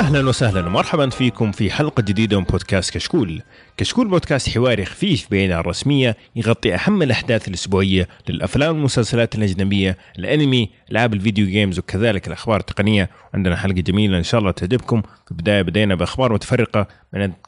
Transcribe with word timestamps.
أهلا 0.00 0.28
وسهلا. 0.28 0.66
ومرحبا 0.66 1.08
فيكم 1.08 1.52
في 1.52 1.70
حلقة 1.70 2.02
جديدة 2.02 2.38
من 2.38 2.44
بودكاست 2.44 2.94
كشكول. 2.94 3.42
كشكول 3.76 4.08
بودكاست 4.08 4.50
حواري 4.50 4.84
خفيف 4.84 5.26
بعيد 5.30 5.50
عن 5.50 5.60
الرسمية 5.60 6.16
يغطي 6.36 6.74
أهم 6.74 7.02
الأحداث 7.02 7.48
الأسبوعية 7.48 8.08
للأفلام 8.28 8.74
والمسلسلات 8.74 9.34
الأجنبية، 9.34 9.96
الأنمي، 10.18 10.70
العاب 10.90 11.14
ال 11.14 11.19
video 11.19 11.46
games 11.46 11.78
وكذلك 11.78 12.26
الأخبار 12.26 12.60
التقنية، 12.60 13.10
عندنا 13.34 13.56
حلقة 13.56 13.80
جميلة 13.80 14.18
إن 14.18 14.22
شاء 14.22 14.40
الله 14.40 14.50
تعجبكم. 14.50 15.02
في 15.02 15.30
البداية 15.30 15.62
بدينا 15.62 15.94
بأخبار 15.94 16.32
متفرقة، 16.32 16.86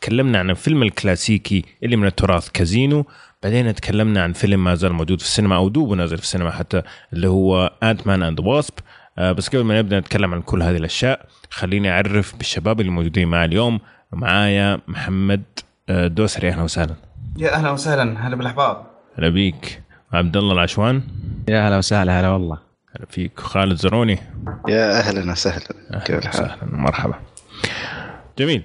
تكلمنا 0.00 0.38
عن 0.38 0.50
الفيلم 0.50 0.82
الكلاسيكي 0.82 1.64
اللي 1.82 1.96
من 1.96 2.06
التراث 2.06 2.48
كازينو، 2.48 3.06
بعدين 3.42 3.74
تكلمنا 3.74 4.22
عن 4.22 4.32
فيلم 4.32 4.64
ما 4.64 4.74
زال 4.74 4.92
موجود 4.92 5.20
في 5.20 5.26
السينما 5.26 5.56
أو 5.56 5.68
دوبه 5.68 5.94
نازل 5.94 6.16
في 6.16 6.22
السينما 6.22 6.50
حتى 6.50 6.82
اللي 7.12 7.28
هو 7.28 7.72
Ant-Man 7.82 8.22
and 8.22 8.40
Wasp 8.40 8.74
بس 9.18 9.48
قبل 9.48 9.64
ما 9.64 9.78
نبدأ 9.78 10.00
نتكلم 10.00 10.34
عن 10.34 10.42
كل 10.42 10.62
هذه 10.62 10.76
الأشياء 10.76 11.26
خليني 11.52 11.90
أعرف 11.90 12.36
بالشباب 12.36 12.80
اللي 12.80 12.92
موجودين 12.92 13.28
معي 13.28 13.44
اليوم 13.44 13.80
معايا 14.12 14.80
محمد 14.88 15.42
آه، 15.88 16.06
دوسري. 16.06 16.48
أهلا 16.48 16.62
وسهلا. 16.62 16.94
يا 17.36 17.54
أهلا 17.54 17.70
وسهلا. 17.70 18.26
هلا 18.26 18.36
بالأحباب. 18.36 18.86
هلا 19.18 19.28
بيك. 19.28 19.82
عبد 20.12 20.36
الله 20.36 20.52
العشوان. 20.52 21.02
يا 21.48 21.68
هلا 21.68 21.78
وسهلا. 21.78 22.20
هلا 22.20 22.28
والله. 22.28 22.58
هلا 22.96 23.06
فيك. 23.10 23.40
خالد 23.40 23.76
زروني. 23.76 24.18
يا 24.68 24.98
أهلا 24.98 25.32
وسهلا. 25.32 25.64
أهلا 25.94 26.28
وسهلا. 26.28 26.56
مرحبا. 26.62 27.14
جميل. 28.38 28.62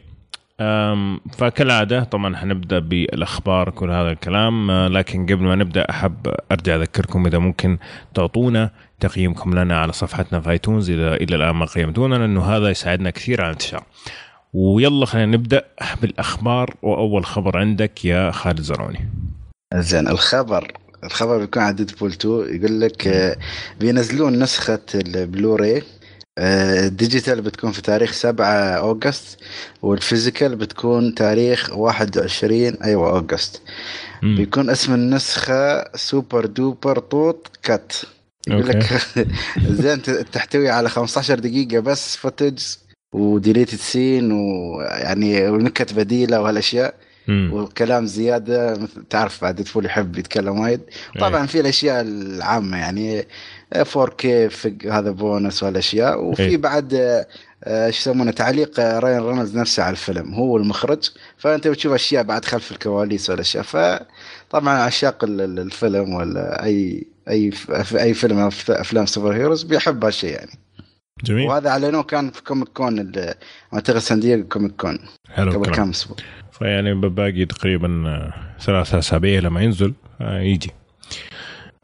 فكالعادة 1.37 2.03
طبعا 2.03 2.35
حنبدأ 2.35 2.79
بالأخبار 2.79 3.69
كل 3.69 3.91
هذا 3.91 4.11
الكلام 4.11 4.71
أه، 4.71 4.87
لكن 4.87 5.25
قبل 5.25 5.43
ما 5.43 5.55
نبدأ 5.55 5.89
أحب 5.89 6.33
أرجع 6.51 6.75
أذكركم 6.75 7.25
إذا 7.25 7.37
ممكن 7.37 7.77
تعطونا 8.13 8.71
تقييمكم 8.99 9.59
لنا 9.59 9.81
على 9.81 9.93
صفحتنا 9.93 10.41
في 10.41 10.49
iTunes 10.49 10.89
إذا 10.89 11.13
إلى 11.13 11.35
الآن 11.35 11.55
ما 11.55 11.65
قيمتونا 11.65 12.15
لأنه 12.15 12.43
هذا 12.43 12.69
يساعدنا 12.69 13.09
كثير 13.09 13.41
على 13.41 13.49
الانتشار. 13.49 13.83
ويلا 14.53 15.05
خلينا 15.05 15.37
نبدأ 15.37 15.65
بالأخبار. 16.01 16.75
وأول 16.81 17.25
خبر 17.25 17.57
عندك 17.57 18.05
يا 18.05 18.31
خالد 18.31 18.61
زروني. 18.61 19.09
زين 19.73 20.07
الخبر 20.07 20.71
الخبر 21.03 21.37
بيكون 21.37 21.63
عن 21.63 21.75
Deadpool 21.75 22.11
2 22.11 22.55
يقول 22.55 22.81
لك 22.81 23.07
آه، 23.07 23.37
بينزلون 23.79 24.39
نسخة 24.39 24.79
البلوراي 24.95 25.83
آه، 26.37 26.87
ال 26.87 26.94
digital 26.94 27.41
بتكون 27.41 27.71
في 27.71 27.81
تاريخ 27.81 28.11
7 28.11 28.45
August 28.47 29.39
وال 29.81 29.96
physical 29.96 30.55
بتكون 30.55 31.15
تاريخ 31.15 31.69
21 31.73 32.73
أيوه 32.83 33.09
August. 33.09 33.61
بيكون 34.23 34.69
اسم 34.69 34.93
النسخة 34.93 35.83
super 35.95 36.45
duper 36.45 36.99
طوط 36.99 37.51
cut 37.63 37.93
يقول 38.47 38.67
لك 38.67 38.83
زين 39.81 40.01
تحتوي 40.31 40.69
على 40.69 40.89
15 40.89 41.39
دقيقة 41.39 41.79
بس 41.79 42.15
footage 42.15 42.59
و 43.13 43.21
deleted 43.21 43.77
scene 43.77 44.31
ويعني 44.31 45.47
ونكت 45.49 45.93
بديلة 45.93 46.41
وهالأشياء. 46.41 46.93
والكلام 47.29 48.05
زيادة 48.05 48.87
تعرف 49.09 49.41
بعد 49.41 49.55
Deadpool 49.55 49.85
يحب 49.85 50.17
يتكلم 50.17 50.59
وايد. 50.59 50.81
طبعا 51.19 51.45
في 51.45 51.59
الأشياء 51.59 52.01
العامة 52.01 52.77
يعني 52.77 53.27
4K 53.75 54.27
فق 54.49 54.73
هذا 54.91 55.11
بونس 55.11 55.63
والاشياء 55.63 56.23
وفي 56.23 56.41
إيه. 56.43 56.57
بعد 56.57 56.93
آه، 56.93 57.27
آه، 57.63 57.85
إيش 57.87 57.99
يسمونه 57.99 58.31
تعليق 58.31 58.79
آه، 58.79 58.99
راين 58.99 59.17
رينولدز 59.19 59.57
نفسه 59.57 59.83
على 59.83 59.91
الفيلم. 59.91 60.33
هو 60.33 60.57
المخرج. 60.57 61.09
فأنت 61.37 61.67
بتشوف 61.67 61.93
أشياء 61.93 62.23
بعد 62.23 62.45
خلف 62.45 62.71
الكواليس 62.71 63.29
والاشياء 63.29 63.63
فطبعا 63.63 64.73
عشاق 64.77 65.23
ال- 65.23 65.41
ال- 65.41 65.59
الفيلم 65.59 66.13
ولا 66.13 66.63
أي 66.65 67.07
أي 67.29 67.51
ف- 67.51 67.95
أي 67.95 68.13
فيلم 68.13 68.49
أف- 68.49 68.69
أفلام 68.69 69.05
superheroes 69.05 69.63
بيحب 69.63 70.05
هالشيء 70.05 70.31
يعني. 70.31 70.51
جميل. 71.23 71.47
وهذا 71.47 71.69
أعلنوه 71.69 72.03
كان 72.03 72.29
في 72.31 72.43
Comic-Con 72.43 73.11
أعتقد 73.73 73.97
سان 73.97 74.19
دييغو 74.19 74.43
Comic-Con. 74.43 74.99
حلو 75.33 75.51
قبل 75.51 75.71
كم 75.71 75.89
أسبوع. 75.89 76.17
فيعني 76.51 76.93
باقي 76.93 77.45
تقريبا 77.45 78.03
آه، 78.07 78.33
ثلاثة 78.61 78.99
أسابيع 78.99 79.39
لما 79.39 79.61
ينزل 79.61 79.93
آه، 80.21 80.39
يجي. 80.39 80.71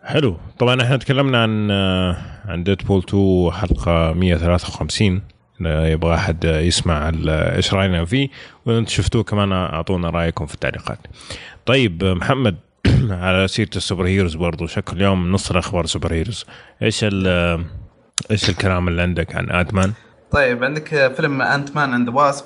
حلو. 0.03 0.37
طبعا 0.59 0.81
إحنا 0.81 0.97
تكلمنا 0.97 1.41
عن 1.43 1.71
آه، 1.71 2.17
عن 2.45 2.63
Deadpool 2.63 3.03
2 3.09 3.51
حلقة 3.51 4.13
153 4.13 5.21
إذا 5.61 5.91
يبغى 5.91 6.15
أحد 6.15 6.43
يسمع 6.45 7.11
إيش 7.27 7.73
رأينا 7.73 8.05
فيه 8.05 8.29
وإذا 8.65 8.79
أنتم 8.79 8.91
شفتوه 8.91 9.23
كمان 9.23 9.51
أعطونا 9.51 10.09
رأيكم 10.09 10.45
في 10.45 10.53
التعليقات. 10.53 10.99
طيب 11.65 12.03
محمد 12.03 12.55
على 13.23 13.47
سيرة 13.47 13.69
ال 13.75 14.05
superheroes 14.07 14.35
برضو. 14.35 14.67
شكل 14.67 14.97
اليوم 14.97 15.31
نص 15.31 15.51
الاخبار 15.51 15.85
superheroes. 15.85 16.45
إيش 16.81 17.03
إيش 18.31 18.49
الكلام 18.49 18.87
اللي 18.87 19.01
عندك 19.01 19.35
عن 19.35 19.49
Ant-Man؟ 19.51 19.91
طيب 20.31 20.63
عندك 20.63 21.13
فيلم 21.15 21.41
Ant-Man 21.41 21.93
and 21.93 22.09
Wasp 22.09 22.45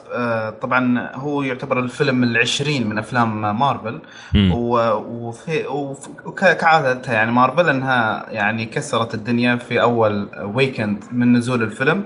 طبعا 0.62 1.12
هو 1.16 1.44
يعتبر 1.44 1.80
الفيلم 1.80 2.24
العشرين 2.24 2.88
من 2.90 2.98
أفلام 2.98 3.60
مارفل. 3.60 4.00
مم. 4.34 4.52
و- 4.54 4.94
وفي 4.96 5.68
وف- 5.68 6.10
وك- 6.26 6.46
كعادتها 6.58 7.14
يعني 7.14 7.32
مارفل 7.32 7.70
إنها 7.70 8.26
يعني 8.30 8.66
كسرت 8.66 9.14
الدنيا 9.14 9.56
في 9.56 9.82
أول 9.82 10.30
weekend 10.44 11.04
من 11.12 11.34
نزول 11.34 11.64
الفيلم. 11.64 12.04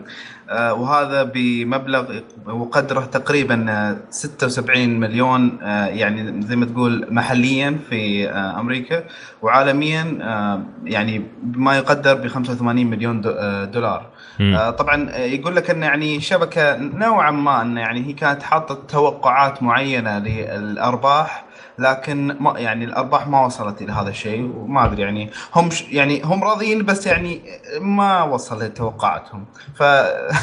وهذا 0.51 1.23
بمبلغ 1.23 2.19
وقدره 2.45 2.99
تقريبا 3.05 3.65
آه، 3.69 3.97
76 4.09 4.99
مليون 4.99 5.59
آه، 5.63 5.85
يعني 5.85 6.41
زي 6.41 6.55
ما 6.55 6.65
تقول 6.65 7.07
محليا 7.09 7.79
في 7.89 8.29
آه، 8.29 8.59
أمريكا. 8.59 9.03
وعالميا 9.41 10.17
آه، 10.21 10.61
يعني 10.85 11.21
بما 11.43 11.77
يقدر 11.77 12.13
ب 12.13 12.27
85 12.27 12.87
مليون 12.89 13.21
دو- 13.21 13.29
آه، 13.29 13.65
دولار. 13.65 14.05
مم. 14.39 14.55
آه، 14.55 14.69
طبعا 14.69 15.09
آه، 15.11 15.17
يقول 15.19 15.55
لك 15.55 15.69
إن 15.69 15.83
يعني 15.83 16.19
شبكة 16.21 16.77
نوعا 16.77 17.31
ما 17.31 17.61
إن 17.61 17.77
يعني 17.77 18.05
هي 18.07 18.13
كانت 18.13 18.43
حاطة 18.43 18.75
توقعات 18.87 19.63
معينة 19.63 20.19
للأرباح. 20.19 21.45
لكن 21.79 22.37
ما 22.39 22.59
يعني 22.59 22.85
الأرباح 22.85 23.27
ما 23.27 23.45
وصلت 23.45 23.81
إلى 23.81 23.91
هذا 23.91 24.09
الشيء 24.09 24.41
وما 24.57 24.85
أدري 24.85 25.01
يعني 25.01 25.29
هم 25.55 25.69
ش 25.69 25.81
يعني 25.89 26.21
هم 26.23 26.43
راضيين 26.43 26.85
بس 26.85 27.07
يعني 27.07 27.41
ما 27.81 28.23
وصل 28.23 28.63
لتوقعاتهم 28.63 29.45
ف 29.75 29.83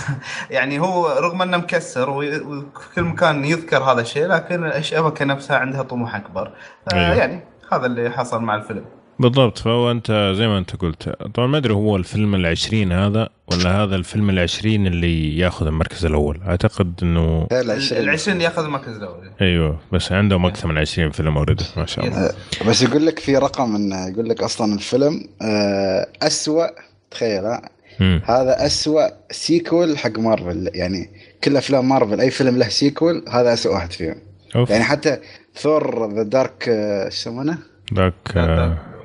يعني 0.50 0.80
هو 0.80 1.08
رغم 1.08 1.42
إنه 1.42 1.56
مكسر 1.56 2.10
وي- 2.10 2.40
وفي 2.40 2.64
كل 2.94 3.02
مكان 3.02 3.44
يذكر 3.44 3.82
هذا 3.82 4.00
الشيء 4.00 4.26
لكن 4.26 4.64
الشبكه 4.64 5.24
نفسها 5.24 5.56
عندها 5.58 5.82
طموح 5.82 6.14
أكبر. 6.14 6.52
أيوه. 6.92 7.14
يعني 7.14 7.40
هذا 7.72 7.86
اللي 7.86 8.10
حصل 8.10 8.42
مع 8.42 8.54
الفيلم. 8.54 8.84
بالضبط. 9.20 9.58
فهو 9.58 9.90
أنت 9.90 10.34
زي 10.36 10.48
ما 10.48 10.58
أنت 10.58 10.76
قلت. 10.76 11.08
طبعا 11.34 11.46
ما 11.46 11.58
أدري 11.58 11.74
هو 11.74 11.96
الفيلم 11.96 12.34
العشرين 12.34 12.92
هذا 12.92 13.28
ولا 13.52 13.82
هذا 13.82 13.96
الفيلم 13.96 14.30
العشرين 14.30 14.86
اللي 14.86 15.38
يأخذ 15.38 15.66
المركز 15.66 16.06
الأول. 16.06 16.40
أعتقد 16.46 16.92
إنه 17.02 17.46
العشرين. 17.52 18.40
يأخذ 18.40 18.64
المركز 18.64 18.96
الأول. 18.96 19.30
أيوه 19.40 19.78
بس 19.92 20.12
عندهم 20.12 20.46
أكثر 20.46 20.68
من 20.68 20.78
20 20.78 21.10
فيلم 21.10 21.36
أوريدي 21.36 21.64
ما 21.76 21.86
شاء 21.86 22.06
الله. 22.06 22.32
بس 22.66 22.82
يقول 22.82 23.06
لك 23.06 23.18
في 23.18 23.36
رقم 23.36 23.76
إنه 23.76 24.08
يقول 24.08 24.28
لك 24.28 24.42
أصلا 24.42 24.74
الفيلم 24.74 25.24
آه، 25.42 26.06
أسوأ 26.22 26.66
تخيل 27.10 27.44
ها. 27.44 27.70
هذا 28.24 28.66
أسوأ 28.66 29.08
sequel 29.30 29.98
حق 29.98 30.18
مارفل 30.18 30.70
يعني 30.74 31.10
كل 31.44 31.56
أفلام 31.56 31.88
مارفل 31.88 32.20
أي 32.20 32.30
فيلم 32.30 32.58
له 32.58 32.68
sequel 32.68 33.24
هذا 33.28 33.52
أسوأ 33.52 33.72
واحد 33.72 33.92
فيهم. 33.92 34.16
أوف. 34.56 34.70
يعني 34.70 34.84
حتى 34.84 35.18
Thor 35.54 36.14
the 36.14 36.22
Dark 36.22 36.68
إيش 36.68 37.14
يسمونه؟ 37.14 37.58
Dark 37.92 38.14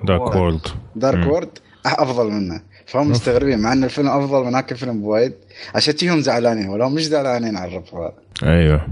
Dark 0.04 0.36
World 0.36 0.68
Dark. 0.96 1.28
World 1.28 1.50
أفضل 1.86 2.32
منه. 2.32 2.62
فهم 2.86 3.12
مستغربين 3.12 3.60
مع 3.60 3.74
إن 3.74 3.84
الفيلم 3.84 4.08
أفضل 4.08 4.44
من 4.46 4.56
هاك 4.56 4.72
الفيلم 4.72 5.02
بوايد. 5.02 5.34
عشان 5.76 5.96
تجيهم 5.96 6.20
زعلانين 6.22 6.70
ولا 6.70 6.88
هم 6.88 6.94
مش 6.96 7.04
زعلانين 7.04 7.58
على 7.58 7.72
الربح 7.72 7.94
هذا. 7.94 8.14
أيوه. 8.44 8.88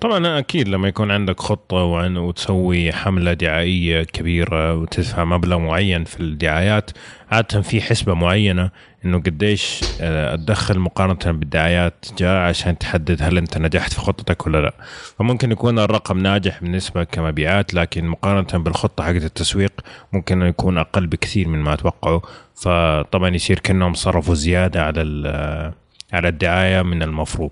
طبعا 0.00 0.38
أكيد 0.38 0.68
لما 0.68 0.88
يكون 0.88 1.10
عندك 1.10 1.40
خطة 1.40 1.76
وعن 1.76 2.16
وتسوي 2.16 2.92
حملة 2.92 3.32
دعائية 3.32 4.02
كبيرة 4.02 4.74
وتدفع 4.74 5.24
مبلغ 5.24 5.58
معين 5.58 6.04
في 6.04 6.20
الدعايات 6.20 6.90
عادة 7.30 7.60
في 7.60 7.80
حسبة 7.80 8.14
معينة 8.14 8.70
إنه 9.04 9.18
قديش 9.18 9.80
آه، 10.00 10.36
تدخل 10.36 10.78
مقارنة 10.78 11.38
بالدعايات 11.38 12.06
جاء 12.18 12.36
عشان 12.36 12.78
تحدد 12.78 13.22
هل 13.22 13.38
أنت 13.38 13.58
نجحت 13.58 13.92
في 13.92 14.00
خطتك 14.00 14.46
ولا 14.46 14.58
لا. 14.62 14.74
فممكن 15.18 15.52
يكون 15.52 15.78
الرقم 15.78 16.18
ناجح 16.18 16.60
بالنسبة 16.62 17.04
كمبيعات 17.04 17.74
لكن 17.74 18.04
مقارنة 18.06 18.64
بالخطة 18.64 19.04
حقت 19.04 19.24
التسويق 19.24 19.72
ممكن 20.12 20.42
يكون 20.42 20.78
أقل 20.78 21.06
بكثير 21.06 21.48
من 21.48 21.58
ما 21.58 21.76
توقعوا. 21.76 22.20
فطبعا 22.54 23.28
يصير 23.34 23.58
كأنهم 23.58 23.94
صرفوا 23.94 24.34
زيادة 24.34 24.84
على 24.84 25.02
ال- 25.02 25.72
على 26.12 26.28
الدعاية 26.28 26.82
من 26.82 27.02
المفروض. 27.02 27.50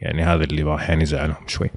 يعني 0.00 0.22
هذا 0.22 0.44
اللي 0.44 0.62
راح 0.62 0.88
يعني 0.90 1.02
يزعلهم 1.02 1.44
شوي. 1.46 1.70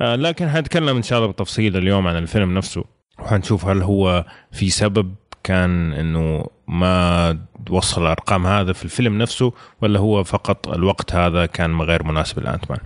آه 0.00 0.16
لكن 0.16 0.48
حنتكلم 0.48 0.96
إن 0.96 1.02
شاء 1.02 1.18
الله 1.18 1.30
بتفصيل 1.30 1.76
اليوم 1.76 2.06
عن 2.06 2.16
الفيلم 2.16 2.54
نفسه. 2.54 2.84
وحنشوف 3.18 3.66
هل 3.66 3.82
هو 3.82 4.24
في 4.52 4.70
سبب 4.70 5.14
كان 5.46 5.92
إنه 5.92 6.46
ما 6.68 7.38
وصل 7.70 8.02
الأرقام 8.02 8.46
هذا 8.46 8.72
في 8.72 8.84
الفيلم 8.84 9.18
نفسه 9.18 9.52
ولا 9.82 9.98
هو 9.98 10.24
فقط 10.24 10.68
الوقت 10.68 11.14
هذا 11.14 11.46
كان 11.46 11.80
غير 11.80 12.02
مناسب 12.02 12.42
ل 12.42 12.70
Ant-Man 12.70 12.78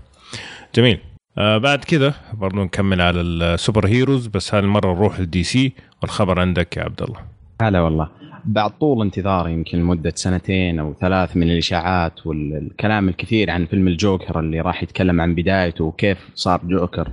جميل. 0.74 0.98
آه 1.38 1.58
بعد 1.58 1.84
كده 1.84 2.14
برضو 2.32 2.64
نكمل 2.64 3.00
على 3.00 3.20
السوبر 3.20 3.86
هيروز 3.86 4.26
بس 4.26 4.54
هذه 4.54 4.64
المرة 4.64 4.94
نروح 4.94 5.20
لل 5.20 5.42
DC 5.42 5.72
والخبر 6.02 6.40
عندك 6.40 6.76
يا 6.76 6.82
عبد 6.82 7.02
الله. 7.02 7.18
هلا 7.62 7.80
والله. 7.80 8.08
بعد 8.44 8.70
طول 8.78 9.02
انتظار 9.02 9.48
يمكن 9.48 9.78
لمدة 9.78 10.12
سنتين 10.16 10.78
أو 10.78 10.94
ثلاث 11.00 11.36
من 11.36 11.50
الإشاعات 11.50 12.26
والكلام 12.26 13.08
الكثير 13.08 13.50
عن 13.50 13.66
فيلم 13.66 13.88
الجوكر 13.88 14.40
اللي 14.40 14.60
راح 14.60 14.82
يتكلم 14.82 15.20
عن 15.20 15.34
بدايته 15.34 15.84
وكيف 15.84 16.18
صار 16.34 16.60
جوكر. 16.64 17.08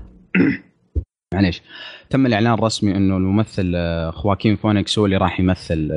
معليش 1.42 1.62
تم 2.10 2.26
الإعلان 2.26 2.54
الرسمي 2.54 2.96
إنه 2.98 3.18
الممثل 3.18 3.74
آه، 3.76 4.12
خواكين 4.12 4.56
فينيكس 4.56 5.00
هو 5.00 5.06
اللي 5.06 5.18
راح 5.18 5.40
يمثل 5.40 5.90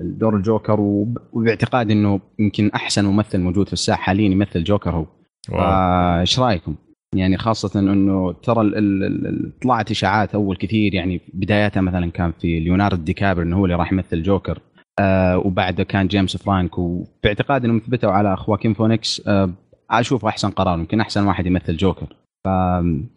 دور 0.00 0.36
الجوكر 0.36 0.80
وب- 0.80 1.18
وباعتقاد 1.32 1.90
إنه 1.90 2.20
يمكن 2.38 2.70
أحسن 2.74 3.04
ممثل 3.04 3.40
موجود 3.40 3.66
في 3.66 3.72
الساحة 3.72 4.02
حاليا 4.02 4.28
يمثل 4.28 4.64
جوكر 4.64 4.90
هو 4.90 5.06
واو. 5.48 5.58
فايش 5.60 6.38
رأيكم؟ 6.40 6.74
يعني 7.14 7.36
خاصة 7.38 7.80
إنه 7.80 8.32
ترى 8.32 8.60
ال- 8.60 8.76
ال- 8.78 9.26
ال- 9.26 9.58
طلعت 9.62 9.90
إشاعات 9.90 10.34
أول 10.34 10.56
كثير 10.56 10.94
يعني 10.94 11.20
بدايتها 11.34 11.80
مثلا 11.80 12.10
كان 12.10 12.32
في 12.40 12.60
ليوناردو 12.60 13.02
دي 13.02 13.12
كابريو 13.12 13.42
إنه 13.42 13.56
هو 13.56 13.64
اللي 13.64 13.76
راح 13.76 13.92
يمثل 13.92 14.22
جوكر 14.22 14.58
آه 15.00 15.38
وبعده 15.38 15.84
كان 15.84 16.06
جيمس 16.06 16.36
فرانكو 16.36 16.78
وباعتقاد 16.78 17.64
انهم 17.64 17.78
ثبتوا 17.86 18.10
على 18.10 18.36
خواكين 18.36 18.74
فينيكس 18.74 19.22
آه 19.28 19.50
أشوفه 19.90 20.28
أحسن 20.28 20.50
قرار 20.50 20.78
يمكن 20.78 21.00
أحسن 21.00 21.26
واحد 21.26 21.46
يمثل 21.46 21.76
جوكر 21.76 22.06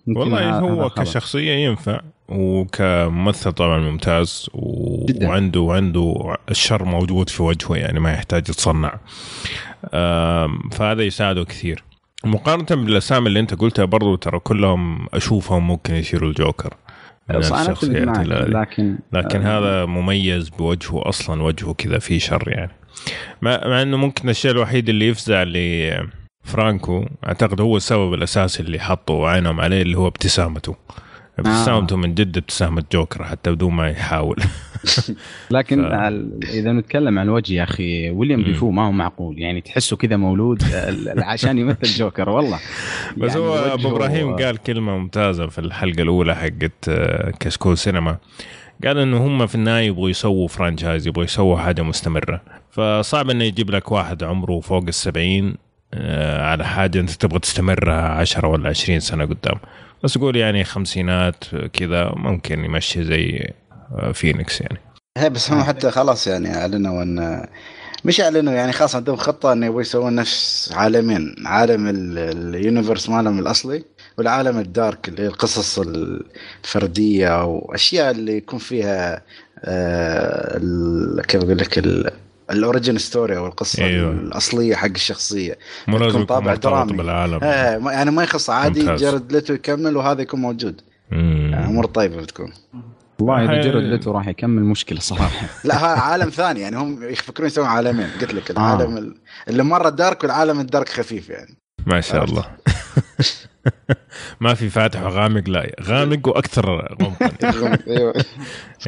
والله 0.07 0.59
هو. 0.59 0.89
كشخصية 0.89 1.51
ينفع 1.51 2.01
وكممثل 2.29 3.51
طبعا 3.51 3.79
ممتاز 3.79 4.50
و... 4.53 5.06
جداً. 5.06 5.27
وعنده 5.27 5.68
عنده 5.69 6.35
الشر 6.50 6.83
موجود 6.85 7.29
في 7.29 7.44
وجهه 7.44 7.75
يعني 7.75 8.00
ما 8.00 8.13
يحتاج 8.13 8.50
يتصنع 8.50 9.00
فهذا 10.71 11.03
يساعده 11.03 11.44
كثير 11.44 11.83
مقارنة 12.25 12.83
بالأسامي 12.83 13.27
اللي 13.27 13.39
أنت 13.39 13.53
قلتها 13.53 13.85
برضو 13.85 14.15
ترى 14.15 14.39
كلهم 14.39 15.07
أشوفهم 15.13 15.68
ممكن 15.68 15.95
يصيروا 15.95 16.29
الجوكر 16.29 16.73
الشخصيات 17.31 18.18
لكن 18.18 18.97
لكن 19.13 19.41
آه، 19.41 19.59
هذا 19.59 19.85
مميز 19.85 20.50
بوجهه 20.50 21.09
أصلا 21.09 21.44
وجهه 21.44 21.73
كذا 21.73 22.00
فيه 22.00 22.19
شر 22.19 22.44
يعني 22.47 22.71
مع, 23.41 23.68
مع 23.68 23.81
إنه 23.81 23.97
ممكن 23.97 24.29
الشيء 24.29 24.51
الوحيد 24.51 24.89
اللي 24.89 25.07
يفزع 25.07 25.44
لفرانكو 26.45 27.05
أعتقد 27.25 27.61
هو 27.61 27.77
السبب 27.77 28.13
الأساسي 28.13 28.63
اللي 28.63 28.79
حطوا 28.79 29.29
عينهم 29.29 29.61
عليه 29.61 29.81
اللي 29.81 29.97
هو 29.97 30.07
ابتسامته. 30.07 30.75
ابتسامته 31.39 31.95
من 31.97 32.13
جد 32.13 32.38
ابتسامة 32.38 32.83
جوكر 32.91 33.23
حتى 33.23 33.51
بدون 33.51 33.73
ما 33.73 33.89
يحاول. 33.89 34.39
لكن 35.51 35.89
ف- 35.89 35.93
إذا 36.49 36.71
نتكلم 36.71 37.19
عن 37.19 37.25
الوجه 37.25 37.53
يا 37.53 37.63
أخي 37.63 38.09
ويليام. 38.09 38.43
ديفو 38.43 38.71
ما 38.71 38.88
هو 38.88 38.91
معقول. 38.91 39.39
يعني 39.39 39.61
تحسه 39.61 39.97
كذا 39.97 40.17
مولود 40.17 40.63
عشان 41.17 41.57
يمثل 41.57 41.83
جوكر 41.97 42.29
والله. 42.29 42.59
بس 43.17 43.29
يعني 43.35 43.41
هو 43.45 43.55
أبو 43.55 43.89
إبراهيم 43.89 44.35
قال 44.35 44.57
كلمة 44.57 44.97
ممتازة 44.97 45.47
في 45.47 45.59
الحلقة 45.59 46.01
الأولى 46.01 46.35
حقت 46.35 46.89
آه، 46.89 47.31
كشكول 47.39 47.77
سينما. 47.77 48.17
قال 48.85 48.97
إنه 48.97 49.25
هم 49.25 49.47
في 49.47 49.55
النهاية 49.55 49.87
يبغوا 49.87 50.09
يسووا 50.09 50.47
franchise 50.47 51.07
يبغوا 51.07 51.23
يسووا 51.23 51.57
حاجة 51.57 51.81
مستمرة. 51.81 52.41
فصعب 52.71 53.29
إنه 53.29 53.44
يجيب 53.44 53.69
لك 53.69 53.91
واحد 53.91 54.23
عمره 54.23 54.59
فوق 54.59 54.83
السبعين 54.87 55.47
آه، 55.47 55.70
على 56.39 56.65
حاجة 56.65 56.99
أنت 56.99 57.09
تبغى 57.11 57.39
تستمرها 57.39 58.01
10 58.09 58.47
ولا 58.47 58.69
20 58.69 58.99
سنة 58.99 59.25
قدام. 59.25 59.59
بس 60.03 60.17
قول 60.17 60.35
يعني 60.35 60.63
خمسينات 60.63 61.43
آه، 61.53 61.67
كذا 61.67 62.11
ممكن 62.15 62.65
يمشي 62.65 63.03
زي 63.03 63.49
آه، 63.99 64.11
فينيكس 64.11 64.61
يعني. 64.61 64.77
هي 65.17 65.29
بس 65.29 65.51
هم 65.51 65.63
حتى 65.63 65.91
خلاص 65.91 66.27
يعني 66.27 66.55
أعلنوا 66.57 67.03
إن 67.03 67.45
مش 68.05 68.21
أعلنوا 68.21 68.53
يعني 68.53 68.71
خلاص 68.71 68.95
عندهم 68.95 69.15
خطة 69.15 69.53
إنه 69.53 69.65
يبغوا 69.65 69.81
يسوون 69.81 70.15
نفس 70.15 70.71
عالمين 70.75 71.35
عالم 71.45 71.88
ال- 71.88 72.17
ال 72.56 72.62
universe 72.62 73.09
مالهم 73.09 73.39
الأصلي 73.39 73.83
والعالم 74.17 74.59
ال 74.59 74.69
dark 74.69 75.09
اللي 75.09 75.21
هي 75.23 75.27
القصص 75.27 75.79
الفردية 75.79 77.44
وأشياء 77.45 78.11
اللي 78.11 78.37
يكون 78.37 78.59
فيها 78.59 79.21
آه 79.63 80.61
كيف 81.27 81.44
أقول 81.44 81.57
لك 81.57 81.77
ال 82.51 82.58
origin 82.58 82.97
story 82.97 83.38
أو 83.38 83.45
القصة 83.48 83.83
أيوة. 83.86 84.12
الأصلية 84.12 84.75
حق 84.75 84.89
الشخصية 84.89 85.57
مو 85.88 85.98
لازم 85.98 86.25
طابع 86.25 86.56
درامي. 86.56 86.94
بالعالم 86.94 87.39
آه 87.44 87.77
ما- 87.77 87.92
يعني 87.92 88.12
ما 88.12 88.24
يخص 88.24 88.50
عادي 88.50 88.80
ممتاز. 88.80 89.01
جارد 89.01 89.31
ليتو 89.31 89.53
يكمل 89.53 89.98
وهذا 89.98 90.21
يكون 90.21 90.42
موجود. 90.42 90.81
يعني 91.12 91.65
أمور 91.65 91.86
طيبة 91.86 92.18
بتكون 92.21 92.53
والله 93.19 93.44
إذا 93.44 93.62
جرد 93.62 93.83
ليتو 93.83 94.12
راح 94.12 94.27
يكمل 94.27 94.63
مشكلة 94.63 95.00
صراحة 95.00 95.48
لا 95.68 95.75
هذا 95.77 96.01
عالم 96.01 96.30
ثاني 96.30 96.59
يعني 96.59 96.77
هم 96.77 97.03
يفكرون 97.03 97.48
يسوون 97.48 97.68
عالمين 97.68 98.07
قلت 98.21 98.33
لك 98.33 98.51
العالم 98.51 98.97
ال- 98.97 99.15
اللي 99.47 99.63
مرة 99.63 99.89
دارك 99.89 100.24
والعالم 100.24 100.59
الدارك 100.59 100.89
خفيف 100.89 101.30
يعني 101.30 101.57
ما 101.86 102.01
شاء. 102.01 102.24
الله. 102.24 102.45
ما 104.42 104.54
في 104.54 104.69
فاتح 104.69 105.01
وغامق 105.01 105.50
لا. 105.50 105.72
غامق 105.83 106.28
وأكثر 106.28 106.66
غمقا. 107.01 107.31
أيوه. 107.88 108.13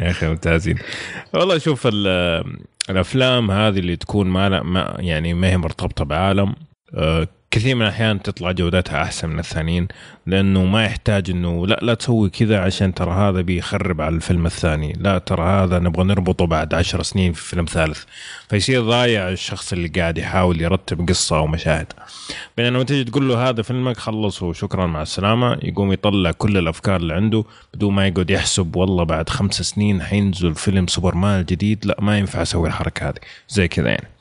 يا 0.02 0.10
أخي 0.12 0.28
ممتازين. 0.28 0.78
والله 1.34 1.58
شوف 1.58 1.88
ال- 1.88 2.44
الأفلام 2.90 3.52
هذه 3.52 3.80
اللي 3.80 3.96
تكون 3.96 4.28
ما, 4.28 4.50
لا- 4.50 4.64
ما 4.64 4.96
يعني 5.00 5.34
ما 5.34 5.48
هي 5.50 5.58
مرتبطة 5.58 6.06
بعالم 6.06 6.56
آه، 6.96 7.28
كثير 7.54 7.76
من 7.76 7.82
الأحيان 7.82 8.22
تطلع 8.22 8.52
جودتها 8.52 9.04
أحسن 9.04 9.30
من 9.30 9.40
الثانيين 9.40 9.88
لأنه 10.28 10.66
ما 10.66 10.86
يحتاج 10.86 11.30
إنه 11.30 11.68
لا 11.68 11.80
لا 11.82 11.94
تسوي 11.94 12.30
كذا 12.30 12.60
عشان 12.60 12.94
ترى 12.94 13.12
هذا 13.12 13.42
بيخرب 13.42 14.02
على 14.02 14.16
الفيلم 14.16 14.46
الثاني 14.46 14.94
لا 15.00 15.18
ترى 15.18 15.44
هذا 15.44 15.80
نبغى 15.80 16.04
نربطه 16.04 16.46
بعد 16.46 16.74
عشر 16.74 17.04
سنين 17.04 17.34
في 17.34 17.42
فيلم 17.42 17.66
ثالث. 17.66 18.04
فيصير 18.50 18.82
ضايع 18.82 19.30
الشخص 19.30 19.74
اللي 19.74 19.88
قاعد 19.88 20.18
يحاول 20.18 20.62
يرتب 20.62 21.10
قصة 21.10 21.38
أو 21.38 21.48
مشاهد. 21.48 21.94
بينما 22.58 22.84
تيجي 22.84 23.04
تقول 23.04 23.30
له 23.30 23.50
هذا 23.50 23.62
فيلمك 23.62 23.98
خلص 23.98 24.44
وشكرا 24.44 24.86
مع 24.86 25.02
السلامة. 25.02 25.60
يقوم 25.64 25.94
يطلع 25.94 26.32
كل 26.32 26.58
الأفكار 26.58 26.96
اللي 26.96 27.14
عنده 27.14 27.44
بدون 27.74 27.94
ما 27.94 28.08
يقعد 28.08 28.30
يحسب 28.30 28.76
والله 28.76 29.04
بعد 29.04 29.30
خمس 29.30 29.62
سنين 29.62 30.02
حينزل 30.02 30.56
فيلم 30.56 30.88
سوبرمان 30.88 31.40
الجديد 31.40 31.86
لا 31.86 31.98
ما 32.00 32.18
ينفع 32.18 32.42
أسوي 32.42 32.68
الحركة 32.68 33.10
هذه. 33.10 33.20
زي 33.50 33.68
كذا 33.68 33.90
يعني. 33.90 34.13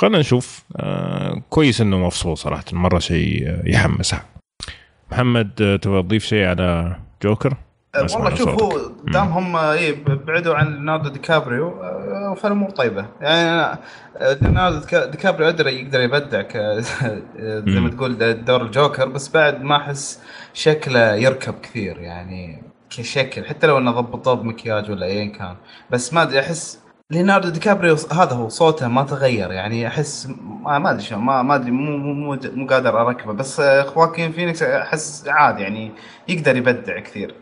خلينا 0.00 0.18
نشوف 0.18 0.64
آه 0.76 1.42
كويس 1.50 1.80
إنه 1.80 1.98
مفصول 1.98 2.38
صراحة 2.38 2.64
مرة 2.72 2.98
شيء 2.98 3.48
آه، 3.48 3.62
يحمس 3.64 4.14
محمد 5.12 5.62
آه، 5.62 5.76
تبغى 5.76 6.02
تضيف 6.02 6.24
شيء 6.24 6.44
على 6.46 6.96
جوكر؟ 7.22 7.54
أسمع 7.94 8.20
والله 8.20 8.38
شوف. 8.38 8.48
هو 8.48 8.90
دام 9.04 9.26
هم 9.26 9.56
اي 9.56 9.92
بعدوا 10.26 10.54
عن 10.54 10.72
ليوناردو 10.72 11.08
دي 11.08 11.18
كابريو 11.18 11.74
فالأمور 12.34 12.70
طيبة 12.70 13.06
يعني 13.20 13.78
ليوناردو 14.42 14.78
دي 15.10 15.16
كابريو 15.16 15.48
يقدر 15.48 15.66
يقدر 15.66 16.00
يبدع 16.00 16.42
زي 17.72 17.80
ما. 17.80 17.90
تقول 17.90 18.44
دور 18.44 18.62
الجوكر 18.62 19.08
بس 19.08 19.28
بعد 19.28 19.62
ما 19.62 19.76
أحس 19.76 20.20
شكله 20.54 21.14
يركب 21.14 21.54
كثير 21.62 21.98
يعني 21.98 22.62
كشكل 22.90 23.44
حتى 23.44 23.66
لو 23.66 23.78
إنه 23.78 23.90
ضبطوه 23.90 24.34
بمكياج 24.34 24.90
ولا 24.90 25.06
ايا 25.06 25.26
كان 25.26 25.56
بس 25.90 26.14
ما 26.14 26.22
أدري 26.22 26.40
أحس 26.40 26.78
ليوناردو 27.10 27.48
دي 27.48 27.60
كابريو 27.60 27.96
هذا 28.12 28.32
هو 28.32 28.48
صوته 28.48 28.88
ما 28.88 29.02
تغير 29.02 29.52
يعني 29.52 29.86
أحس 29.86 30.28
ما 30.62 30.78
ما 30.78 30.90
أدري 30.90 31.02
شلون 31.02 31.20
ما 31.20 31.42
ما 31.42 31.54
أدري 31.54 31.70
مو 31.70 31.96
مو 31.96 32.12
مو, 32.12 32.38
مو 32.54 32.66
قادر 32.66 33.00
أركبه 33.00 33.32
بس 33.32 33.60
أه، 33.60 33.82
خواكين 33.82 34.32
فينيكس 34.32 34.62
أحس 34.62 35.28
عادي 35.28 35.62
يعني 35.62 35.90
يقدر 36.28 36.56
يبدع 36.56 36.98
كثير. 36.98 37.34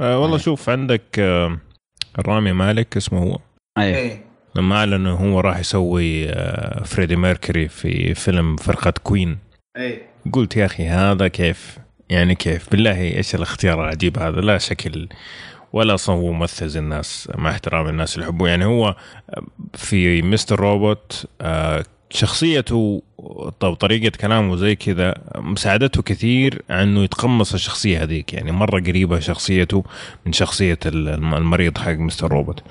آه 0.00 0.18
والله 0.18 0.38
شوف 0.38 0.68
عندك 0.68 1.18
آه 1.18 1.58
رامي 2.26 2.52
مالك 2.52 2.96
اسمه 2.96 3.22
هو. 3.22 3.38
أي. 3.78 3.96
إيه. 3.96 4.24
لما 4.54 4.76
أعلن 4.76 4.92
إنه 4.92 5.14
هو 5.14 5.40
راح 5.40 5.58
يسوي 5.58 6.28
آه 6.28 6.82
فريدي 6.84 7.16
ميركوري 7.16 7.68
في 7.68 8.14
فيلم 8.14 8.56
فرقة 8.56 8.90
كوين. 8.90 9.38
إيه. 9.76 10.02
قلت 10.32 10.56
يا 10.56 10.66
أخي 10.66 10.88
هذا 10.88 11.28
كيف؟ 11.28 11.78
يعني 12.10 12.34
كيف؟ 12.34 12.70
بالله 12.70 13.00
إيش 13.00 13.34
الاختيار 13.34 13.84
العجيب 13.84 14.18
هذا؟ 14.18 14.40
لا 14.40 14.58
شكل. 14.58 15.08
ولا 15.72 15.96
هو 16.08 16.32
ممثل 16.32 16.68
زي 16.68 16.80
الناس 16.80 17.28
مع 17.34 17.50
احترام 17.50 17.88
الناس 17.88 18.14
اللي 18.14 18.26
يحبوه. 18.26 18.48
يعني 18.48 18.64
هو 18.64 18.96
في 19.74 20.22
مستر 20.22 20.60
روبوت 20.60 21.26
آه، 21.40 21.84
شخصيته 22.10 23.02
طب 23.60 23.74
طريقة 23.74 24.16
كلامه 24.16 24.56
زي 24.56 24.76
كذا 24.76 25.14
مساعدته 25.36 26.02
كثير 26.02 26.62
إنه 26.70 27.04
يتقمص 27.04 27.54
الشخصية 27.54 28.02
هذيك. 28.02 28.34
يعني 28.34 28.52
مرة 28.52 28.80
قريبة 28.80 29.20
شخصيته 29.20 29.84
من 30.26 30.32
شخصية 30.32 30.78
المريض 30.86 31.78
حق 31.78 31.92
مستر 31.92 32.28
روبوت. 32.32 32.62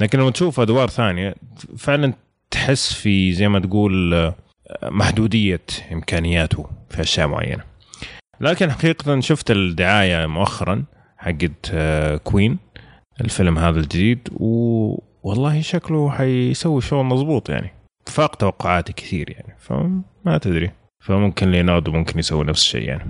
لكن 0.00 0.18
لما 0.18 0.30
تشوف 0.30 0.60
أدوار 0.60 0.88
ثانية 0.88 1.34
فعلا 1.78 2.12
تحس 2.50 2.92
في 2.92 3.32
زي 3.32 3.48
ما 3.48 3.58
تقول 3.58 4.14
آه، 4.14 4.34
محدودية 4.82 5.60
إمكانياته 5.92 6.66
في 6.90 7.00
أشياء 7.00 7.26
معينة. 7.26 7.62
لكن 8.40 8.72
حقيقة 8.72 9.20
شفت 9.20 9.50
الدعاية 9.50 10.26
مؤخرا. 10.26 10.84
حقت 11.24 11.70
آه، 11.74 12.16
كوين 12.16 12.58
الفيلم 13.20 13.58
هذا 13.58 13.80
الجديد 13.80 14.28
و 14.32 14.98
والله 15.22 15.60
شكله 15.60 16.10
حيسوي 16.10 16.80
شغل 16.80 17.04
مضبوط 17.04 17.50
يعني. 17.50 17.70
فاق 18.06 18.34
توقعاتي 18.34 18.92
كثير 18.92 19.30
يعني 19.30 19.54
فما 19.58 20.38
تدري. 20.42 20.70
فممكن 21.04 21.50
ليناردو 21.50 21.92
ممكن 21.92 22.18
يسوي 22.18 22.44
نفس 22.44 22.62
الشيء 22.62 22.88
يعني. 22.88 23.04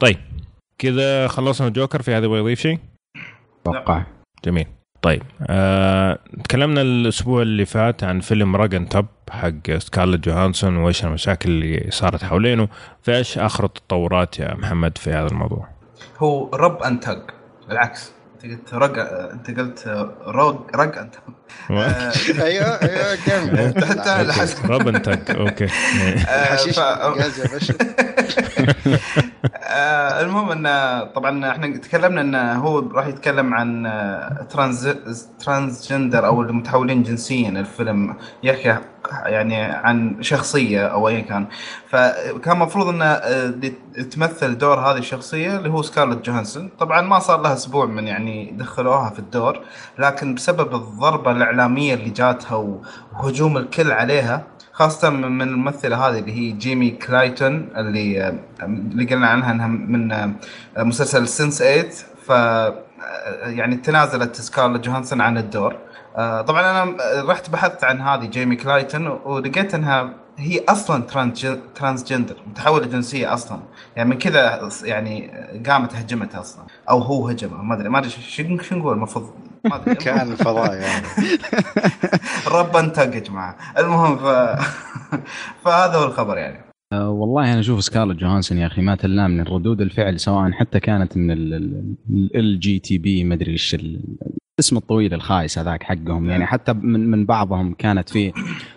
طيب 0.00 0.16
كذا 0.78 1.28
خلصنا 1.28 1.68
جوكر 1.68 2.02
في 2.02 2.14
هذا 2.14 2.26
يضيف 2.26 2.60
شيء؟ 2.60 2.78
أتوقع. 3.66 4.02
جميل. 4.44 4.66
طيب 5.02 5.22
آه، 5.42 6.18
تكلمنا 6.44 6.80
الأسبوع 6.80 7.42
اللي 7.42 7.64
فات 7.64 8.04
عن 8.04 8.20
فيلم 8.20 8.56
راجن 8.56 8.88
تب 8.88 9.06
حق 9.30 9.70
سكارلت 9.78 10.28
جوهانسون 10.28 10.76
وإيش 10.76 11.04
المشاكل 11.04 11.50
اللي 11.50 11.90
صارت 11.90 12.24
حوالينه 12.24 12.68
فإيش 13.02 13.38
آخر 13.38 13.64
التطورات 13.64 14.38
يا 14.38 14.54
محمد 14.54 14.98
في 14.98 15.10
هذا 15.10 15.26
الموضوع؟ 15.26 15.68
هو 16.18 16.48
رب 16.54 16.82
انتق 16.82 17.34
بالعكس 17.68 18.12
أنت 18.44 18.52
قلت 18.52 18.74
رق 18.74 18.98
أنت 19.32 19.60
قلت 19.60 19.88
Rub 20.74 20.98
and 20.98 21.14
آه، 21.16 21.32
أيوه 21.70 22.66
أيوه 22.82 23.14
كمل 23.26 23.84
حتى 23.84 24.20
الحس- 24.20 24.64
Rub 24.64 24.83
and 24.83 25.02
Tug 25.02 25.30
أوكي. 25.30 25.64
آه، 26.28 26.44
حشيش 26.44 26.78
يا 26.78 27.48
باشا. 27.52 27.74
آه، 29.62 30.20
المهم 30.20 30.50
انه 30.50 31.04
طبعا 31.04 31.50
إحنا 31.50 31.76
تكلمنا 31.76 32.20
انه 32.20 32.52
هو 32.54 32.78
راح 32.78 33.06
يتكلم 33.06 33.54
عن 33.54 33.86
آه، 33.86 34.46
trans 34.50 34.88
transgender 35.44 36.26
أو 36.26 36.42
المتحولين 36.42 37.02
جنسيا. 37.02 37.48
الفيلم 37.48 38.16
يحكي 38.42 38.76
يعني 39.24 39.62
عن 39.62 40.16
شخصية 40.22 40.86
أو 40.86 41.08
ايا 41.08 41.20
كان. 41.20 41.46
فكان 41.88 42.52
المفروض 42.56 42.88
انه 42.88 43.04
آه، 43.04 43.54
تمثل 44.10 44.58
دور 44.58 44.78
هذه 44.80 44.98
الشخصية 44.98 45.56
اللي 45.56 45.68
هو 45.70 45.82
سكارلت 45.82 46.26
جوهانسون. 46.26 46.70
طبعا 46.80 47.00
ما 47.00 47.18
صار 47.18 47.40
لها 47.40 47.54
أسبوع 47.54 47.86
من 47.86 48.06
يعني 48.06 48.54
دخلوها 48.58 49.10
في 49.10 49.18
الدور 49.18 49.60
لكن 49.98 50.34
بسبب 50.34 50.74
الضربة 50.74 51.32
الإعلامية 51.36 51.94
اللي 51.94 52.10
جاتها 52.10 52.80
وهجوم 53.12 53.56
الكل 53.56 53.92
عليها 53.92 54.44
خاصة 54.72 55.10
من 55.10 55.42
الممثلة 55.48 56.08
هذه 56.08 56.18
اللي 56.18 56.32
هي 56.32 56.52
جيمي 56.52 56.90
كلايتون 56.90 57.68
اللي 57.76 58.38
اللي 58.62 59.04
قلنا 59.04 59.26
عنها 59.26 59.52
إنها 59.52 59.66
من 59.66 60.34
مسلسل 60.76 61.28
Sense 61.28 61.58
8 61.58 61.88
ف 62.26 62.30
يعني 63.42 63.76
تنازلت 63.76 64.36
سكارلت 64.36 64.84
جوهانسون 64.84 65.20
عن 65.20 65.38
الدور. 65.38 65.76
طبعا 66.16 66.70
أنا 66.70 66.96
رحت 67.22 67.50
بحثت 67.50 67.84
عن 67.84 68.00
هذه 68.00 68.24
جيمي 68.26 68.56
كلايتون 68.56 69.06
ولقيت 69.06 69.74
إنها 69.74 70.14
هي 70.38 70.64
أصلا 70.68 71.02
transgender 71.74 72.36
متحولة 72.46 72.86
جنسية 72.86 73.34
أصلا. 73.34 73.58
يعني 73.96 74.10
من 74.10 74.18
كذا 74.18 74.68
يعني 74.84 75.30
قامت 75.66 75.94
هجمتها 75.94 76.40
أصلا 76.40 76.64
أو 76.90 76.98
هو 76.98 77.28
هجمها 77.28 77.62
ما 77.62 77.74
أدري 77.74 77.88
ما 77.88 77.98
أدري 77.98 78.10
شو 78.10 78.42
نقول 78.72 78.94
المفروض 78.94 79.30
كان 80.00 80.32
الفضاء 80.32 80.74
يعني. 80.74 81.06
Rub 82.58 82.76
and 82.76 82.95
Tug 82.95 83.14
يا 83.14 83.20
جماعة 83.20 83.56
المهم 83.78 84.16
ف... 84.16 84.22
فهذا 85.64 85.94
هو 85.96 86.04
الخبر 86.04 86.36
يعني. 86.38 86.64
أه 86.92 87.10
والله 87.10 87.52
أنا 87.52 87.60
أشوف 87.60 87.84
سكارلت 87.84 88.18
جوهانسون 88.18 88.58
يا 88.58 88.66
أخي 88.66 88.82
ما 88.82 88.94
تلامني 88.94 89.42
ردود 89.42 89.80
الفعل 89.80 90.20
سواء 90.20 90.50
حتى 90.50 90.80
كانت 90.80 91.16
من 91.16 91.30
LGTB 92.34 93.24
ما 93.24 93.34
أدري 93.34 93.52
إيش 93.52 93.74
ال- 93.74 94.00
الاسم 94.58 94.76
الطويل 94.76 95.14
الخايس 95.14 95.58
هذاك 95.58 95.82
حقهم. 95.82 96.30
يعني 96.30 96.46
حتى 96.46 96.72
من 96.72 97.10
من 97.10 97.26
بعضهم 97.26 97.74
كانت 97.74 98.08
في 98.08 98.32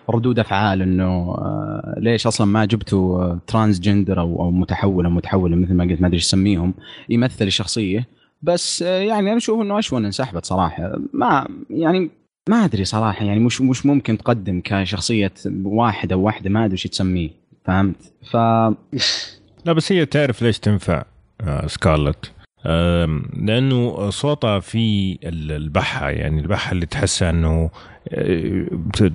ردود 0.10 0.39
أفعال 0.39 0.82
إنه 0.82 1.06
آه، 1.38 1.96
ليش 1.98 2.27
أصلا 2.27 2.48
ما 2.48 2.65
جبتوا 2.65 3.36
transgender 3.48 4.19
أو 4.20 4.39
أو 4.39 4.51
متحولة 4.51 5.10
متحوله 5.10 5.56
مثل 5.56 5.74
ما 5.74 5.84
قلت 5.84 6.01
ما 6.01 6.08
أدري 6.08 6.15
إيش 6.17 6.25
اسميهم 6.25 6.74
يمثل 7.10 7.46
الشخصية. 7.46 8.08
بس 8.41 8.82
آه، 8.82 9.00
يعني 9.00 9.29
أنا 9.29 9.38
أشوف 9.38 9.62
إنه 9.62 9.79
اشون 9.79 10.06
انسحبت 10.06 10.46
صراحة 10.46 10.91
ما 11.13 11.48
يعني 11.70 12.10
ما 12.50 12.65
أدري 12.65 12.86
صراحة 12.86 13.25
يعني 13.25 13.39
مش 13.39 13.62
مش 13.62 13.86
ممكن 13.86 14.17
تقدم 14.17 14.62
كشخصية 14.63 15.34
واحد 15.63 16.12
أو 16.12 16.22
واحدة 16.22 16.50
ما 16.50 16.65
أدري 16.65 16.74
إيش 16.74 16.84
تسميه 16.84 17.29
فهمت؟ 17.65 18.13
ف 18.32 18.36
لا 19.65 19.74
بس 19.74 19.91
هي 19.91 20.06
تعرف 20.06 20.41
ليش 20.41 20.60
تنفع 20.60 21.03
آه، 21.41 21.67
سكارلت 21.67 22.32
لأنه 23.34 24.10
صوتها 24.10 24.60
في 24.60 25.17
ال- 25.24 25.51
البحة 25.51 26.10
يعني 26.10 26.41
البحة 26.41 26.72
اللي 26.72 26.86
تحسها 26.86 27.29
إنه 27.29 27.70
آه، 28.10 28.65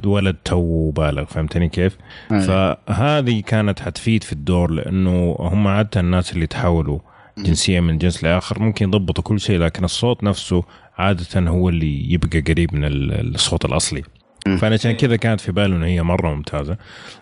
ولد 0.05 0.37
تو 0.45 0.91
بالغ 0.91 1.25
فهمتني 1.25 1.69
كيف؟ 1.69 1.97
فهذه 2.29 3.41
كانت 3.41 3.81
حتفيد 3.81 4.25
في 4.25 4.33
الدور 4.33 4.71
لأنه 4.71 5.37
هم 5.41 5.67
عادة 5.67 6.00
الناس 6.00 6.33
اللي 6.33 6.47
تحولوا 6.47 6.99
جنسيا 7.39 7.81
من 7.81 7.99
جنس 7.99 8.25
لاخر 8.25 8.59
ممكن 8.62 8.89
يضبطوا 8.89 9.25
كل 9.25 9.41
شيء 9.41 9.59
لكن 9.59 9.85
الصوت 9.85 10.25
نفسه 10.25 10.65
عادة 10.99 11.41
هو 11.51 11.69
اللي 11.69 12.12
يبقى 12.12 12.41
قريب 12.41 12.75
من 12.75 12.85
ال- 12.85 13.35
الصوت 13.35 13.65
الأصلي. 13.65 14.03
فأنا 14.59 14.75
عشان 14.75 14.93
كذا 14.93 15.17
كانت 15.17 15.41
في 15.41 15.53
بالي 15.53 15.77
إنه 15.77 15.87
هي 15.87 16.03
مرة 16.03 16.35
ممتازة 16.35 16.77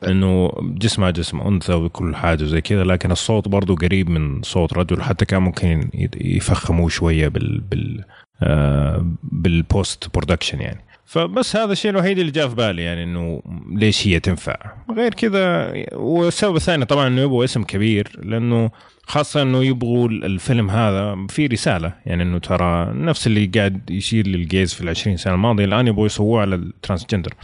إنه 0.09 0.53
جسمها 0.63 1.11
جسم 1.11 1.41
أنثى 1.41 1.73
وكل 1.73 2.17
حاجة 2.17 2.45
زي 2.45 2.61
كذا 2.61 2.85
لكن 2.85 3.11
الصوت 3.13 3.49
برضه 3.49 3.75
قريب 3.77 4.11
من 4.11 4.43
صوت 4.43 4.73
رجل 4.73 5.03
حتى 5.03 5.25
كان 5.25 5.43
ممكن 5.43 5.91
يفخموه 6.21 6.89
شوية 6.89 7.29
بال 7.29 7.61
بال 7.61 8.05
آه 8.43 9.07
بال 9.23 9.51
post 9.51 10.09
production 10.15 10.61
يعني. 10.61 10.81
فبس 11.05 11.57
هذا 11.57 11.73
الشيء 11.73 11.91
الوحيد 11.91 12.19
اللي 12.19 12.33
جاء 12.33 12.49
في 12.49 12.55
بالي 12.55 12.83
يعني 12.83 13.03
إنه 13.05 13.43
ليش 13.73 14.07
هي 14.09 14.21
تنفع. 14.21 14.57
غير 14.97 15.15
كذا 15.15 15.73
والسبب 15.93 16.57
الثاني 16.57 16.85
طبعا 16.85 17.07
إنه 17.07 17.21
يبغوا 17.21 17.45
اسم 17.45 17.63
كبير 17.63 18.09
لأنه 18.23 18.71
خاصة 19.11 19.43
إنه 19.43 19.65
يبغوا 19.65 20.09
الفيلم 20.09 20.71
هذا 20.71 21.27
في 21.29 21.47
رسالة. 21.47 21.93
يعني 22.07 22.23
إنه 22.23 22.39
ترى 22.39 22.93
نفس 22.95 23.27
اللي 23.27 23.47
قاعد 23.47 23.91
يصير 23.91 24.27
لل 24.27 24.43
gays 24.43 24.75
في 24.75 24.81
العشرين 24.81 25.17
سنة 25.17 25.35
الماضية 25.35 25.65
الآن 25.65 25.87
يبغوا 25.89 26.07
يسووه 26.07 26.41
على 26.41 26.55
ال 26.55 26.61
transgender. 26.61 27.35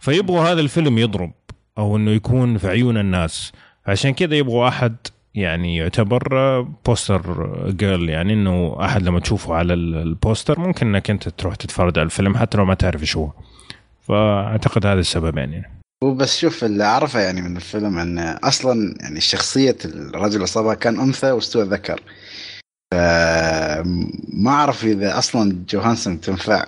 فيبغوا 0.00 0.40
هذا 0.52 0.60
الفيلم 0.60 0.98
يضرب 0.98 1.32
أو 1.78 1.96
إنه 1.96 2.10
يكون 2.10 2.58
في 2.58 2.68
عيون 2.68 2.96
الناس. 2.98 3.52
عشان 3.86 4.10
كذا 4.10 4.34
يبغوا 4.34 4.68
أحد 4.68 4.96
يعني 5.34 5.76
يعتبر 5.76 6.60
poster 6.86 7.50
girl 7.70 8.08
يعني 8.08 8.32
إنه 8.32 8.76
أحد 8.80 9.02
لما 9.02 9.20
تشوفه 9.20 9.54
على 9.54 9.74
ال- 9.74 9.94
ال 9.94 10.03
poster 10.03 10.60
ممكن 10.60 10.86
إنك 10.86 11.10
أنت 11.10 11.28
تروح 11.28 11.54
تتفرج 11.54 11.98
على 11.98 12.06
الفيلم 12.06 12.36
حتى 12.36 12.58
لو 12.58 12.64
ما 12.64 12.74
تعرف 12.74 13.00
إيش 13.00 13.16
هو. 13.16 13.30
فأعتقد 14.02 14.86
هذا 14.86 15.00
السبب 15.00 15.38
يعني. 15.38 15.75
وبس 16.04 16.38
شوف 16.38 16.64
اللي 16.64 16.84
أعرفه 16.84 17.20
يعني 17.20 17.42
من 17.42 17.56
الفيلم 17.56 17.98
إن 17.98 18.18
أصلا 18.18 18.94
يعني 19.00 19.20
شخصية 19.20 19.76
الرجل 19.84 20.42
العصابة 20.42 20.74
كان 20.74 21.00
أنثى 21.00 21.30
واستوى 21.30 21.64
ذكر. 21.64 22.02
فما 22.94 24.50
أعرف 24.50 24.84
إذا 24.84 25.18
أصلا 25.18 25.64
جوهانسون 25.68 26.20
تنفع. 26.20 26.64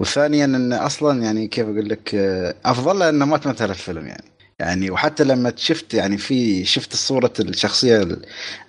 وثانيا 0.00 0.44
إن 0.44 0.72
أصلا 0.72 1.22
يعني 1.22 1.48
كيف 1.48 1.66
أقول 1.66 1.88
لك 1.88 2.14
أفضل 2.64 2.98
لها 2.98 3.08
إنه 3.08 3.24
ما 3.24 3.36
تمثل 3.38 3.70
الفيلم 3.70 4.06
يعني. 4.06 4.24
يعني 4.60 4.90
وحتى 4.90 5.24
لما 5.24 5.52
شفت 5.56 5.94
يعني 5.94 6.18
في 6.18 6.64
شفت 6.64 6.96
صورة 6.96 7.32
الشخصية 7.40 8.08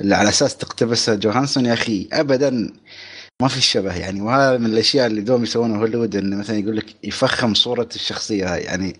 اللي 0.01 0.15
على 0.15 0.29
أساس 0.29 0.57
تقتبسها 0.57 1.15
جوهانسون 1.15 1.65
يا 1.65 1.73
أخي 1.73 2.07
ابدا 2.13 2.73
ما 3.41 3.47
في 3.47 3.61
شبه 3.61 3.95
يعني. 3.95 4.21
وهذا 4.21 4.57
من 4.57 4.65
الأشياء 4.65 5.07
اللي 5.07 5.21
دوم 5.21 5.43
يسوونها 5.43 5.77
هوليوود 5.77 6.15
انه 6.15 6.37
مثلا 6.37 6.57
يقول 6.57 6.77
لك 6.77 6.85
يفخم 7.03 7.53
صورة 7.53 7.89
الشخصية 7.95 8.53
هاي. 8.53 8.61
يعني 8.61 8.95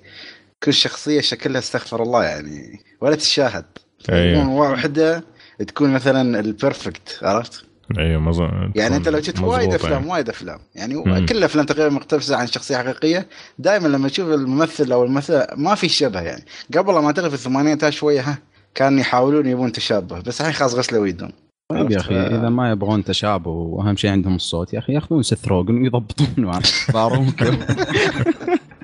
كل 0.63 0.73
شخصية 0.73 1.21
شكلها 1.21 1.59
استغفر 1.59 2.03
الله 2.03 2.23
يعني 2.23 2.79
ولا 3.01 3.15
تشاهد 3.15 3.65
أيوة. 4.09 4.49
واحدة 4.49 5.23
تكون 5.67 5.93
مثلا 5.93 6.39
ال 6.39 6.49
perfect 6.49 7.19
عرفت؟ 7.21 7.65
أيوه 7.97 8.21
مظبوط 8.21 8.49
يعني 8.75 8.95
أنت 8.95 9.09
لو 9.09 9.21
شفت 9.21 9.39
وايد 9.39 9.73
أفلام 9.73 10.07
وايد 10.07 10.29
أفلام 10.29 10.59
يعني 10.75 10.95
مم. 10.95 11.25
كل 11.25 11.37
الأفلام 11.37 11.65
تقريبا 11.65 11.89
مقتبسة 11.89 12.35
عن 12.35 12.47
شخصية 12.47 12.77
حقيقية 12.77 13.27
دائما 13.59 13.87
لما 13.87 14.09
تشوف 14.09 14.29
الممثل 14.29 14.91
أو 14.91 15.03
الممثلة 15.03 15.47
ما 15.55 15.75
في 15.75 15.89
شبه 15.89 16.21
يعني 16.21 16.45
قبل 16.77 16.93
ما 16.93 17.11
تعرف 17.11 17.33
الثمانينات 17.33 17.89
شوية 17.89 18.21
ها 18.21 18.37
كان 18.75 18.99
يحاولون 18.99 19.45
يبون 19.47 19.71
تشابه 19.71 20.19
بس 20.21 20.41
الحين 20.41 20.53
خلاص 20.53 20.75
غسلوا 20.75 21.05
ايدهم 21.05 21.31
طيب 21.69 21.91
يا؟ 21.91 21.97
أخي 21.97 22.15
إذا 22.15 22.49
ما 22.49 22.71
يبغون 22.71 23.03
تشابه 23.03 23.51
وأهم 23.51 23.95
شيء 23.95 24.11
عندهم 24.11 24.35
الصوت 24.35 24.73
يا 24.73 24.79
أخي 24.79 24.93
يأخذون 24.93 25.23
سيث 25.23 25.47
روجن 25.47 25.81
ويضبطونه 25.81 26.51
على 26.51 26.63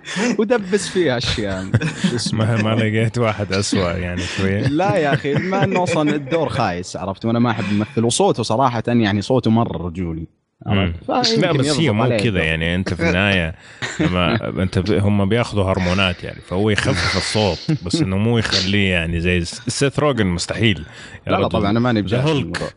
ودبس 0.39 0.89
فيها 0.89 1.17
أشياء 1.17 1.65
شو 2.09 2.15
اسمه 2.15 2.55
ما 2.55 2.75
ما 2.75 2.81
لقيت 2.81 3.17
واحد 3.17 3.53
أسوأ 3.53 3.91
يعني 3.91 4.21
شوية 4.21 4.61
لا 4.67 4.95
يا 4.95 5.13
أخي 5.13 5.33
ما 5.33 5.63
إنه 5.63 5.83
أصلا 5.83 6.15
الدور 6.15 6.49
خايس 6.49 6.95
عرفت 6.95 7.25
وأنا 7.25 7.39
ما 7.39 7.51
أحب 7.51 7.63
الممثل 7.71 8.03
وصوته 8.03 8.43
صراحة 8.43 8.83
يعني 8.87 9.21
صوته 9.21 9.51
مرة 9.51 9.87
رجولي؟ 9.87 10.27
لا 10.65 11.51
بس 11.51 11.79
هي 11.79 11.91
مو 11.91 12.17
كذا. 12.17 12.43
يعني 12.43 12.75
أنت 12.75 12.93
في 12.93 13.09
النهاية 13.09 13.55
لما 13.99 14.49
أنت 14.63 14.91
هم 14.91 15.29
بيأخذوا 15.29 15.63
هرمونات 15.63 16.23
يعني 16.23 16.41
فهو 16.41 16.69
يخفف 16.69 17.17
الصوت 17.17 17.83
بس 17.85 18.01
إنه 18.01 18.17
مو 18.17 18.37
يخليه 18.37 18.91
يعني 18.91 19.19
زي 19.19 19.45
سيث 19.45 19.99
روجن 19.99 20.25
مستحيل 20.25 20.85
لا 21.27 21.31
لا. 21.35 21.47
طبعا 21.47 21.69
أنا 21.69 21.79
ماني. 21.79 22.01
بالموضوع. 22.01 22.69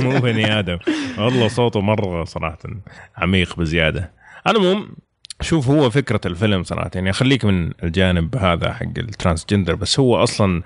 مو 0.02 0.20
بني 0.20 0.58
آدم 0.58 0.78
والله 1.18 1.48
صوته 1.48 1.80
مرة 1.80 2.24
صراحة 2.24 2.58
عميق 3.16 3.56
بزيادة 3.56 4.12
على 4.46 4.58
العموم 4.58 4.88
شوف 5.40 5.68
هو 5.70 5.90
فكرة 5.90 6.20
الفيلم 6.26 6.62
صراحة 6.62 6.90
يعني 6.94 7.12
خليك 7.12 7.44
من 7.44 7.70
الجانب 7.82 8.36
هذا 8.36 8.72
حق 8.72 8.86
ال 8.98 9.04
transgender 9.04 9.74
بس 9.74 10.00
هو 10.00 10.22
أصلا 10.22 10.62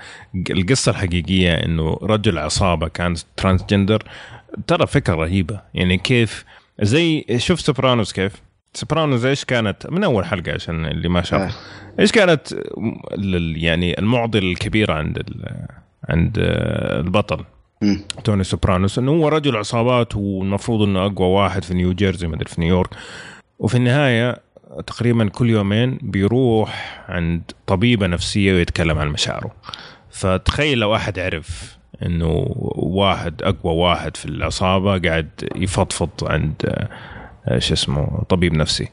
القصة 0.50 0.90
الحقيقية 0.90 1.54
إنه 1.54 1.98
رجل 2.02 2.38
عصابة 2.38 2.88
كان 2.88 3.14
transgender 3.36 4.02
ترى 4.66 4.86
فكرة 4.86 5.14
رهيبة. 5.14 5.60
يعني 5.74 5.98
كيف؟ 5.98 6.44
زي 6.82 7.24
شوف 7.36 7.60
سوبرانوس 7.60 8.12
كيف؟ 8.12 8.32
سوبرانوس 8.74 9.24
إيش 9.24 9.44
كانت؟ 9.44 9.86
من 9.90 10.04
أول 10.04 10.24
حلقة 10.24 10.52
عشان 10.52 10.84
اللي 10.86 11.08
ما 11.08 11.22
شاف. 11.22 11.40
آه. 11.40 11.50
إيش 12.00 12.12
كانت 12.12 12.54
يعني 13.56 13.98
المعضلة 13.98 14.52
الكبيرة 14.52 14.94
عند 14.94 15.18
ال- 15.18 15.66
عند 16.08 16.34
البطل. 16.38 17.44
توني 18.24 18.44
سوبرانوس 18.44 18.98
إنه 18.98 19.10
هو 19.10 19.28
رجل 19.28 19.56
عصابات 19.56 20.16
والمفروض 20.16 20.82
إنه 20.82 21.06
أقوى 21.06 21.28
واحد 21.28 21.64
في 21.64 21.74
نيوجيرسي 21.74 22.26
ما 22.26 22.34
أدري 22.34 22.48
في 22.48 22.60
نيويورك. 22.60 22.90
وفي 23.58 23.74
النهاية 23.76 24.36
تقريبا 24.86 25.28
كل 25.28 25.50
يومين 25.50 25.98
بيروح 26.02 27.02
عند 27.08 27.42
طبيبة 27.66 28.06
نفسية 28.06 28.52
ويتكلم 28.52 28.98
عن 28.98 29.08
مشاعره. 29.08 29.54
فتخيل 30.10 30.78
لو 30.78 30.96
أحد 30.96 31.18
عرف 31.18 31.76
إنه 32.02 32.46
واحد 32.76 33.42
أقوى 33.42 33.74
واحد 33.74 34.16
في 34.16 34.24
العصابة 34.24 34.98
قاعد 34.98 35.28
يفضفض 35.56 36.10
عند 36.22 36.62
آه، 37.48 37.58
شو 37.58 37.74
اسمه 37.74 38.22
طبيب 38.28 38.54
نفسي. 38.54 38.88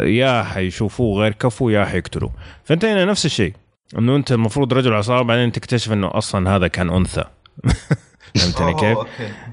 يا 0.00 0.42
حيشوفوه 0.42 1.22
غير 1.22 1.32
كفو 1.32 1.68
يا 1.68 1.84
حيقتلوه. 1.84 2.32
فانت 2.64 2.84
هنا 2.84 3.04
نفس 3.04 3.26
الشيء. 3.26 3.52
إنه 3.98 4.16
أنت 4.16 4.32
المفروض 4.32 4.74
رجل 4.74 4.92
عصابة 4.92 5.22
بعدين 5.22 5.52
تكتشف 5.52 5.92
إنه 5.92 6.10
أصلا 6.14 6.56
هذا 6.56 6.68
كان 6.68 6.90
أنثى. 6.90 7.24
فهمتني 8.34 8.74
كيف؟ 8.80 8.98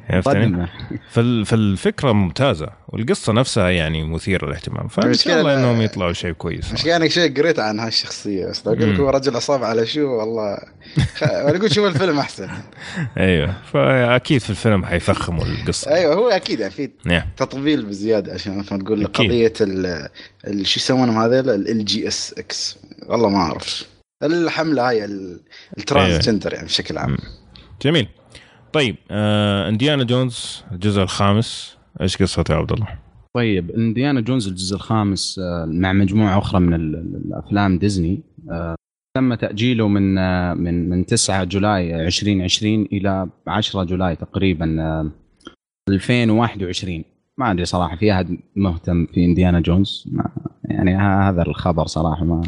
عرفتني؟ 0.10 0.68
فال- 1.10 1.46
فالفكرة 1.46 2.12
ممتازة 2.12 2.70
والقصة 2.90 3.34
نفسها 3.34 3.70
يعني 3.70 4.04
مثيرة 4.04 4.46
للاهتمام 4.46 4.88
فإن 4.88 5.14
شاء 5.14 5.40
الله 5.40 5.54
إنهم 5.54 5.82
يطلعوا 5.82 6.14
شيء 6.14 6.32
كويس 6.32 6.74
مش 6.74 6.86
يعني 6.86 7.10
شيء 7.10 7.38
قريت 7.38 7.60
عن 7.60 7.80
هالشخصية 7.80 8.46
بس 8.46 8.68
لو 8.68 8.74
أقول 8.74 8.94
لك. 8.94 9.00
هو 9.00 9.10
رجل 9.10 9.36
عصابه 9.36 9.66
على 9.66 9.86
شو 9.86 10.02
والله. 10.08 10.58
ولا 11.22 11.58
أقول 11.58 11.72
شوف 11.74 11.86
الفيلم 11.86 12.20
أحسن 12.20 12.50
أيوه 13.18 13.54
فأكيد 13.74 14.42
في 14.42 14.50
الفيلم 14.50 14.86
حيفخموا 14.86 15.46
القصة 15.46 15.92
أيوه 15.94 16.16
هو 16.16 16.30
أكيد 16.30 16.60
يعني 16.60 16.72
في 16.72 16.90
نعم 17.06 17.24
تطبيل 17.38 17.86
بزيادة 17.86 18.34
عشان 18.34 18.58
مثلا 18.58 18.84
تقول. 18.84 19.06
قضية 19.08 19.54
شو 20.64 20.80
يسمونهم 20.80 21.18
هذول 21.18 21.50
LGSX 21.50 22.78
والله 23.10 23.30
ما 23.30 23.38
أعرف 23.38 23.86
الحملة 24.24 24.90
هاي 24.90 25.06
ال- 25.06 25.40
ال 25.78 25.84
transgender 25.84 26.54
يعني 26.54 26.66
بشكل 26.66 26.98
عام. 26.98 27.18
جميل 27.82 28.08
طيب 28.74 28.96
آه 29.12 29.70
انديانا 29.70 30.04
جونز 30.04 30.64
الجزء 30.72 31.02
الخامس 31.02 31.78
إيش 32.02 32.18
قصته 32.18 32.52
يا 32.52 32.58
عبد 32.58 32.72
الله؟ 32.72 32.88
طيب 33.36 33.72
انديانا 33.72 34.22
جونز 34.22 34.48
الجزء 34.48 34.76
الخامس 34.76 35.40
آه، 35.40 35.66
مع 35.66 35.94
مجموعة 35.94 36.38
أخرى 36.38 36.60
من 36.60 36.74
ال- 36.74 36.96
ال- 36.96 37.22
الأفلام 37.26 37.78
ديزني 37.80 38.22
آه، 38.52 38.76
تم 39.18 39.34
تأجيله 39.34 39.88
من 39.88 40.18
آه، 40.18 40.54
من 40.54 40.90
من 40.90 41.06
9 41.06 41.44
July 41.44 42.06
2020 42.08 42.82
إلى 42.82 43.28
10 43.48 43.84
July 43.84 44.16
تقريبا 44.16 44.76
آه، 44.82 45.12
2021 45.90 47.04
ما 47.38 47.52
أدري 47.52 47.66
صراحة 47.66 47.96
في 47.96 48.14
أحد 48.14 48.38
مهتم 48.56 49.06
في 49.06 49.26
انديانا 49.26 49.60
جونز؟ 49.60 50.04
ما 50.12 50.30
يعني 50.64 50.96
هذا 50.96 51.42
الخبر 51.42 51.86
صراحة 51.86 52.24
ما. 52.26 52.42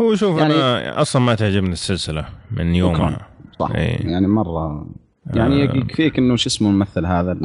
هو 0.00 0.14
شوف 0.14 0.38
يعني- 0.38 0.54
أنا 0.54 1.00
أصلا 1.00 1.22
ما 1.22 1.34
تعجبني 1.34 1.72
السلسلة 1.72 2.28
من 2.50 2.74
يومها. 2.74 3.26
صح. 3.60 3.70
إيه. 3.74 4.06
يعني 4.10 4.26
مرة 4.28 4.86
يعني 5.34 5.62
آه. 5.62 5.76
يكفيك 5.76 6.18
إنه 6.18 6.36
شو 6.36 6.48
اسمه 6.48 6.70
الممثل 6.70 7.06
هذا. 7.06 7.38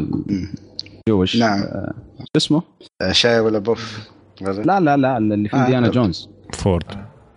الجوش 1.08 1.38
نعم. 1.38 1.60
آه، 1.60 1.94
شو 2.20 2.26
اسمه؟ 2.38 2.62
آه، 3.02 3.12
شايا 3.12 3.40
لابوف 3.40 4.10
لا 4.42 4.80
لا 4.80 4.98
لا 4.98 5.18
اللي 5.18 5.50
في 5.50 5.56
آه، 5.56 5.64
إنديانا 5.66 5.88
طب. 5.88 5.94
جونز 5.94 6.30
فورد 6.54 6.84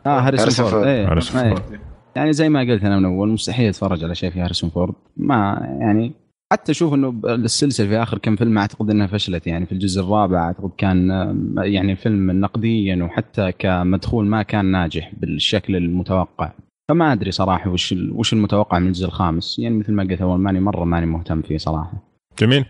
آه 0.06 0.20
هاريسون 0.20 0.50
فورد 0.50 0.70
فورد. 0.70 0.86
إيه. 0.86 1.10
هاريسون 1.10 1.40
إيه. 1.40 1.54
فورد. 1.54 1.80
يعني 2.16 2.32
زي 2.32 2.48
ما 2.48 2.60
قلت 2.60 2.84
أنا 2.84 2.98
من 2.98 3.04
أول 3.04 3.28
مستحيل 3.28 3.68
أتفرج 3.68 4.04
على 4.04 4.14
شيء 4.14 4.30
في 4.30 4.40
هاريسون 4.40 4.70
فورد 4.70 4.94
ما 5.16 5.58
يعني 5.80 6.12
حتى 6.52 6.72
أشوف 6.72 6.94
إنه 6.94 7.20
السلسلة 7.24 7.88
في 7.88 7.96
آخر 7.96 8.18
كم 8.18 8.36
فيلم 8.36 8.58
أعتقد 8.58 8.90
إنها 8.90 9.06
فشلت 9.06 9.46
يعني 9.46 9.66
في 9.66 9.72
الجزء 9.72 10.02
الرابع 10.02 10.46
أعتقد 10.46 10.70
كان 10.78 11.10
يعني 11.58 11.96
فيلم 11.96 12.30
نقديا 12.30 13.04
وحتى 13.04 13.52
كمدخول 13.52 14.26
ما 14.26 14.42
كان 14.42 14.64
ناجح 14.64 15.12
بالشكل 15.16 15.76
المتوقع 15.76 16.52
فما 16.88 17.12
أدري 17.12 17.30
صراحة 17.32 17.70
وش 17.70 17.92
ال- 17.92 18.10
وش 18.12 18.32
المتوقع 18.32 18.78
من 18.78 18.86
الجزء 18.86 19.06
الخامس. 19.06 19.58
يعني 19.58 19.78
مثل 19.78 19.92
ما 19.92 20.02
قلت 20.02 20.20
أول 20.20 20.38
ماني 20.38 20.60
مرة 20.60 20.84
ماني 20.84 21.06
مهتم 21.06 21.42
فيه 21.42 21.58
صراحة. 21.58 21.92
جميل. 22.38 22.64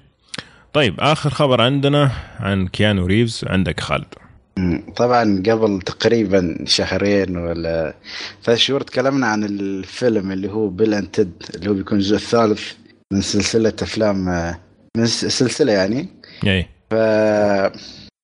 طيب 0.72 1.00
آخر 1.00 1.30
خبر 1.30 1.60
عندنا 1.60 2.10
عن 2.40 2.66
كيانو 2.68 3.06
ريفز 3.06 3.44
عندك 3.46 3.80
خالد. 3.80 4.14
طبعا 4.96 5.42
قبل 5.48 5.80
تقريبا 5.82 6.58
شهرين 6.64 7.36
ولا 7.36 7.94
ثلاث 8.44 8.58
شهور 8.58 8.80
تكلمنا 8.80 9.26
عن 9.26 9.44
الفيلم 9.44 10.32
اللي 10.32 10.50
هو 10.50 10.68
بيل 10.68 10.94
اند 10.94 11.06
تيد 11.06 11.32
اللي 11.54 11.70
هو 11.70 11.74
بيكون 11.74 11.98
الجزء 11.98 12.16
الثالث 12.16 12.72
من 13.12 13.20
سلسلة 13.20 13.72
أفلام 13.82 14.28
آه، 14.28 14.58
من 14.96 15.06
س- 15.06 15.24
سلسلة 15.24 15.72
يعني. 15.72 16.08
اي 16.46 16.66
ف 16.90 16.94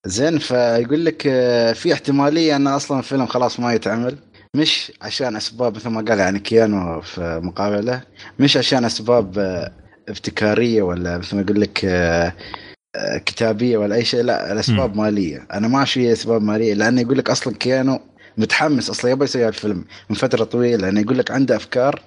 زين 0.06 0.38
فيقول 0.38 1.04
لك 1.04 1.22
آه، 1.26 1.72
في 1.72 1.92
احتمالية 1.92 2.56
أن 2.56 2.66
أصلا 2.66 2.98
الفيلم 2.98 3.26
خلاص 3.26 3.60
ما 3.60 3.72
يتعمل. 3.74 4.16
مش 4.56 4.92
عشان 5.02 5.36
أسباب 5.36 5.76
مثل 5.76 5.88
ما 5.88 6.00
قال 6.00 6.18
يعني 6.18 6.38
كيانو 6.38 7.00
في 7.00 7.40
مقابلة 7.42 8.02
مش 8.38 8.56
عشان 8.56 8.84
أسباب 8.84 9.38
آه، 9.38 9.72
ابتكارية 10.08 10.82
ولا 10.82 11.18
مثل 11.18 11.36
ما 11.36 11.42
يقول 11.42 11.60
لك 11.60 11.84
آه، 11.84 12.32
آه، 12.96 13.18
كتابية 13.18 13.78
ولا 13.78 13.94
أي 13.94 14.04
شيء 14.04 14.22
لا 14.22 14.52
الأسباب 14.52 14.96
مالية 14.96 15.46
أنا 15.52 15.68
ما 15.68 15.84
في 15.84 16.12
أسباب 16.12 16.42
مالية 16.42 16.74
لأنه 16.74 17.00
يقول 17.00 17.18
لك 17.18 17.30
أصلا 17.30 17.54
كيانو 17.54 18.00
متحمس 18.38 18.90
أصلا 18.90 19.10
يبغى 19.10 19.24
يسوي 19.24 19.48
الفيلم 19.48 19.84
من 20.10 20.16
فترة 20.16 20.44
طويلة 20.44 20.76
لأنه 20.76 21.00
يقول 21.00 21.18
لك 21.18 21.30
عنده 21.30 21.56
أفكار 21.56 22.02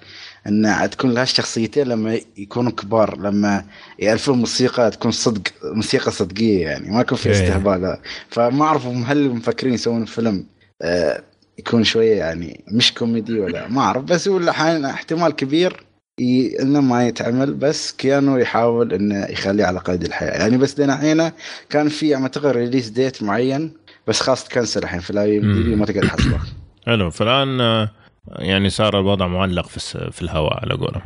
إن 0.46 0.90
تكون 0.90 1.14
لها 1.14 1.22
الشخصيتين 1.22 1.86
لما 1.86 2.20
يكونوا 2.36 2.72
كبار 2.72 3.18
لما 3.18 3.64
يالفون 3.98 4.38
موسيقى 4.38 4.90
تكون 4.90 5.10
صدق 5.10 5.42
موسيقى 5.64 6.10
صدقية 6.10 6.62
يعني 6.62 6.90
ما 6.90 7.00
يكون 7.00 7.18
في 7.18 7.28
إيه. 7.28 7.34
استهبال. 7.34 7.96
فما 8.30 8.64
أعرف 8.64 8.86
هم 8.86 9.02
هل 9.02 9.30
مفكرين 9.30 9.74
يسوون 9.74 10.04
فيلم 10.04 10.46
آه 10.82 11.22
يكون 11.58 11.84
شوية 11.84 12.16
يعني 12.16 12.64
مش 12.72 12.94
كوميدي 12.94 13.40
ولا 13.40 13.68
ما 13.68 13.80
أعرف 13.80 14.04
بس 14.04 14.28
هو 14.28 14.38
الحين 14.38 14.84
احتمال 14.84 15.32
كبير 15.32 15.82
ي... 16.20 16.62
إنه 16.62 16.80
ما 16.80 17.06
يتعمل 17.08 17.54
بس 17.54 17.92
كيانو 17.92 18.36
يحاول 18.36 18.92
إنه 18.92 19.24
يخليه 19.24 19.64
على 19.64 19.78
قيد 19.78 20.04
الحياة 20.04 20.30
يعني 20.30 20.56
بس 20.58 20.80
لنا 20.80 20.94
الحين 20.94 21.30
كان 21.70 21.88
في 21.88 22.16
أعتقد 22.16 22.46
release 22.46 22.88
date 22.88 23.22
معين 23.22 23.72
بس 24.06 24.20
خلاص 24.20 24.44
ت 24.44 24.49
cancel 24.49 24.82
الحين 24.82 25.00
في 25.00 25.10
الاي. 25.10 25.40
ما 25.40 25.86
تقدر 25.86 26.06
تحصله 26.06 26.40
حلو 26.86 27.10
فالآن 27.10 27.60
آه، 27.60 27.90
يعني 28.38 28.70
صار 28.70 29.00
الوضع 29.00 29.26
معلق 29.26 29.66
في 29.68 29.76
الس- 29.76 29.96
في 29.96 30.22
الهواء 30.22 30.60
على 30.62 30.74
قولهم. 30.74 31.02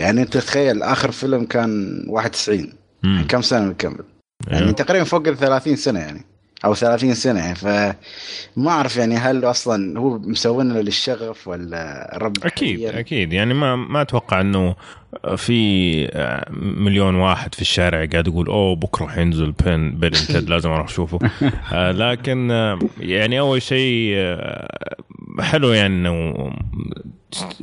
يعني 0.00 0.22
أنت 0.22 0.36
تخيل 0.36 0.82
آخر 0.82 1.10
فيلم 1.10 1.44
كان 1.44 2.02
91 2.08 2.72
مم. 3.02 3.24
كم 3.28 3.42
سنة 3.42 3.66
مكمل 3.66 4.04
يعني 4.48 4.62
أيوه. 4.64 4.72
تقريبا 4.72 5.04
فوق 5.04 5.28
ال 5.28 5.36
30 5.36 5.76
سنة 5.76 6.00
يعني 6.00 6.24
أو 6.64 6.74
30 6.74 7.14
سنة. 7.14 7.40
يعني 7.40 7.54
فما 7.54 8.70
أعرف 8.70 8.96
يعني 8.96 9.16
هل 9.16 9.44
أصلا 9.44 9.98
هو 10.00 10.18
مسوينه 10.18 10.80
للشغف 10.80 11.48
ولا 11.48 12.10
رب 12.22 12.36
أكيد 12.44 12.78
حقيقياً؟ 12.78 13.00
أكيد. 13.00 13.32
يعني 13.32 13.54
ما 13.54 13.76
ما 13.76 14.02
أتوقع 14.02 14.40
إنه 14.40 14.74
في 15.36 16.08
آه، 16.12 16.46
مليون 16.60 17.14
واحد 17.14 17.54
في 17.54 17.60
الشارع 17.60 18.04
قاعد 18.04 18.26
يقول 18.26 18.46
أوه 18.46 18.76
بكرة 18.76 19.06
حينزل 19.06 19.52
بيل 19.52 19.98
اند 19.98 20.18
تيد 20.18 20.48
لازم 20.50 20.70
أروح 20.70 20.86
أشوفه. 20.88 21.18
آه، 21.72 21.92
لكن 21.92 22.50
آه، 22.50 22.78
يعني 23.00 23.40
أول 23.40 23.62
شيء 23.62 24.16
حلو 25.40 25.72
يعني 25.72 25.94
إنه 25.94 26.52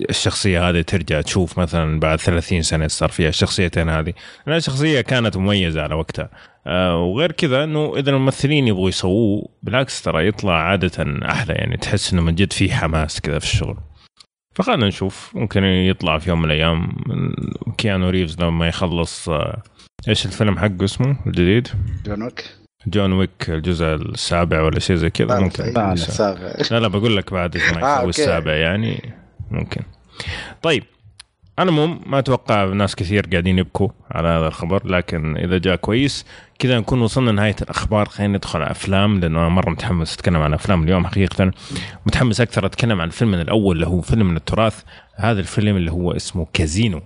الشخصية 0.10 0.70
هذه 0.70 0.82
ترجع 0.82 1.22
تشوف 1.22 1.60
مثلا 1.60 2.00
بعد 2.00 2.20
30 2.20 2.62
سنة 2.62 2.88
صار 2.88 3.10
فيها 3.10 3.30
الشخصيتين 3.30 3.90
هذه. 3.90 4.14
لأن 4.48 4.58
الشخصيه 4.58 5.02
كانت 5.02 5.38
مميزة 5.38 5.82
على 5.82 5.96
وقتها. 5.96 6.30
وغير 6.66 7.32
كذا 7.32 7.64
إنه 7.64 7.94
إذا 7.98 8.10
الممثلين 8.10 8.68
يبغوا 8.68 8.90
يسووه 8.90 9.50
بالعكس 9.64 10.02
ترى 10.02 10.28
يطلع 10.28 10.54
عادة 10.54 11.06
أحلى. 11.26 11.54
يعني 11.54 11.78
تحس 11.78 12.14
إنه 12.14 12.22
من 12.22 12.36
جد 12.36 12.54
في 12.54 12.74
حماس 12.74 13.22
كذا 13.22 13.40
في 13.40 13.46
الشغل. 13.46 13.78
فخلنا 14.56 14.88
نشوف. 14.88 15.32
ممكن 15.36 15.64
يطلع 15.64 16.18
في 16.18 16.30
يوم 16.30 16.40
من 16.40 16.46
الأيام 16.46 16.96
كيانو 17.78 18.10
ريفز 18.10 18.40
لما 18.40 18.68
يخلص 18.68 19.30
آه، 19.30 19.62
إيش 20.08 20.26
الفيلم 20.26 20.58
حقه 20.58 20.84
اسمه 20.84 21.16
الجديد؟ 21.28 21.68
جون 22.06 22.24
ويك. 22.24 22.46
جون 22.88 23.14
ويك 23.14 23.50
الجزء 23.50 23.86
السابع 23.86 24.62
ولا 24.62 24.80
شيء 24.80 24.96
زي 24.96 25.10
كذا. 25.10 25.40
ممكن. 25.40 25.64
لا، 26.72 26.80
لا 26.80 26.88
بقول 26.88 27.18
لك 27.18 27.34
بعد 27.34 27.58
ما 27.58 27.84
آه، 27.84 27.98
يسوي. 27.98 28.10
السابع 28.10 28.54
يعني 28.54 29.14
ممكن. 29.52 29.82
طيب 30.62 30.84
أنا 31.60 31.72
مو 31.72 31.88
ما 32.06 32.20
أتوقع 32.20 32.66
ناس 32.66 32.96
كثير 32.96 33.28
قاعدين 33.32 33.60
يبكوا 33.60 33.90
على 34.12 34.28
هذا 34.28 34.48
الخبر 34.48 34.88
لكن 34.88 35.38
إذا 35.38 35.58
جاء 35.58 35.76
كويس 35.76 36.26
كذا 36.64 36.80
نكون 36.80 37.02
وصلنا 37.02 37.32
نهايه 37.32 37.56
الأخبار. 37.62 38.10
خلينا 38.10 38.38
ندخل 38.38 38.62
على 38.62 38.72
أفلام 38.72 39.20
لأنه 39.20 39.40
أنا 39.40 39.50
مرة 39.50 39.70
متحمس 39.70 40.14
أتكلم 40.14 40.42
عن 40.42 40.54
أفلام 40.54 40.84
اليوم 40.84 41.08
حقيقة. 41.08 41.52
متحمس 42.06 42.42
أكثر 42.42 42.66
أتكلم 42.66 43.02
عن 43.02 43.08
الفيلم 43.08 43.34
الأول 43.34 43.76
اللي 43.76 43.88
هو 43.88 44.02
فيلم 44.02 44.30
من 44.30 44.38
التراث. 44.38 44.84
هذا 45.16 45.40
الفيلم 45.40 45.78
اللي 45.78 45.92
هو 45.92 46.12
اسمه 46.12 46.48
كازينو 46.54 47.02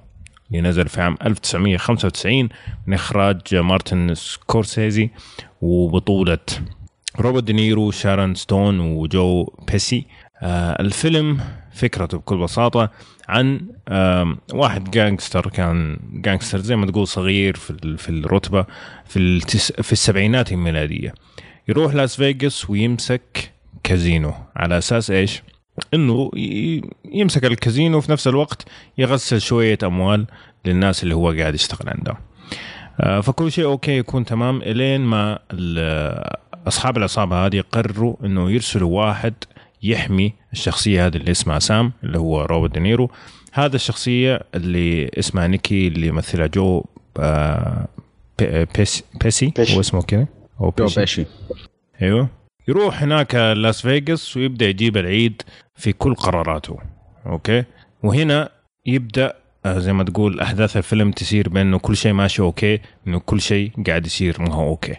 اللي 0.52 0.62
نزل 0.62 0.88
في 0.88 1.02
عام 1.02 1.18
1995 1.26 2.50
من 2.88 2.94
إخراج 2.94 3.56
مارتن 3.56 4.16
سكورسيزي 4.16 5.10
وبطولة 5.62 6.38
روبرت 7.20 7.44
دينيرو 7.44 7.92
شارون 7.92 8.36
ستون 8.36 8.80
وجو 8.80 9.54
بيسي. 9.72 10.06
آه 10.42 10.82
الفيلم 10.82 11.40
فكرته 11.74 12.18
بكل 12.18 12.38
بساطة 12.38 12.90
عن 13.28 13.62
واحد 14.54 14.92
gangster 14.92 15.50
كان 15.50 16.00
gangster 16.14 16.60
زي 16.60 16.76
ما 16.76 16.86
تقول 16.86 17.08
صغير 17.08 17.56
في 17.56 17.98
في 17.98 18.10
الرتبة 18.10 18.66
في 19.06 19.20
التس 19.20 19.72
في 19.72 19.92
السبعينات 19.92 20.52
الميلادية 20.52 21.14
يروح 21.68 21.94
لاس 21.94 22.16
فيغاس 22.16 22.70
ويمسك 22.70 23.52
كازينو 23.84 24.34
على 24.56 24.78
أساس 24.78 25.12
إيش؟ 25.12 25.42
إنه 25.94 26.32
يمسك 27.14 27.46
الكازينو 27.46 27.98
وفي 27.98 28.12
نفس 28.12 28.28
الوقت 28.28 28.66
يغسل 28.98 29.42
شوية 29.42 29.78
أموال 29.84 30.26
للناس 30.66 31.04
اللي 31.04 31.16
هو 31.16 31.32
قاعد 31.32 31.56
يشتغل 31.56 31.90
عندهم. 31.90 32.18
آه، 33.00 33.20
فكل 33.22 33.52
شيء 33.52 33.66
okay 33.66 33.98
يكون 33.98 34.26
تمام 34.26 34.62
إلين 34.62 35.02
ما 35.02 35.40
ال- 35.54 36.38
أصحاب 36.68 36.98
العصابة 36.98 37.46
هذه 37.46 37.64
قرروا 37.72 38.16
إنه 38.26 38.52
يرسلوا 38.52 39.06
واحد 39.06 39.34
يحمي 39.84 40.34
الشخصية 40.54 41.06
هذه 41.08 41.16
اللي 41.18 41.32
اسمها 41.32 41.60
سام 41.60 41.92
اللي 42.04 42.18
هو 42.20 42.42
روبرت 42.42 42.74
دينيرو. 42.74 43.12
هذا 43.54 43.76
الشخصية 43.76 44.40
اللي 44.56 45.10
اسمها 45.20 45.48
نيكي 45.48 45.88
اللي 45.88 46.08
يمثلها 46.08 46.48
جو 46.48 46.84
آه 47.20 47.88
بي- 48.40 48.66
بيسي, 48.66 49.04
بيسي. 49.24 49.54
هو 49.76 49.80
اسمه 49.80 50.02
كذا؟ 50.02 50.28
أو 50.62 50.74
جو 50.80 50.86
بيشي 50.86 51.00
بيشي 51.00 51.26
أيوه. 52.02 52.30
يروح 52.68 53.04
هناك 53.04 53.36
لاس 53.36 53.82
فيغاس 53.82 54.38
ويبدأ 54.38 54.66
يجيب 54.70 54.98
العيد 54.98 55.42
في 55.76 55.94
كل 55.94 56.16
قراراته. 56.16 56.78
okay؟ 57.26 57.64
وهنا 58.04 58.50
يبدأ 58.86 59.34
آه، 59.66 59.80
زي 59.80 59.94
ما 59.94 60.04
تقول 60.04 60.40
أحداث 60.40 60.78
الفيلم 60.78 61.12
تسير 61.12 61.50
بأنه 61.50 61.80
كل 61.80 61.98
شيء 61.98 62.14
ماشي 62.14 62.42
okay 62.42 62.80
إنه 63.08 63.20
كل 63.20 63.42
شيء 63.42 63.72
قاعد 63.88 64.06
يصير 64.06 64.42
ما 64.42 64.54
هو 64.54 64.68
okay 64.70 64.96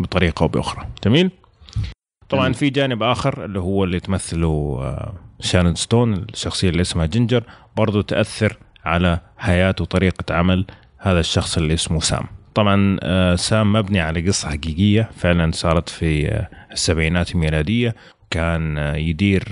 بطريقة 0.00 0.42
أو 0.42 0.48
بأخرى. 0.48 0.86
جميل؟ 1.04 1.30
طبعا. 2.28 2.52
في 2.52 2.70
جانب 2.70 3.02
آخر 3.02 3.44
اللي 3.44 3.60
هو 3.60 3.84
اللي 3.84 4.00
تمثله 4.00 4.78
آه، 4.82 5.14
شارون 5.40 5.74
ستون 5.74 6.12
الشخصية 6.14 6.68
اللي 6.70 6.80
اسمها 6.82 7.06
جينجر 7.06 7.42
برضو 7.76 8.00
تأثر 8.00 8.58
على 8.84 9.20
حياه 9.38 9.74
وطريقة 9.80 10.34
عمل 10.34 10.66
هذا 10.98 11.20
الشخص 11.20 11.56
اللي 11.56 11.74
اسمه 11.74 12.00
سام. 12.00 12.26
طبعا 12.54 12.96
آه، 13.02 13.34
سام 13.36 13.72
مبني 13.72 14.00
على 14.00 14.26
قصة 14.28 14.48
حقيقية 14.48 15.10
فعلا 15.16 15.50
صارت 15.52 15.88
في 15.88 16.28
آه، 16.28 16.48
السبعينات 16.72 17.34
الميلادية. 17.34 17.94
كان 18.30 18.76
يدير 18.96 19.44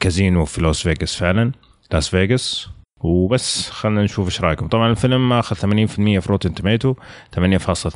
كازينو 0.00 0.44
في 0.44 0.60
لاس 0.60 0.82
فيغاس 0.82 1.16
فعلا 1.16 1.52
لاس 1.92 2.08
فيغاس. 2.08 2.68
وبس 3.04 3.70
خلينا 3.70 4.02
نشوف 4.02 4.26
إيش 4.26 4.40
رأيكم. 4.40 4.66
طبعا 4.68 4.90
الفيلم 4.90 5.32
اخذ 5.32 5.56
80% 5.56 5.60
في 6.20 6.24
Rotten 6.26 6.54
Tomatoes 6.54 6.94
8.2 7.36 7.40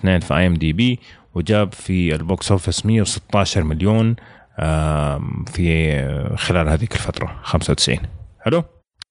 في 0.02 0.28
IMDb 0.30 0.98
وجاب 1.34 1.72
في 1.72 2.14
ال 2.14 2.24
box 2.24 2.52
office 2.52 2.86
116 2.86 3.64
مليون 3.64 4.16
في 5.46 6.36
خلال 6.36 6.68
هذيك 6.68 6.94
الفترة 6.94 7.40
95 7.42 7.98
حلو؟ 8.40 8.64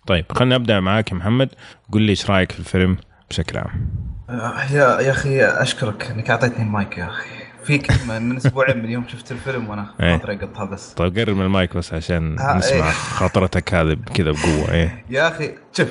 طيب 0.07 0.25
خلينا 0.31 0.57
نبدا 0.57 0.79
معاك 0.79 1.11
يا 1.11 1.15
محمد. 1.15 1.49
قل 1.91 2.01
لي 2.01 2.09
إيش 2.09 2.29
رأيك 2.29 2.51
في 2.51 2.59
الفيلم 2.59 2.97
بشكل 3.29 3.57
عام. 3.57 3.89
آه، 4.29 4.73
يا 4.73 5.01
يا 5.01 5.11
أخي 5.11 5.45
أشكرك 5.45 6.11
إنك 6.11 6.29
أعطيتني 6.29 6.63
المايك 6.63 6.97
يا 6.97 7.05
أخي. 7.05 7.46
فيك 7.67 7.91
من 8.07 8.29
من 8.29 8.35
أسبوعين 8.37 8.77
من 8.77 8.89
يوم 8.89 9.07
شفت 9.07 9.31
الفيلم 9.31 9.69
وأنا 9.69 9.85
إيه. 10.01 10.17
خاطري 10.17 10.35
اقطها 10.35 10.65
بس 10.65 10.93
طيب 10.93 11.19
قرب 11.19 11.35
من 11.35 11.45
المايك 11.45 11.77
بس 11.77 11.93
عشان 11.93 12.39
ها، 12.39 12.53
نسمع 12.57 12.85
إيه. 12.85 12.91
خاطرتك 12.91 13.73
هذه 13.73 13.97
كذا 14.15 14.31
بقوة 14.31 14.71
إيه 14.71 15.03
يا 15.09 15.27
أخي 15.27 15.51
شوف 15.73 15.87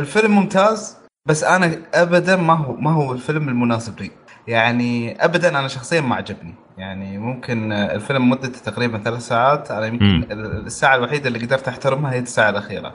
الفيلم 0.00 0.30
ممتاز 0.30 0.96
بس 1.26 1.44
أنا 1.44 1.78
ابدا 1.94 2.36
ما 2.36 2.52
هو 2.54 2.72
ما 2.76 2.90
هو 2.90 3.12
الفيلم 3.12 3.48
المناسب 3.48 4.00
لي 4.00 4.10
يعني 4.46 5.24
ابدا 5.24 5.48
أنا 5.48 5.68
شخصيا 5.68 6.00
ما 6.00 6.14
عجبني 6.14 6.54
يعني 6.78 7.18
ممكن 7.18 7.72
آه، 7.72 7.94
الفيلم 7.94 8.30
مدته 8.30 8.70
تقريبا 8.70 8.98
ثلاث 8.98 9.26
ساعات 9.26 9.70
أنا 9.70 9.86
يمكن. 9.86 10.24
الساعة 10.66 10.94
الوحيدة 10.96 11.28
اللي 11.28 11.38
قدرت 11.38 11.68
أحترمها 11.68 12.12
هي 12.12 12.18
الساعة 12.18 12.50
الأخيرة 12.50 12.94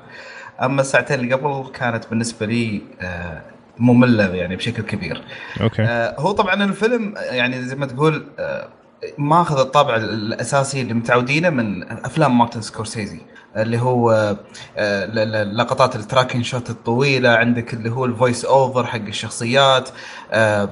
أما 0.61 0.81
الساعتين 0.81 1.19
اللي 1.19 1.33
قبل 1.35 1.71
كانت 1.71 2.09
بالنسبة 2.09 2.45
لي 2.45 2.81
آه، 3.01 3.41
مملة 3.77 4.35
يعني 4.35 4.55
بشكل 4.55 4.83
كبير. 4.83 5.23
okay. 5.61 5.81
آه، 5.83 6.15
هو 6.19 6.31
طبعا 6.31 6.63
الفيلم 6.63 7.13
يعني 7.17 7.61
زي 7.61 7.75
ما 7.75 7.85
تقول 7.85 8.25
آه، 8.39 8.69
ماخذ 9.17 9.59
الطابع 9.59 9.95
الأساسي 9.95 10.81
اللي 10.81 10.93
متعودينه 10.93 11.49
من 11.49 11.83
أفلام 12.05 12.37
مارتن 12.37 12.61
سكورسيزي 12.61 13.19
اللي 13.57 13.79
هو 13.81 14.35
آه، 14.77 15.05
لقطات 15.43 15.95
ال 15.95 16.01
tracking 16.01 16.43
shot 16.43 16.69
الطويلة 16.69 17.29
عندك 17.29 17.73
اللي 17.73 17.89
هو 17.91 18.05
ال 18.05 18.12
voice 18.12 18.45
over 18.45 18.85
حق 18.85 18.99
الشخصيات 19.07 19.89
آه، 20.31 20.63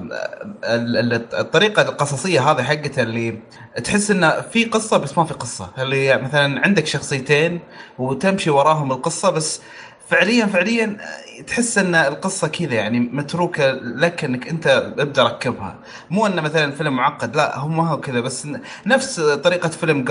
ال- 0.64 0.96
ال- 1.12 1.34
الطريقة 1.34 1.82
القصصية 1.82 2.50
هذه 2.50 2.62
حقته 2.62 3.02
اللي 3.02 3.38
تحس 3.84 4.10
إنه 4.10 4.30
في 4.40 4.64
قصة 4.64 4.96
بس 4.96 5.18
ما 5.18 5.24
في 5.24 5.34
قصة. 5.34 5.70
اللي 5.78 6.16
مثلا 6.18 6.60
عندك 6.64 6.86
شخصيتين 6.86 7.60
وتمشي 7.98 8.50
وراهم 8.50 8.92
القصة 8.92 9.30
بس 9.30 9.60
فعليا 10.08 10.46
فعليا 10.46 10.96
تحس 11.46 11.78
ان 11.78 11.94
القصة 11.94 12.48
كذا 12.48 12.74
يعني 12.74 13.00
متروكة 13.00 13.72
لك 13.72 14.24
انك 14.24 14.48
انت 14.48 14.66
ابدأ 14.98 15.22
ركبها. 15.22 15.78
مو 16.10 16.26
انه 16.26 16.42
مثلا 16.42 16.72
فيلم 16.72 16.96
معقد 16.96 17.36
لا 17.36 17.58
هو 17.58 17.68
ما 17.68 17.88
هو 17.88 18.00
كذا 18.00 18.20
بس 18.20 18.48
نفس 18.86 19.20
طريقة 19.20 19.68
فيلم 19.68 20.04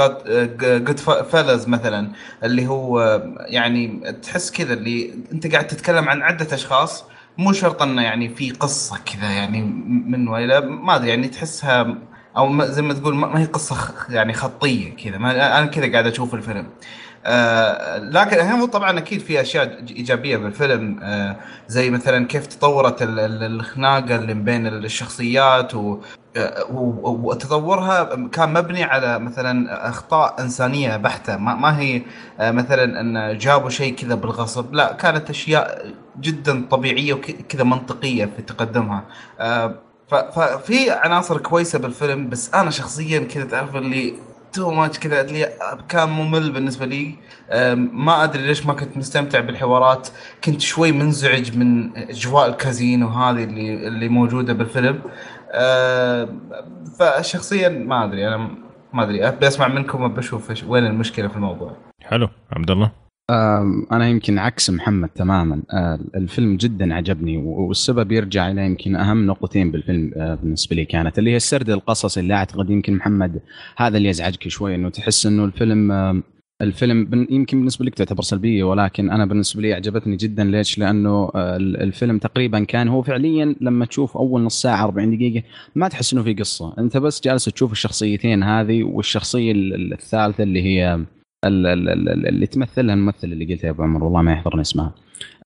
Goodfellas 0.59 1.67
مثلا 1.67 2.11
اللي 2.43 2.67
هو 2.67 3.21
يعني 3.39 4.13
تحس 4.23 4.51
كذا 4.51 4.73
اللي 4.73 5.13
انت 5.31 5.51
قاعد 5.51 5.67
تتكلم 5.67 6.09
عن 6.09 6.21
عدة 6.21 6.55
أشخاص 6.55 7.03
مو 7.37 7.53
شرط 7.53 7.81
إنه 7.81 8.01
يعني 8.01 8.29
في 8.29 8.49
قصة 8.49 8.97
كذا 8.97 9.29
يعني 9.31 9.61
من 10.07 10.27
والى 10.27 10.61
ما 10.61 10.95
أدري 10.95 11.09
يعني 11.09 11.27
تحسها 11.27 11.97
أو 12.37 12.65
زي 12.65 12.81
ما 12.81 12.93
تقول 12.93 13.15
ما 13.15 13.39
هي 13.39 13.45
قصة 13.45 13.93
يعني 14.09 14.33
خطية 14.33 14.95
كذا. 14.95 15.15
أنا 15.17 15.65
كذا 15.65 15.91
قاعد 15.91 16.07
أشوف 16.07 16.33
الفيلم. 16.33 16.67
آه 17.25 17.97
لكن 17.97 18.39
هو 18.39 18.65
طبعا 18.65 18.97
أكيد 18.97 19.19
في 19.19 19.41
أشياء 19.41 19.83
إيجابية 19.89 20.37
بالفيلم 20.37 20.99
آه 21.03 21.35
زي 21.67 21.89
مثلا 21.89 22.27
كيف 22.27 22.47
تطورت 22.47 23.01
ال- 23.01 23.19
ال- 23.19 23.43
الخناقة 23.43 24.15
اللي 24.15 24.33
بين 24.33 24.67
الشخصيات 24.67 25.73
آه، 25.75 26.63
و- 26.71 27.29
وتطورها 27.29 28.03
كان 28.31 28.53
مبني 28.53 28.83
على 28.83 29.19
مثلا 29.19 29.89
أخطاء 29.89 30.35
إنسانية 30.41 30.97
بحتة. 30.97 31.37
ما, 31.37 31.55
ما 31.55 31.79
هي 31.79 32.01
مثلا 32.39 33.01
إن 33.01 33.37
جابوا 33.37 33.69
شيء 33.69 33.95
كذا 33.95 34.15
بالغصب 34.15 34.73
لا 34.73 34.93
كانت 34.93 35.29
أشياء 35.29 35.85
جدا 36.21 36.65
طبيعية 36.71 37.13
وكذا 37.13 37.63
منطقية 37.63 38.25
في 38.25 38.41
تقدمها. 38.41 39.03
ففي 40.35 40.91
عناصر 40.91 41.37
كويسة 41.37 41.79
بالفيلم 41.79 42.29
بس 42.29 42.53
أنا 42.53 42.69
شخصيا 42.69 43.19
كذا 43.19 43.43
تعرف 43.45 43.75
اللي 43.75 44.13
تو 44.53 44.71
ماتش 44.71 44.99
كذا. 44.99 45.49
كان 45.89 46.09
ممل 46.09 46.51
بالنسبة 46.51 46.85
لي 46.85 47.15
ما 47.75 48.23
أدري 48.23 48.47
ليش 48.47 48.65
ما 48.65 48.73
كنت 48.73 48.97
مستمتع 48.97 49.39
بالحوارات. 49.39 50.07
كنت 50.43 50.61
شوي 50.61 50.91
منزعج 50.91 51.57
من 51.57 51.97
أجواء 51.97 52.49
الكازينو 52.49 53.07
هذه 53.07 53.43
اللي 53.43 53.87
اللي 53.87 54.09
موجودة 54.09 54.53
بالفيلم. 54.53 55.01
فشخصيا 56.99 57.69
ما 57.69 58.05
أدري 58.05 58.27
أنا 58.27 58.49
ما 58.93 59.03
أدري. 59.03 59.27
أبي 59.27 59.47
أسمع 59.47 59.67
منكم 59.67 60.03
وبشوف 60.03 60.63
وين 60.67 60.85
المشكلة 60.85 61.27
في 61.27 61.35
الموضوع. 61.35 61.77
حلو. 62.01 62.29
عبد 62.51 62.71
الله. 62.71 62.91
أنا 63.91 64.09
يمكن 64.09 64.37
عكس 64.37 64.69
محمد 64.69 65.09
تماما. 65.09 65.61
آه، 65.73 65.99
الفيلم 66.15 66.57
جدا 66.57 66.93
عجبني 66.93 67.37
والسبب 67.37 68.11
يرجع 68.11 68.51
إلى 68.51 68.65
يمكن 68.65 68.95
أهم 68.95 69.25
نقطتين 69.25 69.71
بالفيلم 69.71 70.11
آه، 70.17 70.35
بالنسبة 70.35 70.75
لي 70.75 70.85
كانت 70.85 71.19
اللي 71.19 71.31
هي 71.31 71.35
السرد 71.35 71.69
القصصي 71.69 72.19
اللي 72.19 72.33
أعتقد 72.33 72.69
يمكن 72.69 72.95
محمد 72.95 73.41
هذا 73.77 73.97
اللي 73.97 74.09
يزعجك 74.09 74.47
شوي 74.47 74.75
إنه 74.75 74.89
تحس 74.89 75.25
إنه 75.25 75.45
الفيلم 75.45 75.91
الفيلم 76.61 77.27
يمكن 77.29 77.57
بالنسبة 77.57 77.85
لك 77.85 77.95
تعتبر 77.95 78.21
سلبية 78.21 78.63
ولكن 78.63 79.09
أنا 79.11 79.25
بالنسبة 79.25 79.61
لي 79.61 79.73
عجبتني 79.73 80.15
جدا. 80.15 80.43
ليش؟ 80.43 80.77
لأنه 80.79 81.09
آه، 81.09 81.55
ال- 81.55 81.81
الفيلم 81.81 82.17
تقريبا 82.17 82.63
كان 82.63 82.87
هو 82.87 83.01
فعليا 83.01 83.55
لما 83.61 83.85
تشوف 83.85 84.17
أول 84.17 84.41
نص 84.41 84.61
ساعة 84.61 84.83
40 84.83 85.17
دقيقة 85.17 85.43
ما 85.75 85.87
تحس 85.87 86.13
إنه 86.13 86.23
في 86.23 86.33
قصة، 86.33 86.73
أنت 86.79 86.97
بس 86.97 87.21
جالس 87.23 87.45
تشوف 87.45 87.71
الشخصيتين 87.71 88.43
هذه 88.43 88.83
والشخصية 88.83 89.51
ال- 89.51 89.73
ال- 89.73 89.93
الثالثة 89.93 90.43
اللي 90.43 90.61
هي 90.63 91.05
اللي 91.45 92.47
تمثلها 92.47 92.93
الممثل 92.95 93.17
اللي 93.23 93.45
قلتها 93.45 93.65
يا 93.67 93.71
أبو 93.71 93.83
عمر 93.83 94.03
والله 94.03 94.21
ما 94.21 94.33
يحضرني 94.33 94.61
اسمها. 94.61 94.95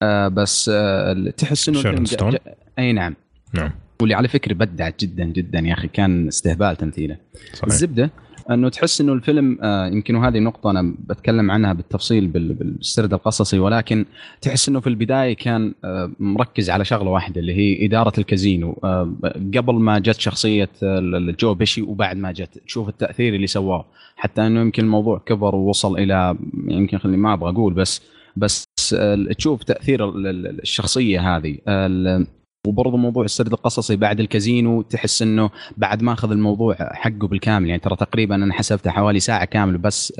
آه 0.01 0.27
بس 0.27 0.71
آه 0.73 1.29
تحس 1.37 1.69
إنه 1.69 1.81
شيرون 1.81 2.05
ستون؟ 2.05 2.31
جا- 2.31 2.39
أي 2.79 2.93
نعم. 2.93 3.15
نعم. 3.53 3.71
واللي 4.01 4.13
على 4.15 4.27
فكرة 4.27 4.53
بدعت 4.53 4.99
جدا 4.99 5.23
جدا 5.23 5.59
يا 5.59 5.73
أخي 5.73 5.87
كان 5.87 6.27
استهبال 6.27 6.75
تمثيله. 6.75 7.17
صحيح. 7.53 7.63
الزبدة 7.65 8.09
أنه 8.51 8.69
تحس 8.69 9.01
إنه 9.01 9.13
الفيلم 9.13 9.57
آه 9.61 9.87
يمكن 9.87 10.15
وهذه 10.15 10.39
نقطة 10.39 10.69
أنا 10.71 10.95
بتكلم 11.09 11.51
عنها 11.51 11.73
بالتفصيل 11.73 12.27
بال- 12.27 12.53
بالسرد 12.53 13.13
القصصي 13.13 13.59
ولكن 13.59 14.05
تحس 14.41 14.69
إنه 14.69 14.79
في 14.79 14.87
البداية 14.87 15.33
كان 15.35 15.73
آه 15.83 16.11
مركز 16.19 16.69
على 16.69 16.85
شغلة 16.85 17.09
واحدة 17.11 17.41
اللي 17.41 17.53
هي 17.53 17.85
إدارة 17.85 18.13
الكازينو. 18.17 18.79
آه 18.83 19.13
قبل 19.57 19.73
ما 19.73 19.99
جت 19.99 20.19
شخصية 20.19 20.69
آه، 20.83 21.33
جو 21.39 21.53
بيشي 21.53 21.81
وبعد 21.81 22.17
ما 22.17 22.31
جت 22.31 22.57
تشوف 22.65 22.89
التأثير 22.89 23.35
اللي 23.35 23.47
سواه. 23.47 23.85
حتى 24.15 24.47
إنه 24.47 24.61
يمكن 24.61 24.83
الموضوع 24.83 25.17
كبر 25.25 25.55
ووصل 25.55 25.97
إلى 25.97 26.37
يمكن 26.67 26.97
خليني 26.97 27.17
ما 27.17 27.33
أبغى 27.33 27.49
أقول 27.51 27.73
بس 27.73 28.01
بس 28.35 28.65
آه، 28.93 29.15
تشوف 29.37 29.63
تأثير 29.63 30.09
ال- 30.09 30.27
ال- 30.27 30.61
الشخصية 30.61 31.35
هذه. 31.37 31.57
ال- 31.67 32.27
وبرضه 32.67 32.97
موضوع 32.97 33.25
السرد 33.25 33.51
القصصي 33.53 33.95
بعد 33.95 34.19
الكازينو 34.19 34.81
تحس 34.81 35.21
إنه 35.21 35.49
بعد 35.77 36.03
ما 36.03 36.13
أخذ 36.13 36.31
الموضوع 36.31 36.75
حقه 36.79 37.27
بالكامل. 37.27 37.67
يعني 37.69 37.81
ترى 37.81 37.95
تقريبا 37.95 38.35
أنا 38.35 38.53
حسبتها 38.53 38.91
حوالي 38.91 39.19
ساعة 39.19 39.45
كامله 39.45 39.77
بس 39.77 40.13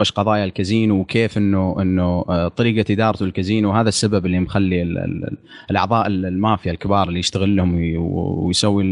وش 0.00 0.12
قضايا 0.12 0.44
الكازينو 0.44 1.00
وكيف 1.00 1.38
انه 1.38 1.76
إنه 1.82 2.24
آه، 2.28 2.48
طريقة 2.48 2.92
إدارته 2.92 3.24
الكازينو 3.24 3.70
هذا 3.72 3.88
السبب 3.88 4.26
اللي 4.26 4.40
مخلي 4.40 4.82
ال- 4.82 4.98
ال- 4.98 5.36
الأعضاء 5.70 6.06
ال- 6.06 6.26
المافيا 6.26 6.72
الكبار 6.72 7.08
اللي 7.08 7.18
يشتغل 7.18 7.56
لهم 7.56 7.74
وي- 7.74 7.96
ويسوي 7.98 8.84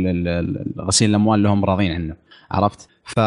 غسيل 0.80 1.10
الأموال 1.10 1.42
لهم 1.42 1.64
راضين 1.64 1.92
عنه. 1.92 2.16
عرفت؟ 2.50 2.88
ف 3.04 3.20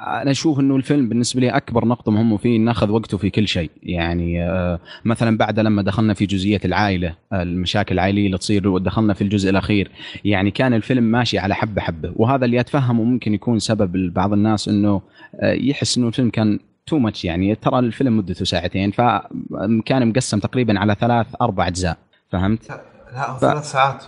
أنا 0.00 0.30
أشوف 0.30 0.60
إنه 0.60 0.76
الفيلم 0.76 1.08
بالنسبة 1.08 1.40
لي 1.40 1.50
أكبر 1.50 1.84
نقطة 1.84 2.12
مهمة 2.12 2.36
فيه 2.36 2.56
إنه 2.56 2.70
أخذ 2.70 2.90
وقته 2.90 3.18
في 3.18 3.30
كل 3.30 3.48
شيء. 3.48 3.70
يعني 3.82 4.42
آه، 4.42 4.78
مثلا 5.04 5.36
بعد 5.36 5.60
لما 5.60 5.82
دخلنا 5.82 6.14
في 6.14 6.26
جزئية 6.26 6.60
العائلة 6.64 7.14
المشاكل 7.32 7.94
العائلية 7.94 8.26
اللي 8.26 8.38
تصير 8.38 8.68
ودخلنا 8.68 9.14
في 9.14 9.22
الجزء 9.22 9.50
الأخير 9.50 9.90
يعني 10.24 10.50
كان 10.50 10.74
الفيلم 10.74 11.02
ماشي 11.04 11.38
على 11.38 11.54
حبة 11.54 11.82
حبة. 11.82 12.12
وهذا 12.16 12.44
اللي 12.44 12.60
أتفهمه 12.60 13.04
ممكن 13.04 13.34
يكون 13.34 13.58
سبب 13.58 13.96
لبعض 13.96 14.32
الناس 14.32 14.68
إنه 14.68 15.02
آه، 15.40 15.52
يحس 15.52 15.98
إنه 15.98 16.08
الفيلم 16.08 16.30
كان 16.30 16.58
تو 16.86 16.98
ماتش 16.98 17.24
يعني 17.24 17.54
ترى 17.54 17.78
الفيلم 17.78 18.16
مدته 18.16 18.44
ساعتين 18.44 18.90
فكان 18.90 20.08
مقسم 20.08 20.38
تقريبا 20.38 20.78
على 20.78 20.96
ثلاث 21.00 21.26
أربع 21.40 21.66
أجزاء. 21.66 21.96
فهمت؟ 22.32 22.70
لا 23.12 23.30
هو 23.30 23.38
ثلاث 23.38 23.70
ساعات. 23.70 24.04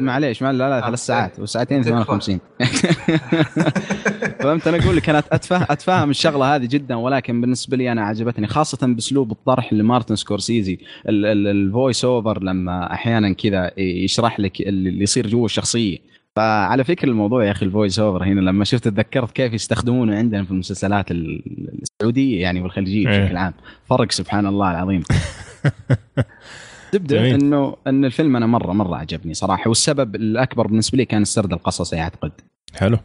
معليش 0.00 0.42
ما 0.42 0.52
لا 0.52 0.70
لا 0.70 0.80
ثلاث 0.86 0.98
ساعات 0.98 1.40
وساعتين 1.40 1.82
58 1.82 2.40
فهمت؟ 4.40 4.66
أنا 4.66 4.84
أقول 4.84 4.96
لك 4.96 5.08
أنا 5.08 5.18
اتفهم 5.18 5.66
اتفهم 5.70 6.10
الشغلة 6.10 6.54
هذه 6.54 6.66
جدا 6.66 6.94
ولكن 6.94 7.40
بالنسبة 7.40 7.76
لي 7.76 7.92
أنا 7.92 8.02
عجبتني 8.02 8.46
خاصة 8.46 8.86
بأسلوب 8.86 9.30
الطرح 9.30 9.72
لمارتن 9.72 10.16
سكورسيزي. 10.16 10.78
ال 11.08 11.24
voice 11.24 12.04
over 12.04 12.42
لما 12.42 12.92
أحيانا 12.92 13.32
كذا 13.32 13.80
يشرح 13.80 14.40
لك 14.40 14.60
اللي 14.60 15.02
يصير 15.02 15.26
جوا 15.26 15.44
الشخصية. 15.44 15.98
فعلى 16.36 16.84
فكرة 16.84 17.08
الموضوع 17.08 17.44
يا 17.44 17.50
أخي 17.50 17.66
ال 17.66 17.71
voice 17.71 17.98
over 17.98 18.24
هنا 18.24 18.40
لما 18.40 18.64
شفت 18.64 18.88
تذكرت 18.88 19.32
كيف 19.32 19.52
يستخدمونه 19.52 20.16
عندنا 20.16 20.44
في 20.44 20.50
المسلسلات 20.50 21.06
السعودية 21.10 22.42
يعني 22.42 22.60
والخليجية 22.60 23.08
إيه. 23.08 23.24
بشكل 23.24 23.36
عام. 23.36 23.54
فرق 23.90 24.12
سبحان 24.12 24.46
الله 24.46 24.70
العظيم. 24.70 25.02
تبدأ 26.94 27.34
إنه 27.34 27.76
إن 27.86 28.04
الفيلم 28.04 28.36
أنا 28.36 28.46
مرة 28.46 28.72
مرة 28.72 28.96
عجبني 28.96 29.34
صراحة 29.34 29.68
والسبب 29.68 30.14
الأكبر 30.14 30.66
بالنسبة 30.66 30.98
لي 30.98 31.04
كان 31.04 31.22
السرد 31.22 31.52
القصصي 31.52 32.00
أعتقد. 32.00 32.32
حلو. 32.74 32.98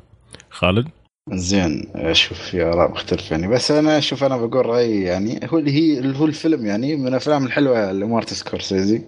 خالد؟ 0.50 0.88
زين 1.34 1.88
أشوف 1.96 2.38
في 2.38 2.64
اراء 2.64 2.92
مختلفه 2.92 3.36
يعني 3.36 3.48
بس 3.48 3.72
أنا 3.72 3.98
أشوف 3.98 4.24
أنا 4.24 4.38
بقول 4.38 4.66
رأيي 4.66 5.04
يعني 5.04 5.40
هو 5.46 5.58
اللي 5.58 5.72
هي 5.72 6.00
اللي 6.00 6.20
هو 6.20 6.26
الفيلم 6.26 6.66
يعني 6.66 6.96
من 6.96 7.08
الأفلام 7.08 7.46
الحلوة 7.46 7.92
لمارتن 7.92 8.36
سكورسيزي. 8.36 9.02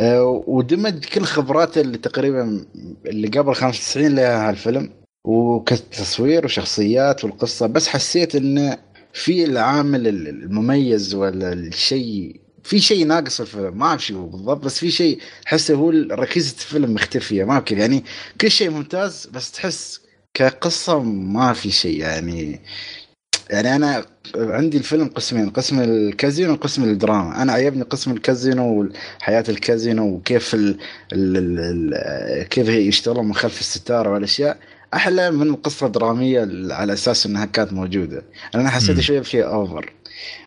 آه، 0.00 0.42
ودمج 0.46 1.04
كل 1.04 1.22
خبراته 1.24 1.80
اللي 1.80 1.98
تقريبا 1.98 2.64
اللي 3.06 3.28
قبل 3.28 3.54
95 3.54 4.14
لها 4.14 4.48
هالفيلم 4.48 4.90
وكتصوير 5.24 6.44
وشخصيات 6.44 7.24
والقصة 7.24 7.66
بس 7.66 7.88
حسيت 7.88 8.36
إنه 8.36 8.78
في 9.12 9.44
العامل 9.44 10.08
المميز 10.08 11.14
ولا 11.14 11.52
الشيء 11.52 12.45
في 12.66 12.80
شيء 12.80 13.06
ناقص 13.06 13.34
في 13.34 13.40
الفيلم 13.40 13.78
ما 13.78 13.86
أعرف 13.86 14.06
شو 14.06 14.26
بالضبط 14.26 14.64
بس 14.64 14.78
في 14.78 14.90
شيء 14.90 15.20
احسه 15.46 15.74
هو 15.74 15.90
ركيزة 16.10 16.54
الفيلم 16.54 16.94
مختفية 16.94 17.44
ما 17.44 17.60
كذا 17.60 17.78
يعني 17.78 18.04
كل 18.40 18.50
شيء 18.50 18.70
ممتاز 18.70 19.26
بس 19.26 19.52
تحس 19.52 20.00
كقصة 20.34 21.02
ما 21.02 21.52
في 21.52 21.70
شيء 21.70 22.00
يعني 22.00 22.60
يعني 23.50 23.76
أنا 23.76 24.06
عندي 24.36 24.78
الفيلم 24.78 25.08
قسمين 25.08 25.50
قسم 25.50 25.80
الكازينو 25.80 26.52
وقسم 26.52 26.84
الدراما. 26.84 27.42
أنا 27.42 27.52
عجبني 27.52 27.82
قسم 27.82 28.10
الكازينو 28.10 28.88
وحياه 29.20 29.44
الكازينو 29.48 30.14
وكيف 30.14 30.54
ال 30.54 30.78
ال 31.12 31.36
ال 31.36 31.94
ال 31.94 32.48
كيف 32.48 32.68
يشتغلون 32.68 33.26
من 33.26 33.34
خلف 33.34 33.60
الستارة 33.60 34.12
والأشياء. 34.12 34.58
أحلى 34.96 35.30
من 35.30 35.50
القصة 35.50 35.86
الدراميه 35.86 36.48
على 36.74 36.92
أساس 36.92 37.26
إنها 37.26 37.44
كانت 37.44 37.72
موجودة. 37.72 38.22
أنا 38.54 38.70
حسيت. 38.70 39.00
شوية 39.00 39.20
بشيء 39.20 39.46
over 39.46 39.92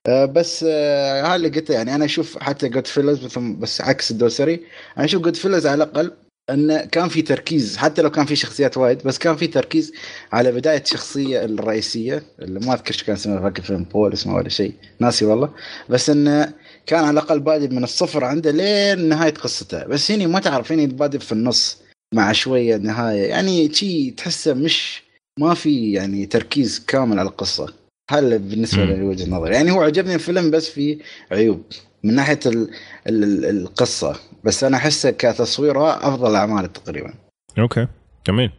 آه، 0.07 0.25
بس 0.25 0.63
هذا 0.63 1.35
اللي 1.35 1.49
قلته 1.49 1.73
يعني 1.73 1.95
أنا 1.95 2.05
أشوف 2.05 2.37
حتى 2.37 2.69
Goodfellas 2.69 3.37
بس 3.37 3.81
عكس 3.81 4.11
الدوسري 4.11 4.59
أنا 4.97 5.05
أشوف 5.05 5.21
Goodfellas 5.21 5.67
على 5.67 5.83
الأقل 5.83 6.11
انه 6.49 6.85
كان 6.85 7.09
في 7.09 7.21
تركيز 7.21 7.77
حتى 7.77 8.01
لو 8.01 8.11
كان 8.11 8.25
في 8.25 8.35
شخصيات 8.35 8.77
وايد 8.77 9.03
بس 9.03 9.17
كان 9.17 9.35
في 9.35 9.47
تركيز 9.47 9.93
على 10.31 10.51
بداية 10.51 10.81
الشخصية 10.81 11.45
الرئيسية 11.45 12.23
اللي 12.39 12.59
ما 12.59 12.73
أذكر 12.73 12.87
إيش 12.93 13.03
كان 13.03 13.15
اسمها 13.15 13.39
فاكر 13.41 13.63
فيلم 13.63 13.83
بول 13.83 14.13
اسمه 14.13 14.35
ولا 14.35 14.49
شيء. 14.49 14.73
ناسي 14.99 15.25
والله. 15.25 15.49
بس 15.89 16.09
انه 16.09 16.53
كان 16.85 16.99
على 16.99 17.09
الأقل 17.09 17.39
بادئ 17.39 17.67
من 17.67 17.83
الصفر 17.83 18.23
عنده 18.23 18.51
لين 18.51 19.09
نهاية 19.09 19.33
قصته. 19.33 19.85
بس 19.85 20.11
هنا 20.11 20.27
ما 20.27 20.39
تعرف 20.39 20.71
هنا 20.71 20.85
بادئ 20.85 21.19
في 21.19 21.31
النص. 21.31 21.77
مع 22.13 22.31
شوية 22.31 22.77
نهاية. 22.77 23.29
يعني 23.29 23.73
شيء 23.73 24.13
تحسه 24.17 24.53
مش 24.53 25.03
ما 25.39 25.53
في 25.53 25.91
يعني 25.91 26.25
تركيز 26.25 26.85
كامل 26.85 27.19
على 27.19 27.29
القصة. 27.29 27.73
هذا 28.11 28.37
بالنسبة 28.37 28.85
مم. 28.85 28.91
لي 28.91 29.01
وجهة 29.01 29.29
نظري. 29.29 29.53
يعني 29.55 29.71
هو 29.71 29.81
عجبني 29.81 30.15
الفيلم 30.15 30.51
بس 30.51 30.69
في 30.69 30.99
عيوب. 31.31 31.63
من 32.03 32.15
ناحية 32.15 32.39
ال 32.45 32.69
ال 33.07 33.23
ال 33.23 33.45
القصة. 33.45 34.15
بس 34.43 34.63
أنا 34.63 34.77
أحسه 34.77 35.11
كتصويرها 35.11 36.07
أفضل 36.07 36.35
أعماله 36.35 36.67
تقريبا. 36.67 37.13
أوكي. 37.59 37.87
جميل. 38.27 38.51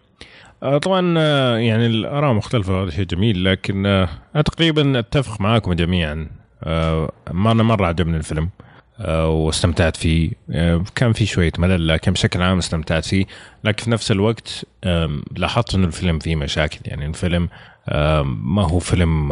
آه، 0.63 0.79
طبعا 0.79 1.15
آه، 1.19 1.57
يعني 1.59 1.87
الآراء 1.87 2.33
مختلفة 2.33 2.83
هذا 2.83 2.91
شيء 2.91 3.05
جميل 3.05 3.45
لكن 3.45 3.87
آه، 3.87 4.09
تقريبا 4.45 4.99
أتفق 4.99 5.41
معاكم 5.41 5.73
جميعا. 5.73 6.29
ما 7.31 7.53
أنا 7.53 7.63
مرة 7.63 7.87
عجبني 7.87 8.17
الفيلم. 8.17 8.51
واستمتعت 9.09 9.97
فيه. 9.97 10.31
آه، 10.51 10.85
كان 10.95 11.13
في 11.13 11.27
شوية 11.27 11.53
ملل 11.59 11.89
لكن 11.89 12.13
بشكل 12.13 12.43
عام 12.43 12.59
استمتعت 12.59 13.05
فيه. 13.05 13.25
لكن 13.65 13.85
في 13.85 13.91
نفس 13.91 14.11
الوقت 14.11 14.67
لاحظت 15.37 15.75
انه 15.75 15.87
الفيلم 15.87 16.19
فيه 16.19 16.37
مشاكل. 16.37 16.79
يعني 16.85 17.07
الفيلم 17.07 17.49
ما 18.25 18.63
هو 18.63 18.79
فيلم 18.79 19.29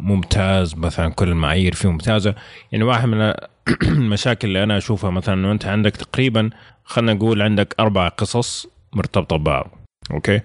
ممتاز. 0.00 0.74
مثلا 0.74 1.08
كل 1.08 1.28
المعايير 1.28 1.74
فيه 1.74 1.88
ممتازة. 1.88 2.34
يعني 2.72 2.84
واحد 2.84 3.08
من 3.08 3.32
المشاكل 3.82 4.48
اللي 4.48 4.62
أنا 4.62 4.76
أشوفها 4.76 5.10
مثلا 5.10 5.34
إنه 5.34 5.52
أنت 5.52 5.66
عندك 5.66 5.96
تقريبا 5.96 6.50
خلينا 6.84 7.12
نقول 7.12 7.42
عندك 7.42 7.74
أربع 7.80 8.08
قصص 8.08 8.66
مرتبطة 8.92 9.36
ببعض. 9.36 9.70
أوكي؟ 10.10 10.40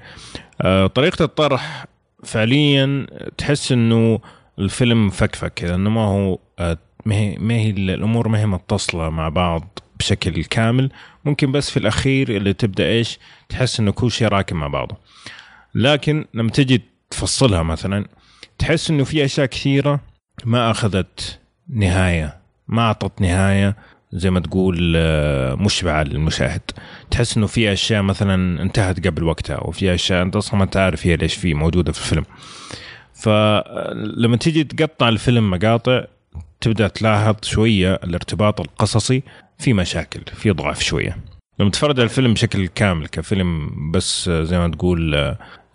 آه 0.61 0.87
طريقة 0.87 1.25
الطرح 1.25 1.85
فعليا 2.23 3.07
تحس 3.37 3.71
إنه 3.71 4.19
الفيلم 4.59 5.09
فكفك 5.09 5.53
كذا 5.53 5.75
إنه 5.75 5.89
ما 5.89 6.01
هو 6.01 6.39
آه 6.59 6.77
ما 7.05 7.15
هي 7.15 7.35
ما 7.39 7.53
هي 7.53 7.69
الأمور 7.69 8.27
ما 8.27 8.39
هي 8.39 8.45
متصلة 8.45 9.09
مع 9.09 9.29
بعض 9.29 9.79
بشكل 9.99 10.43
كامل. 10.43 10.91
ممكن 11.25 11.51
بس 11.51 11.69
في 11.69 11.77
الأخير 11.77 12.29
اللي 12.29 12.53
تبدأ 12.53 12.87
إيش؟ 12.87 13.19
تحس 13.49 13.79
إنه 13.79 13.91
كل 13.91 14.11
شيء 14.11 14.27
راكب 14.27 14.55
مع 14.55 14.67
بعضه. 14.67 14.97
لكن 15.75 16.25
لما 16.33 16.49
تجي 16.49 16.81
تفصلها 17.09 17.63
مثلا 17.63 18.05
تحس 18.57 18.89
إنه 18.89 19.03
في 19.03 19.25
أشياء 19.25 19.45
كثيرة 19.45 19.99
ما 20.45 20.71
أخذت 20.71 21.39
نهاية 21.69 22.37
ما 22.67 22.81
أعطت 22.81 23.21
نهاية 23.21 23.75
زي 24.13 24.29
ما 24.29 24.39
تقول 24.39 24.93
آه، 24.95 25.55
مشبعة 25.55 26.03
للمشاهد. 26.03 26.61
تحس 27.11 27.37
إنه 27.37 27.47
في 27.47 27.73
أشياء 27.73 28.01
مثلا 28.01 28.61
انتهت 28.61 29.07
قبل 29.07 29.23
وقتها 29.23 29.57
وفي 29.63 29.93
أشياء 29.93 30.21
أنت 30.21 30.35
أصلا 30.35 30.59
ما 30.59 30.65
تعرف 30.65 31.07
هي 31.07 31.15
ليش 31.15 31.35
في 31.35 31.53
موجودة 31.53 31.91
في 31.91 31.99
الفيلم. 31.99 32.25
فلما 33.13 34.37
تيجي 34.37 34.63
تقطع 34.63 35.09
الفيلم 35.09 35.49
مقاطع 35.49 36.05
تبدأ 36.65 36.87
تلاحظ 36.87 37.35
شوية 37.43 37.93
الارتباط 37.93 38.61
القصصي 38.61 39.23
في 39.57 39.73
مشاكل 39.73 40.21
في 40.33 40.51
ضعف 40.51 40.83
شوية. 40.83 41.17
لما 41.59 41.69
تتفرج 41.69 41.99
على 41.99 42.03
الفيلم 42.03 42.33
بشكل 42.33 42.67
كامل 42.67 43.07
كفيلم 43.07 43.71
بس 43.91 44.29
زي 44.29 44.59
ما 44.59 44.67
تقول 44.67 45.15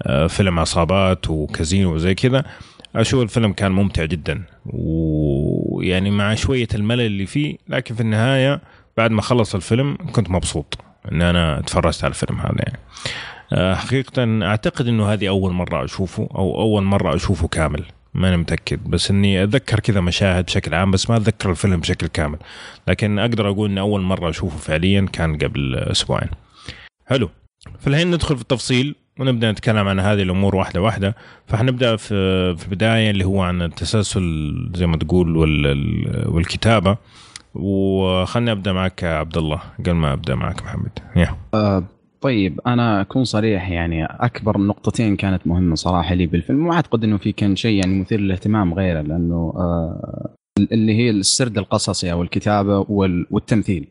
آه، 0.02 0.26
فيلم 0.26 0.58
عصابات 0.58 1.30
وكازينو 1.30 1.94
وزي 1.94 2.14
كذا 2.14 2.44
أشوف 2.96 3.22
الفيلم 3.22 3.52
كان 3.52 3.72
ممتع 3.72 4.04
جدا. 4.04 4.42
ويعني 4.66 6.10
مع 6.10 6.34
شوية 6.34 6.68
الملل 6.74 7.00
اللي 7.00 7.26
فيه 7.26 7.56
لكن 7.68 7.94
في 7.94 8.00
النهاية 8.00 8.60
بعد 8.96 9.10
ما 9.10 9.22
خلص 9.22 9.54
الفيلم 9.54 9.98
كنت 10.12 10.30
مبسوط 10.30 10.78
ان 11.12 11.22
أنا 11.22 11.60
تفرجت 11.66 12.04
على 12.04 12.10
الفيلم 12.10 12.40
هذا 12.40 12.56
يعني. 12.58 12.78
آه، 13.52 13.74
حقيقة 13.74 14.46
أعتقد 14.46 14.86
أنه 14.86 15.12
هذه 15.12 15.28
أول 15.28 15.52
مرة 15.52 15.84
أشوفه 15.84 16.28
أو 16.34 16.60
أول 16.60 16.82
مرة 16.82 17.14
أشوفه 17.14 17.48
كامل. 17.48 17.84
ما 18.14 18.28
أنا 18.28 18.36
متأكد. 18.36 18.90
بس 18.90 19.10
إني 19.10 19.42
أتذكر 19.42 19.80
كذا 19.80 20.00
مشاهد 20.00 20.44
بشكل 20.44 20.74
عام 20.74 20.90
بس 20.90 21.10
ما 21.10 21.16
أتذكر 21.16 21.50
الفيلم 21.50 21.80
بشكل 21.80 22.06
كامل. 22.06 22.38
لكن 22.88 23.18
أقدر 23.18 23.48
أقول 23.48 23.70
أن 23.70 23.78
أول 23.78 24.00
مرة 24.00 24.30
أشوفه 24.30 24.58
فعليا 24.58 25.06
كان 25.12 25.38
قبل 25.38 25.74
أسبوعين. 25.74 26.28
حلو. 27.06 27.30
فالحين 27.80 28.10
ندخل 28.10 28.36
في 28.36 28.42
التفصيل 28.42 28.94
ونبدأ 29.18 29.52
نتكلم 29.52 29.88
عن 29.88 30.00
هذه 30.00 30.22
الأمور 30.22 30.56
واحدة 30.56 30.80
واحدة. 30.82 31.16
فحنبدأ 31.46 31.96
في 31.96 32.56
في 32.56 32.64
البداية 32.64 33.10
اللي 33.10 33.24
هو 33.24 33.42
عن 33.42 33.62
التسلسل 33.62 34.22
زي 34.74 34.86
ما 34.86 34.96
تقول 34.96 35.36
وال- 35.36 35.66
ال- 35.66 36.28
والكتابة. 36.28 36.96
وخلني 37.54 38.52
أبدأ 38.52 38.72
معك 38.72 39.04
عبد 39.04 39.36
الله 39.36 39.60
قبل 39.78 39.92
ما 39.92 40.12
أبدأ 40.12 40.34
معك 40.34 40.62
محمد. 40.62 40.98
يا. 41.16 41.36
طيب 42.20 42.60
أنا 42.66 43.00
أكون 43.00 43.24
صريح 43.24 43.70
يعني 43.70 44.04
أكبر 44.04 44.58
نقطتين 44.58 45.16
كانت 45.16 45.46
مهمة 45.46 45.74
صراحة 45.74 46.14
لي 46.14 46.26
بالفيلم. 46.26 46.66
ما 46.66 46.74
أعتقد 46.74 47.04
إنه 47.04 47.16
في 47.16 47.32
كان 47.32 47.56
شيء 47.56 47.76
يعني 47.80 48.00
مثير 48.00 48.20
للاهتمام 48.20 48.74
غيره 48.74 49.00
لأنه 49.00 49.52
آه 49.56 50.34
اللي 50.72 50.94
هي 50.94 51.10
السرد 51.10 51.58
القصصي 51.58 52.12
أو 52.12 52.22
الكتابة 52.22 52.78
وال- 52.88 53.26
والتمثيل. 53.30 53.88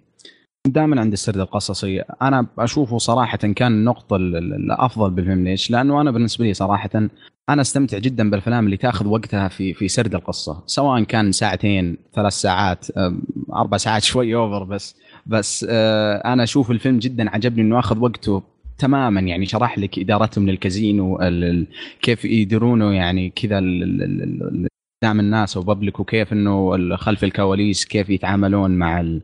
دائما 0.68 1.02
عند 1.02 1.12
السرد 1.12 1.38
القصصي. 1.38 2.02
أنا 2.22 2.46
أشوفه 2.60 2.98
صراحة 2.98 3.38
كان 3.38 3.72
النقطه 3.72 4.16
ال- 4.16 4.36
ال- 4.36 4.54
الأفضل 4.54 5.10
بالفيلم. 5.12 5.44
ليش؟ 5.44 5.72
لأنه 5.72 6.02
أنا 6.02 6.12
بالنسبة 6.12 6.46
لي 6.46 6.54
صراحة 6.54 6.90
أنا 7.50 7.62
أستمتع 7.62 7.98
جدا 7.98 8.30
بالأفلام 8.30 8.66
اللي 8.66 8.78
تأخذ 8.78 9.08
وقتها 9.08 9.48
في 9.48 9.74
في 9.74 9.88
سرد 9.88 10.16
القصة. 10.16 10.64
سواء 10.66 11.04
كان 11.04 11.32
ساعتين 11.32 11.98
ثلاث 12.16 12.34
ساعات 12.34 12.92
أم، 12.92 13.22
أربع 13.56 13.78
ساعات 13.78 14.04
شوي 14.12 14.36
over 14.36 14.64
بس. 14.64 14.96
بس 15.30 15.66
آه، 15.70 16.16
أنا 16.34 16.44
أشوف 16.44 16.72
الفيلم 16.72 17.00
جدا 17.00 17.30
عجبني 17.30 17.62
إنه 17.62 17.80
أخذ 17.80 18.00
وقته 18.00 18.44
تماما 18.78 19.22
يعني 19.22 19.46
شرح 19.46 19.80
لك 19.80 20.00
ادارتهم 20.00 20.50
للكازينو 20.50 21.20
كيف 22.02 22.26
يديرونه 22.26 22.94
يعني 22.94 23.30
كذا 23.30 23.58
قدام 25.04 25.20
الناس 25.20 25.58
و 25.58 25.64
public 25.64 26.00
وكيف 26.00 26.34
إنه 26.34 26.96
خلف 26.96 27.24
الكواليس 27.24 27.86
كيف 27.86 28.10
يتعاملون 28.10 28.72
مع 28.72 29.20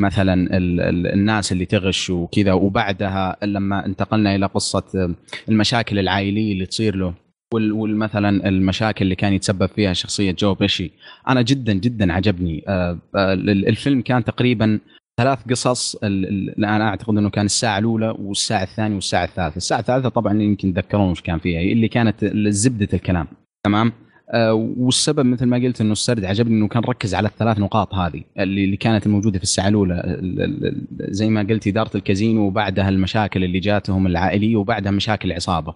مثلا 0.00 0.56
ال 0.56 0.80
ال 0.80 1.06
الناس 1.06 1.52
اللي 1.52 1.64
تغش 1.64 2.10
وكذا. 2.10 2.52
وبعدها 2.52 3.36
لما 3.42 3.86
انتقلنا 3.86 4.34
إلى 4.34 4.46
قصة 4.46 5.14
المشاكل 5.48 5.98
العائلية 5.98 6.52
اللي 6.52 6.66
تصير 6.66 6.96
له 6.96 7.14
والمثلا 7.54 8.48
المشاكل 8.48 9.04
اللي 9.04 9.14
كان 9.14 9.32
يتسبب 9.32 9.66
فيها 9.66 9.92
شخصية 9.92 10.36
جو 10.38 10.54
بيشي 10.54 10.90
أنا 11.28 11.42
جدا 11.42 11.72
جدا 11.72 12.12
عجبني. 12.12 12.64
آه، 12.68 12.98
آه، 13.16 13.34
الفيلم 13.34 14.00
كان 14.00 14.24
تقريبا 14.24 14.78
ثلاث 15.16 15.38
قصص 15.50 15.96
أنا 16.58 16.88
أعتقد 16.88 17.16
إنه 17.16 17.30
كان 17.30 17.44
الساعة 17.44 17.78
الأولى 17.78 18.14
والساعة 18.18 18.62
الثانية 18.62 18.94
والساعة 18.94 19.24
الثالثة، 19.24 19.56
الساعة 19.56 19.80
الثالثة 19.80 20.08
طبعا 20.08 20.42
يمكن 20.42 20.74
تذكرون 20.74 21.10
وش 21.10 21.20
كان 21.20 21.38
فيها 21.38 21.60
اللي 21.60 21.88
كانت 21.88 22.24
زبدة 22.48 22.88
الكلام 22.94 23.26
تمام؟ 23.64 23.92
آه، 24.30 24.54
والسبب 24.54 25.26
مثل 25.26 25.46
ما 25.46 25.56
قلت 25.56 25.80
إنه 25.80 25.92
السرد 25.92 26.24
عجبني 26.24 26.54
إنه 26.54 26.68
كان 26.68 26.82
ركز 26.82 27.14
على 27.14 27.28
الثلاث 27.28 27.58
نقاط 27.58 27.94
هذه 27.94 28.22
اللي, 28.38 28.64
اللي 28.64 28.76
كانت 28.76 29.06
الموجوده 29.06 29.38
في 29.38 29.44
الساعة 29.44 29.68
الأولى 29.68 30.18
زي 31.00 31.28
ما 31.28 31.42
قلت 31.42 31.66
إدارة 31.66 31.90
الكازينو 31.94 32.46
وبعدها 32.46 32.88
المشاكل 32.88 33.44
اللي 33.44 33.60
جاتهم 33.60 34.06
العائلية 34.06 34.56
وبعدها 34.56 34.92
مشاكل 34.92 35.30
العصابة 35.30 35.74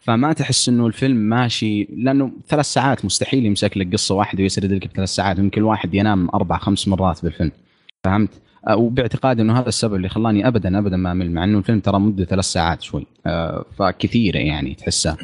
فما 0.00 0.32
تحس 0.32 0.68
إنه 0.68 0.86
الفيلم 0.86 1.16
ماشي 1.16 1.84
لأنه 1.84 2.32
ثلاث 2.48 2.66
ساعات 2.66 3.04
مستحيل 3.04 3.46
يمسك 3.46 3.76
لك 3.76 3.92
قصة 3.92 4.14
واحدة 4.14 4.42
ويسرد 4.42 4.72
لك 4.72 4.88
بثلاث 4.88 5.08
ساعات 5.08 5.38
يمكن 5.38 5.60
الواحد 5.60 5.94
ينام 5.94 6.28
أربع 6.34 6.58
خمس 6.58 6.88
مرات 6.88 7.22
بالفيلم 7.22 7.52
فهمت؟ 8.04 8.30
وباعتقادي 8.70 9.42
إنه 9.42 9.60
هذا 9.60 9.68
السبب 9.68 9.94
اللي 9.94 10.08
خلاني 10.08 10.48
ابدا 10.48 10.78
ابدا 10.78 10.96
ما 10.96 11.12
أمل 11.12 11.30
مع 11.30 11.44
إنه 11.44 11.58
الفيلم 11.58 11.80
ترى 11.80 11.98
مدة 12.00 12.24
ثلاث 12.24 12.44
ساعات 12.44 12.82
شوي. 12.82 13.06
آه، 13.26 13.64
فكثيرة 13.78 14.38
يعني 14.38 14.74
تحسها 14.74 15.16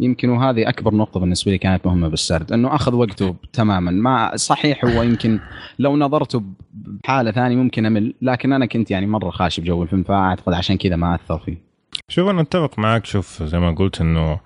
يمكن 0.00 0.28
وهذه 0.28 0.68
أكبر 0.68 0.94
نقطة 0.94 1.20
بالنسبة 1.20 1.52
لي 1.52 1.58
كانت 1.58 1.86
مهمة 1.86 2.08
بالسرد 2.08 2.52
إنه 2.52 2.74
أخذ 2.74 2.94
وقته 2.94 3.34
تماما. 3.52 3.90
ما 3.90 4.36
صحيح 4.36 4.84
هو 4.84 5.02
يمكن 5.02 5.40
لو 5.78 5.96
نظرته 5.96 6.42
بحالة 6.74 7.30
ثانية 7.30 7.56
ممكن 7.56 7.86
أمل 7.86 8.14
لكن 8.22 8.52
أنا 8.52 8.66
كنت 8.66 8.90
يعني 8.90 9.06
مرة 9.06 9.30
خاشي 9.30 9.60
بجو 9.60 9.82
الفيلم 9.82 10.02
فأعتقد 10.02 10.52
عشان 10.52 10.76
كذا 10.76 10.96
ما 10.96 11.14
أثر 11.14 11.38
فيه. 11.38 11.72
شوف 12.08 12.28
أنا 12.28 12.40
أتفق 12.40 12.78
معك. 12.78 13.06
شوف 13.06 13.42
زي 13.42 13.58
ما 13.58 13.70
قلت 13.70 14.00
إنه 14.00 14.40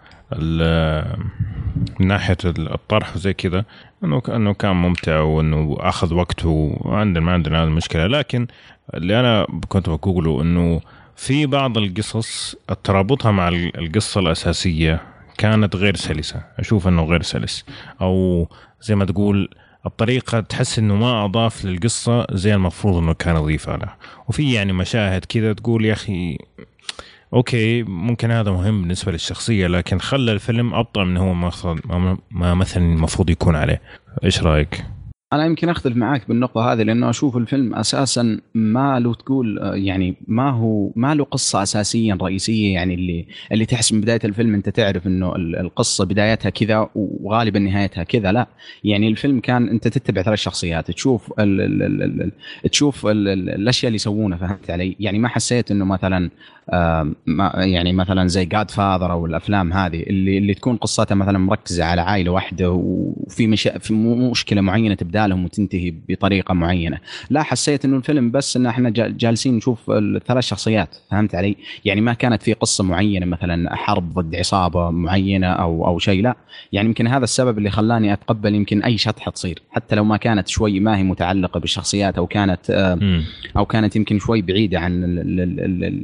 من 2.01 2.07
ناحية 2.07 2.37
الطرح 2.47 3.17
وزي 3.17 3.33
كذا 3.33 3.65
إنه 4.05 4.23
إنه 4.29 4.55
كان 4.55 4.77
ممتع 4.77 5.21
وإنه 5.21 5.77
أخذ 5.81 6.15
وقته 6.15 6.79
وعندنا 6.81 7.25
ما 7.25 7.33
عندنا 7.33 7.63
هذه 7.63 7.69
المشكلة. 7.69 8.07
لكن 8.07 8.47
اللي 8.95 9.21
أنا 9.21 9.47
كنت 9.69 9.89
بقوله 9.89 10.43
إنه 10.43 10.81
في 11.17 11.47
بعض 11.47 11.79
القصص 11.79 12.57
ترابطها 12.85 13.33
مع 13.33 13.49
القصة 13.49 14.21
الأساسية 14.21 15.03
كانت 15.39 15.77
غير 15.77 15.97
سلسة. 15.97 16.43
أشوف 16.59 16.89
إنه 16.89 17.05
غير 17.05 17.23
سلس. 17.23 17.65
أو 18.01 18.49
زي 18.81 18.95
ما 18.95 19.05
تقول 19.05 19.49
الطريقة 19.87 20.41
تحس 20.41 20.79
إنه 20.79 20.95
ما 20.95 21.25
أضاف 21.25 21.65
للقصة 21.65 22.27
زي 22.33 22.55
المفروض 22.55 22.97
إنه 22.97 23.15
كان 23.15 23.37
يضيفها 23.37 23.77
له 23.77 23.95
وفي 24.29 24.53
يعني 24.53 24.73
مشاهد 24.73 25.25
كذا 25.25 25.53
تقول 25.53 25.85
يا 25.85 25.93
أخي 25.93 26.39
أوكي 27.37 27.83
ممكن 27.83 28.31
هذا 28.31 28.51
مهم 28.51 28.83
بالنسبة 28.83 29.13
للشخصية 29.13 29.67
لكن 29.67 29.99
خلى 29.99 30.33
الفيلم 30.33 30.75
أبطأ 30.75 31.05
من 31.05 31.17
هو 31.17 31.35
ما 32.31 32.55
مثلا 32.55 32.85
المفروض 32.85 33.31
يكون 33.31 33.57
عليه. 33.57 33.83
إيش 34.25 34.43
رأيك؟ 34.43 34.85
أنا 35.33 35.47
يمكن 35.47 35.69
أختلف 35.69 35.97
معاك 35.97 36.29
بالنقطة 36.29 36.73
هذه 36.73 36.83
لأنه 36.83 37.11
أشوف 37.11 37.37
الفيلم 37.37 37.75
أساسا 37.75 38.41
ما 38.55 39.01
له 39.01 39.15
تقول 39.15 39.59
يعني 39.75 40.17
ما 40.27 40.51
هو 40.51 40.91
ما 40.97 41.15
له 41.15 41.25
قصة 41.25 41.63
اساسيا 41.63 42.19
رئيسية 42.23 42.75
يعني 42.75 42.95
اللي 42.95 43.27
اللي 43.53 43.67
تحس 43.67 43.93
من 43.93 44.01
بداية 44.01 44.21
الفيلم 44.25 44.55
أنت 44.55 44.69
تعرف 44.69 45.07
إنه 45.07 45.37
القصة 45.37 46.05
بدايتها 46.05 46.51
كذا 46.51 46.89
وغالبا 46.95 47.59
نهايتها 47.59 48.05
كذا 48.05 48.33
لا. 48.33 48.47
يعني 48.85 49.09
الفيلم 49.09 49.41
كان 49.41 49.69
أنت 49.69 49.89
تتبع 49.89 50.23
ثلاث 50.23 50.39
شخصيات 50.39 50.91
تشوف 50.91 51.33
ال 51.41 51.61
ال 51.61 51.83
ال 51.83 52.23
ال 52.23 52.33
تشوف 52.71 53.07
ال 53.07 53.29
ال 53.29 53.51
الأشياء 53.51 53.89
اللي 53.89 53.97
يسوونها 53.97 54.39
فهمت 54.39 54.71
علي؟ 54.71 54.97
يعني 55.01 55.19
ما 55.19 55.29
حسيت 55.29 55.71
إنه 55.71 55.85
مثلا 55.85 56.31
يعني 56.69 57.93
مثلا 57.93 58.29
زي 58.29 58.45
جاد 58.45 58.71
فاذر 58.71 59.13
أو 59.13 59.27
الأفلام 59.27 59.73
هذه 59.73 60.03
اللي 60.03 60.39
اللي 60.39 60.55
تكون 60.55 60.77
قصتها 60.77 61.15
مثلا 61.15 61.39
مركزة 61.39 61.85
على 61.85 62.01
عائلة 62.01 62.31
واحدة 62.31 62.71
وفي 62.71 63.47
مش 63.47 63.69
في 63.81 63.95
مشكلة 63.95 64.61
معينة 64.61 64.95
تبدا 64.95 65.27
لهم 65.27 65.45
وتنتهي 65.45 65.95
بطريقة 66.09 66.55
معينة. 66.55 66.99
لا 67.31 67.43
حسيت 67.43 67.85
إنه 67.85 67.97
الفيلم 67.97 68.31
بس 68.31 68.57
إن 68.57 68.67
إحنا 68.67 68.91
جالسين 68.91 69.57
نشوف 69.57 69.91
الثلاث 69.91 70.45
شخصيات 70.45 70.97
فهمت 71.11 71.35
علي؟ 71.35 71.57
يعني 71.85 72.01
ما 72.01 72.13
كانت 72.13 72.43
في 72.43 72.53
قصة 72.53 72.85
معينة 72.85 73.27
مثلا 73.27 73.77
حرب 73.77 74.13
ضد 74.15 74.35
عصابة 74.35 74.91
معينة 74.91 75.47
أو 75.47 75.87
أو 75.87 75.99
شيء 75.99 76.23
لا. 76.23 76.37
يعني 76.73 76.89
يمكن 76.89 77.07
هذا 77.07 77.25
السبب 77.25 77.59
اللي 77.59 77.71
خلاني 77.71 78.13
أتقبل 78.13 78.55
يمكن 78.55 78.83
أي 78.83 78.99
شطحة 78.99 79.31
تصير 79.31 79.63
حتى 79.71 79.97
لو 79.97 80.05
ما 80.05 80.17
كانت 80.17 80.49
شوي 80.49 80.81
ما 80.81 80.97
هي 80.99 81.03
متعلقة 81.03 81.61
بالشخصيات 81.61 82.19
أو 82.19 82.27
كانت 82.27 82.71
أو 83.57 83.67
كانت 83.67 83.97
يمكن 83.97 84.19
شوي 84.19 84.43
بعيدة 84.43 84.81
عن 84.81 85.05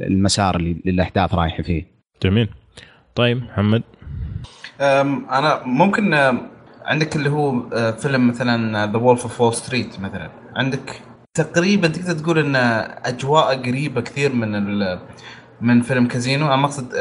المسار 0.07 0.52
المسار 0.55 0.79
اللي 0.81 0.91
الأحداث 0.91 1.33
رايحة 1.33 1.63
فيه. 1.63 1.87
جميل. 2.23 2.49
طيب 3.15 3.43
محمد. 3.43 3.83
أنا 4.81 5.61
ممكن 5.65 6.13
عندك 6.85 7.15
اللي 7.15 7.29
هو 7.29 7.63
أه، 7.73 7.91
فيلم 7.91 8.27
مثلا 8.27 8.85
The 8.91 8.97
Wolf 8.97 9.21
of 9.23 9.41
Wall 9.41 9.53
Street 9.53 9.99
مثلا. 9.99 10.29
عندك 10.55 11.01
تقريبا 11.33 11.87
تقدر 11.87 12.13
تقول 12.13 12.39
إن 12.39 12.55
أجواء 13.05 13.61
قريبة 13.61 14.01
كثير 14.01 14.33
من 14.33 14.97
من 15.61 15.81
فيلم 15.81 16.07
كازينو. 16.07 16.47
أنا 16.47 16.55
ما 16.55 16.65
اقصد 16.65 16.93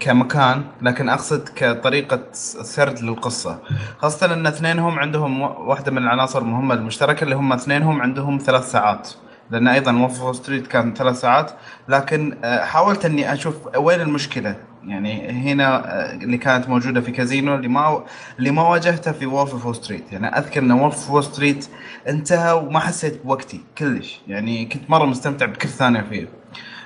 كمكان 0.00 0.64
لكن 0.82 1.08
أقصد 1.08 1.48
كطريقة 1.56 2.20
سرد 2.62 3.00
للقصة. 3.00 3.58
خاصة 3.98 4.34
إن 4.34 4.46
اثنينهم 4.46 4.98
عندهم 4.98 5.40
واحدة 5.40 5.92
من 5.92 5.98
العناصر 5.98 6.42
المهمة 6.42 6.74
المشتركة 6.74 7.24
اللي 7.24 7.34
هم 7.34 7.52
اثنينهم 7.52 8.02
عندهم 8.02 8.38
ثلاث 8.38 8.70
ساعات. 8.70 9.10
لأن 9.50 9.68
أيضا 9.68 9.92
Wolf 9.92 10.36
Street 10.36 10.66
كان 10.66 10.94
ثلاث 10.94 11.20
ساعات. 11.20 11.50
لكن 11.88 12.36
آه، 12.44 12.64
حاولت 12.64 13.04
أني 13.04 13.32
أشوف 13.32 13.76
وين 13.76 14.00
المشكلة. 14.00 14.56
يعني 14.86 15.30
هنا 15.30 15.76
آه، 15.76 16.14
اللي 16.14 16.38
كانت 16.38 16.68
موجودة 16.68 17.00
في 17.00 17.10
كازينو 17.10 17.54
اللي 17.54 17.68
ما 17.68 18.04
اللي 18.38 18.50
ما 18.50 18.62
واجهتها 18.62 19.12
في 19.12 19.26
Wolf 19.26 19.66
of 19.66 19.76
Wall 19.76 19.90
Street 19.90 20.12
يعني 20.12 20.26
أذكر 20.26 20.62
إن 20.62 20.72
Wolf 20.72 21.10
of 21.10 21.24
Wall 21.24 21.42
Street 21.42 21.68
انتهى 22.08 22.52
وما 22.52 22.78
حسيت 22.80 23.22
بوقتي 23.24 23.60
كلش. 23.78 24.20
يعني 24.28 24.64
كنت 24.64 24.90
مرة 24.90 25.04
مستمتع 25.04 25.46
بكل 25.46 25.68
ثانية 25.68 26.00
فيه. 26.00 26.28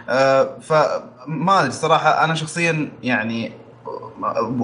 أه 0.09 0.59
فما 0.61 1.61
أدري 1.61 1.70
صراحة. 1.70 2.25
أنا 2.25 2.35
شخصيا 2.35 2.88
يعني 3.03 3.53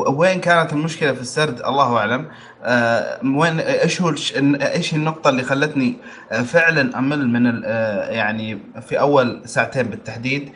وين 0.06 0.40
كانت 0.40 0.72
المشكلة 0.72 1.12
في 1.12 1.20
السرد؟ 1.20 1.60
الله 1.60 1.96
أعلم. 1.98 2.26
آه 2.62 3.18
وين 3.24 3.60
إيش 3.60 4.02
هو 4.02 4.14
إيش 4.62 4.94
النقطة 4.94 5.30
اللي 5.30 5.42
خلتني 5.42 5.96
آه 6.32 6.42
فعلا 6.42 6.98
أمل 6.98 7.28
من 7.28 7.62
آه 7.64 8.08
يعني 8.10 8.58
في 8.88 9.00
أول 9.00 9.42
ساعتين 9.44 9.82
بالتحديد؟ 9.82 10.52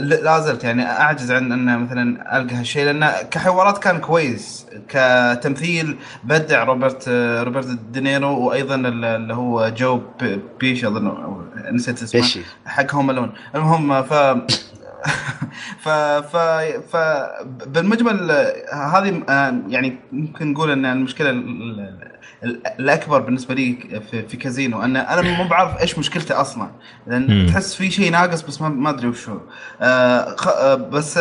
لا 0.00 0.40
زلت 0.40 0.64
يعني 0.64 0.82
أعجز 0.86 1.32
عن 1.32 1.52
أن 1.52 1.78
مثلا 1.78 2.36
ألقى 2.38 2.54
هالشيء 2.54 2.84
لأن 2.84 3.10
كحوارات 3.30 3.78
كان 3.78 3.98
كويس. 3.98 4.66
كتمثيل 4.88 5.96
بدع 6.24 6.64
روبرت 6.64 7.08
روبرت 7.44 7.66
دينيرو 7.66 8.38
وأيضا 8.40 8.74
اللي 8.74 9.34
هو 9.34 9.68
جو 9.76 10.00
بيشي 10.60 10.84
أظن 10.84 11.12
نسيت 11.72 12.02
اسمه. 12.02 12.42
حق 12.66 12.94
Home 12.94 13.10
Alone 13.10 13.32
المهم 13.54 14.02
ف 14.02 14.12
ف 15.84 15.88
ف 15.88 16.36
ف 16.92 16.96
بالمجمل 17.66 18.30
هذه 18.72 19.22
آه، 19.28 19.62
يعني 19.68 19.96
ممكن 20.12 20.52
نقول 20.52 20.70
إن 20.70 20.86
المشكلة 20.86 21.30
الأكبر 22.78 23.20
بالنسبة 23.20 23.54
لي 23.54 24.00
في, 24.28 24.36
كازينو 24.36 24.82
إن 24.82 24.96
أنا 24.96 25.22
مو 25.22 25.48
بعرف 25.48 25.80
إيش 25.80 25.98
مشكلته 25.98 26.40
أصلا 26.40 26.68
لأن 27.06 27.46
تحس 27.46 27.74
في 27.74 27.90
شيء 27.90 28.10
ناقص 28.12 28.42
بس 28.42 28.60
ما 28.60 28.90
أدري 28.90 29.08
وش 29.08 29.28
هو 29.28 29.40
آه, 29.80 30.36
آه، 30.46 30.74
بس 30.74 31.18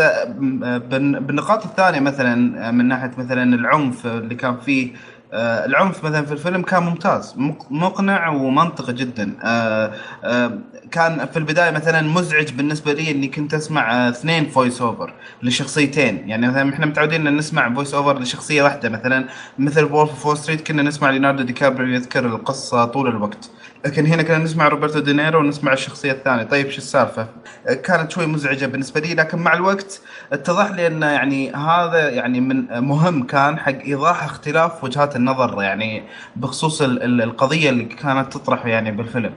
بالنقاط 0.89 1.65
الثانية 1.65 1.99
مثلا 1.99 2.71
من 2.71 2.87
ناحية 2.87 3.11
مثلا 3.17 3.55
العنف 3.55 4.07
اللي 4.07 4.35
كان 4.35 4.57
فيه 4.57 4.91
العنف 5.37 6.03
مثلا 6.03 6.25
في 6.25 6.31
الفيلم 6.31 6.61
كان 6.61 6.83
ممتاز 6.83 7.35
مقنع 7.69 8.29
ومنطقي 8.29 8.93
جدا. 8.93 9.33
آه 9.43 9.91
آه 10.23 10.59
كان 10.91 11.25
في 11.25 11.37
البداية 11.39 11.71
مثلا 11.71 12.01
مزعج 12.01 12.51
بالنسبة 12.51 12.93
لي 12.93 13.11
إني 13.11 13.27
كنت 13.27 13.53
أسمع 13.53 14.09
اثنين 14.09 14.45
voice 14.45 14.81
over 14.81 15.13
لشخصيتين. 15.43 16.29
يعني 16.29 16.47
مثلا 16.47 16.73
إحنا 16.73 16.85
متعودين 16.85 17.27
إن 17.27 17.37
نسمع 17.37 17.73
voice 17.73 17.93
over 17.93 18.19
لشخصية 18.19 18.63
واحدة 18.63 18.89
مثلا. 18.89 19.27
مثل 19.59 19.83
Wolf 19.83 20.27
of 20.27 20.37
Wall 20.37 20.49
Street 20.49 20.67
كنا 20.67 20.83
نسمع 20.83 21.09
ليوناردو 21.09 21.43
دي 21.43 21.53
كابريو 21.53 21.95
يذكر 21.95 22.25
القصة 22.25 22.85
طول 22.85 23.07
الوقت. 23.07 23.49
لكن 23.85 24.05
هنا 24.05 24.23
كنا 24.23 24.37
نسمع 24.37 24.67
روبرتو 24.67 24.99
دينيرو 24.99 25.39
ونسمع 25.39 25.73
الشخصية 25.73 26.11
الثانية. 26.11 26.43
طيب 26.43 26.69
شو 26.69 26.77
السالفة؟ 26.77 27.27
كانت 27.83 28.11
شوي 28.11 28.25
مزعجة 28.25 28.65
بالنسبة 28.65 28.99
لي 28.99 29.15
لكن 29.15 29.37
مع 29.37 29.53
الوقت 29.53 30.01
اتضح 30.33 30.71
لي 30.71 30.87
إن 30.87 31.01
يعني 31.01 31.53
هذا 31.53 32.09
يعني 32.09 32.39
من 32.39 32.79
مهم 32.79 33.23
كان 33.23 33.59
حق 33.59 33.81
إيضاح 33.85 34.23
اختلاف 34.23 34.83
وجهات 34.83 35.15
النظر 35.15 35.61
يعني 35.61 36.03
بخصوص 36.35 36.81
القضية 36.81 37.69
اللي 37.69 37.83
كانت 37.83 38.33
تطرح 38.33 38.65
يعني 38.65 38.91
بالفيلم. 38.91 39.33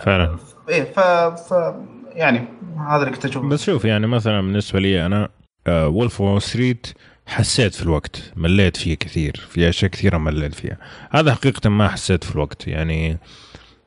فعلا. 0.00 0.36
إيه 0.68 0.84
ف, 0.84 1.00
ف 1.00 1.74
يعني 2.14 2.44
هذا 2.88 3.02
اللي 3.02 3.10
كنت 3.10 3.24
أشوفه. 3.24 3.48
بس 3.48 3.64
شوف 3.64 3.84
يعني 3.84 4.06
مثلا 4.06 4.40
بالنسبة 4.40 4.80
لي 4.80 5.06
أنا 5.06 5.28
Wolf 5.68 6.20
Wall 6.20 6.42
Street 6.42 6.86
حسيت 7.26 7.74
في 7.74 7.82
الوقت 7.82 8.32
مليت 8.36 8.76
فيه 8.76 8.94
كثير 8.94 9.46
في 9.50 9.68
أشياء 9.68 9.90
كثيرة 9.90 10.18
مليت 10.18 10.54
فيها. 10.54 10.76
هذا 11.10 11.34
حقيقة 11.34 11.70
ما 11.70 11.88
حسيت 11.88 12.24
في 12.24 12.34
الوقت 12.34 12.68
يعني 12.68 13.18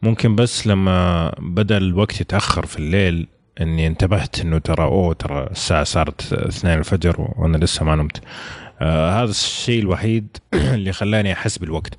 ممكن 0.02 0.36
بس 0.36 0.68
لما 0.68 1.30
بدا 1.40 1.78
الوقت 1.78 2.22
يتأخر 2.22 2.66
في 2.66 2.78
الليل 2.78 3.28
إني 3.62 3.88
انتبهت 3.88 4.40
إنه 4.40 4.58
ترى 4.58 4.84
أوه 4.84 5.14
ترى 5.14 5.48
الساعة 5.52 5.84
صارت 5.84 6.34
2 6.34 6.80
الفجر 6.80 7.16
وأنا 7.36 7.58
لسه 7.58 7.86
ما 7.86 7.96
نمت. 7.96 8.22
آه 8.82 9.24
هذا 9.24 9.30
الشيء 9.30 9.80
الوحيد 9.80 10.38
اللي 10.54 10.92
خلاني 10.92 11.34
أحس 11.34 11.58
بالوقت. 11.58 11.98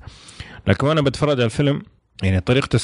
لكن 0.67 0.87
وأنا 0.87 1.01
بتفرج 1.01 1.35
على 1.35 1.45
الفيلم 1.45 1.81
يعني 2.23 2.39
طريقة 2.39 2.79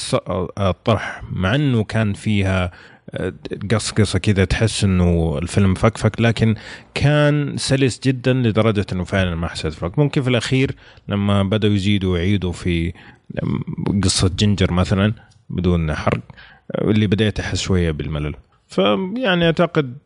الطرح 0.59 1.21
مع 1.31 1.55
إنه 1.55 1.83
كان 1.83 2.13
فيها 2.13 2.71
آه، 3.11 3.33
قص 3.71 3.91
قصه 3.91 4.19
كذا 4.19 4.45
تحس 4.45 4.83
إنه 4.83 5.37
الفيلم 5.37 5.73
مفكك 5.73 6.21
لكن 6.21 6.55
كان 6.93 7.57
سلس 7.57 7.99
جدا 8.03 8.33
لدرجة 8.33 8.85
إنه 8.93 9.03
فعلا 9.03 9.35
ما 9.35 9.47
حسيت 9.47 9.79
بوقت 9.79 9.99
ممكن 9.99 10.21
في 10.21 10.29
الأخير 10.29 10.75
لما 11.07 11.43
بدأوا 11.43 11.73
يزيدوا 11.73 12.13
ويعيدوا 12.13 12.51
في 12.51 12.93
قصة 14.03 14.31
جنجر 14.39 14.71
مثلا 14.71 15.13
بدون 15.49 15.95
حرق 15.95 16.21
اللي 16.75 17.07
بديت 17.07 17.39
أحس 17.39 17.59
شوية 17.59 17.91
بالملل. 17.91 18.35
فيعني 18.67 19.45
أعتقد 19.45 19.97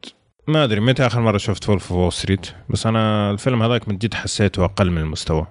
ما 0.48 0.64
أدري 0.64 0.80
متى 0.80 1.06
آخر 1.06 1.22
مرة 1.22 1.38
شفت 1.38 1.70
Wolf 1.70 1.94
of 1.94 2.14
Wall 2.14 2.28
Street 2.28 2.48
بس 2.70 2.86
أنا 2.86 3.32
الفيلم 3.32 3.64
هذاك 3.64 3.90
من 3.90 3.98
جد 3.98 4.14
حسيته 4.14 4.66
أقل 4.66 4.92
من 4.92 4.98
المستوى. 4.98 5.48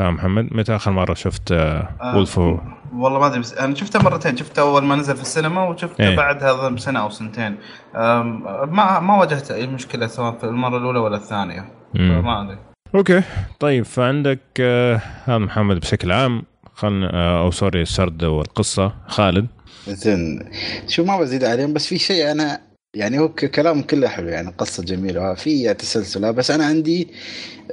محمد 0.00 0.48
متى 0.52 0.76
آخر 0.76 0.90
مرة 0.90 1.14
شفت 1.14 1.52
آه، 1.52 1.88
Wolf 2.14 2.38
of 2.38 2.60
والله 2.92 3.18
ما 3.18 3.26
أدري 3.26 3.40
بس 3.40 3.54
أنا 3.54 3.74
شفته 3.74 4.02
مرتين 4.02 4.36
شفته 4.36 4.60
أول 4.60 4.84
ما 4.84 4.96
نزل 4.96 5.16
في 5.16 5.22
السينما 5.22 5.68
وشفته 5.68 6.08
إيه. 6.08 6.16
بعد 6.16 6.44
هذا 6.44 6.68
بسنة 6.68 7.00
أو 7.00 7.10
سنتين. 7.10 7.56
ما 7.94 9.00
ما 9.00 9.16
واجهت 9.18 9.50
أي 9.50 9.66
مشكلة 9.66 10.06
سواء 10.06 10.38
في 10.38 10.44
المرة 10.44 10.78
الأولى 10.78 10.98
ولا 10.98 11.16
الثانية. 11.16 11.64
ما 11.94 12.42
أدري. 12.42 12.58
okay. 12.94 13.22
طيب 13.60 13.84
فعندك 13.84 14.40
آه، 14.60 15.00
هذا 15.24 15.38
محمد 15.38 15.80
بشكل 15.80 16.12
عام 16.12 16.42
خلنا 16.74 17.14
آه، 17.14 17.40
أو 17.40 17.50
sorry 17.50 17.82
السرد 17.82 18.24
والقصة. 18.24 18.92
خالد؟ 19.06 19.46
زين. 19.88 20.50
شو 20.88 21.04
ما 21.04 21.20
بزيد 21.20 21.44
عليهم 21.44 21.72
بس 21.72 21.86
في 21.86 21.98
شيء 21.98 22.30
أنا 22.30 22.60
يعني 22.94 23.18
هو 23.18 23.28
كلام 23.28 23.82
كله 23.82 24.08
حلو 24.08 24.28
يعني 24.28 24.54
قصة 24.58 24.82
جميلة 24.82 25.34
في 25.34 25.74
تسلسل 25.74 26.32
بس 26.32 26.50
أنا 26.50 26.66
عندي 26.66 27.08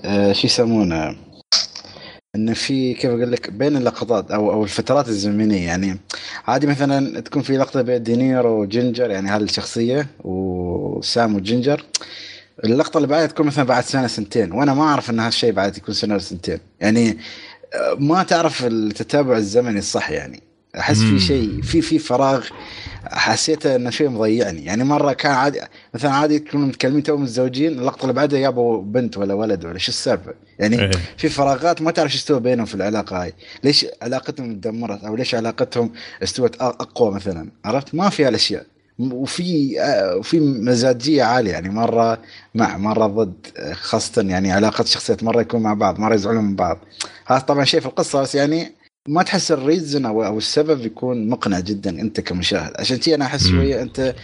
آه 0.05 0.31
شو 0.31 0.47
يسمونه؟ 0.47 1.15
انه 2.35 2.53
في 2.53 2.93
كيف 2.93 3.11
أقول 3.11 3.31
لك 3.31 3.49
بين 3.51 3.77
اللقطات 3.77 4.31
أو 4.31 4.51
أو 4.51 4.63
الفترات 4.63 5.09
الزمنية 5.09 5.65
يعني 5.65 5.97
عادي 6.47 6.67
مثلا 6.67 7.19
تكون 7.19 7.41
في 7.41 7.57
لقطة 7.57 7.81
بين 7.81 8.03
دينيرو 8.03 8.61
وجينجر 8.61 9.09
يعني 9.09 9.29
هذه 9.29 9.41
الشخصية 9.41 10.07
وسام 10.23 11.35
وجينجر. 11.35 11.83
اللقطة 12.63 12.97
اللي 12.97 13.07
بعدها 13.07 13.27
تكون 13.27 13.45
مثلا 13.45 13.63
بعد 13.65 13.83
سنة 13.83 14.07
سنتين 14.07 14.51
وأنا 14.51 14.73
ما 14.73 14.83
أعرف 14.83 15.09
إن 15.09 15.19
هالشيء 15.19 15.51
بعد 15.51 15.77
يكون 15.77 15.93
سنة 15.93 16.17
سنتين. 16.17 16.59
يعني 16.79 17.17
آه، 17.73 17.95
ما 17.99 18.23
تعرف 18.23 18.65
التتابع 18.65 19.37
الزمني 19.37 19.79
الصح 19.79 20.11
يعني. 20.11 20.44
أحس. 20.79 20.97
في 20.97 21.19
شيء 21.19 21.61
في 21.61 21.81
في 21.81 21.99
فراغ 21.99 22.47
حسيت 23.05 23.65
إنه 23.65 23.89
شيء 23.89 24.09
مضيعني. 24.09 24.65
يعني 24.65 24.83
مرة 24.83 25.13
كان 25.13 25.31
عادي 25.31 25.61
مثلا 25.93 26.11
عادي 26.11 26.35
يكونوا 26.35 26.67
متكلمين 26.67 27.03
تو 27.03 27.17
متزوجين 27.17 27.79
اللقطة 27.79 28.01
اللي 28.01 28.13
بعدها 28.13 28.39
جابوا 28.39 28.81
بنت 28.81 29.17
ولا 29.17 29.33
ولد 29.33 29.65
ولا 29.65 29.77
شو 29.77 29.89
السالفة؟ 29.89 30.33
يعني 30.59 30.81
إيه. 30.81 30.91
في 31.17 31.29
فراغات 31.29 31.81
ما 31.81 31.91
تعرف 31.91 32.11
شو 32.11 32.17
استوى 32.17 32.39
بينهم 32.39 32.65
في 32.65 32.75
العلاقة 32.75 33.23
هاي. 33.23 33.33
ليش 33.63 33.85
علاقتهم 34.01 34.55
تدمرت؟ 34.55 35.03
أو 35.03 35.15
ليش 35.15 35.35
علاقتهم 35.35 35.91
استوت 36.23 36.55
أقوى 36.61 37.11
مثلا؟ 37.11 37.49
عرفت؟ 37.65 37.95
ما 37.95 38.09
في 38.09 38.25
هالأشياء. 38.25 38.65
وفي 38.99 39.75
وفي 40.17 40.39
مزاجية 40.39 41.23
عالية. 41.23 41.51
يعني 41.51 41.69
مرة 41.69 42.19
مع 42.55 42.77
مرة 42.77 43.07
ضد 43.07 43.47
خاصة 43.73 44.21
يعني 44.21 44.51
علاقة 44.51 44.81
الشخصيات 44.81 45.23
مرة 45.23 45.41
يكون 45.41 45.61
مع 45.61 45.73
بعض 45.73 45.99
مرة 45.99 46.15
يزعلون 46.15 46.43
من 46.43 46.55
بعض. 46.55 46.77
هذا 47.25 47.39
طبعا 47.39 47.65
شيء 47.65 47.79
في 47.79 47.85
القصة 47.85 48.21
بس 48.21 48.35
يعني 48.35 48.71
ما 49.07 49.23
تحس 49.23 49.51
ال 49.51 49.59
reason 49.59 50.05
أو 50.05 50.25
أو 50.25 50.37
السبب 50.37 50.85
يكون 50.85 51.29
مقنع 51.29 51.59
جدا 51.59 51.89
أنت 51.89 52.19
كمشاهد. 52.19 52.73
عشان 52.79 52.97
كذي 52.97 53.15
أنا 53.15 53.25
أحس. 53.25 53.47
شوية 53.47 53.81
أنت 53.81 54.15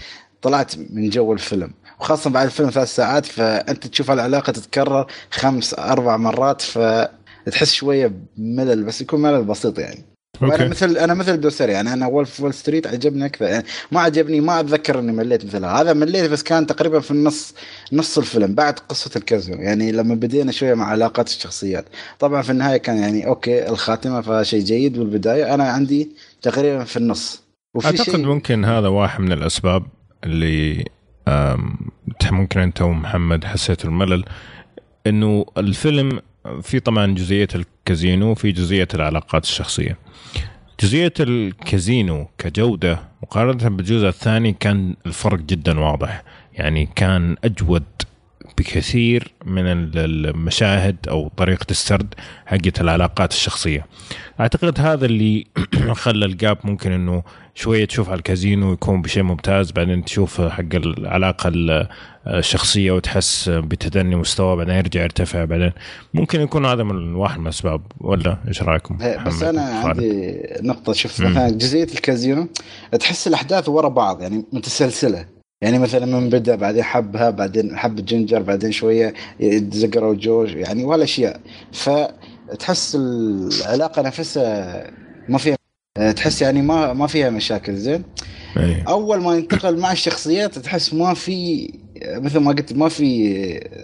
طلعت 0.42 0.74
من 0.90 1.10
جو 1.10 1.34
الفيلم. 1.34 1.72
وخاصة 2.00 2.30
بعد 2.30 2.46
الفيلم 2.46 2.70
ثلاث 2.70 2.96
ساعات 2.96 3.26
فأنت 3.26 3.88
تشوف 3.88 4.12
العلاقة 4.12 4.52
تتكرر 4.52 5.08
خمس 5.32 5.74
أربع 5.74 6.18
مرات 6.18 6.62
فتحس 6.62 7.72
شوية 7.74 8.12
بملل 8.38 8.84
بس 8.84 9.02
يكون 9.02 9.22
ملل 9.22 9.44
بسيط 9.44 9.80
يعني. 9.80 10.11
وأنا 10.42 10.68
مثل 10.68 10.98
أنا 10.98 11.14
مثل 11.14 11.40
دوسري 11.40 11.72
يعني 11.72 11.94
أنا 11.94 12.08
Wolf 12.08 12.40
Wall 12.40 12.54
Street 12.54 12.88
عجبني 12.88 13.26
أكثر 13.26 13.46
يعني 13.46 13.66
ما 13.92 14.02
عجبني 14.02 14.42
ما 14.42 14.60
أتذكر 14.60 15.00
إني 15.00 15.12
مليت 15.12 15.46
مثل 15.46 15.66
هذا 15.66 15.94
مليت 15.94 16.32
بس 16.32 16.44
كان 16.44 16.68
تقريبا 16.68 17.00
في 17.00 17.12
النص 17.12 17.54
نص 17.94 18.18
الفيلم 18.18 18.56
بعد 18.56 18.80
قصة 18.80 19.12
الكازينو. 19.16 19.62
يعني 19.62 19.92
لما 19.92 20.16
بدينا 20.16 20.52
شوية 20.52 20.74
مع 20.74 20.86
علاقات 20.86 21.28
الشخصيات. 21.28 21.86
طبعا 22.20 22.42
في 22.42 22.50
النهاية 22.50 22.78
كان 22.78 22.98
يعني 22.98 23.28
okay 23.28 23.70
الخاتمة 23.70 24.22
فشيء 24.22 24.64
جيد 24.64 24.98
والبدايه 24.98 25.54
أنا 25.54 25.64
عندي 25.64 26.12
تقريبا 26.42 26.84
في 26.84 26.98
النص. 26.98 27.44
وفي 27.76 27.88
أعتقد 27.88 28.04
شيء 28.04 28.18
ممكن 28.18 28.66
هذا 28.66 28.88
واحد 28.88 29.22
من 29.22 29.32
الأسباب 29.32 29.86
اللي 30.24 30.86
ممكن 32.32 32.60
أنت 32.60 32.82
ومحمد 32.82 33.44
حسيتوا 33.44 33.90
الملل 33.90 34.26
إنه 35.08 35.46
الفيلم 35.58 36.20
في 36.62 36.80
طبعا 36.80 37.16
جزئية 37.16 37.48
الكازينو 37.56 38.32
وفي 38.32 38.52
جزئية 38.52 38.88
العلاقات 38.94 39.44
الشخصية. 39.44 39.98
جزئية 40.80 41.14
الكازينو 41.20 42.28
كجودة 42.38 43.00
مقارنة 43.24 43.70
بالجزء 43.70 44.08
الثاني 44.08 44.54
كان 44.54 44.96
الفرق 45.06 45.40
جدا 45.40 45.80
واضح. 45.80 46.24
يعني 46.54 46.90
كان 46.96 47.36
أجود 47.44 47.84
بكثير 48.62 49.34
من 49.46 49.66
ال- 49.68 49.98
المشاهد 50.28 50.96
أو 51.10 51.32
طريقة 51.38 51.66
السرد 51.72 52.14
حقت 52.46 52.82
العلاقات 52.82 53.32
الشخصية 53.32 53.86
أعتقد 54.40 54.80
هذا 54.80 55.06
اللي 55.06 55.46
خلى 56.04 56.26
ال 56.26 56.34
gap 56.34 56.58
ممكن 56.64 56.92
إنه 56.92 57.24
شوية 57.56 57.86
تشوف 57.86 58.10
على 58.10 58.18
الكازينو 58.18 58.74
يكون 58.74 59.02
بشيء 59.02 59.24
ممتاز 59.24 59.72
بعدين 59.72 60.06
تشوف 60.06 60.42
حق 60.42 60.76
العلاقة 60.76 61.48
ال- 61.48 61.88
الشخصية 62.28 62.92
وتحس 62.92 63.50
بتدني 63.50 64.16
مستوى 64.16 64.56
بعدين 64.56 64.76
يرجع 64.76 65.02
يرتفع 65.04 65.46
بعدين 65.46 65.72
ممكن 66.14 66.42
يكون 66.42 66.66
هذا 66.66 66.84
من 66.84 67.16
واحد 67.16 67.38
من 67.40 67.44
الأسباب 67.44 67.82
ولا 68.00 68.38
إيش 68.48 68.64
رأيكم؟ 68.64 68.98
إيه، 69.02 69.24
بس 69.24 69.44
أنا؟ 69.44 69.62
عندي 69.62 70.38
نقطة 70.62 70.94
شوف 70.94 71.22
مم. 71.22 71.32
مثلا 71.32 71.50
جزئية 71.50 71.84
الكازينو 71.84 72.48
تحس 73.00 73.28
الأحداث 73.28 73.70
ورا 73.70 73.90
بعض 73.90 74.22
يعني 74.22 74.46
متسلسلة 74.54 75.26
يعني 75.62 75.80
مثلا 75.80 76.06
من 76.06 76.30
بدأ 76.30 76.56
بعدين 76.56 76.84
حبها 76.84 77.30
بعدين 77.30 77.78
حب 77.78 78.06
جينجر 78.06 78.42
بعدين 78.42 78.72
شوية 78.72 79.14
تزوجوا 79.72 80.56
يعني 80.56 80.84
وهالأشياء 80.84 81.40
فتحس 81.72 82.96
العلاقة 82.96 84.02
نفسها 84.02 84.92
ما 85.30 85.38
فيها 85.38 85.58
تحس 86.16 86.42
يعني 86.42 86.62
ما 86.62 86.94
ما 86.94 87.08
فيها 87.08 87.30
مشاكل 87.30 87.76
زين؟ 87.76 88.04
إيه. 88.58 88.84
أول 88.88 89.22
ما 89.22 89.36
ينتقل 89.36 89.80
مع 89.80 89.92
الشخصيات 89.92 90.60
تحس 90.60 90.94
ما 90.94 91.14
في 91.14 91.70
مثل 92.06 92.40
ما 92.40 92.52
قلت 92.52 92.74
ما 92.74 92.90
في 92.90 93.34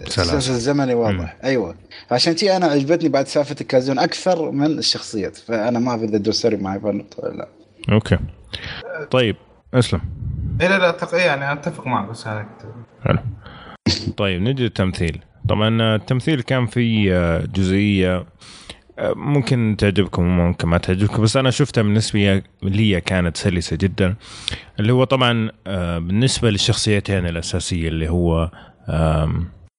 سلاسل. 0.08 0.30
سلسل 0.30 0.54
زمني 0.54 0.94
واضح. 0.94 1.36
أيوه. 1.44 1.74
فعشان 2.08 2.32
كذي 2.32 2.56
أنا 2.56 2.66
عجبتني 2.66 3.08
بعد 3.08 3.28
سالفة 3.28 3.56
الكازينو 3.60 3.98
أكثر 3.98 4.50
من 4.50 4.66
الشخصيات 4.78 5.36
فأنا 5.36 5.78
ما 5.78 5.90
أعرف 5.90 6.02
إذا 6.02 6.18
دوسري 6.18 6.56
معي 6.56 6.80
ولا 6.82 7.04
لا. 7.22 7.48
okay. 7.92 8.18
طيب 9.10 9.36
أسلم. 9.74 10.00
إيه 10.60 10.68
لا 10.68 10.78
لا 10.78 10.88
أتفق 10.88 11.18
يعني 11.18 11.52
أتفق 11.52 11.86
معك 11.86 12.08
بس 12.08 12.26
هذا 12.26 12.46
حلو. 13.04 13.18
طيب 14.16 14.42
نجي 14.42 14.62
للتمثيل. 14.62 15.20
طبعا 15.48 15.96
التمثيل 15.96 16.40
كان 16.40 16.66
في 16.66 17.12
آه، 17.14 17.44
جزئية 17.54 18.26
آه، 18.98 19.12
ممكن 19.16 19.76
تعجبكم 19.78 20.22
وممكن 20.22 20.68
ما 20.68 20.78
تعجبكم 20.78 21.22
بس 21.22 21.36
أنا 21.36 21.50
شفتها 21.50 21.82
بالنسبة 21.82 22.42
لي 22.62 23.00
كانت 23.00 23.36
سلسة 23.36 23.76
جدا 23.76 24.14
اللي 24.80 24.92
هو 24.92 25.04
طبعا 25.04 25.50
آه، 25.66 25.98
بالنسبة 25.98 26.50
للشخصيتين 26.50 27.26
الأساسية 27.26 27.88
اللي 27.88 28.08
هو 28.08 28.50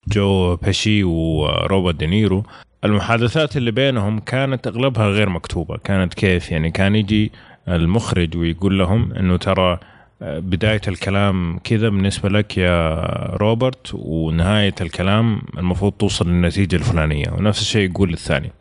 جو 0.08 0.56
بيشي 0.56 1.04
وروبرت 1.04 1.96
دينيرو. 1.96 2.44
المحادثات 2.84 3.58
اللي 3.58 3.72
بينهم 3.72 4.20
كانت 4.20 4.68
أغلبها 4.68 5.08
غير 5.08 5.30
مكتوبة 5.30 5.78
كانت 5.78 6.14
كيف؟ 6.14 6.52
يعني 6.52 6.72
كان 6.72 6.96
يجي 6.96 7.32
المخرج 7.68 8.38
ويقول 8.38 8.80
لهم 8.80 9.14
إنه 9.14 9.38
ترى 9.38 9.80
بداية 10.22 10.82
الكلام 10.88 11.60
كذا 11.64 11.90
بالنسبة 11.90 12.30
لك 12.30 12.58
يا 12.58 13.04
روبرت 13.36 13.92
ونهاية 13.94 14.76
الكلام 14.82 15.42
المفروض 15.58 15.92
توصل 15.92 16.28
للنتيجة 16.30 16.76
الفلانية 16.76 17.32
ونفس 17.32 17.62
الشيء 17.62 17.90
يقول 17.90 18.10
للثاني 18.10 18.52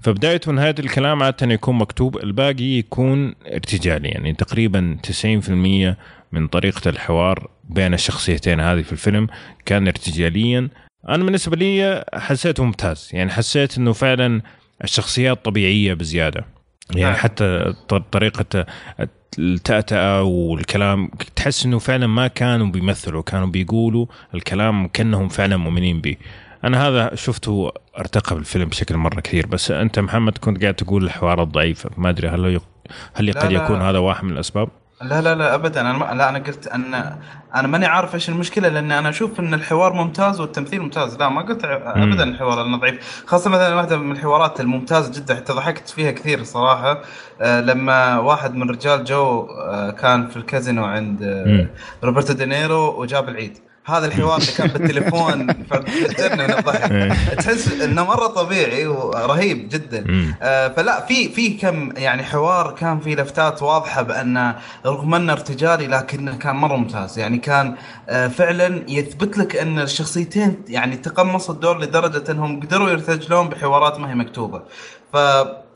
فبداية 0.00 0.40
ونهاية 0.46 0.74
الكلام 0.78 1.22
عادة 1.22 1.52
يكون 1.52 1.74
مكتوب 1.74 2.16
الباقي 2.16 2.64
يكون 2.64 3.34
ارتجالي 3.46 4.08
يعني 4.08 4.34
تقريبا 4.34 4.96
90% 5.06 5.50
من 6.32 6.48
طريقة 6.48 6.88
الحوار 6.88 7.50
بين 7.68 7.94
الشخصيتين 7.94 8.60
هذه 8.60 8.82
في 8.82 8.92
الفيلم 8.92 9.26
كان 9.66 9.86
ارتجاليا. 9.86 10.68
أنا 11.08 11.24
بالنسبة 11.24 11.56
لي 11.56 12.04
حسيته 12.14 12.64
ممتاز 12.64 13.10
يعني 13.12 13.30
حسيت 13.30 13.78
أنه 13.78 13.92
فعلا 13.92 14.42
الشخصيات 14.84 15.44
طبيعية 15.44 15.94
بزيادة. 15.94 16.44
يعني 16.90 17.02
نعم. 17.04 17.14
حتى 17.14 17.74
ط- 17.88 17.94
طريقة 17.94 18.66
التأتأة 19.38 20.22
والكلام 20.22 21.10
تحس 21.36 21.66
إنه 21.66 21.78
فعلا 21.78 22.06
ما 22.06 22.26
كانوا 22.26 22.66
بيمثلوا 22.66 23.22
كانوا 23.22 23.46
بيقولوا 23.46 24.06
الكلام 24.34 24.86
كأنهم 24.88 25.28
فعلا 25.28 25.56
مؤمنين 25.56 26.00
به 26.00 26.16
أنا 26.64 26.88
هذا 26.88 27.14
شفته 27.14 27.72
أرتقى 27.98 28.36
بالفيلم 28.36 28.68
بشكل 28.68 28.96
مرة 28.96 29.20
كثير 29.20 29.46
بس 29.46 29.70
أنت 29.70 29.98
محمد 29.98 30.38
كنت 30.38 30.62
قاعد 30.62 30.74
تقول 30.74 31.04
الحوارات 31.04 31.48
ضعيفه 31.48 31.90
ما 31.96 32.08
أدري 32.10 32.28
هل 32.28 32.60
هل 33.14 33.32
قد 33.32 33.52
لا. 33.52 33.64
يكون 33.64 33.82
هذا 33.82 33.98
واحد 33.98 34.24
من 34.24 34.30
الأسباب 34.32 34.68
لا 35.02 35.20
لا 35.20 35.34
لا 35.34 35.54
ابدا. 35.54 35.80
أنا 35.80 35.92
ما 35.92 36.04
لا 36.14 36.28
أنا 36.28 36.38
قلت 36.38 36.66
ان 36.66 36.94
أنا 37.54 37.68
ماني 37.68 37.86
عارف 37.86 38.14
إيش 38.14 38.28
المشكلة 38.28 38.68
لأن 38.68 38.92
أنا 38.92 39.08
أشوف 39.08 39.40
إن 39.40 39.54
الحوار 39.54 39.92
ممتاز 39.92 40.40
والتمثيل 40.40 40.80
ممتاز. 40.82 41.16
لا 41.16 41.28
ما 41.28 41.42
قلت 41.42 41.64
ابدا 41.64 42.24
الحوار 42.24 42.62
انه 42.62 42.76
ضعيف 42.76 43.24
خاصة 43.26 43.50
مثلا 43.50 43.74
واحدة 43.74 43.96
من 43.96 44.12
الحوارات 44.12 44.60
الممتازة 44.60 45.20
جدا 45.20 45.34
حتى 45.34 45.52
ضحكت 45.52 45.88
فيها 45.88 46.10
كثير 46.10 46.42
صراحة. 46.42 47.02
آه، 47.40 47.60
لما 47.60 48.18
واحد 48.18 48.54
من 48.54 48.70
رجال 48.70 49.04
جو 49.04 49.46
آه، 49.50 49.90
كان 49.90 50.28
في 50.28 50.36
الكازينو 50.36 50.84
عند 50.84 51.22
آه، 51.22 51.66
روبرتو 52.04 52.32
دينيرو 52.32 53.00
وجاب 53.00 53.28
العيد. 53.28 53.58
هذا 53.86 54.06
الحوار 54.06 54.36
اللي 54.36 54.52
كان 54.52 54.68
بالتليفون 54.68 55.46
فقتلنا 55.70 56.46
من 56.46 56.58
الضحك. 56.58 56.92
إيه. 56.92 57.12
تحس 57.34 57.80
إنه 57.80 58.04
مرة 58.04 58.26
طبيعي 58.26 58.86
ورهيب 58.86 59.68
جدا. 59.68 60.34
آه، 60.42 60.68
فلا 60.68 61.06
في 61.06 61.28
في 61.28 61.48
كم 61.50 61.92
يعني 61.96 62.22
حوار 62.22 62.74
كان 62.74 63.00
في 63.00 63.14
لفتات 63.14 63.62
واضحة 63.62 64.02
بأن 64.02 64.54
رغم 64.86 65.14
أنه 65.14 65.32
ارتجالي 65.32 65.86
لكنه 65.86 66.36
كان 66.36 66.56
مرة 66.56 66.76
ممتاز. 66.76 67.18
يعني 67.18 67.38
كان 67.38 67.74
آه، 68.08 68.28
فعلا 68.28 68.84
يثبت 68.88 69.38
لك 69.38 69.56
أن 69.56 69.78
الشخصيتين 69.78 70.62
يعني 70.68 70.96
تقمصوا 70.96 71.54
الدور 71.54 71.80
لدرجة 71.80 72.32
أنهم 72.32 72.60
قدروا 72.60 72.90
يرتجلون 72.90 73.48
بحوارات 73.48 73.98
ما 73.98 74.10
هي 74.10 74.14
مكتوبة. 74.14 74.62
ف 75.12 75.16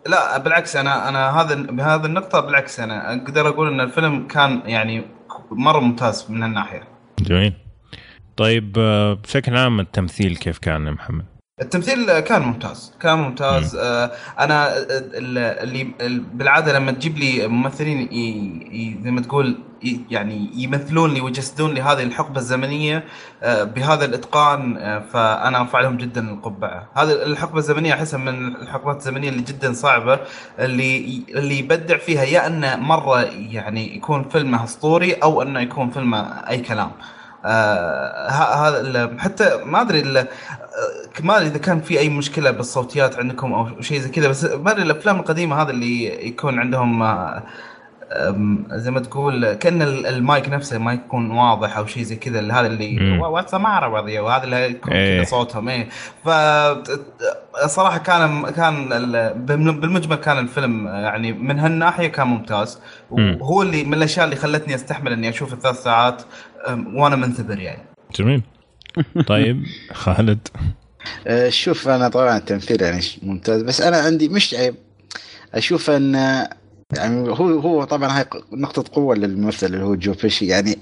لا 0.07 0.39
بالعكس 0.39 0.77
أنا 0.77 1.09
أنا 1.09 1.41
هذا 1.41 1.55
بهذه 1.55 2.07
النقطة 2.07 2.41
بالعكس 2.41 2.81
أنا 2.81 3.13
أقدر 3.13 3.49
أقول 3.49 3.69
أن 3.69 3.81
الفيلم 3.81 4.27
كان 4.29 4.63
يعني 4.65 5.05
مرة 5.51 5.81
ممتاز 5.81 6.27
من 6.29 6.43
هالناحيه 6.43 6.83
جميل. 7.21 7.68
طيب 8.39 8.74
آه، 8.78 9.14
بشكل 9.14 9.57
عام 9.57 9.80
التمثيل 9.80 10.36
كيف 10.36 10.59
كان 10.59 10.86
يا 10.86 10.91
محمد؟ 10.91 11.24
التمثيل 11.61 12.20
كان 12.20 12.43
ممتاز 12.43 12.93
كان 13.01 13.18
ممتاز. 13.18 13.76
آه 13.76 14.11
أنا 14.41 14.76
ال- 14.78 15.39
اللي 15.39 15.82
ال- 16.01 16.20
بالعادة 16.20 16.78
لما 16.78 16.93
تجيب 16.93 17.18
لي 17.18 17.49
ممثلين 17.49 18.09
زي 19.05 19.11
ما 19.11 19.20
تقول 19.20 19.59
يعني 20.11 20.51
يمثلون 20.55 21.14
لي 21.14 21.20
ويجسدون 21.20 21.74
لي 21.74 21.80
هذه 21.82 22.03
الحقبة 22.03 22.39
الزمنية 22.39 23.05
آه 23.43 23.64
بهذا 23.64 24.05
الإتقان 24.05 24.76
آه 24.76 24.99
فأنا 24.99 25.61
ارفع 25.61 25.80
لهم 25.80 25.97
جدا 25.97 26.30
القبعة. 26.30 26.89
هذه 26.95 27.12
الحقبة 27.12 27.59
الزمنية 27.59 27.95
أحسها 27.95 28.18
من 28.18 28.57
الحقبات 28.57 28.97
الزمنية 28.97 29.28
اللي 29.28 29.43
جدا 29.43 29.72
صعبة 29.72 30.20
اللي 30.59 31.22
اللي 31.28 31.59
يبدع 31.59 31.97
فيها 31.97 32.22
يا 32.24 32.47
أنه 32.47 32.76
مرة 32.76 33.20
يعني 33.32 33.97
يكون 33.97 34.28
فيلمه 34.28 34.64
أسطوري 34.64 35.12
أو 35.12 35.43
أنه 35.43 35.61
يكون 35.61 35.91
فيلمه 35.91 36.18
أي 36.49 36.59
كلام. 36.61 36.91
آه 36.91 37.18
هذا 37.45 38.80
ال- 38.80 39.20
حتى 39.20 39.51
ما 39.64 39.80
أدري 39.80 40.18
آه، 40.20 40.26
ما 41.20 41.36
أدري 41.36 41.47
إذا 41.49 41.59
كان 41.59 41.80
في 41.80 41.99
أي 41.99 42.09
مشكلة 42.09 42.51
بالصوتيات 42.51 43.18
عندكم 43.18 43.53
أو 43.53 43.80
شيء 43.80 43.99
زي 44.01 44.09
كذا 44.09 44.28
بس 44.28 44.45
ما 44.45 44.70
أدري 44.70 44.82
الأفلام 44.82 45.20
القديمة 45.20 45.62
هذا 45.62 45.70
اللي 45.70 46.26
يكون 46.26 46.59
عندهم 46.59 47.03
آه، 47.03 47.43
زي 48.72 48.91
ما 48.91 49.01
تقول 49.01 49.53
كأن 49.53 49.82
ال- 49.82 50.07
المايك 50.07 50.49
نفسه 50.49 50.78
ما 50.78 50.93
يكون 50.93 51.30
واضح 51.30 51.76
أو 51.78 51.86
شيء 51.86 52.03
زي 52.03 52.16
كذا 52.16 52.53
هذا 52.53 52.66
اللي. 52.66 53.18
واتس 53.18 53.55
مارا 53.55 53.86
وهذا 53.86 54.45
اللي 54.45 54.70
يكون 54.70 54.93
إيه. 54.93 55.24
صوتهم 55.24 55.68
إيه 55.68 55.89
ف 56.24 56.28
صراحة 57.66 57.99
كان 57.99 58.51
كان 58.51 58.93
ال- 58.93 59.34
بالم- 59.34 59.80
بالمجمل 59.80 60.16
كان 60.16 60.39
الفيلم 60.39 60.86
يعني 60.86 61.32
من 61.32 61.59
هالناحية 61.59 62.07
كان 62.09 62.26
ممتاز 62.26 62.80
مم. 63.11 63.39
وهو 63.41 63.62
اللي 63.62 63.84
من 63.84 63.95
الأشياء 63.95 64.24
اللي 64.24 64.36
خلتني 64.36 64.74
أستحمل 64.74 65.12
إني 65.12 65.28
أشوف 65.28 65.53
الثلاث 65.53 65.82
ساعات 65.82 66.22
وأنا 66.95 67.17
منتظر 67.17 67.59
يعني. 67.59 67.83
جميل. 68.15 68.43
طيب 69.29 69.65
خالد. 69.93 70.49
آه، 71.27 71.49
شوف 71.49 71.89
أنا 71.89 72.09
طبعا 72.09 72.37
التمثيل 72.37 72.83
يعني 72.83 73.01
ممتاز 73.23 73.63
بس 73.63 73.81
أنا 73.81 73.97
عندي 73.97 74.29
مش 74.29 74.55
عيب. 74.55 74.75
أشوف 75.55 75.91
أن 75.91 76.15
يعني 76.97 77.29
هو 77.29 77.59
هو 77.61 77.85
طبعا 77.85 78.19
هاي 78.19 78.25
نقطة 78.53 78.85
قوة 78.95 79.15
للممثل 79.15 79.67
اللي 79.67 79.83
هو 79.85 79.95
جو 79.95 80.13
بيشي 80.23 80.47
يعني 80.47 80.79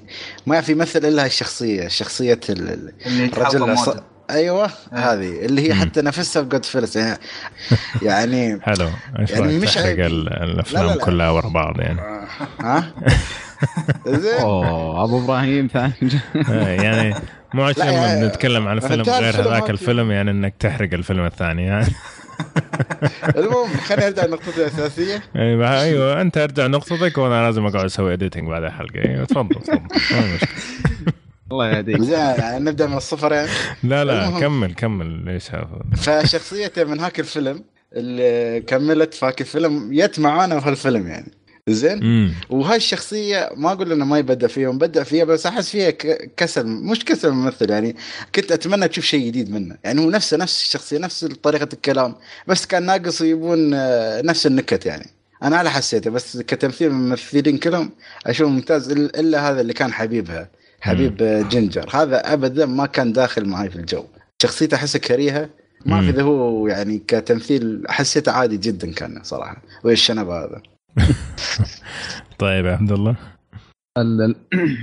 ما 0.46 0.60
في 0.60 0.72
يمثل 0.72 0.98
إلا 1.04 1.26
الشخصية 1.26 1.88
شخصية 1.88 2.40
الرجل 2.50 4.00
أيوه 4.30 4.64
آه. 4.64 4.70
هذه 4.92 5.44
اللي 5.46 5.68
هي. 5.68 5.74
حتى 5.74 6.02
نفسها 6.02 6.42
في 6.42 6.48
Goodfellas 6.48 6.96
يعني 6.96 7.18
يعني 8.02 8.60
حلو. 8.62 8.88
يعني 9.30 9.58
مش 9.58 9.78
عيب. 9.78 10.00
ال- 10.00 10.24
لا، 10.24 10.44
الأفلام 10.44 10.86
لا، 10.86 10.94
لا. 10.94 11.04
كلها 11.04 11.30
ورا 11.30 11.48
بعض 11.48 11.80
يعني؟ 11.80 12.00
ها؟ 12.60 12.92
زين. 14.06 14.40
أوه 14.40 15.04
أبو 15.04 15.24
إبراهيم 15.24 15.66
ثاني. 15.72 15.92
آه، 16.50 16.68
يعني 16.68 17.14
مو 17.54 17.62
عشان 17.62 17.86
يعني- 17.86 18.20
بنتكلم 18.26 18.68
عن 18.68 18.80
فيلم 18.80 19.02
غير 19.02 19.28
الفيلم 19.28 19.48
هذاك 19.48 19.62
هذا. 19.62 19.70
الفيلم 19.70 20.10
يعني 20.10 20.30
إنك 20.30 20.54
تحرق 20.60 20.94
الفيلم 20.94 21.24
الثاني 21.26 21.64
يعني. 21.64 21.86
المهم 23.36 23.68
خليني 23.86 24.06
ارجع 24.06 24.24
لنقطتي 24.24 24.56
الأساسية. 24.60 25.22
أيوه 25.36 25.80
أيوه 25.82 26.20
أنت 26.20 26.38
ارجع 26.38 26.66
نقطتك 26.66 27.18
وأنا 27.18 27.44
لازم 27.46 27.66
أقعد 27.66 27.84
أسوي 27.84 28.12
editing 28.12 28.48
بعد 28.48 28.62
الحلقة. 28.62 29.04
أيوه 29.08 29.24
تفضل 29.24 29.54
تفضل. 29.62 29.80
الله 31.52 31.68
يهديك. 31.68 32.00
زين 32.00 32.18
يعني 32.18 32.64
نبدأ 32.64 32.86
من 32.86 32.96
الصفر 32.96 33.32
يعني. 33.32 33.48
لا 33.82 34.04
لا 34.04 34.24
المهم. 34.28 34.40
كمل 34.40 34.74
كمل. 34.74 35.06
ليش 35.24 35.50
هذا؟ 35.54 35.68
فشخصيته 35.96 36.84
من 36.84 37.00
هاك 37.00 37.20
الفيلم 37.20 37.64
اللي 37.92 38.60
كملت 38.60 39.14
في 39.14 39.26
هاك 39.26 39.40
الفيلم 39.40 39.90
جت 39.92 40.18
معانا 40.20 40.60
في 40.60 40.68
هالفيلم 40.68 41.06
يعني. 41.08 41.32
زين؟ 41.68 42.34
وهاي 42.50 42.76
الشخصية 42.76 43.50
ما 43.56 43.72
أقول 43.72 43.92
إنه 43.92 44.04
ما 44.04 44.18
يبدع 44.18 44.46
فيها 44.46 44.70
مبدع 44.70 45.02
فيها 45.02 45.24
بس 45.24 45.46
أحس 45.46 45.70
فيها 45.70 45.90
كسل 46.36 46.66
مش 46.66 47.04
كسل 47.04 47.30
ممثل 47.30 47.70
يعني 47.70 47.96
كنت 48.34 48.52
أتمنى 48.52 48.88
تشوف 48.88 49.04
شيء 49.04 49.26
جديد 49.26 49.50
منه. 49.50 49.76
يعني 49.84 50.00
هو 50.00 50.10
نفسه 50.10 50.36
نفس 50.36 50.62
الشخصية 50.62 50.98
نفس 50.98 51.24
طريقة 51.24 51.68
الكلام 51.72 52.14
بس 52.46 52.66
كان 52.66 52.86
ناقص 52.86 53.20
يبون 53.20 53.74
آه، 53.74 54.22
نفس 54.22 54.46
النكت 54.46 54.86
يعني. 54.86 55.06
أنا 55.42 55.56
على 55.56 55.70
حسيته 55.70 56.10
بس 56.10 56.36
كتمثيل 56.36 56.88
الممثلين 56.88 57.58
كلهم 57.58 57.90
أشوف 58.26 58.48
ممتاز 58.48 58.90
إلا 58.92 59.50
هذا 59.50 59.60
اللي 59.60 59.72
كان 59.72 59.92
حبيبها 59.92 60.48
حبيب 60.80 61.22
آه، 61.22 61.42
جينجر 61.42 61.90
هذا 61.94 62.32
ابدا 62.32 62.66
ما 62.66 62.86
كان 62.86 63.12
داخل 63.12 63.44
معي 63.44 63.70
في 63.70 63.76
الجو. 63.76 64.04
شخصيته 64.42 64.74
أحسها 64.74 64.98
كريهة 64.98 65.50
ما 65.86 66.12
في 66.12 66.22
هو 66.22 66.66
يعني 66.68 67.02
كتمثيل 67.08 67.82
حسيته 67.88 68.32
عادي 68.32 68.56
جدا 68.56 68.92
كان 68.92 69.20
صراحة. 69.22 69.62
ويا 69.84 69.92
الشنب 69.92 70.28
هذا. 70.28 70.75
طيب 72.38 72.64
يا 72.64 72.72
عبد 72.72 72.92
الله. 72.92 73.16
ال- 73.98 74.22
ال- 74.22 74.36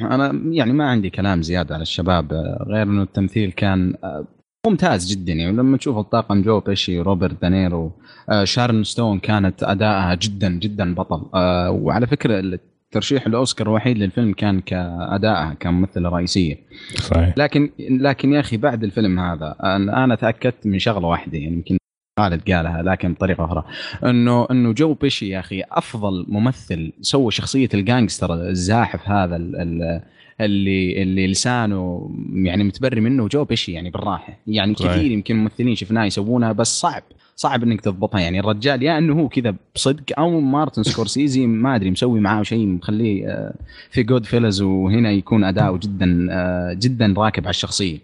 أنا 0.13 0.41
يعني 0.51 0.73
ما 0.73 0.89
عندي 0.89 1.09
كلام 1.09 1.41
زيادة 1.41 1.75
على 1.75 1.81
الشباب 1.81 2.33
غير 2.67 2.83
إنه 2.83 3.01
التمثيل 3.03 3.51
كان 3.51 3.93
آه، 4.03 4.25
ممتاز 4.67 5.11
جدا. 5.11 5.33
يعني 5.33 5.51
لما 5.57 5.77
تشوف 5.77 5.97
الطاقم 5.97 6.41
جو 6.41 6.59
بيشي 6.59 6.99
روبرت 6.99 7.41
دانيرو 7.41 7.91
آه، 8.29 8.43
شارن 8.43 8.83
ستون 8.83 9.19
كانت 9.19 9.63
أدائها 9.63 10.15
جدا 10.15 10.49
جدا 10.49 10.95
بطل. 10.95 11.25
آه، 11.33 11.71
وعلى 11.71 12.07
فكرة 12.07 12.39
الترشيح 12.39 13.27
الأوسكار 13.27 13.67
الوحيد 13.67 13.97
للفيلم 13.97 14.33
كان 14.33 14.59
كأدائها 14.61 15.53
كممثلة 15.59 16.09
رئيسية. 16.09 16.55
صحيح. 16.95 17.33
لكن 17.37 17.69
لكن 17.79 18.33
يا 18.33 18.39
أخي 18.39 18.57
بعد 18.57 18.83
الفيلم 18.83 19.19
هذا 19.19 19.55
أنا 19.63 20.15
تأكدت 20.15 20.65
من 20.67 20.79
شغلة 20.79 21.07
واحدة 21.07 21.37
يعني 21.37 21.53
يمكن 21.55 21.77
خالد 22.19 22.51
قالها 22.51 22.81
لكن 22.81 23.13
بطريقة 23.13 23.45
أخرى. 23.45 23.63
انه 24.03 24.47
إنه 24.51 24.71
جو 24.73 24.93
بيشي 24.93 25.29
يا 25.29 25.39
أخي 25.39 25.63
أفضل 25.71 26.25
ممثل 26.29 26.93
سوى 27.01 27.31
شخصية 27.31 27.69
ال 27.73 27.80
gangster 27.80 28.33
الزاحف 28.33 29.09
هذا 29.09 29.35
ال- 29.35 29.55
ال- 29.55 30.01
اللي 30.41 31.01
اللي 31.01 31.27
لسانه 31.27 32.11
يعني 32.33 32.63
متبري 32.63 33.01
منه 33.01 33.27
جو 33.27 33.43
بيشي 33.43 33.71
يعني 33.71 33.89
بالراحة. 33.89 34.37
يعني 34.47 34.75
صحيح. 34.75 34.91
كثير 34.95 35.11
يمكن 35.11 35.35
ممثلين 35.35 35.75
شفناه 35.75 36.05
يسوونها 36.05 36.51
بس 36.51 36.79
صعب 36.79 37.03
صعب 37.35 37.63
إنك 37.63 37.81
تضبطها. 37.81 38.19
يعني 38.19 38.39
الرجال 38.39 38.83
يا 38.83 38.97
إنه 38.97 39.13
هو 39.19 39.29
كذا 39.29 39.55
بصدق 39.75 40.19
أو 40.19 40.39
مارتن 40.39 40.83
سكورسيزي 40.83 41.47
ما 41.47 41.75
أدري 41.75 41.91
مسوي 41.91 42.19
معاه 42.19 42.43
شيء 42.43 42.65
مخليه 42.67 43.27
آه، 43.27 43.53
في 43.91 44.03
Goodfellas 44.03 44.61
وهنا 44.61 45.11
يكون 45.11 45.43
أداؤه 45.43 45.77
جدا 45.83 46.27
آه، 46.31 46.73
جدا 46.73 47.13
راكب 47.17 47.43
على 47.43 47.49
الشخصية. 47.49 47.97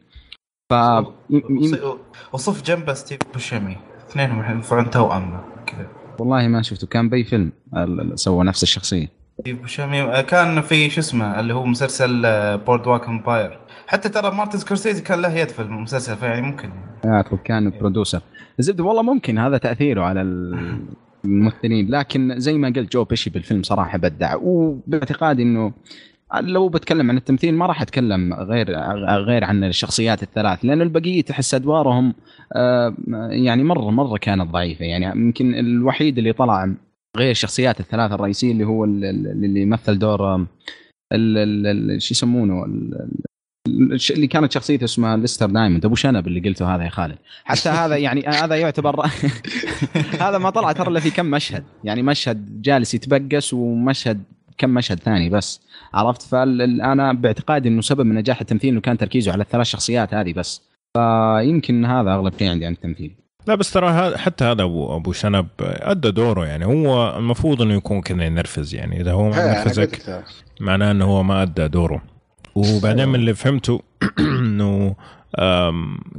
ف 0.72 0.74
وصف 2.34 2.64
جنبه 2.64 2.93
ستيف 2.93 3.20
بوشيمي 3.34 3.78
اثنينهم 4.10 4.51
ينفعون 4.51 4.89
توأم 4.89 5.39
كذا. 5.66 5.88
والله 6.20 6.47
ما 6.47 6.62
شفته. 6.62 6.88
كان 6.88 7.10
بأي 7.10 7.24
فيلم؟ 7.24 7.51
سوى 8.16 8.43
نفس 8.45 8.64
الشخصية. 8.64 9.07
بوشيمي 9.47 10.01
آه، 10.01 10.22
كان 10.22 10.62
في 10.62 10.89
شو 10.89 10.99
اسمه 10.99 11.39
اللي 11.39 11.53
هو 11.53 11.66
مسلسل 11.66 12.22
Boardwalk 12.58 13.08
Empire 13.08 13.60
حتى 13.88 14.10
ترى 14.10 14.32
مارتن 14.36 14.57
سكورسيزي 14.57 15.01
كان 15.01 15.22
له 15.22 15.34
يد 15.34 15.49
في 15.49 15.62
المسلسل 15.62 16.16
فيعني 16.16 16.41
ممكن. 16.41 16.70
اعتقد 17.05 17.38
كان 17.38 17.70
producer 17.70 18.22
الزبده 18.60 18.84
والله 18.84 19.01
ممكن 19.01 19.38
هذا 19.38 19.57
تأثيره 19.57 20.01
على 20.03 20.22
ال- 20.22 20.80
الممثلين. 21.26 21.89
لكن 21.89 22.39
زي 22.39 22.57
ما 22.57 22.68
قلت 22.76 22.91
جو 22.93 23.03
بيشي 23.03 23.30
بالفيلم 23.30 23.64
صراحة 23.64 23.97
بدع. 23.97 24.36
وباعتقادي 24.36 25.43
إنه 25.43 25.74
لو 26.42 26.70
بتكلم 26.70 27.10
عن 27.12 27.18
التمثيل 27.18 27.54
ما 27.56 27.66
راح 27.66 27.82
أتكلم 27.82 28.34
غير 28.34 28.72
غير 29.26 29.44
عن 29.44 29.64
الشخصيات 29.64 30.24
الثلاث 30.24 30.60
لأن 30.66 30.82
البقية 30.82 31.22
تحس 31.22 31.54
أدوارهم 31.54 32.14
آه، 32.56 32.96
يعني 33.30 33.64
مرة 33.64 33.90
مرة 33.92 34.18
كانت 34.18 34.52
ضعيفة. 34.52 34.86
يعني 34.86 35.06
يمكن 35.06 35.56
الوحيد 35.56 36.18
اللي 36.18 36.34
طلع 36.34 36.74
غير 37.18 37.32
الشخصيات 37.32 37.80
الثلاثه 37.80 38.16
الرئيسيه 38.16 38.52
اللي 38.52 38.64
هو 38.64 38.86
ال- 38.86 39.06
ال- 39.06 39.28
اللي 39.46 39.62
يمثل 39.62 40.00
دور 40.00 40.46
ال- 41.14 42.02
شو 42.02 42.14
يسمونه؟ 42.14 42.66
اللي 44.12 44.28
كانت 44.28 44.52
شخصيته 44.52 44.84
اسمها 44.84 45.18
ليستر 45.18 45.46
دايموند. 45.50 45.86
أبو 45.86 45.96
شنب 45.96 46.28
اللي 46.28 46.40
قلته 46.50 46.76
هذا 46.76 46.84
يا 46.84 46.90
خالد. 46.90 47.18
حتى 47.44 47.70
هذا 47.70 47.96
يعني 47.98 48.22
هذا 48.28 48.56
يعتبر 48.56 49.06
هذا 50.26 50.38
ما 50.38 50.50
طلع 50.50 50.72
ترى 50.72 50.88
إلا 50.88 51.00
في 51.00 51.10
كم 51.12 51.26
مشهد. 51.26 51.64
يعني 51.84 52.02
مشهد 52.04 52.62
جالس 52.62 52.94
يتبقس 52.94 53.54
ومشهد 53.54 54.24
كم 54.58 54.70
مشهد 54.70 55.00
ثاني 55.00 55.30
بس. 55.30 55.62
عرفت؟ 55.94 56.22
فأنا 56.22 57.14
باعتقادي 57.14 57.70
إنه 57.70 57.82
سبب 57.82 58.06
من 58.06 58.16
نجاح 58.16 58.42
التمثيل 58.42 58.70
إنه 58.72 58.82
كان 58.82 58.98
تركيزه 58.98 59.32
على 59.32 59.44
الثلاث 59.44 59.66
شخصيات 59.68 60.14
هذه 60.14 60.34
بس. 60.34 60.62
فيمكن 60.94 61.86
هذا 61.86 62.12
أغلب 62.14 62.34
شيء 62.40 62.50
عندي 62.50 62.66
عن 62.66 62.72
التمثيل. 62.72 63.12
لا 63.48 63.56
بس 63.56 63.72
ترى 63.74 64.18
حتى 64.18 64.44
هذا 64.46 64.64
ابو 64.64 64.96
أبو 64.96 65.12
شنب 65.12 65.48
أدى 65.62 66.12
دوره 66.12 66.46
يعني. 66.46 66.66
هو 66.66 67.18
المفروض 67.18 67.62
إنه 67.62 67.74
يكون 67.74 68.02
كذا 68.02 68.24
ينرفز 68.24 68.76
يعني. 68.76 69.02
إذا 69.02 69.12
هو 69.12 69.30
ما 69.30 69.36
إيه، 69.36 69.52
أنا 69.52 69.60
نرفزك 69.64 69.96
قلت- 69.96 70.24
معناه 70.62 70.92
إنه 70.92 71.06
هو 71.06 71.24
ما 71.24 71.42
أدى 71.42 71.68
دوره. 71.68 72.02
وبعدين 72.56 73.08
من 73.08 73.16
اللي 73.16 73.34
فهمته 73.34 73.82
إنه 74.20 74.96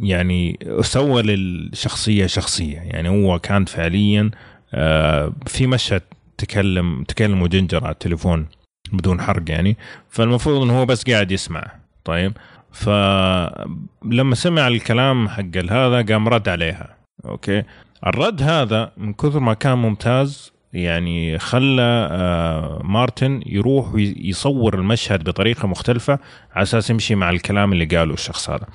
يعني 0.01 0.59
سوى 0.81 1.23
للشخصية 1.23 2.27
شخصية. 2.27 2.77
يعني 2.79 3.09
هو 3.09 3.39
كان 3.39 3.65
فعليا 3.65 4.31
آه، 4.75 5.33
في 5.47 5.67
مشهد 5.67 6.03
تكلم 6.39 7.05
تكلموا 7.09 7.49
جنجر 7.49 7.85
على 7.85 7.93
التليفون. 7.93 8.47
بدون 8.93 9.21
حرق 9.21 9.43
يعني. 9.49 9.77
فالمفروض 10.11 10.63
إنه 10.63 10.81
هو 10.81 10.87
بس 10.87 11.11
قاعد 11.11 11.33
يسمع. 11.33 11.73
طيب؟ 12.05 12.33
فلما 12.73 14.35
سمع 14.35 14.69
الكلام 14.69 15.29
حق 15.29 15.57
هذا 15.71 16.03
قام 16.03 16.29
رد 16.29 16.49
عليها. 16.49 16.97
okay؟ 17.25 17.63
الرد 18.07 18.43
هذا 18.43 18.93
من 18.97 19.13
كثر 19.13 19.41
ما 19.41 19.55
كان 19.55 19.79
ممتاز 19.79 20.53
يعني 20.73 21.39
خلى 21.39 22.09
آه، 22.11 22.81
مارتن 22.85 23.43
يروح 23.47 23.95
ويصور 23.95 24.75
المشهد 24.75 25.25
بطريقة 25.25 25.69
مختلفة 25.69 26.19
على 26.53 26.63
أساس 26.63 26.91
يمشي 26.91 27.15
مع 27.15 27.31
الكلام 27.31 27.73
اللي 27.73 27.85
قاله 27.85 28.15
الشخص 28.15 28.51
هذا. 28.51 28.67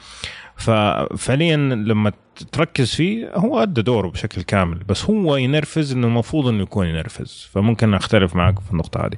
ففعليا 0.58 1.58
لما 1.58 2.12
تركز 2.52 2.96
فيه 2.96 3.32
هو 3.36 3.64
أدى 3.64 3.82
دوره 3.82 4.08
بشكل 4.08 4.42
كامل 4.42 4.78
بس 4.78 5.06
هو 5.06 5.36
ينرفز 5.36 5.92
إنه 5.92 6.08
المفروض 6.08 6.48
إنه 6.48 6.64
يكون 6.64 6.88
ينرفز. 6.88 7.50
فممكن 7.52 7.94
أختلف 7.94 8.36
معك 8.36 8.60
في 8.60 8.72
النقطة 8.72 9.06
هذه. 9.06 9.18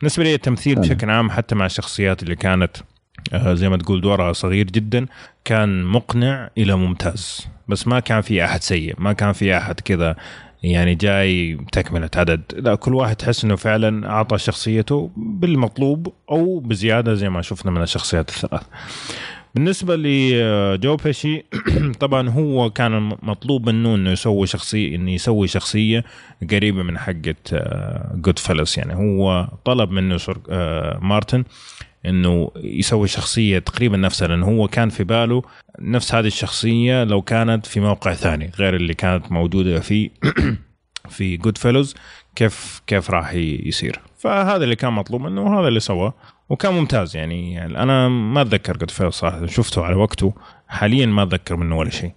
بالنسبة 0.00 0.24
لي 0.24 0.34
التمثيل. 0.34 0.80
بشكل 0.80 1.10
عام 1.10 1.30
حتى 1.30 1.54
مع 1.54 1.66
الشخصيات 1.66 2.22
اللي 2.22 2.36
كانت 2.36 2.76
آه، 3.32 3.54
زي 3.54 3.68
ما 3.68 3.76
تقول 3.76 4.00
دورها 4.00 4.32
صغير 4.32 4.66
جدا 4.66 5.06
كان 5.44 5.84
مقنع 5.84 6.50
إلى 6.58 6.76
ممتاز. 6.76 7.46
بس 7.68 7.88
ما 7.88 8.00
كان 8.00 8.20
في 8.20 8.44
أحد 8.44 8.62
سيء 8.62 8.94
ما 8.98 9.12
كان 9.12 9.32
في 9.32 9.56
أحد 9.56 9.80
كذا 9.80 10.16
يعني 10.62 10.94
جاي 10.94 11.58
تكملة 11.72 12.10
عدد. 12.16 12.42
لا 12.56 12.74
كل 12.74 12.94
واحد 12.94 13.16
تحس 13.16 13.44
إنه 13.44 13.56
فعلا 13.56 14.10
أعطى 14.10 14.38
شخصيته 14.38 15.10
بالمطلوب 15.16 16.12
أو 16.30 16.58
بزيادة 16.58 17.14
زي 17.14 17.28
ما 17.28 17.42
شفنا 17.42 17.70
من 17.70 17.82
الشخصيات 17.82 18.28
الثلاث. 18.28 18.62
بالنسبة 19.54 19.96
لجو 19.96 20.96
بيشي 20.96 21.44
طبعا 22.00 22.28
هو 22.28 22.70
كان 22.70 23.16
مطلوب 23.22 23.68
منه 23.68 23.94
إنه 23.94 24.10
يسوي 24.10 24.46
شخصية 24.46 24.96
إنه 24.96 25.10
يسوي 25.10 25.48
شخصية 25.48 26.04
قريبة 26.50 26.82
من 26.82 26.98
حقة 26.98 27.34
Goodfellas 28.14 28.78
يعني 28.78 28.94
هو 28.94 29.48
طلب 29.64 29.90
منه 29.90 30.18
آه، 30.50 30.98
مارتن 30.98 31.44
إنه 32.06 32.50
يسوي 32.56 33.08
شخصية 33.08 33.58
تقريبا 33.58 33.96
نفسها 33.96 34.28
لأنه 34.28 34.46
هو 34.46 34.68
كان 34.68 34.88
في 34.88 35.04
باله 35.04 35.42
نفس 35.80 36.14
هذه 36.14 36.26
الشخصية 36.26 37.04
لو 37.04 37.22
كانت 37.22 37.66
في 37.66 37.80
موقع 37.80 38.14
ثاني 38.14 38.52
غير 38.58 38.76
اللي 38.76 38.94
كانت 38.94 39.32
موجودة 39.32 39.80
في 39.80 40.10
في 41.14 41.36
Goodfellas 41.36 41.94
كيف 42.36 42.82
كيف 42.86 43.10
راح 43.10 43.34
يصير. 43.34 44.00
فهذا 44.18 44.64
اللي 44.64 44.76
كان 44.76 44.92
مطلوب 44.92 45.20
منه 45.20 45.42
وهذا 45.42 45.68
اللي 45.68 45.80
سواه. 45.80 46.14
وكان 46.48 46.72
ممتاز 46.72 47.16
يعني, 47.16 47.52
يعني 47.52 47.82
أنا 47.82 48.08
ما 48.08 48.40
أتذكر 48.42 48.76
Goodfellas 48.76 49.12
صراحة 49.12 49.46
شفته 49.46 49.84
على 49.84 49.94
وقته. 49.94 50.34
حاليا 50.68 51.06
ما 51.06 51.22
أتذكر 51.22 51.56
منه 51.56 51.76
ولا 51.78 51.90
شيء. 51.90 52.12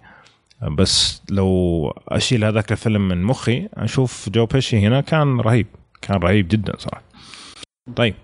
بس 0.70 1.22
لو 1.30 1.90
أشيل 2.08 2.44
هذاك 2.44 2.72
الفيلم 2.72 3.08
من 3.08 3.22
مخي 3.22 3.68
أشوف 3.74 4.28
جو 4.28 4.46
بيشي 4.46 4.78
هنا 4.86 5.00
كان 5.00 5.40
رهيب 5.40 5.66
كان 6.02 6.16
رهيب 6.16 6.48
جدا 6.48 6.72
صراحة. 6.78 7.02
طيب 7.96 8.14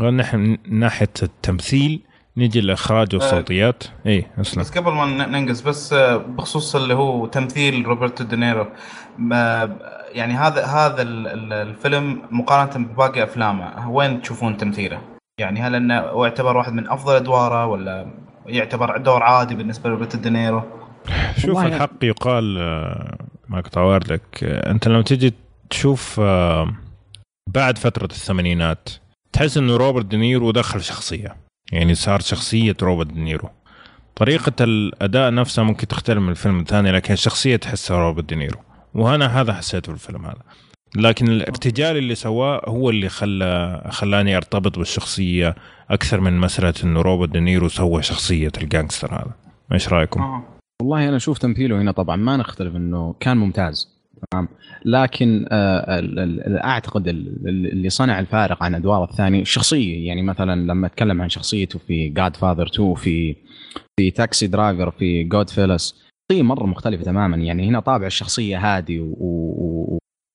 نحن 0.00 0.38
من 0.38 0.58
ناحية 0.68 1.08
التمثيل 1.22 2.00
نجي 2.36 2.58
الاخراج 2.58 3.14
والصوتيات 3.14 3.84
اي 4.06 4.26
أسلم. 4.40 4.62
بس 4.62 4.70
قبل 4.78 4.92
ما 4.92 5.04
ن- 5.04 5.30
ننقز 5.32 5.60
بس 5.60 5.92
آه، 5.92 6.16
بخصوص 6.16 6.76
اللي 6.76 6.94
هو 6.94 7.26
تمثيل 7.26 7.86
روبرتو 7.86 8.24
دينيرو. 8.24 8.66
ما 9.18 9.76
يعني 10.12 10.32
هذا 10.34 10.64
هذا 10.64 11.02
ال- 11.02 11.26
ال- 11.26 11.52
الفيلم 11.52 12.22
مقارنة 12.30 12.86
بباقي 12.86 13.22
أفلامه 13.22 13.90
وين 13.90 14.22
تشوفون 14.22 14.56
تمثيله؟ 14.56 15.00
يعني 15.38 15.60
هل 15.60 15.74
إنه 15.74 15.98
هو 15.98 16.24
يعتبر 16.24 16.56
واحد 16.56 16.72
من 16.72 16.88
أفضل 16.88 17.16
أدواره 17.16 17.66
ولا 17.66 18.06
يعتبر 18.46 18.96
دور 18.96 19.22
عادي 19.22 19.54
بالنسبة 19.54 19.90
لروبرتو 19.90 20.18
دينيرو؟ 20.18 20.62
شوف 21.38 21.58
الحق 21.58 22.04
يقال 22.04 22.58
آه، 22.58 23.18
ما 23.48 23.60
كنت 23.60 23.76
أوارد 23.76 24.12
لك 24.12 24.44
آه، 24.44 24.70
أنت 24.70 24.88
لما 24.88 25.02
تجي 25.02 25.34
تشوف 25.70 26.20
آه، 26.20 26.74
بعد 27.50 27.78
فترة 27.78 28.04
الثمانينات 28.04 28.88
تحس 29.32 29.56
إنه 29.56 29.76
روبرت 29.76 30.06
دينيرو 30.06 30.50
دخل 30.50 30.82
شخصية. 30.82 31.36
يعني 31.72 31.94
صار 31.94 32.20
شخصية 32.20 32.76
روبرت 32.82 33.06
دينيرو. 33.06 33.50
طريقة 34.16 34.52
الأداء 34.60 35.34
نفسها 35.34 35.64
ممكن 35.64 35.86
تختلف 35.86 36.18
من 36.18 36.30
الفيلم 36.30 36.60
الثاني 36.60 36.92
لكن 36.92 37.12
الشخصيه 37.12 37.56
تحسها 37.56 37.98
روبرت 37.98 38.24
دينيرو. 38.24 38.58
وأنا 38.94 39.40
هذا 39.40 39.52
حسيته 39.52 39.86
في 39.86 39.92
الفيلم 39.92 40.26
هذا. 40.26 40.42
لكن 40.96 41.28
الارتجال 41.28 41.96
اللي 41.96 42.14
سواه 42.14 42.62
هو 42.68 42.90
اللي 42.90 43.08
خلى 43.08 43.82
خلاني 43.90 44.36
أرتبط 44.36 44.78
بالشخصية 44.78 45.54
أكثر 45.90 46.20
من 46.20 46.38
مسألة 46.38 46.74
إنه 46.84 47.00
روبرت 47.02 47.30
دينيرو 47.30 47.68
سوى 47.68 48.02
شخصية 48.02 48.52
ال 48.62 48.68
gangster 48.68 49.14
هذا. 49.14 49.30
إيش 49.72 49.88
رأيكم؟ 49.88 50.20
آه. 50.20 50.42
والله 50.82 51.08
أنا 51.08 51.16
أشوف 51.16 51.38
تمثيله 51.38 51.80
هنا 51.80 51.92
طبعا 51.92 52.16
ما 52.16 52.36
نختلف 52.36 52.76
إنه 52.76 53.14
كان 53.20 53.36
ممتاز. 53.36 53.94
تمام. 54.32 54.48
لكن 54.84 55.46
آه 55.52 55.84
أعتقد 56.64 57.08
ال- 57.08 57.48
ال- 57.48 57.72
اللي 57.72 57.88
صنع 57.90 58.20
الفارق 58.20 58.62
عن 58.62 58.74
أدواره 58.74 59.04
الثانية 59.10 59.40
الشخصيه 59.42 60.06
يعني 60.06 60.22
مثلا 60.22 60.60
لما 60.60 60.86
أتكلم 60.86 61.22
عن 61.22 61.28
شخصيته 61.28 61.78
في 61.78 62.08
Godfather 62.08 62.66
2 62.66 62.94
في 62.94 63.36
في 64.00 64.10
Taxi 64.10 64.46
Driver 64.46 64.90
في 64.90 65.24
Goodfellas 65.24 66.04
شخصية 66.30 66.42
مرة 66.42 66.66
مختلفة 66.66 67.04
تماما. 67.04 67.36
يعني 67.36 67.68
هنا 67.68 67.80
طابع 67.80 68.06
الشخصية 68.06 68.58
هادي 68.76 69.00
و- 69.00 69.04
و- 69.20 69.54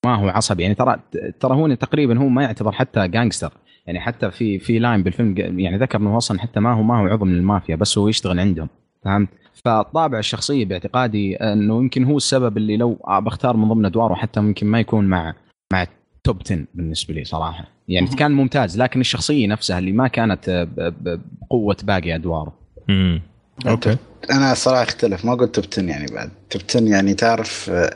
وما 0.06 0.16
هو 0.16 0.30
عصبي. 0.30 0.64
يعني 0.64 0.76
ترى 0.76 1.00
ترى 1.40 1.56
هو 1.56 1.74
تقريبا 1.74 2.20
هو 2.20 2.28
ما 2.28 2.44
يعتبر 2.44 2.72
حتى 2.72 3.08
gangster 3.08 3.54
يعني 3.88 4.00
حتى 4.00 4.32
في 4.32 4.60
في 4.60 4.80
line 4.80 5.04
بالفيلم 5.04 5.60
يعني 5.60 5.78
ذكر 5.78 5.98
إنه 6.00 6.18
أصلا 6.18 6.40
حتى 6.40 6.60
ما 6.60 6.74
هو 6.74 6.84
ما 6.84 7.00
هو 7.00 7.06
عضو 7.06 7.26
من 7.26 7.36
المافيا 7.36 7.76
بس 7.76 7.98
هو 7.98 8.08
يشتغل 8.08 8.40
عندهم. 8.40 8.70
فهمت؟ 9.06 9.30
فطابع 9.66 10.20
الشخصية 10.20 10.66
باعتقادي 10.66 11.36
إنه 11.36 11.78
يمكن 11.78 12.04
هو 12.04 12.18
السبب 12.18 12.58
اللي 12.58 12.78
لو 12.78 13.00
بختار 13.10 13.58
من 13.58 13.70
ضمن 13.70 13.86
أدواره 13.86 14.14
حتى 14.14 14.40
ممكن 14.40 14.68
ما 14.68 14.80
يكون 14.80 15.06
مع 15.06 15.34
مع 15.74 15.86
top 16.24 16.38
10 16.46 16.66
بالنسبة 16.74 17.14
لي 17.14 17.24
صراحة. 17.24 17.66
يعني. 17.88 18.08
كان 18.08 18.32
ممتاز 18.32 18.82
لكن 18.82 19.00
الشخصية 19.00 19.48
نفسها 19.48 19.80
اللي 19.80 19.92
ما 19.92 20.08
كانت 20.08 20.68
بقوة 21.02 21.78
باقي 21.84 22.16
أدواره. 22.16 22.54
امم 22.90 23.22
أوكي. 23.68 23.98
أنا 24.32 24.54
صراحة 24.54 24.84
أختلف 24.84 25.26
ما 25.26 25.34
قلت 25.36 25.56
top 25.56 25.66
10 25.72 25.84
يعني 25.84 26.06
بعد. 26.16 26.30
top 26.50 26.62
10 26.70 26.82
يعني 26.84 27.14
تعرف 27.14 27.70
آه، 27.70 27.96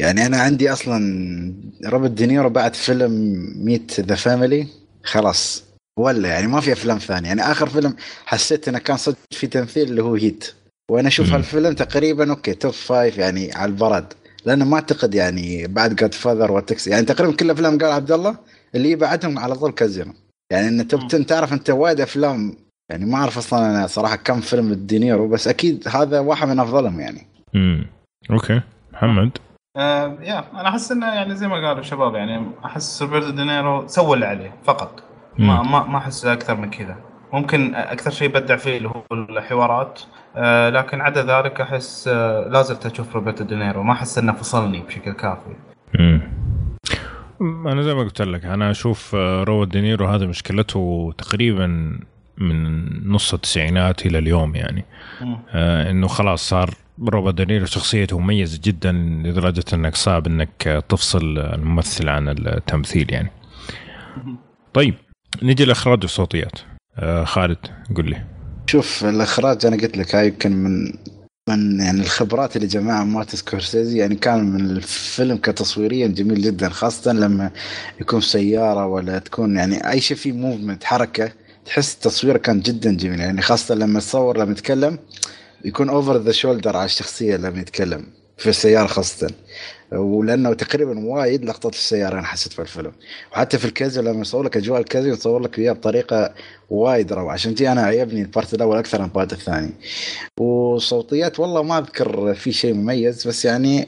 يعني 0.00 0.26
أنا 0.26 0.36
عندي 0.36 0.72
أصلا 0.72 1.54
روبرت 1.86 2.10
دينيرو 2.10 2.50
بعد 2.50 2.74
فيلم 2.74 3.12
Meet 3.56 4.00
the 4.00 4.14
Family 4.14 4.66
خلاص 5.04 5.64
ولا 5.98 6.28
يعني 6.28 6.46
ما 6.46 6.60
في 6.60 6.72
أفلام 6.72 6.98
ثانية. 6.98 7.28
يعني 7.28 7.42
آخر 7.42 7.68
فيلم 7.68 7.96
حسيت 8.26 8.68
إنه 8.68 8.78
كان 8.78 8.96
صدق 8.96 9.16
في 9.30 9.46
تمثيل 9.46 9.88
اللي 9.88 10.02
هو 10.02 10.14
Heat. 10.14 10.52
وأنا 10.90 11.08
أشوف. 11.08 11.32
هالفيلم 11.32 11.74
تقريبا 11.74 12.30
أوكي 12.30 12.54
top 12.54 12.72
five 12.72 13.18
يعني 13.18 13.52
على 13.52 13.70
البرد. 13.70 14.12
لأنه 14.44 14.64
ما 14.64 14.74
أعتقد 14.74 15.14
يعني 15.14 15.66
بعد 15.66 15.96
Godfather 15.96 16.14
و 16.14 16.52
Taxi 16.52 16.90
يعني 16.90 17.06
تقريبا 17.06 17.36
كل 17.36 17.50
أفلام 17.50 17.78
قال 17.78 17.92
عبد 17.92 18.12
الله 18.12 18.36
اللي 18.74 18.96
بعدهم 18.96 19.38
على 19.38 19.54
طول 19.54 19.72
كازينو 19.72 20.12
يعني 20.52 20.68
إن 20.68 20.88
top 20.88 21.00
10 21.00 21.22
تعرف 21.22 21.52
أنت 21.52 21.70
وايد 21.70 22.00
أفلام. 22.00 22.56
يعني 22.90 23.04
ما 23.06 23.16
أعرف 23.16 23.38
أصلا 23.38 23.70
أنا 23.70 23.86
صراحة 23.86 24.16
كم 24.16 24.40
فيلم 24.40 24.72
الدينيرو 24.72 25.28
بس 25.28 25.48
أكيد 25.48 25.88
هذا 25.88 26.20
واحد 26.20 26.48
من 26.48 26.58
أفضلهم 26.58 27.00
يعني. 27.00 27.26
امم 27.54 27.86
أوكي. 28.30 28.60
محمد؟ 28.92 29.30
آه 29.76 30.18
يا 30.20 30.44
أنا 30.60 30.68
أحس 30.68 30.92
إنه 30.92 31.06
يعني 31.06 31.34
زي 31.34 31.48
ما 31.48 31.54
قالوا 31.54 31.80
الشباب 31.80 32.14
يعني 32.14 32.46
أحس 32.64 33.02
روبرتو 33.02 33.30
دينيرو 33.30 33.86
سوى 33.86 34.14
اللي 34.14 34.26
عليه 34.26 34.54
فقط. 34.64 35.02
ما. 35.38 35.62
ما 35.62 35.86
ما 35.86 35.98
أحس 35.98 36.26
أكثر 36.26 36.56
من 36.56 36.70
كذا. 36.70 36.96
ممكن 37.32 37.74
أكثر 37.74 38.10
شيء 38.10 38.28
بدع 38.28 38.56
فيه 38.56 38.76
اللي 38.76 38.88
هو 38.88 39.02
الحوارات 39.12 40.00
آه 40.36 40.70
لكن 40.70 41.00
عدا 41.00 41.22
ذلك 41.22 41.60
أحس 41.60 42.08
آه 42.08 42.48
لا 42.48 42.62
زلت 42.62 42.86
أشوف 42.86 43.14
روبرتو 43.14 43.44
دينيرو 43.44 43.82
ما 43.82 43.92
أحس 43.92 44.18
إنه 44.18 44.32
فصلني 44.32 44.82
بشكل 44.82 45.12
كافي. 45.12 45.56
امم 46.00 46.20
أنا 47.40 47.82
زي 47.82 47.94
ما 47.94 48.00
قلت 48.00 48.22
لك 48.22 48.44
أنا 48.44 48.70
أشوف 48.70 49.14
آه، 49.14 49.44
روبرت 49.44 49.68
دينيرو 49.68 50.06
هذا 50.06 50.26
مشكلته 50.26 51.12
تقريبا 51.18 51.66
من 52.38 52.86
نص 53.12 53.34
التسعينات 53.34 54.06
إلى 54.06 54.18
اليوم 54.18 54.54
يعني. 54.54 54.84
آه 55.50 55.90
إنه 55.90 56.06
خلاص 56.06 56.48
صار 56.48 56.70
روبرت 57.08 57.34
دينيرو 57.34 57.66
شخصيته 57.66 58.18
مميزة 58.18 58.60
جدا 58.64 58.92
لدرجة 58.92 59.64
إنك 59.72 59.96
صعب 59.96 60.26
إنك 60.26 60.84
تفصل 60.88 61.38
الممثل 61.38 62.08
عن 62.08 62.28
التمثيل 62.28 63.12
يعني. 63.12 63.30
طيب 64.74 64.94
نجي 65.42 65.64
الاخراج 65.64 65.98
والصوتيات 66.02 66.52
آه 66.98 67.24
خالد 67.24 67.58
قل 67.96 68.10
لي. 68.10 68.24
شوف 68.66 69.04
الإخراج 69.04 69.66
أنا 69.66 69.76
قلت 69.76 69.96
لك 69.96 70.14
هاي 70.14 70.26
يمكن 70.26 70.52
من 70.52 70.92
من 71.48 71.80
يعني 71.80 72.00
الخبرات 72.00 72.56
اللي 72.56 72.66
جمعها 72.66 73.04
مارتن 73.04 73.36
سكورسيزي 73.36 73.98
يعني 73.98 74.14
كان 74.14 74.44
من 74.44 74.60
الفيلم 74.60 75.36
كتصويريا 75.36 76.06
جميل 76.06 76.42
جدا 76.42 76.68
خاصة 76.68 77.12
لما 77.12 77.50
يكون 78.00 78.20
سيارة 78.20 78.86
ولا 78.86 79.18
تكون 79.18 79.56
يعني 79.56 79.90
أي 79.90 80.00
شيء 80.00 80.16
فيه 80.16 80.32
movement 80.32 80.84
حركة 80.84 81.32
تحس 81.64 81.94
التصوير 81.94 82.36
كان 82.36 82.60
جدا 82.60 82.96
جميل 82.96 83.20
يعني 83.20 83.42
خاصة 83.42 83.74
لما 83.74 84.00
تصور 84.00 84.38
لما 84.38 84.52
يتكلم 84.52 84.98
يكون 85.64 85.88
over 85.88 86.16
the 86.16 86.32
shoulder 86.32 86.76
على 86.76 86.84
الشخصية 86.84 87.36
لما 87.36 87.60
يتكلم 87.60 88.06
في 88.38 88.48
السيارة 88.48 88.86
خاصة. 88.86 89.30
ولأنه 89.92 90.54
تقريبا 90.54 90.98
وايد 90.98 91.44
لقطات 91.44 91.74
السيارة 91.74 92.18
أنا 92.18 92.26
حسيت 92.26 92.52
في 92.52 92.62
الفيلم. 92.62 92.92
وحتى 93.32 93.58
في 93.58 93.64
الكازينو 93.64 94.02
لما 94.02 94.20
يصور 94.20 94.42
لك 94.42 94.56
أجواء 94.56 94.80
الكازينو 94.80 95.12
يصور 95.12 95.40
لك 95.40 95.58
إياه 95.58 95.72
بطريقة 95.72 96.34
وايد 96.70 97.12
روعة. 97.12 97.32
عشان 97.32 97.54
چي 97.54 97.72
أنا 97.72 97.82
عجبني 97.82 98.22
ال 98.22 98.28
part 98.28 98.54
الأول 98.54 98.78
أكثر 98.78 98.98
من 98.98 99.04
ال 99.04 99.10
part 99.10 99.32
الثاني. 99.32 99.70
وصوتيات 100.40 101.40
والله 101.40 101.62
ما 101.62 101.78
أذكر 101.78 102.34
في 102.34 102.52
شيء 102.52 102.74
مميز 102.74 103.26
بس 103.26 103.44
يعني 103.44 103.86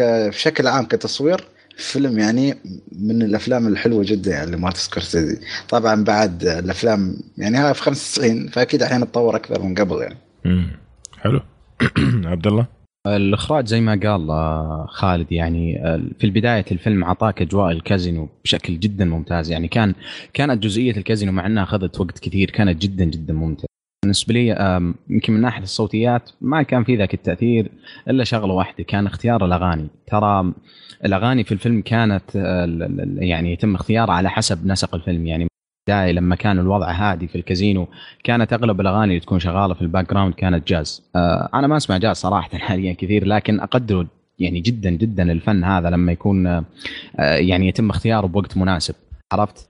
بشكل 0.00 0.66
عام 0.66 0.84
كتصوير 0.84 1.44
فيلم 1.76 2.18
يعني 2.18 2.58
من 2.98 3.22
الأفلام 3.22 3.66
الحلوة 3.66 4.04
جدا 4.04 4.30
يعني 4.30 4.50
لمارتن 4.50 4.78
سكورسيزي. 4.78 5.40
طبعا 5.68 6.04
بعد 6.04 6.44
الأفلام 6.44 7.16
يعني 7.38 7.56
هاي 7.56 7.74
في 7.74 7.82
95 7.82 8.48
فأكيد 8.48 8.82
الحين 8.82 9.00
تطور 9.00 9.36
أكثر 9.36 9.62
من 9.62 9.74
قبل 9.74 10.02
يعني. 10.02 10.18
حلو. 11.24 11.40
عبد 12.32 12.46
الله 12.46 12.66
الإخراج 13.06 13.66
زي 13.66 13.80
ما 13.80 13.92
قال 13.92 14.30
آه، 14.30 14.86
خالد 14.88 15.32
يعني 15.32 15.86
آه، 15.86 16.02
في 16.18 16.24
البداية 16.24 16.64
الفيلم 16.72 17.04
اعطاك 17.04 17.42
أجواء 17.42 17.70
الكازينو 17.72 18.28
بشكل 18.44 18.80
جدا 18.80 19.04
ممتاز. 19.04 19.50
يعني 19.50 19.68
كان 19.68 19.94
كانت 20.32 20.62
جزئية 20.62 20.96
الكازينو 20.96 21.32
مع 21.32 21.46
إنها 21.46 21.62
أخذت 21.62 22.00
وقت 22.00 22.18
كثير 22.18 22.50
كانت 22.50 22.82
جدا 22.82 23.04
جدا 23.04 23.34
ممتعه 23.34 23.66
بالنسبة 24.04 24.34
لي 24.34 24.46
يمكن 25.10 25.32
من 25.32 25.40
ناحية 25.40 25.62
الصوتيات 25.62 26.30
ما 26.40 26.62
كان 26.62 26.84
في 26.84 26.96
ذاك 26.96 27.14
التأثير 27.14 27.70
إلا 28.08 28.24
شغلة 28.24 28.54
واحدة 28.54 28.84
كان 28.84 29.06
اختيار 29.06 29.44
الأغاني. 29.44 29.88
ترى 30.06 30.52
الأغاني 31.04 31.44
في 31.44 31.52
الفيلم 31.52 31.80
كانت 31.80 32.36
آه، 32.36 32.88
يعني 33.18 33.52
يتم 33.52 33.74
اختيارها 33.74 34.14
على 34.14 34.30
حسب 34.30 34.66
نسق 34.66 34.94
الفيلم. 34.94 35.26
يعني 35.26 35.46
البدايه 35.88 36.12
لما 36.12 36.36
كان 36.36 36.58
الوضع 36.58 36.90
هادي 36.90 37.26
في 37.26 37.36
الكازينو 37.36 37.88
كانت 38.24 38.52
أغلب 38.52 38.80
الأغاني 38.80 39.04
اللي 39.04 39.20
تكون 39.20 39.38
شغالة 39.38 39.74
في 39.74 39.82
ال 39.82 40.10
background 40.10 40.34
كانت 40.34 40.68
جاز 40.68 41.02
آه 41.16 41.48
أنا 41.54 41.66
ما 41.66 41.76
أسمع 41.76 41.96
جاز 41.96 42.16
صراحة 42.16 42.58
حاليا 42.66 42.92
كثير 42.92 43.24
لكن 43.26 43.60
أقدر 43.60 44.06
يعني 44.38 44.60
جدا 44.60 44.90
جدا 44.90 45.32
الفن 45.32 45.64
هذا 45.64 45.90
لما 45.90 46.12
يكون 46.12 46.46
آه 46.46 46.64
يعني 47.18 47.68
يتم 47.68 47.90
اختياره 47.90 48.26
بوقت 48.26 48.56
مناسب. 48.56 48.94
عرفت؟ 49.32 49.68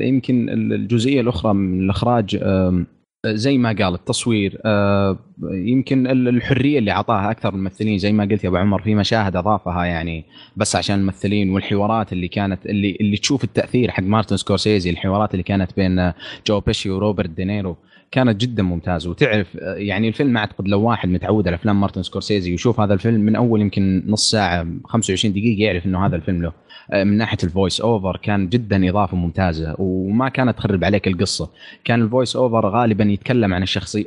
يمكن 0.00 0.48
الجزئية 0.48 1.20
الأخرى 1.20 1.54
من 1.54 1.84
الإخراج 1.84 2.38
آه 2.42 2.84
زي 3.26 3.58
ما 3.58 3.68
قال 3.68 3.94
التصوير 3.94 4.60
آه، 4.64 5.18
يمكن 5.50 6.06
الحرية 6.06 6.78
اللي 6.78 6.90
اعطاها 6.90 7.30
أكثر 7.30 7.48
الممثلين 7.48 7.98
زي 7.98 8.12
ما 8.12 8.24
قلت 8.24 8.44
يا 8.44 8.48
أبو 8.48 8.56
عمر 8.56 8.82
في 8.82 8.94
مشاهد 8.94 9.36
أضافها 9.36 9.84
يعني 9.84 10.24
بس 10.56 10.76
عشان 10.76 10.98
الممثلين 10.98 11.50
والحوارات 11.50 12.12
اللي 12.12 12.28
كانت 12.28 12.66
اللي 12.66 12.96
اللي 13.00 13.16
تشوف 13.16 13.44
التأثير 13.44 13.90
حق 13.90 14.02
مارتن 14.02 14.36
سكورسيزي 14.36 14.90
الحوارات 14.90 15.34
اللي 15.34 15.42
كانت 15.42 15.76
بين 15.76 16.12
جو 16.46 16.60
بيشي 16.60 16.90
وروبرت 16.90 17.30
دينيرو. 17.30 17.76
كانت 18.10 18.40
جدا 18.40 18.62
ممتازة. 18.62 19.10
وتعرف 19.10 19.54
يعني 19.62 20.08
الفيلم 20.08 20.36
أعتقد 20.36 20.68
لو 20.68 20.82
واحد 20.82 21.08
متعود 21.08 21.48
على 21.48 21.54
أفلام 21.54 21.80
مارتن 21.80 22.02
سكورسيزي 22.02 22.50
ويشوف 22.50 22.80
هذا 22.80 22.94
الفيلم 22.94 23.20
من 23.20 23.36
أول 23.36 23.60
يمكن 23.60 24.04
نص 24.06 24.30
ساعة 24.30 24.66
25 24.84 25.34
دقيقة 25.34 25.62
يعرف 25.62 25.86
إنه 25.86 26.06
هذا 26.06 26.16
الفيلم 26.16 26.42
له. 26.42 26.52
آه، 26.92 27.04
من 27.04 27.16
ناحية 27.16 27.38
ال 27.44 27.50
voice 27.50 27.80
over 27.80 28.16
كان 28.22 28.48
جدا 28.48 28.88
إضافة 28.88 29.16
ممتازة. 29.16 29.74
وما 29.78 30.28
كانت 30.28 30.58
تخرب 30.58 30.84
عليك 30.84 31.08
القصة. 31.08 31.50
كان 31.84 32.02
ال 32.02 32.08
voice 32.08 32.36
over 32.36 32.68
غالبا 32.68 33.04
يتكلم 33.04 33.54
عن 33.54 33.62
الشخصيه 33.62 34.04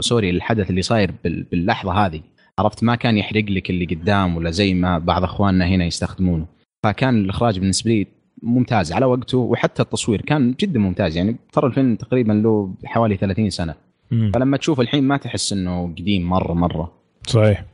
sorry 0.00 0.30
الحدث 0.30 0.70
اللي 0.70 0.82
صاير 0.82 1.10
باللحظة 1.24 1.92
هذه. 1.92 2.20
عرفت؟ 2.58 2.84
ما 2.84 2.94
كان 2.94 3.18
يحرق 3.18 3.44
لك 3.44 3.70
اللي 3.70 3.84
قدام 3.84 4.36
ولا 4.36 4.50
زي 4.50 4.74
ما 4.74 4.98
بعض 4.98 5.24
أخواننا 5.24 5.66
هنا 5.66 5.84
يستخدمونه. 5.84 6.46
فكان 6.84 7.24
الإخراج 7.24 7.58
بالنسبة 7.58 7.90
لي 7.90 8.06
ممتاز 8.42 8.92
على 8.92 9.06
وقته 9.06 9.38
وحتى 9.38 9.82
التصوير 9.82 10.20
كان 10.20 10.54
جدا 10.60 10.80
ممتاز. 10.80 11.16
يعني 11.16 11.36
ترى 11.52 11.66
الفيلم 11.66 11.96
تقريبا 11.96 12.32
له 12.32 12.74
حوالي 12.84 13.16
30 13.16 13.50
سنة. 13.50 13.74
مم. 14.10 14.30
فلما 14.34 14.56
تشوف 14.56 14.80
الحين 14.80 15.04
ما 15.04 15.16
تحس 15.16 15.52
إنه 15.52 15.86
قديم 15.86 16.28
مرة 16.28 16.52
مرة. 16.52 16.92
صحيح. 17.26 17.64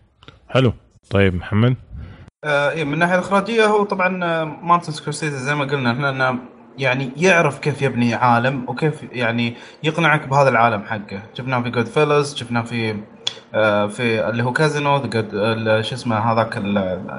حلو. 0.49 0.73
طيب 1.11 1.35
محمد؟ 1.35 1.77
آه 2.45 2.71
إيه، 2.71 2.85
من 2.85 2.95
الناحيه 2.95 3.15
الاخراجيه 3.15 3.67
هو 3.67 3.85
طبعا 3.85 4.45
مارتن 4.45 4.93
سكورسيزي 4.93 5.39
زي 5.39 5.55
ما 5.55 5.65
قلنا 5.65 5.93
إحنا 5.93 6.39
يعني 6.79 7.11
يعرف 7.17 7.59
كيف 7.59 7.83
يبني 7.83 8.15
عالم 8.15 8.65
وكيف 8.69 9.03
يعني 9.13 9.55
يقنعك 9.85 10.29
بهذا 10.29 10.49
العالم 10.49 10.83
حقه. 10.83 11.23
شفناه 11.35 11.63
في 11.63 11.71
Goodfellas 11.71 12.35
شفناه 12.35 12.63
في 12.63 12.97
في 13.89 14.29
اللي 14.29 14.43
هو 14.43 14.53
كازينو 14.53 15.03
شو 15.83 15.95
اسمه 15.95 16.33
هذاك 16.33 16.57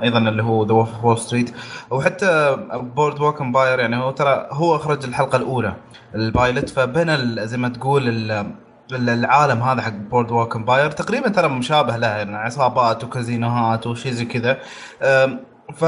أيضا 0.03 0.20
اللي 0.20 0.43
هو 0.43 0.66
The 0.66 0.74
Wolf 0.74 1.03
Wall 1.03 1.18
Street 1.18 1.53
وحتى 1.91 2.58
Boardwalk 2.74 3.41
Empire 3.41 3.80
يعني 3.80 3.97
هو 3.97 4.12
ترى 4.12 4.47
هو 4.51 4.76
أخرج 4.76 5.05
الحلقة 5.05 5.36
الأولى 5.36 5.74
ال 6.16 6.23
pilot. 6.23 6.70
فبنى 6.70 7.47
زي 7.47 7.58
ما 7.58 7.70
تقول 7.70 8.32
العالم 8.91 9.62
هذا 9.62 9.82
حق 9.82 9.91
Boardwalk 9.91 10.55
Empire 10.55 10.91
تقريبا 10.91 11.30
ترى 11.30 11.47
مشابه 11.47 11.97
له 11.97 12.08
يعني 12.08 12.38
عصابات 12.38 13.03
وكازينوهات 13.03 13.88
وشي 13.88 14.12
زي 14.12 14.26
كذا. 14.26 14.58
ف 15.74 15.86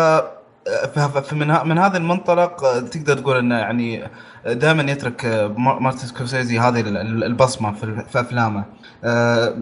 فمن 0.96 1.68
من 1.68 1.78
هذا 1.78 1.98
المنطلق 1.98 2.80
تقدر 2.80 3.18
تقول 3.18 3.38
إنه 3.38 3.58
يعني 3.58 4.10
دائما 4.46 4.92
يترك 4.92 5.26
مارتن 5.58 5.98
سكورسيزي 6.08 6.60
هذه 6.60 6.80
البصمة 6.80 7.74
في 8.12 8.20
أفلامه 8.20 8.66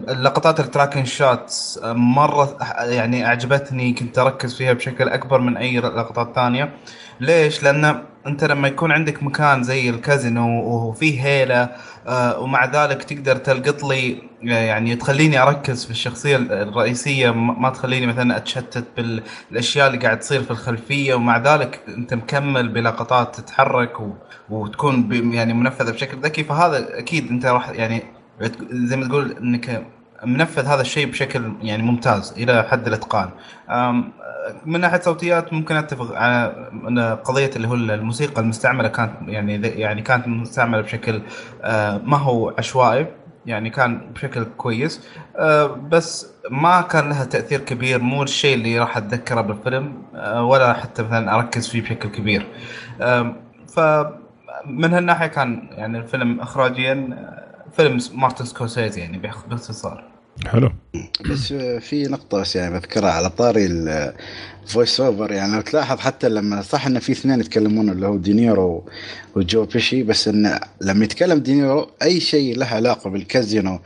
اللقطات 0.08 0.60
ال 0.60 0.65
tracking 0.65 1.04
shot 1.04 1.78
مرة 1.84 2.56
يعني 2.80 3.26
أعجبتني 3.26 3.92
كنت 3.92 4.18
أركز 4.18 4.54
فيها 4.54 4.72
بشكل 4.72 5.08
أكبر 5.08 5.40
من 5.40 5.56
أي 5.56 5.80
لقطات 5.80 6.34
ثانية 6.34 6.72
ليش؟ 7.20 7.62
لأن 7.62 8.02
انت 8.28 8.44
لما 8.44 8.68
يكون 8.68 8.92
عندك 8.92 9.22
مكان 9.22 9.62
زي 9.62 9.90
الكازينو 9.90 10.62
وفيه 10.64 11.22
هيلة 11.22 11.68
آه، 12.06 12.40
ومع 12.40 12.64
ذلك 12.64 13.02
تقدر 13.04 13.36
تلقط 13.36 13.82
لي 13.82 14.22
يعني 14.42 14.96
تخليني 14.96 15.42
أركز 15.42 15.84
في 15.84 15.90
الشخصية 15.90 16.36
الرئيسية 16.36 17.30
ما 17.30 17.70
تخليني 17.70 18.06
مثلا 18.06 18.36
أتشتت 18.36 18.84
بالأشياء 18.96 19.86
اللي 19.86 19.98
قاعد 19.98 20.18
تصير 20.18 20.42
في 20.42 20.50
الخلفية 20.50 21.14
ومع 21.14 21.38
ذلك 21.38 21.80
أنت 21.88 22.14
مكمل 22.14 22.68
بلقطات 22.68 23.36
تتحرك 23.40 23.92
وتكون 24.50 25.12
يعني 25.34 25.54
منفذة 25.54 25.90
بشكل 25.90 26.18
ذكي. 26.18 26.44
فهذا 26.44 26.98
أكيد 26.98 27.30
أنت 27.30 27.46
راح 27.46 27.70
يعني 27.70 28.02
زي 28.70 28.96
ما 28.96 29.08
تقول 29.08 29.32
إنك 29.32 29.86
منفذ 30.24 30.66
هذا 30.66 30.80
الشيء 30.80 31.06
بشكل 31.06 31.52
يعني 31.62 31.82
ممتاز 31.82 32.34
إلى 32.36 32.66
حد 32.70 32.86
الإتقان. 32.86 33.30
من 34.66 34.80
ناحية 34.80 35.00
صوتيات 35.00 35.52
ممكن 35.52 35.76
أتفق 35.76 36.14
على 36.14 37.18
قضية 37.24 37.50
اللي 37.56 37.68
هو 37.68 37.74
الموسيقى 37.74 38.42
المستعملة 38.42 38.88
كانت 38.88 39.12
يعني 39.26 39.54
يعني 39.68 40.02
كانت 40.02 40.28
مستعملة 40.28 40.80
بشكل 40.80 41.22
آه، 41.62 42.00
ما 42.04 42.16
هو 42.16 42.54
عشوائي 42.58 43.06
يعني 43.46 43.70
كان 43.70 44.00
بشكل 44.14 44.44
كويس 44.56 45.08
آه، 45.36 45.66
بس 45.66 46.32
ما 46.50 46.80
كان 46.80 47.08
لها 47.08 47.24
تأثير 47.24 47.60
كبير 47.60 48.02
مو 48.02 48.22
الشيء 48.22 48.54
اللي 48.54 48.78
راح 48.78 48.96
أتذكره 48.96 49.40
بالفيلم 49.40 50.02
آه، 50.14 50.44
ولا 50.44 50.72
حتى 50.72 51.02
مثلا 51.02 51.34
أركز 51.34 51.68
فيه 51.68 51.82
بشكل 51.82 52.08
كبير. 52.08 52.46
ف 53.74 53.80
من 54.66 54.94
هالناحية 54.94 55.26
كان 55.26 55.68
يعني 55.70 55.98
الفيلم 55.98 56.40
اخراجيا 56.40 57.18
فيلم 57.72 57.98
مارتن 58.14 58.44
سكورسيزي 58.44 59.00
يعني 59.00 59.18
بإختصار. 59.18 60.17
حلو. 60.46 60.72
بس 61.30 61.52
في 61.80 62.02
نقطة 62.02 62.40
بس 62.40 62.56
يعني 62.56 62.74
بذكرها 62.74 63.10
على 63.10 63.30
طاري 63.30 63.66
ال 63.66 63.88
voice 63.88 65.00
over 65.00 65.32
يعني 65.32 65.54
لو 65.54 65.60
تلاحظ 65.60 65.98
حتى 65.98 66.28
لما 66.28 66.62
صح 66.62 66.86
إن 66.86 66.98
في 66.98 67.12
اثنين 67.12 67.40
يتكلمون 67.40 67.90
اللي 67.90 68.06
هو 68.06 68.16
دينيرو 68.16 68.84
وجو 69.36 69.64
بيشي 69.64 70.02
بس 70.02 70.28
انه 70.28 70.60
لما 70.80 71.04
يتكلم 71.04 71.38
دينيرو 71.38 71.90
أي 72.02 72.20
شيء 72.20 72.56
له 72.56 72.66
علاقة 72.66 73.10
بالكازينو 73.10 73.80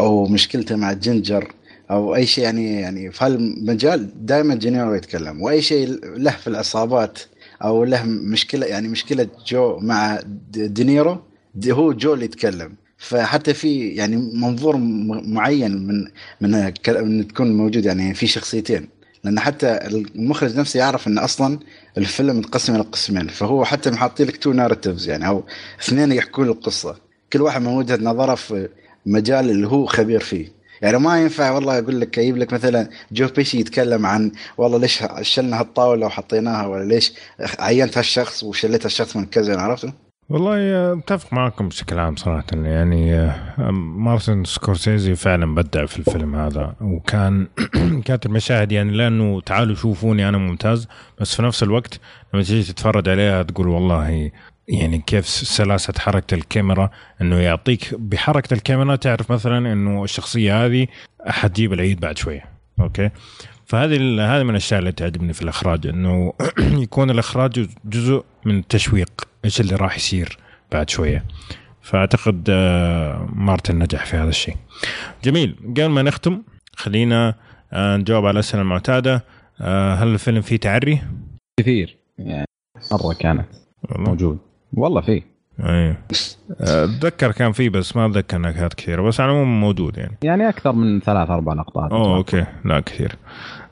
أو 0.00 0.26
مشكلته 0.26 0.76
مع 0.76 0.90
الجنجر 0.90 1.52
أو 1.90 2.14
أي 2.14 2.26
شيء 2.26 2.44
يعني 2.44 2.80
يعني 2.80 3.12
في 3.12 3.24
هالمجال 3.24 4.26
دائما 4.26 4.54
دينيرو 4.54 4.94
يتكلم. 4.94 5.42
وأي 5.42 5.62
شيء 5.62 6.00
له 6.16 6.30
في 6.30 6.46
العصابات 6.46 7.18
أو 7.64 7.84
له 7.84 8.02
مشكلة 8.04 8.66
يعني 8.66 8.88
مشكلة 8.88 9.28
جو 9.46 9.78
مع 9.78 10.20
دينيرو 10.50 11.18
دي 11.54 11.72
هو 11.72 11.92
جو 11.92 12.14
اللي 12.14 12.24
يتكلم. 12.24 12.74
فحتى 12.98 13.54
في 13.54 13.88
يعني 13.88 14.16
منظور 14.16 14.76
معين 15.26 15.86
من 15.86 16.08
من 16.40 16.54
ان 16.88 17.28
تكون 17.28 17.56
موجود 17.56 17.84
يعني 17.84 18.14
في 18.14 18.26
شخصيتين. 18.26 18.88
لأن 19.24 19.40
حتى 19.40 19.78
المخرج 19.86 20.56
نفسه 20.56 20.78
يعرف 20.78 21.08
إن 21.08 21.18
أصلا 21.18 21.58
الفيلم 21.98 22.38
متقسم 22.38 22.74
إلى 22.74 22.82
قسمين. 22.82 23.28
فهو 23.28 23.64
حتى 23.64 23.90
حاطين 23.90 24.26
لك 24.26 24.36
two 24.36 24.52
narratives 24.52 25.08
يعني. 25.08 25.26
أو 25.28 25.44
اثنين 25.80 26.12
يحكون 26.12 26.48
القصة. 26.48 26.96
كل 27.32 27.42
واحد 27.42 27.60
من 27.62 27.66
وجهة 27.66 27.96
نظره 27.96 28.34
في 28.34 28.68
مجال 29.06 29.50
اللي 29.50 29.66
هو 29.68 29.86
خبير 29.86 30.20
فيه. 30.20 30.56
يعني 30.82 30.98
ما 30.98 31.22
ينفع 31.22 31.50
والله 31.50 31.78
أقول 31.78 32.00
لك 32.00 32.18
أجيب 32.18 32.36
لك 32.36 32.52
مثلا 32.52 32.88
جو 33.12 33.28
بيشي 33.28 33.60
يتكلم 33.60 34.06
عن 34.06 34.32
والله 34.58 34.78
ليش 34.78 35.04
شلنا 35.22 35.60
هالطاولة 35.60 36.06
وحطيناها 36.06 36.66
ولا 36.66 36.84
ليش 36.84 37.12
عينت 37.58 37.98
هالشخص 37.98 38.42
وشليت 38.42 38.86
هالشخص 38.86 39.16
من 39.16 39.26
كذا 39.26 39.60
عرفت؟ 39.60 40.05
والله 40.28 40.56
آه، 40.58 40.92
اتفق 40.92 41.32
معكم 41.32 41.68
بشكل 41.68 41.98
عام 41.98 42.16
صراحة. 42.16 42.44
يعني 42.52 43.14
آه، 43.14 43.70
مارتن 43.70 44.44
سكورسيزي 44.44 45.14
فعلا 45.14 45.54
بدع 45.54 45.86
في 45.86 45.98
الفيلم 45.98 46.36
هذا 46.36 46.74
وكان 46.80 47.48
كانت 48.06 48.26
المشاهد 48.26 48.72
يعني 48.72 48.92
لأنه 48.92 49.40
تعالوا 49.40 49.74
شوفوني 49.74 50.28
أنا 50.28 50.38
ممتاز. 50.38 50.88
بس 51.20 51.36
في 51.36 51.42
نفس 51.42 51.62
الوقت 51.62 52.00
لما 52.34 52.42
تيجي 52.42 52.72
تتفرج 52.72 53.08
عليها 53.08 53.42
تقول 53.42 53.68
والله 53.68 54.30
يعني 54.68 54.98
كيف 54.98 55.26
سلاسة 55.28 55.94
حركة 55.98 56.34
الكاميرا 56.34 56.90
إنه 57.20 57.36
يعطيك 57.36 57.94
بحركة 57.94 58.54
الكاميرا 58.54 58.96
تعرف 58.96 59.32
مثلا 59.32 59.72
إنه 59.72 60.04
الشخصية 60.04 60.66
هذه 60.66 60.86
حتجيب 61.26 61.72
العيد 61.72 62.00
بعد 62.00 62.18
شوية. 62.18 62.44
أوكي؟ 62.80 63.10
فهذه 63.66 63.96
هذه 64.20 64.42
من 64.42 64.50
الأشياء 64.50 64.80
اللي 64.80 64.92
تعجبني 64.92 65.32
في 65.32 65.42
الإخراج 65.42 65.86
إنه 65.86 66.32
يكون 66.84 67.10
الإخراج 67.10 67.68
جزء 67.84 68.24
من 68.44 68.58
التشويق 68.58 69.10
إيش 69.46 69.60
اللي 69.60 69.76
راح 69.76 69.96
يصير 69.96 70.38
بعد 70.72 70.90
شوية. 70.90 71.24
فأعتقد 71.82 72.44
آه، 72.50 73.28
مارتن 73.32 73.78
نجح 73.78 74.06
في 74.06 74.16
هذا 74.16 74.28
الشيء. 74.28 74.56
جميل. 75.24 75.56
قبل 75.64 75.86
ما 75.86 76.02
نختم 76.02 76.42
خلينا 76.76 77.34
آه، 77.72 77.96
نجاوب 77.96 78.26
على 78.26 78.34
الأسئلة 78.34 78.62
المعتادة. 78.62 79.24
آه، 79.60 79.94
هل 79.94 80.08
الفيلم 80.08 80.40
فيه 80.40 80.56
تعري؟ 80.56 81.02
كثير. 81.60 81.96
يعني 82.18 82.46
مرة 82.92 83.14
كانت 83.14 83.46
والله. 83.82 84.10
موجود. 84.10 84.38
والله 84.72 85.00
فيه. 85.00 85.22
إيه 85.60 86.00
آه، 86.60 86.84
أتذكر 86.84 87.32
كان 87.32 87.52
فيه 87.52 87.68
بس 87.68 87.96
ما 87.96 88.06
أتذكر 88.06 88.38
نكهات 88.38 88.74
كثيرة. 88.74 89.02
بس 89.02 89.20
على 89.20 89.30
العموم 89.30 89.60
موجود 89.60 89.98
يعني. 89.98 90.16
يعني 90.22 90.48
أكثر 90.48 90.72
من 90.72 91.00
ثلاث 91.00 91.30
أربع 91.30 91.52
لقطات 91.52 91.90
أوه 91.92 92.16
أوكي. 92.16 92.46
لا 92.64 92.80
كثير. 92.80 93.16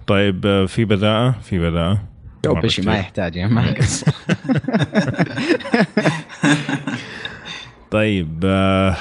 طيب 0.07 0.67
في 0.67 0.85
بذاءة؟ 0.85 1.31
في 1.31 1.59
بذاءة. 1.59 2.14
مرة 2.53 2.61
بشي 2.61 2.83
ما. 2.83 2.99
يحتاج 2.99 3.37
يعني 3.37 3.55
ما 3.55 3.67
يقصر 3.67 4.13
طيب 7.91 8.41
آه، 8.45 8.97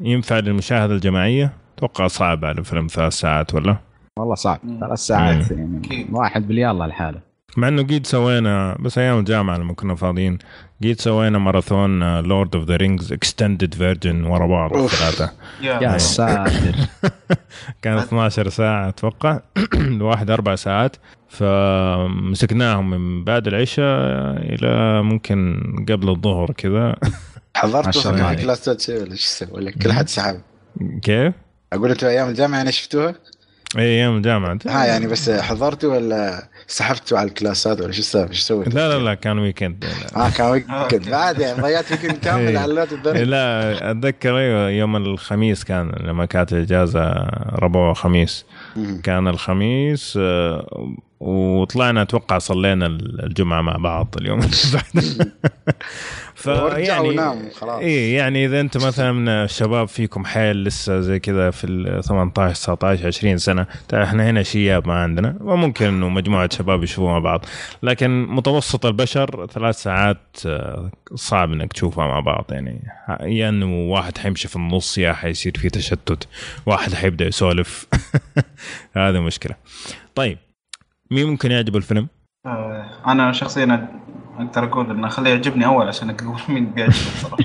ينفع 0.00 0.38
للمشاهدة 0.38 0.94
الجماعية؟ 0.94 1.52
أتوقع 1.78 2.06
صعب 2.06 2.44
على 2.44 2.64
فيلم 2.64 2.86
ثلاث 2.86 3.12
ساعات 3.12 3.54
ولا؟ 3.54 3.76
والله 4.18 4.34
صعب 4.34 4.58
ثلاث 4.80 4.98
ساعات 4.98 5.50
يعني. 5.50 6.06
واحد 6.12 6.48
باليلا 6.48 6.86
لحاله 6.86 7.27
مع 7.58 7.68
إنه 7.68 7.82
قيد 7.82 8.06
سوينا 8.06 8.76
بس 8.80 8.98
أيام 8.98 9.18
الجامعة 9.18 9.56
لما 9.56 9.74
كنا 9.74 9.94
فاضيين 9.94 10.38
قيد 10.82 11.00
سوينا 11.00 11.38
ماراثون 11.38 12.20
Lord 12.20 12.56
of 12.56 12.64
the 12.64 12.76
Rings 12.76 13.12
extended 13.12 13.74
version 13.74 14.24
ورا 14.24 14.46
بعض. 14.46 14.86
ثلاثة 14.86 15.32
يا 15.60 15.98
ساتر. 15.98 16.76
كان 17.82 17.98
12 17.98 18.48
ساعة 18.48 18.88
أتوقع. 18.88 19.40
الواحد 19.74 20.30
أربع 20.30 20.54
ساعات. 20.54 20.96
فمسكناهم 21.28 22.90
من 22.90 23.24
بعد 23.24 23.46
العشاء 23.46 24.06
إلى 24.36 25.02
ممكن 25.02 25.62
قبل 25.88 26.08
الظهر 26.08 26.52
كذا. 26.52 26.96
كلاسات 28.34 28.80
شيء 28.80 28.96
ولا 28.96 29.14
شو 29.14 29.14
يسوي 29.14 29.48
ولا 29.52 29.70
كل 29.70 29.92
حد 29.92 30.08
سحب. 30.08 30.40
كيف؟ 31.02 31.34
أقول 31.72 31.90
أنتوا 31.90 32.08
أيام 32.08 32.28
الجامعة 32.28 32.58
يعني 32.58 32.72
شفتوها؟ 32.72 33.14
اي 33.76 33.82
أيام 33.82 34.16
الجامعة. 34.16 34.58
ها 34.66 34.84
يعني 34.84 35.06
بس 35.06 35.30
حضرتوا 35.30 35.96
ولا 35.96 36.48
سحبتوا 36.70 37.18
على 37.18 37.28
الكلاسات 37.28 37.80
ولا 37.80 37.92
شو 37.92 37.98
السالفه 37.98 38.34
شو 38.34 38.40
سويتوا؟ 38.42 38.72
لا 38.72 38.88
لا 38.98 39.04
لا 39.04 39.14
كان 39.14 39.38
ويكند 39.38 39.84
آه 40.16 40.30
كان 40.30 40.50
weekend 40.50 41.10
بعد 41.10 41.38
يعني 41.40 41.62
ضيعت 41.62 41.90
weekend 41.90 42.16
كامل 42.18 42.48
إيه. 42.48 42.58
على 42.58 42.70
اللوت 42.70 42.92
الدرجة. 42.92 43.24
لا 43.24 43.90
أتذكر 43.90 44.38
أيوه 44.38 44.70
يوم 44.70 44.96
الخميس 44.96 45.64
كان 45.64 45.92
لما 46.00 46.26
كانت 46.26 46.52
الإجازة 46.52 47.12
ربوع 47.54 47.90
وخميس. 47.90 48.44
كان 49.02 49.28
الخميس 49.28 50.18
آه، 50.20 50.96
وطلعنا 51.20 52.02
أتوقع 52.02 52.38
صلينا 52.38 52.86
الجمعة 52.86 53.62
مع 53.62 53.76
بعض 53.76 54.14
اليوم. 54.20 54.40
وناموا 57.00 57.50
خلاص. 57.50 57.82
اي 57.82 58.12
يعني 58.12 58.46
إذا 58.46 58.60
أنت 58.60 58.76
مثلا 58.76 59.12
من 59.12 59.28
الشباب 59.28 59.88
فيكم 59.88 60.24
حيل 60.24 60.64
لسه 60.64 61.00
زي 61.00 61.18
كذا 61.18 61.50
في 61.50 61.66
ال 61.66 62.04
18 62.04 62.54
19 62.54 63.06
20 63.06 63.38
سنة 63.38 63.66
ترى 63.88 64.04
إحنا 64.04 64.30
هنا 64.30 64.42
شياب 64.42 64.88
ما 64.88 64.94
عندنا 64.94 65.36
وممكن 65.40 65.86
إنه 65.86 66.08
مجموعة 66.08 66.48
شباب 66.52 66.82
يشوفوا 66.82 67.10
مع 67.10 67.18
بعض. 67.18 67.44
لكن 67.82 68.26
متوسط 68.26 68.86
البشر 68.86 69.46
ثلاث 69.46 69.82
ساعات 69.82 70.38
آه، 70.46 70.90
صعب 71.14 71.52
إنك 71.52 71.72
تشوفها 71.72 72.06
مع 72.06 72.20
بعض. 72.20 72.44
يعني 72.50 72.82
يا 73.20 73.48
إنه 73.48 73.90
واحد 73.90 74.18
حيمشي 74.18 74.48
في 74.48 74.56
النص 74.56 74.98
يا 74.98 75.12
حيصير 75.12 75.52
في 75.58 75.70
تشتت 75.70 76.28
واحد 76.66 76.94
حيبدأ 76.94 77.26
يسولف. 77.26 77.86
هذه 78.96 79.20
مشكلة. 79.20 79.54
طيب 80.14 80.38
مين 81.10 81.26
ممكن 81.26 81.50
يعجبه 81.50 81.76
الفيلم؟ 81.78 82.08
آه، 82.46 82.86
أنا 83.06 83.32
شخصيا 83.32 83.88
أقدر 84.38 84.64
أقول 84.64 84.90
إنه 84.90 85.08
خليه 85.08 85.30
يعجبني 85.30 85.66
أول 85.66 85.88
عشان 85.88 86.10
أقول 86.10 86.40
مين 86.54 86.66
بيعجبه 86.66 86.94
الصراحه 86.96 87.44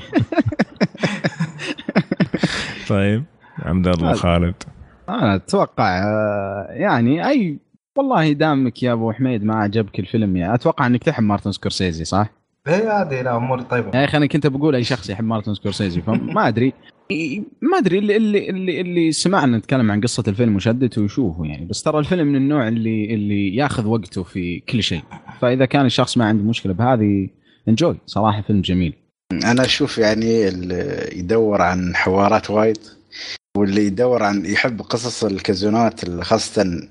طيب 2.88 3.24
عبد 3.58 3.86
الله 3.88 4.10
هذا. 4.10 4.16
خالد 4.16 4.54
أنا 5.08 5.34
أتوقع 5.34 6.02
آه، 6.02 6.66
يعني 6.70 7.28
أي 7.28 7.58
والله 7.96 8.32
دامك 8.32 8.82
يا 8.82 8.92
أبو 8.92 9.12
حميد 9.12 9.44
ما 9.44 9.54
عجبك 9.54 9.98
الفيلم 9.98 10.36
يعني 10.36 10.54
أتوقع 10.54 10.86
إنك 10.86 11.02
تحب 11.04 11.22
مارتن 11.22 11.52
سكورسيزي 11.52 12.04
صح؟ 12.04 12.28
إيه 12.68 13.00
هذه 13.02 13.22
لا 13.22 13.36
امور 13.36 13.62
طيبة. 13.62 13.98
يا 13.98 14.04
أخي 14.04 14.16
أنا 14.16 14.26
كنت 14.26 14.46
بقول 14.46 14.74
أي 14.74 14.84
شخص 14.84 15.10
يحب 15.10 15.24
مارتن 15.24 15.54
سكورسيزي 15.54 16.00
فما 16.02 16.48
أدري. 16.48 16.72
ما 17.62 17.78
أدري 17.78 17.98
اللي 17.98 18.16
اللي 18.16 18.50
اللي, 18.50 18.80
اللي 18.80 19.12
سمعنا 19.12 19.58
نتكلم 19.58 19.90
عن 19.90 20.00
قصة 20.00 20.24
الفيلم 20.28 20.56
وشدته 20.56 21.02
ويشوفه 21.02 21.44
يعني. 21.44 21.64
بس 21.66 21.82
ترى 21.82 21.98
الفيلم 21.98 22.26
من 22.28 22.36
النوع 22.36 22.68
اللي 22.68 23.14
اللي 23.14 23.56
ياخذ 23.56 23.86
وقته 23.86 24.22
في 24.22 24.60
كل 24.60 24.82
شيء. 24.82 25.02
فإذا 25.40 25.64
كان 25.64 25.86
الشخص 25.86 26.16
ما 26.18 26.24
عنده 26.24 26.44
مشكلة 26.44 26.72
بهذه 26.72 27.28
انجوي 27.68 27.96
صراحة 28.06 28.42
فيلم 28.42 28.60
جميل. 28.60 28.94
أنا 29.32 29.64
أشوف 29.64 29.98
يعني 29.98 30.48
اللي 30.48 31.10
يدور 31.16 31.62
عن 31.62 31.96
حوارات 31.96 32.50
وايد 32.50 32.78
واللي 33.56 33.86
يدور 33.86 34.22
عن 34.22 34.46
يحب 34.46 34.80
قصص 34.82 35.24
الكازونات 35.24 36.04
اللي 36.04 36.24
خاصة 36.24 36.88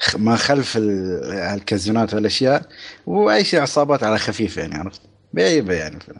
خ- 0.00 0.16
ما 0.16 0.36
خلف 0.36 0.76
ال- 0.76 1.24
الكازونات 1.54 2.14
والأشياء 2.14 2.62
وأي 3.06 3.44
شيء 3.44 3.60
عصابات 3.60 4.02
على 4.04 4.18
خفيف 4.18 4.56
يعني 4.56 4.74
عرفت؟ 4.74 5.00
بيعيبه 5.36 5.74
يعني. 5.74 5.96
الفيلم 5.96 6.18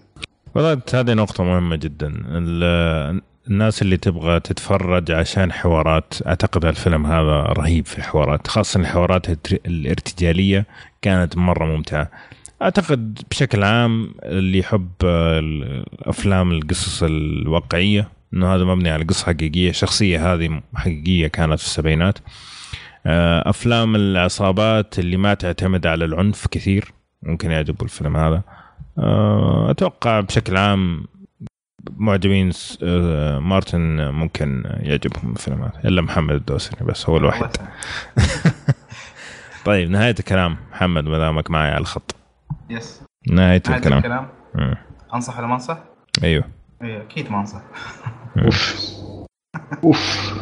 والله 0.54 0.80
هذه 0.94 1.14
نقطة 1.14 1.44
مهمة 1.44 1.76
جدا. 1.76 2.12
ال- 2.28 3.22
الناس 3.48 3.82
اللي 3.82 3.96
تبغى 3.96 4.40
تتفرج 4.40 5.12
عشان 5.12 5.52
حوارات 5.52 6.14
أعتقد 6.26 6.64
الفيلم 6.64 7.06
هذا 7.06 7.42
رهيب 7.42 7.86
في 7.86 7.98
الحوارات 7.98 8.46
خاصة 8.48 8.80
الحوارات 8.80 9.26
الارتجالية 9.66 10.66
كانت 11.02 11.36
مرة 11.36 11.64
ممتعة. 11.64 12.10
أعتقد 12.62 13.22
بشكل 13.30 13.64
عام 13.64 14.14
اللي 14.22 14.58
يحب 14.58 14.90
الافلام 15.02 16.52
القصص 16.52 17.02
الواقعية 17.02 18.08
إنه 18.34 18.54
هذا 18.54 18.64
مبني 18.64 18.90
على 18.90 19.04
قصة 19.04 19.26
حقيقية 19.26 19.72
شخصية 19.72 20.34
هذه 20.34 20.60
حقيقية 20.74 21.26
كانت 21.26 21.58
في 21.60 21.64
السبعينات. 21.66 22.18
آه، 23.06 23.50
أفلام 23.50 23.96
العصابات 23.96 24.98
اللي 24.98 25.16
ما 25.16 25.34
تعتمد 25.34 25.86
على 25.86 26.04
العنف 26.04 26.46
كثير 26.46 26.92
ممكن 27.22 27.50
يعجبوا 27.50 27.84
الفيلم 27.84 28.16
هذا. 28.16 28.42
أتوقع 29.70 30.20
بشكل 30.20 30.57
عام 30.57 31.05
معجبين 31.97 32.53
س- 32.53 32.78
آه، 32.82 33.38
مارتن 33.38 34.11
ممكن 34.11 34.62
يعجبهم 34.66 35.32
الفيلم 35.32 35.62
هذا 35.62 35.72
إلا 35.84 36.03
محمد 36.03 36.34
الدوسري 36.34 36.86
بس 36.86 37.09
هو 37.09 37.16
الوحيد. 37.16 37.51
طيب 39.64 39.90
نهاية 39.90 40.14
الكلام. 40.18 40.57
محمد 40.72 41.05
ما 41.05 41.18
دامك 41.18 41.51
معي 41.51 41.70
على 41.70 41.80
الخط. 41.80 42.14
yes 42.70 43.03
نهاية 43.30 43.62
هذا 43.66 43.76
الكلام. 43.76 43.99
الكلام. 43.99 44.28
أنصح 45.14 45.38
ولا 45.38 45.47
ما 45.47 45.55
أنصح؟ 45.55 45.78
أيوه. 46.24 46.44
إيه 46.82 47.03
أكيد 47.03 47.30
ما 47.30 47.40
أنصح. 47.40 47.61
أوف. 49.84 50.32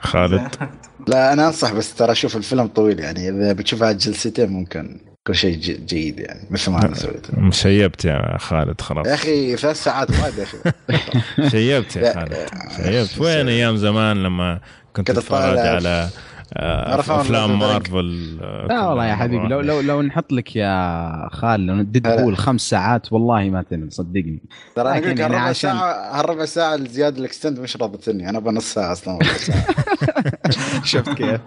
خالد؟ 0.00 0.48
لا 1.08 1.32
أنا 1.32 1.46
أنصح 1.46 1.72
بس 1.72 1.94
ترى 1.94 2.14
شوف 2.14 2.36
الفيلم 2.36 2.66
طويل 2.66 3.00
يعني 3.00 3.28
إذا 3.28 3.52
بتشوفها 3.52 3.86
على 3.88 3.96
جلستين 3.96 4.50
ممكن. 4.52 5.00
كل 5.26 5.34
شيء 5.34 5.56
ج- 5.56 5.86
جيد 5.86 6.20
يعني 6.20 6.40
مثل 6.50 6.70
ما 6.70 6.84
أنا 6.86 6.94
سويت. 6.94 7.26
مشيبت 7.38 8.04
يا 8.04 8.38
خالد 8.38 8.68
يا 8.80 8.84
خلاص 8.84 9.06
أخي 9.06 9.56
ثلاث 9.56 9.82
ساعات 9.84 10.10
وايد 10.10 10.34
يا 10.38 10.42
أخي. 10.42 10.58
شيبت 11.50 11.96
يا 11.96 12.14
خالد. 12.14 12.32
آه، 12.32 13.06
شيبت. 13.06 13.18
وين 13.18 13.48
أيام 13.48 13.76
زمان 13.76 14.22
لما 14.22 14.60
كنت 14.96 15.10
طالع 15.10 15.60
على 15.60 16.08
آه، 16.56 17.00
أفلام 17.00 17.58
مارفل 17.58 18.38
آه، 18.42 18.66
لا 18.66 18.86
والله 18.88 19.06
يا 19.06 19.14
حبيبي 19.14 19.46
لو. 19.48 19.60
لو 19.60 19.80
لو 19.80 20.02
نحط 20.02 20.32
لك 20.32 20.56
يا 20.56 21.28
خالد 21.32 21.70
لو 21.70 21.82
Deadpool 21.82 22.36
خمس 22.36 22.60
ساعات 22.60 23.12
والله 23.12 23.50
ما 23.50 23.62
تمل 23.62 23.92
صدقني. 23.92 24.42
ترى 24.76 24.88
أنا 24.90 24.98
أقول 24.98 25.10
لك 25.10 25.18
يعني 25.18 25.34
هالربع 25.34 25.48
عشان- 25.48 25.70
ساعه 25.70 26.20
هالربع 26.20 26.44
ساعة 26.44 26.74
الزياده 26.74 27.18
ال 27.18 27.22
extended 27.22 27.58
مش 27.58 27.76
رابطني 27.76 28.28
أنا 28.28 28.38
بنص 28.38 28.74
ساعه 28.74 28.92
أصلا. 28.92 29.18
شفت 30.84 31.08
كيف؟ 31.10 31.40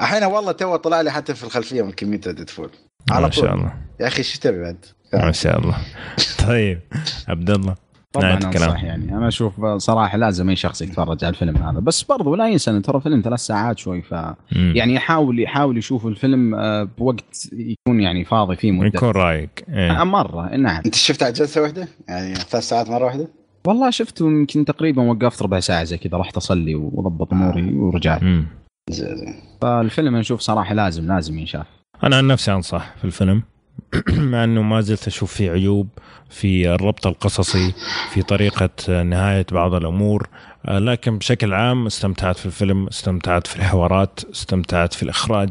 إيه. 0.00 0.06
الحين 0.06 0.24
والله 0.24 0.52
تو 0.52 0.76
طلع 0.76 1.00
لي 1.00 1.10
حتى 1.10 1.34
في 1.34 1.44
الخلفية 1.44 1.82
من 1.82 1.90
كميه 1.90 2.16
Deadpool 2.16 2.70
ما 3.10 3.16
على 3.16 3.32
شاء 3.32 3.44
طول 3.44 3.54
الله 3.54 3.74
يا 4.00 4.06
أخي 4.06 4.18
إيش 4.18 4.38
تبي 4.38 4.60
بعد؟ 4.62 4.84
ما 5.14 5.32
شاء 5.32 5.58
الله 5.58 5.76
طيب 6.48 6.80
عبد 7.28 7.50
الله 7.50 7.74
طبعا. 8.12 8.32
أنصح 8.32 8.84
يعني 8.84 9.16
أنا 9.16 9.28
أشوف 9.28 9.64
صراحة 9.64 10.18
لازم 10.18 10.48
أي 10.48 10.56
شخص 10.56 10.82
يتفرج 10.82 11.24
على 11.24 11.32
الفيلم 11.32 11.56
هذا 11.56 11.80
بس 11.80 12.02
برضو 12.02 12.34
لا 12.34 12.48
ينسى 12.48 12.70
إنه 12.70 12.80
ترى 12.80 13.00
فيلم 13.00 13.20
ثلاث 13.24 13.40
ساعات 13.40 13.78
شوي 13.78 14.02
ف 14.02 14.14
مم. 14.14 14.72
يعني 14.76 14.94
يحاول 14.94 15.40
يحاول 15.40 15.78
يشوف 15.78 16.06
الفيلم 16.06 16.54
آه، 16.54 16.82
بوقت 16.98 17.48
يكون 17.52 18.00
يعني 18.00 18.24
فاضي 18.24 18.56
فيه 18.56 18.72
مدة 18.72 18.86
يكون 18.86 19.10
رايق 19.10 19.50
إيه. 19.68 20.00
آه، 20.00 20.04
مرة 20.04 20.56
نعم 20.56 20.82
أنت 20.86 20.94
شفت 20.94 21.22
على 21.22 21.32
جلسه 21.32 21.62
واحدة؟ 21.62 21.88
يعني 22.08 22.34
ثلاث 22.34 22.68
ساعات 22.68 22.90
مرة 22.90 23.04
واحدة؟ 23.04 23.28
والله 23.66 23.90
شفته 23.90 24.26
يمكن 24.26 24.64
تقريبا 24.64 25.02
وقفت 25.02 25.42
ربع 25.42 25.60
ساعة 25.60 25.84
زي 25.84 25.98
كذا 25.98 26.18
رحت 26.18 26.36
أصلي 26.36 26.74
وضبط 26.74 27.32
أموري 27.32 27.72
ورجعت 27.72 28.22
مم. 28.22 28.46
زين 28.90 29.16
زين. 29.16 29.34
فالفيلم 29.62 30.16
نشوف 30.16 30.40
صراحة 30.40 30.74
لازم 30.74 31.06
لازم 31.06 31.38
ينشاف. 31.38 31.66
أنا 32.04 32.16
عن 32.16 32.26
نفسي 32.26 32.52
أنصح 32.52 32.94
في 32.96 33.04
الفيلم. 33.04 33.42
مع 34.32 34.44
إنه 34.44 34.62
ما 34.62 34.80
زلت 34.80 35.06
أشوف 35.06 35.34
فيه 35.34 35.50
عيوب 35.50 35.88
في 36.30 36.74
الربط 36.74 37.06
القصصي 37.06 37.72
في 38.10 38.22
طريقة 38.22 39.02
نهاية 39.02 39.46
بعض 39.52 39.74
الأمور. 39.74 40.28
آه، 40.66 40.78
لكن 40.78 41.18
بشكل 41.18 41.54
عام 41.54 41.86
استمتعت 41.86 42.38
في 42.38 42.46
الفيلم 42.46 42.86
استمتعت 42.86 43.46
في 43.46 43.56
الحوارات 43.56 44.20
استمتعت 44.32 44.94
في 44.94 45.02
الإخراج. 45.02 45.50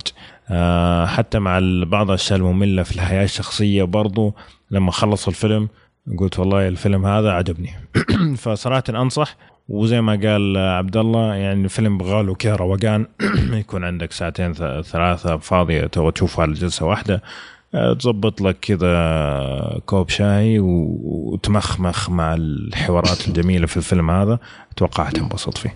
آه، 0.52 1.06
حتى 1.06 1.40
مع 1.40 1.60
بعض 1.86 2.08
الأشياء 2.08 2.40
المملة 2.40 2.84
في 2.84 2.96
الحياة 2.96 3.24
الشخصية 3.24 3.84
برضو 3.84 4.34
لما 4.72 4.92
خلص 4.92 5.28
الفيلم 5.28 5.70
قلت 6.20 6.40
والله 6.40 6.68
الفيلم 6.68 7.06
هذا 7.06 7.32
عجبني. 7.32 7.70
فصراحة 8.44 8.84
أنصح. 8.90 9.36
وزي 9.70 10.02
ما 10.02 10.12
قال 10.12 10.58
عبد 10.58 10.98
الله 10.98 11.36
يعني 11.36 11.64
الفيلم 11.64 11.98
بغاله 11.98 12.36
كذا 12.36 12.56
روقان 12.56 13.06
يكون 13.62 13.84
عندك 13.84 14.12
ساعتين 14.12 14.54
ثلاثة 14.82 15.38
فاضية 15.38 15.82
تبغى 15.82 16.12
تشوفها 16.12 16.42
على 16.42 16.54
جلسة 16.54 16.86
واحدة. 16.86 17.22
آه، 17.76 17.94
تظبط 17.94 18.42
لك 18.42 18.58
كذا 18.62 19.82
كوب 19.86 20.10
شاي 20.10 20.60
وتمخمخ 20.60 22.10
مع 22.10 22.34
الحوارات 22.34 23.28
الجميلة 23.28 23.68
في 23.68 23.78
الفيلم 23.78 24.12
هذا. 24.12 24.40
أتوقع 24.72 25.04
حتنبسط 25.04 25.58
فيه. 25.58 25.74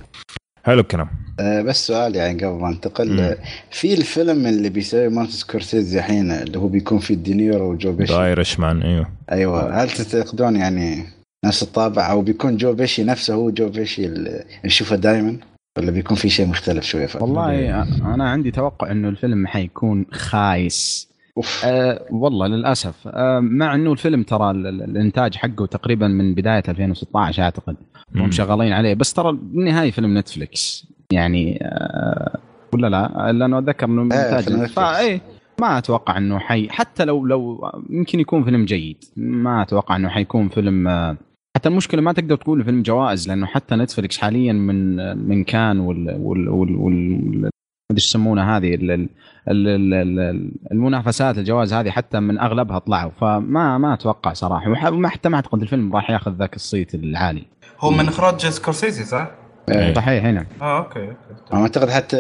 حلو 0.64 0.80
الكلام. 0.80 1.08
آه، 1.40 1.62
بس 1.62 1.88
سؤال 1.88 2.16
يعني 2.16 2.46
قبل 2.46 2.62
ما 2.62 2.70
انتقل. 2.70 3.20
آه، 3.20 3.38
في 3.72 3.94
الفيلم 3.94 4.48
اللي 4.48 4.70
بيسوي 4.70 5.10
مارتن 5.10 5.32
سكورسيزي 5.32 6.00
الحين 6.00 6.32
اللي 6.32 6.60
هو 6.60 6.68
بيكون 6.68 7.00
فيه 7.00 7.16
دينيرو 7.16 7.72
وجو 7.72 7.92
بيشي. 7.92 8.14
Irishman 8.14 8.82
إيوه. 8.82 9.08
أيوه. 9.32 9.84
هل 9.84 9.90
تعتقدون 9.90 10.56
يعني 10.56 11.06
نفس 11.46 11.64
الطابع 11.64 12.12
أو 12.12 12.22
بيكون 12.22 12.58
جو 12.58 12.74
بيشي 12.74 13.04
نفسه 13.04 13.34
هو 13.34 13.50
جو 13.50 13.70
بيشي 13.70 14.06
اللي 14.06 14.44
نشوفه 14.66 14.96
دائما 14.96 15.38
ولا 15.78 15.92
بيكون 15.92 16.18
في 16.18 16.30
شيء 16.30 16.48
مختلف 16.48 16.84
شوية 16.86 17.06
ف... 17.06 17.22
والله 17.22 17.82
أنا 18.14 18.30
عندي 18.30 18.52
توقع 18.52 18.92
إنه 18.92 19.10
الفيلم 19.10 19.48
حيكون 19.48 20.06
خايس. 20.12 21.10
أوف. 21.38 21.62
أه 21.66 22.06
والله 22.12 22.48
للأسف. 22.48 23.08
أه 23.08 23.40
مع 23.40 23.76
إنه 23.76 23.92
الفيلم 23.92 24.24
ترى 24.24 24.52
ال- 24.52 24.68
ال- 24.68 24.84
الإنتاج 24.84 25.36
حقه 25.36 25.66
تقريبا 25.66 26.08
من 26.08 26.36
بداية 26.36 26.64
2016 26.70 27.44
أعتقد. 27.44 27.76
هم. 28.16 28.32
شغالين 28.32 28.74
عليه. 28.74 28.94
بس 28.94 29.14
ترى 29.14 29.32
بالنهايه 29.32 29.92
فيلم 29.92 30.18
Netflix 30.18 30.88
يعني 31.12 31.60
أه 31.62 32.38
ولا 32.74 32.88
لا؟ 32.90 33.32
لأنه 33.32 33.60
أتذكر 33.60 33.86
إنه 33.86 34.02
إيه، 34.02 34.26
إنتاج 34.26 34.44
فيلم 34.44 34.58
Netflix. 34.64 34.74
فاي 34.76 35.22
ما 35.62 35.78
أتوقع 35.78 36.18
إنه 36.18 36.40
حي 36.40 36.70
حتى 36.70 37.06
لو 37.06 37.26
لو 37.26 37.70
يمكن 37.90 38.20
يكون 38.20 38.44
فيلم 38.44 38.66
جيد. 38.66 38.98
ما 39.18 39.62
أتوقع 39.62 39.96
إنه 39.96 40.10
حيكون 40.10 40.50
فيلم 40.50 40.88
آه، 40.88 41.18
حتى 41.58 41.70
المشكلة 41.70 42.02
ما 42.02 42.14
تقدر 42.14 42.36
تقول 42.36 42.64
فيلم 42.64 42.82
جوائز 42.82 43.28
لأنه 43.28 43.46
حتى 43.46 43.76
Netflix 43.76 44.18
حاليا 44.18 44.54
من 44.54 44.96
من 45.28 45.44
كان 45.44 45.80
وال 45.80 46.16
وال 46.20 46.50
وال, 46.50 46.76
وال 46.76 47.50
إيش 47.92 48.06
يسمونها 48.10 48.58
هذه 48.58 48.76
ال- 48.76 48.92
ال- 48.92 49.10
ال- 49.48 49.68
ال- 49.94 50.20
ال- 50.20 50.52
المنافسات 50.72 51.38
الجوائز 51.38 51.74
هذه 51.74 51.90
حتى 51.90 52.20
من 52.20 52.40
أغلبها 52.40 52.80
طلعوا. 52.80 53.12
فما 53.22 53.78
ما 53.78 53.94
أتوقع 53.94 54.34
صراحة. 54.34 54.90
وما 54.92 55.10
حتى 55.10 55.30
ما 55.30 55.36
أعتقد 55.36 55.62
الفيلم 55.62 55.96
راح 55.96 56.10
ياخذ 56.10 56.32
ذاك 56.32 56.56
الصيت 56.56 56.96
العالي. 56.96 57.44
هو 57.80 57.92
من 57.92 58.08
إخراج 58.08 58.46
سكورسيزي 58.46 59.04
صح؟ 59.04 59.32
إيه. 59.70 59.94
صحيح 59.94 60.26
هنا. 60.26 60.46
آه 60.62 60.78
okay 60.78 61.14
أنا 61.54 61.62
أعتقد 61.62 61.90
حتى 61.90 62.18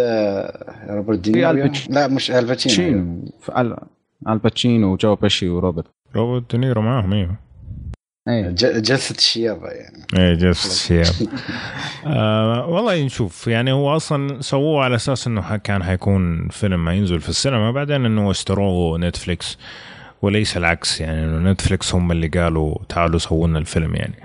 روبرت 0.89 1.19
دينيرو 1.19 1.51
الباتش- 1.51 1.89
لا 1.89 2.07
مش 2.07 2.31
ألباتشينو. 2.31 3.03
باتشينو 3.05 3.57
ال- 3.57 3.77
ألباتشينو 4.29 4.93
وجو 4.93 5.15
بيشي 5.15 5.49
وروبرت. 5.49 5.85
روبرت 6.15 6.51
دينيرو 6.51 6.81
معاهم 6.81 7.13
أيوه 7.13 7.35
إيه. 8.27 8.49
ج- 8.49 8.81
جلسة 8.81 9.15
الشيابة 9.15 9.67
يعني. 9.67 10.05
إيه 10.17 10.33
جلسة 10.33 10.71
الشياب 10.71 11.29
آه 12.05 12.65
والله 12.67 13.03
نشوف. 13.05 13.47
يعني 13.47 13.71
هو 13.71 13.95
أصلا 13.95 14.41
سووه 14.41 14.83
على 14.83 14.95
أساس 14.95 15.27
إنه 15.27 15.57
كان 15.57 15.83
حيكون 15.83 16.47
فيلم 16.47 16.85
ما 16.85 16.93
ينزل 16.93 17.19
في 17.21 17.29
السينما 17.29 17.71
بعدين 17.71 18.05
إنه 18.05 18.31
اشتروه 18.31 18.97
Netflix 18.97 19.57
وليس 20.21 20.57
العكس 20.57 21.01
يعني 21.01 21.23
إنه 21.25 21.51
Netflix 21.51 21.95
هم 21.95 22.11
اللي 22.11 22.27
قالوا 22.27 22.75
تعالوا 22.89 23.19
سووا 23.19 23.47
لنا 23.47 23.59
الفيلم 23.59 23.95
يعني. 23.95 24.15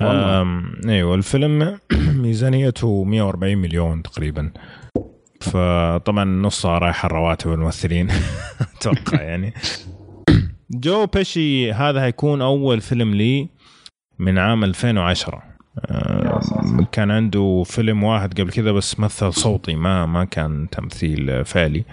والله. 0.00 0.40
آم، 0.40 0.72
أيوه 0.88 1.14
الفيلم 1.14 1.78
ميزانيته 2.22 3.04
140 3.04 3.58
مليون 3.58 4.02
تقريبا. 4.02 4.50
فطبعا 5.40 6.24
نصها 6.24 6.78
رايحة 6.78 7.08
رواتب 7.08 7.52
الممثلين. 7.52 8.08
أتوقع 8.80 9.22
يعني. 9.22 9.54
جو 10.74 11.06
بيشي 11.06 11.72
هذا 11.72 12.04
هيكون 12.04 12.42
أول 12.42 12.80
فيلم 12.80 13.14
لي 13.14 13.48
من 14.18 14.38
عام 14.38 14.64
2010 14.64 15.42
آه،. 15.78 16.40
كان 16.92 17.10
عنده 17.10 17.62
فيلم 17.66 18.02
واحد 18.02 18.40
قبل 18.40 18.50
كذا 18.50 18.72
بس 18.72 19.00
مثل 19.00 19.32
صوتي 19.32 19.74
ما 19.74 20.06
ما 20.06 20.24
كان 20.24 20.68
تمثيل 20.70 21.44
فعلي. 21.44 21.84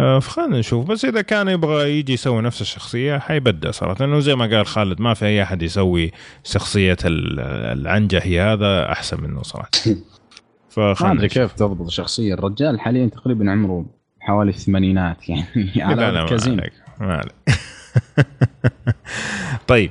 آه، 0.00 0.18
فخلينا 0.18 0.58
نشوف. 0.58 0.86
بس 0.86 1.04
إذا 1.04 1.22
كان 1.22 1.48
يبغى 1.48 1.98
يجي 1.98 2.12
يسوي 2.12 2.42
نفس 2.42 2.60
الشخصية 2.60 3.18
حيبدأ 3.18 3.70
صراحة. 3.70 3.96
لأنه 4.00 4.20
زي 4.20 4.34
ما 4.34 4.56
قال 4.56 4.66
خالد 4.66 5.00
ما 5.00 5.14
في 5.14 5.26
أي 5.26 5.42
أحد 5.42 5.62
يسوي 5.62 6.12
شخصية 6.44 6.96
ال- 7.04 7.40
العنجهي 7.78 8.40
هذا 8.40 8.92
أحسن 8.92 9.22
منه 9.22 9.42
صراحة. 9.42 9.70
ما 10.76 11.12
أدري 11.12 11.26
نشوف. 11.26 11.38
كيف 11.38 11.52
تضبط 11.52 11.86
الشخصيه 11.86 12.34
الرجال 12.34 12.80
حاليا 12.80 13.06
تقريبا 13.06 13.50
عمره 13.50 13.86
حوالي 14.20 14.50
الثمانينات 14.50 15.28
يعني 15.28 15.46
لا 15.76 15.84
على 15.84 16.02
لا 16.02 16.22
ما 16.22 16.26
كازين 16.26 16.60
عليك 16.60 16.72
ما 17.00 17.14
عليك. 17.14 17.34
طيب 19.68 19.90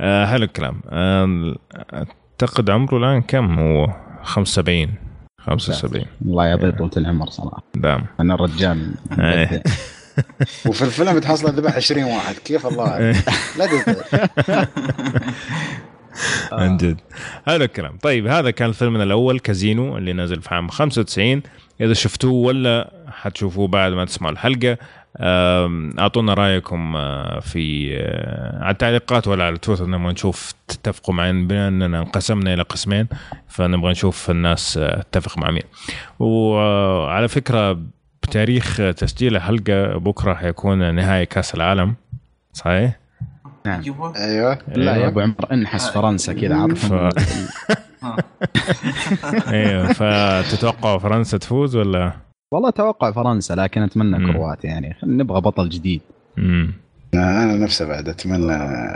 آه 0.00 0.26
حلو 0.26 0.44
الكلام. 0.44 0.80
آه، 0.90 1.56
أعتقد 1.94 2.70
عمره 2.70 2.96
الآن 2.96 3.22
كم 3.22 3.58
هو؟ 3.58 3.86
75 4.22 4.94
75 5.38 6.04
الله 6.22 6.46
يعطيه 6.46 6.70
طولة 6.70 6.90
العمر 6.96 7.30
صراحة. 7.30 7.62
دام 7.74 8.06
أنا 8.20 8.34
الرجال. 8.34 8.94
مبدع. 9.10 9.58
وفي 10.66 10.82
الفيلم 10.82 11.16
بتحصل 11.16 11.48
ذبح 11.54 11.76
20 11.76 12.04
واحد. 12.04 12.34
كيف 12.34 12.66
الله 12.66 12.88
أعلم. 12.88 13.16
لا 13.58 13.68
عن 16.52 16.76
جد. 16.76 17.00
هذا 17.48 17.64
الكلام. 17.64 17.96
طيب 18.02 18.26
هذا 18.26 18.50
كان 18.50 18.72
فيلمنا 18.72 19.02
الأول 19.04 19.38
كازينو 19.38 19.98
اللي 19.98 20.12
نزل 20.12 20.42
في 20.42 20.54
عام 20.54 20.68
95 20.68 21.42
إذا 21.80 21.92
شفتوه 21.94 22.32
ولا 22.32 22.90
حتشوفوه 23.08 23.68
بعد 23.68 23.92
ما 23.92 24.04
تسمعوا 24.04 24.32
الحلقة 24.32 24.78
أعطونا 25.18 26.34
رأيكم 26.34 26.96
آه، 26.96 27.40
في 27.40 27.90
آه، 27.96 28.64
على 28.64 28.72
التعليقات 28.72 29.28
ولا 29.28 29.44
على 29.44 29.58
تويتر 29.58 29.86
نبغى 29.86 30.12
نشوف 30.12 30.54
تتفقوا 30.68 31.14
معنا 31.14 31.48
بما 31.48 31.68
اننا 31.68 31.98
انقسمنا 31.98 32.54
إلى 32.54 32.62
قسمين 32.62 33.08
فنبغى 33.48 33.90
نشوف 33.90 34.30
الناس 34.30 34.78
آه، 34.78 35.04
تتفق 35.12 35.38
مع 35.38 35.50
مين 35.50 35.62
وعلى 36.18 37.28
فكرة 37.28 37.78
بتاريخ 38.22 38.76
تسجيل 38.76 39.36
الحلقة 39.36 39.98
بكرة 39.98 40.34
حيكون 40.34 40.94
نهائي 40.94 41.26
كأس 41.26 41.54
العالم 41.54 41.94
صحيح؟ 42.52 42.98
نعم. 43.66 43.82
أيوه 43.82 44.16
أيوه 44.16 44.58
لا 44.68 44.96
يا 44.96 45.06
أبو 45.06 45.20
عمر 45.20 45.52
انحس 45.52 45.90
فرنسا 45.90 46.32
كذا 46.32 46.56
عرفهم 46.56 47.10
أيوه 49.48 49.92
فتتوقعوا 49.92 50.98
فرنسا 50.98 51.38
تفوز 51.38 51.76
ولا؟ 51.76 52.29
والله 52.50 52.68
أتوقع 52.68 53.10
فرنسا 53.12 53.54
لكن 53.54 53.82
أتمنى 53.82 54.18
مم. 54.18 54.32
كرواتيا 54.32 54.70
يعني. 54.70 54.96
نبغى 55.02 55.40
بطل 55.40 55.68
جديد. 55.68 56.00
امم 56.38 56.72
أنا 57.14 57.56
نفسه 57.56 57.86
بعد. 57.86 58.08
أتمنى 58.08 58.54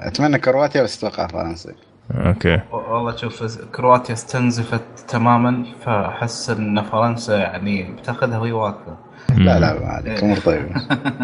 أتمنى 0.09 0.39
كرواتيا 0.39 0.83
بس 0.83 1.05
أتوقع 1.05 1.27
فرنسا. 1.27 1.73
أوكي. 2.11 2.61
والله 2.73 3.17
شوف 3.17 3.59
كرواتيا 3.65 4.15
استنزفت 4.15 4.81
تماما 5.09 5.65
فأحس 5.85 6.51
إن 6.51 6.83
فرنسا 6.83 7.37
يعني 7.37 7.83
بتأخذها 7.83 8.39
وهي 8.39 8.53
واقفة. 8.53 8.97
لا 9.37 9.61
لا 9.61 9.81
ما 9.81 9.87
عليك. 9.87 10.23
أمور 10.25 10.37
طيبة. 10.39 10.75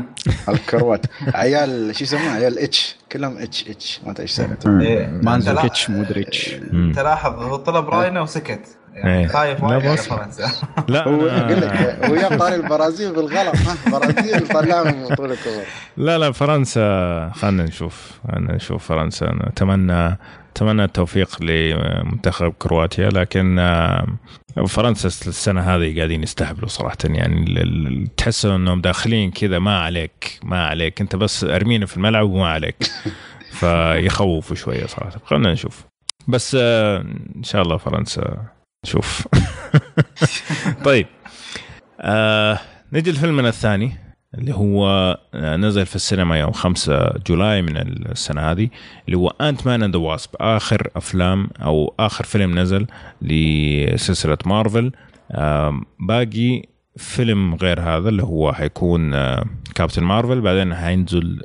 الكروات. 0.49 1.07
عيال 1.35 1.97
شو 1.97 2.05
يسمون 2.05 2.23
عيال 2.23 2.59
إتش. 2.59 2.97
كلهم 3.13 3.39
إتش 3.39 3.69
إتش. 3.69 4.01
ما 4.05 4.11
أدري 4.11 4.23
إيش 4.23 4.31
سالفتهم 4.31 4.81
إيه. 4.81 5.07
مانزوكيتش 5.23 5.91
مودريتش. 5.91 6.55
تلاحظ 6.95 7.43
هو 7.43 7.57
طلب 7.57 7.89
راينا 7.89 8.21
وسكت. 8.21 8.77
يعني 8.95 9.29
خايف 9.29 9.61
لا 9.61 9.67
وايد 9.67 9.87
على 9.87 9.93
بص. 9.95 10.09
فرنسا. 10.09 10.51
لا 10.89 11.09
هو 11.09 11.27
يقول 11.27 11.61
لك 12.17 12.33
هو 12.43 12.49
البرازيل 12.49 13.13
بالغلط 13.15 13.55
برازيل 13.93 14.49
طلعهم 14.49 14.97
من 15.03 15.09
بطوله 15.09 15.37
لا 15.97 16.19
لا 16.19 16.33
فرنسا 16.33 17.31
خلينا 17.35 17.63
نشوف 17.65 18.21
خلينا 18.33 18.55
نشوف 18.55 18.89
فرنسا. 18.89 19.27
أنا 19.31 19.49
أتمنى 19.49 20.19
أتمنى 20.57 20.85
التوفيق 20.85 21.43
لمنتخب 21.43 22.53
كرواتيا 22.59 23.09
لكن 23.09 23.59
آه، 23.59 24.07
فرنسا 24.69 25.09
السنة 25.09 25.61
هذه 25.61 25.97
قاعدين 25.97 26.23
يستهبلوا 26.23 26.69
صراحة 26.69 26.97
يعني 27.05 27.45
ال- 27.45 27.59
ال- 27.59 28.17
تحس 28.17 28.47
إنهم 28.47 28.81
داخلين 28.81 29.31
كذا 29.31 29.59
ما 29.59 29.79
عليك 29.81 30.39
ما 30.43 30.67
عليك. 30.67 31.01
أنت 31.01 31.17
بس 31.17 31.45
ارمينا 31.45 31.87
في 31.87 31.97
الملعب 31.97 32.31
وما 32.31 32.49
عليك. 32.49 32.77
فيخوفوا 33.61 34.57
شوية 34.57 34.87
صراحة. 34.87 35.11
خلينا 35.25 35.53
نشوف. 35.53 35.85
بس 36.29 36.57
آه، 36.61 36.99
إن 37.37 37.43
شاء 37.43 37.63
الله 37.63 37.77
فرنسا 37.77 38.45
نشوف 38.85 39.29
طيب. 40.85 41.07
آه 42.01 42.61
نجي 42.93 43.11
لفيلمنا 43.13 43.49
الثاني 43.49 43.93
اللي 44.35 44.55
هو 44.55 44.87
آه، 45.35 45.57
نزل 45.57 45.87
في 45.87 45.97
السينما 45.97 46.39
يوم 46.39 46.53
5 46.53 47.13
جولاي 47.27 47.63
من 47.63 47.77
السنة 47.77 48.41
هذه 48.51 48.69
اللي 49.07 49.17
هو 49.17 49.29
Ant-Man 49.29 49.67
and 49.67 49.83
the 49.83 49.97
Wasp 49.97 50.31
آخر 50.41 50.89
أفلام 50.97 51.51
أو 51.63 51.95
آخر 52.01 52.25
فيلم 52.25 52.59
نزل 52.59 52.87
لسلسلة 53.23 54.39
مارفل. 54.47 54.93
آم، 55.33 55.85
باقي 56.01 56.63
فيلم 56.97 57.55
غير 57.55 57.81
هذا 57.81 58.09
اللي 58.09 58.23
هو 58.23 58.53
حيكون 58.53 59.11
Captain 59.75 60.03
Marvel 60.03 60.41
بعدين 60.41 60.75
حينزل 60.75 61.43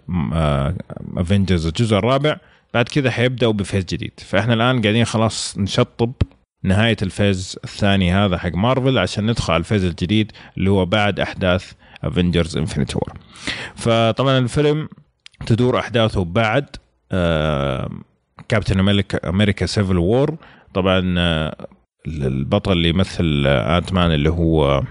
Avengers 1.17 1.65
الجزء 1.67 1.97
الرابع. 1.97 2.37
بعد 2.73 2.89
كذا 2.89 3.11
حيبدأوا 3.11 3.53
ب 3.53 3.59
phase 3.59 3.85
جديد. 3.85 4.11
فإحنا 4.19 4.53
الآن 4.53 4.81
قاعدين 4.81 5.05
خلاص 5.05 5.57
نشطب 5.57 6.13
نهاية 6.65 6.97
ال 7.01 7.11
phase 7.11 7.59
الثاني 7.63 8.11
هذا 8.13 8.37
حق 8.37 8.55
مارفل 8.55 8.97
عشان 8.97 9.25
ندخل 9.25 9.53
على 9.53 9.59
ال 9.59 9.63
phase 9.63 9.83
الجديد 9.85 10.31
اللي 10.57 10.69
هو 10.69 10.85
بعد 10.85 11.19
أحداث 11.19 11.71
Avengers 12.03 12.57
Infinity 12.57 12.95
War 12.97 13.13
فطبعا 13.75 14.37
الفيلم 14.37 14.89
تدور 15.45 15.79
أحداثه 15.79 16.23
بعد 16.23 16.65
Captain 18.49 18.79
America 18.79 19.29
America 19.29 19.65
Civil 19.65 19.97
War 19.97 20.35
طبعا 20.73 21.15
آه، 21.17 21.67
البطل 22.07 22.71
اللي 22.71 22.89
يمثل 22.89 23.43
Ant-Man 23.47 24.11
اللي 24.11 24.29
هو 24.29 24.83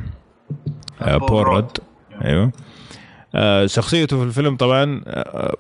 آه، 1.03 1.17
بول 1.17 1.29
بول 1.29 1.43
رود. 1.43 1.65
رد 1.65 1.79
أيوه. 2.25 2.53
آه، 3.35 3.67
شخصيته 3.67 4.19
في 4.19 4.25
الفيلم 4.25 4.57
طبعا 4.57 5.03
آه، 5.07 5.57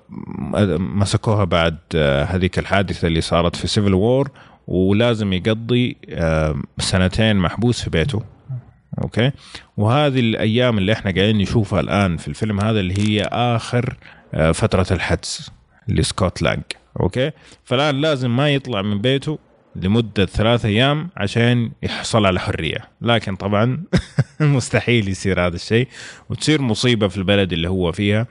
مسكوها 0.79 1.45
بعد 1.45 1.79
آه، 1.97 2.25
هذيك 2.25 2.59
الحادثة 2.59 3.09
اللي 3.09 3.21
صارت 3.21 3.57
في 3.57 3.67
Civil 3.67 3.95
War 3.95 4.31
ولازم 4.67 5.33
يقضي 5.33 5.97
سنتين 6.79 7.37
محبوس 7.37 7.83
في 7.83 7.91
بيته. 7.91 8.23
okay؟ 9.03 9.31
وهذه 9.77 10.21
الأيام 10.21 10.79
اللي 10.79 10.93
إحنا 10.93 11.11
قاعدين 11.11 11.39
نشوفها 11.39 11.81
الآن 11.81 12.17
في 12.17 12.29
الفيلم 12.29 12.61
هذا 12.61 12.81
اللي 12.81 12.99
هي 12.99 13.23
آخر 13.33 13.97
آه، 14.35 14.53
فترة 14.53 14.87
الحجز 14.91 15.51
لسكوت 15.89 16.43
لانج 16.43 16.63
okay؟ 17.01 17.31
فالآن 17.65 18.01
لازم 18.01 18.37
ما 18.37 18.51
يطلع 18.51 18.83
من 18.83 19.01
بيته 19.01 19.39
لمدة 19.77 20.27
ثلاثة 20.27 20.69
أيام 20.69 21.09
عشان 21.17 21.71
يحصل 21.83 22.27
على 22.27 22.41
حرية. 22.41 22.79
لكن 23.01 23.37
طبعا 23.37 23.83
مستحيل 24.41 25.09
يصير 25.09 25.47
هذا 25.47 25.57
الشيء 25.57 25.89
وتصير 26.31 26.63
مصيبة 26.63 27.09
في 27.09 27.17
البلد 27.17 27.53
اللي 27.53 27.69
هو 27.69 27.93
فيها. 27.93 28.27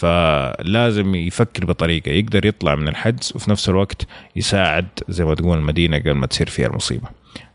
فلازم 0.00 1.14
يفكر 1.14 1.64
بطريقة 1.64 2.10
يقدر 2.10 2.46
يطلع 2.46 2.74
من 2.74 2.88
الحجز 2.88 3.32
وفي 3.34 3.50
نفس 3.50 3.68
الوقت 3.68 4.06
يساعد 4.36 4.86
زي 5.08 5.24
ما 5.24 5.34
تقول 5.34 5.58
المدينة 5.58 5.98
قبل 5.98 6.12
ما 6.12 6.26
تصير 6.26 6.48
فيها 6.48 6.66
المصيبة. 6.66 7.08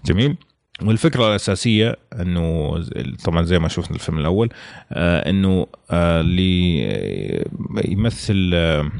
جميل؟ 0.06 0.36
والفكرة 0.82 1.28
الأساسية 1.28 1.96
أنه 2.22 2.78
طبعا 3.24 3.44
زي 3.44 3.60
ما 3.60 3.68
شفنا 3.68 3.96
الفيلم 3.96 4.20
الأول 4.20 4.50
آه 4.92 5.30
أنه 5.30 5.68
آه 5.92 6.22
اللي 6.22 6.84
يمثل 7.86 8.52
آه 8.54 8.92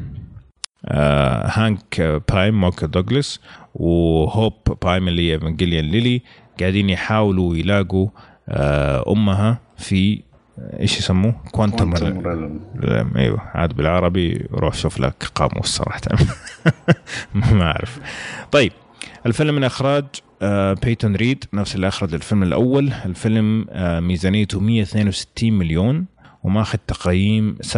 آه 0.86 1.48
هانك 1.48 2.22
بايم 2.32 2.62
مايكل 2.62 2.88
دوغلاس 2.88 3.40
وهوب 3.76 4.54
بايم 4.84 5.08
اللي 5.08 5.34
هي 5.34 5.82
ليلي 5.82 6.22
قاعدين 6.60 6.90
يحاولوا 6.90 7.56
يلاقوا 7.56 8.10
أمها 9.12 9.60
في 9.78 10.22
إيش 10.80 11.00
يسموه؟ 11.00 11.36
Quantum 11.52 11.96
realm. 11.96 13.18
أيوه 13.18 13.42
عاد 13.42 13.74
بالعربي 13.74 14.48
روح 14.52 14.74
شوف 14.74 15.00
لك 15.00 15.24
قاموس 15.36 15.68
صراحة 15.68 16.02
ما 17.34 17.64
أعرف 17.64 18.00
طيب 18.52 18.72
الفيلم 19.26 19.56
من 19.56 19.64
إخراج 19.64 20.06
آه 20.42 20.74
بيتون 20.74 21.16
ريد 21.16 21.46
نفس 21.54 21.76
اللي 21.76 21.88
أخرج 21.88 22.14
الفيلم 22.14 22.44
الأول 22.44 22.94
الفيلم 23.06 23.66
آه 23.70 24.00
ميزانيته 24.00 24.60
162 24.60 25.54
مليون 25.54 26.06
وماخذ 26.44 26.78
تقييم 26.88 27.58
7.6 27.64 27.76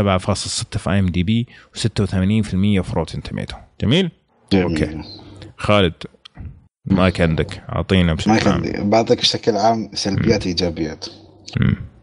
في 0.77 0.89
IMDb 0.89 1.47
و86% 1.77 1.81
في 2.81 2.93
Rotten 2.93 3.23
Tomato 3.23 3.57
جميل؟ 3.81 4.11
جميل. 4.51 4.63
okay. 4.63 5.01
خالد 5.57 5.93
مايك 6.85 7.21
عندك 7.21 7.63
أعطينا 7.69 8.13
بشكل 8.13 8.49
عام 8.49 8.63
كان 8.63 8.89
بعطيك 8.89 9.19
بشكل 9.19 9.55
عام 9.55 9.89
سلبيات 9.93 10.47
إيجابيات. 10.47 11.05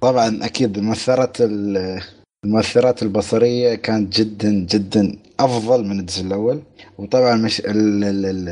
طبعا 0.05 0.45
أكيد 0.45 0.79
المؤثرات 0.79 1.37
ال- 1.41 2.01
المؤثرات 2.45 3.03
البصرية 3.03 3.75
كانت 3.75 4.17
جدا 4.21 4.51
جدا 4.51 5.17
أفضل 5.41 5.85
من 5.85 6.01
الجزء 6.01 6.23
الأول. 6.27 6.63
وطبعا 6.99 7.37
مش 7.37 7.61
ال 7.61 8.05
ال 8.05 8.27
ال 8.27 8.49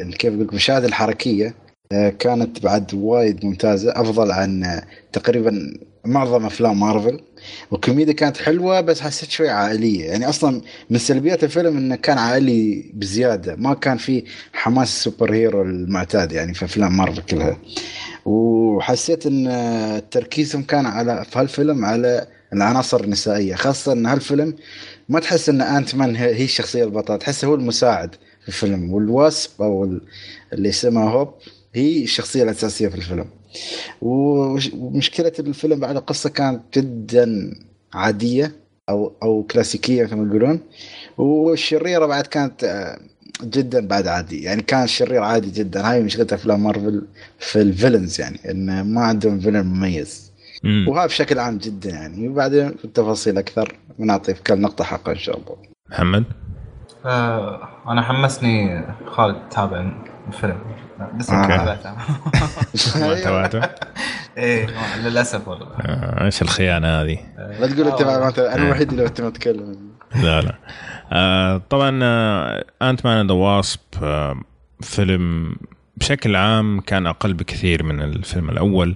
ال 0.00 0.16
كيف 0.16 0.34
أقول 0.34 0.48
المشاهد 0.48 0.84
الحركية 0.84 1.54
آه، 1.92 2.08
كانت 2.08 2.62
بعد 2.62 2.94
وايد 2.94 3.44
ممتازة 3.46 3.92
أفضل 3.96 4.32
عن 4.32 4.64
آه، 4.64 4.82
تقريبا 5.12 5.74
معظم 6.04 6.46
أفلام 6.46 6.80
مارفل. 6.80 7.20
والكوميديا 7.70 8.12
كانت 8.12 8.36
حلوة 8.36 8.80
بس 8.80 9.00
حسيت 9.00 9.30
شوي 9.30 9.48
عائلية. 9.50 10.04
يعني 10.04 10.28
أصلا 10.28 10.62
من 10.90 10.98
سلبيات 10.98 11.44
الفيلم 11.44 11.76
إنه 11.76 11.96
كان 11.96 12.18
عائلي 12.18 12.90
بزيادة. 12.94 13.56
ما 13.56 13.74
كان 13.74 13.96
في 13.96 14.24
حماس 14.52 14.88
ال 14.88 15.34
superhero 15.34 15.62
المعتاد 15.62 16.32
يعني 16.32 16.54
في 16.54 16.64
أفلام 16.64 16.96
مارفل 16.96 17.22
كلها. 17.22 17.58
وحسيت 18.24 19.26
إن 19.26 20.02
تركيزهم 20.10 20.62
كان 20.62 20.86
على 20.86 21.24
في 21.30 21.38
هالفيلم 21.38 21.84
على 21.84 22.26
العناصر 22.52 23.00
النسائية. 23.04 23.54
خاصة 23.54 23.92
إن 23.92 24.06
هالفيلم 24.06 24.54
ما 25.08 25.20
تحس 25.20 25.48
إن 25.48 25.60
Ant-Man 25.60 26.16
هي 26.16 26.44
الشخصيه 26.44 26.84
البطل 26.84 27.18
تحسه 27.18 27.48
هو 27.48 27.54
المساعد 27.54 28.14
في 28.42 28.48
الفيلم. 28.48 28.92
وال 28.92 29.11
Wasp 29.11 29.50
أو 29.60 29.84
ال- 29.84 30.00
اللي 30.52 30.68
اسمها 30.68 31.10
هوب 31.10 31.34
هي 31.74 32.02
الشخصية 32.02 32.42
الأساسية 32.42 32.88
في 32.88 32.94
الفيلم. 32.96 33.24
ومشكلة 34.02 35.32
الفيلم 35.38 35.80
بعد 35.80 35.96
القصة 35.96 36.30
كانت 36.30 36.60
جدا 36.78 37.54
عادية 37.94 38.52
أو 38.88 39.12
أو 39.22 39.42
كلاسيكية 39.42 40.04
مثل 40.04 40.16
ما 40.16 40.28
يقولون. 40.28 40.60
والشريرة 41.18 42.06
بعد 42.06 42.26
كانت 42.26 42.64
آه، 42.64 42.98
جدا 43.44 43.86
بعد 43.86 44.06
عادي. 44.06 44.42
يعني 44.42 44.62
كان 44.62 44.82
الشرير 44.82 45.22
عادي 45.22 45.50
جدا. 45.50 45.90
هاي 45.90 46.02
مشكله 46.02 46.26
أفلام 46.32 46.62
مارفل 46.62 47.02
في 47.38 47.62
ال 47.62 47.68
villains 47.68 48.20
يعني 48.20 48.50
انه 48.50 48.82
ما 48.82 49.00
عندهم 49.00 49.40
villain 49.40 49.66
مميز. 49.66 50.32
مم. 50.64 50.88
وهذا 50.88 51.06
بشكل 51.06 51.38
عام 51.38 51.58
جدا 51.58 51.90
يعني. 51.90 52.28
وبعدين 52.28 52.70
في 52.70 52.84
التفاصيل 52.84 53.38
أكثر 53.38 53.76
بنعطي 53.98 54.34
في 54.34 54.42
كل 54.42 54.60
نقطة 54.60 54.84
حقها 54.84 55.12
إن 55.12 55.18
شاء 55.18 55.38
الله. 55.38 55.56
محمد؟ 55.90 56.24
آه 57.04 57.68
أنا 57.88 58.02
حمسني 58.02 58.84
خالد 59.06 59.48
تابع 59.50 59.92
الفيلم. 60.28 60.58
لسه 61.18 61.34
ما 61.34 61.44
okay. 61.44 61.56
تابعته 61.56 61.94
ما 63.08 63.14
تابعته 63.20 63.60
إيه 64.38 64.66
للأسف 65.04 65.48
والله. 65.48 65.66
آه، 65.80 66.24
إيش 66.24 66.42
الخيانة 66.42 66.88
هذه؟ 67.02 67.18
لا 67.60 67.66
تقول 67.66 67.88
انت 67.88 68.00
آه، 68.00 68.04
ما 68.20 68.28
أنا 68.38 68.54
الوحيد 68.54 68.90
اللي 68.92 69.04
كنت 69.08 69.20
متكلم 69.20 69.76
لا 70.22 70.40
لا. 70.40 70.54
آه 71.12 71.62
طبعا 71.70 71.90
Ant-Man 72.82 73.26
the 73.26 73.34
Wasp 73.34 73.80
فيلم 74.80 75.56
بشكل 75.96 76.36
عام 76.36 76.80
كان 76.80 77.06
أقل 77.06 77.34
بكثير 77.34 77.82
من 77.82 78.02
الفيلم 78.02 78.50
الأول. 78.50 78.94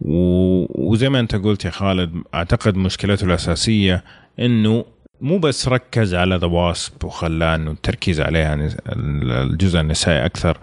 وزي 0.00 1.08
ما 1.08 1.20
أنت 1.20 1.36
قلت 1.36 1.64
يا 1.64 1.70
خالد 1.70 2.22
أعتقد 2.34 2.76
مشكلته 2.76 3.24
الأساسية 3.24 4.04
إنه 4.40 4.84
مو 5.20 5.38
بس 5.38 5.68
ركز 5.68 6.14
على 6.14 6.36
The 6.36 6.46
Wasp 6.46 7.04
وخلاه 7.04 7.54
إنه 7.54 7.70
التركيز 7.70 8.20
عليها 8.20 8.56
نس- 8.56 8.76
الجزء 8.88 9.80
النسائي 9.80 10.24
أكثر. 10.26 10.58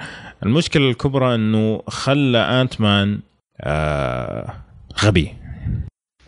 المشكلة 0.45 0.89
الكبرى 0.89 1.35
إنه 1.35 1.81
خلى 1.87 2.37
Ant-Man 2.37 3.19
آه 3.61 4.53
غبي. 5.03 5.33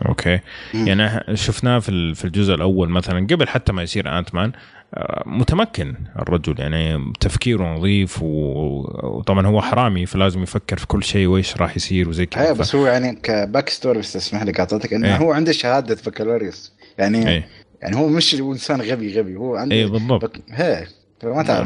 okay. 0.08 0.40
يعني 0.74 1.36
شفناه 1.36 1.78
في 1.78 2.14
في 2.14 2.24
الجزء 2.24 2.54
الأول 2.54 2.88
مثلا 2.88 3.26
قبل 3.30 3.48
حتى 3.48 3.72
ما 3.72 3.82
يصير 3.82 4.18
Ant-Man 4.18 4.52
آه، 4.94 5.22
متمكن 5.26 5.94
الرجل. 6.18 6.54
يعني 6.60 7.12
تفكيره 7.20 7.64
نظيف 7.64 8.22
وطبعا 8.22 9.46
هو 9.46 9.62
حرامي 9.62 10.06
فلازم 10.06 10.42
يفكر 10.42 10.76
في 10.78 10.86
كل 10.86 11.04
شيء 11.04 11.26
وإيش 11.26 11.56
راح 11.56 11.76
يصير 11.76 12.08
وزي 12.08 12.26
كذا. 12.26 12.46
إيه 12.46 12.52
ف- 12.52 12.58
بس 12.58 12.74
هو 12.74 12.86
يعني 12.86 13.14
ك 13.22 13.31
back 13.31 13.68
story 13.68 13.98
بس 13.98 14.16
اسمح 14.16 14.42
لي 14.42 14.52
قاطعتك 14.52 14.92
إنه 14.92 15.08
إيه. 15.08 15.16
هو 15.16 15.32
عنده 15.32 15.52
شهادة 15.52 15.96
بكالوريوس. 16.06 16.72
يعني 16.98 17.28
إيه. 17.28 17.48
يعني 17.82 17.96
هو 17.96 18.08
مش 18.08 18.34
إنسان 18.34 18.80
غبي 18.80 19.18
غبي. 19.18 19.36
هو 19.36 19.56
عنده 19.56 19.76
إيه 19.76 19.86
بالضبط. 19.86 20.24
بك... 20.24 20.40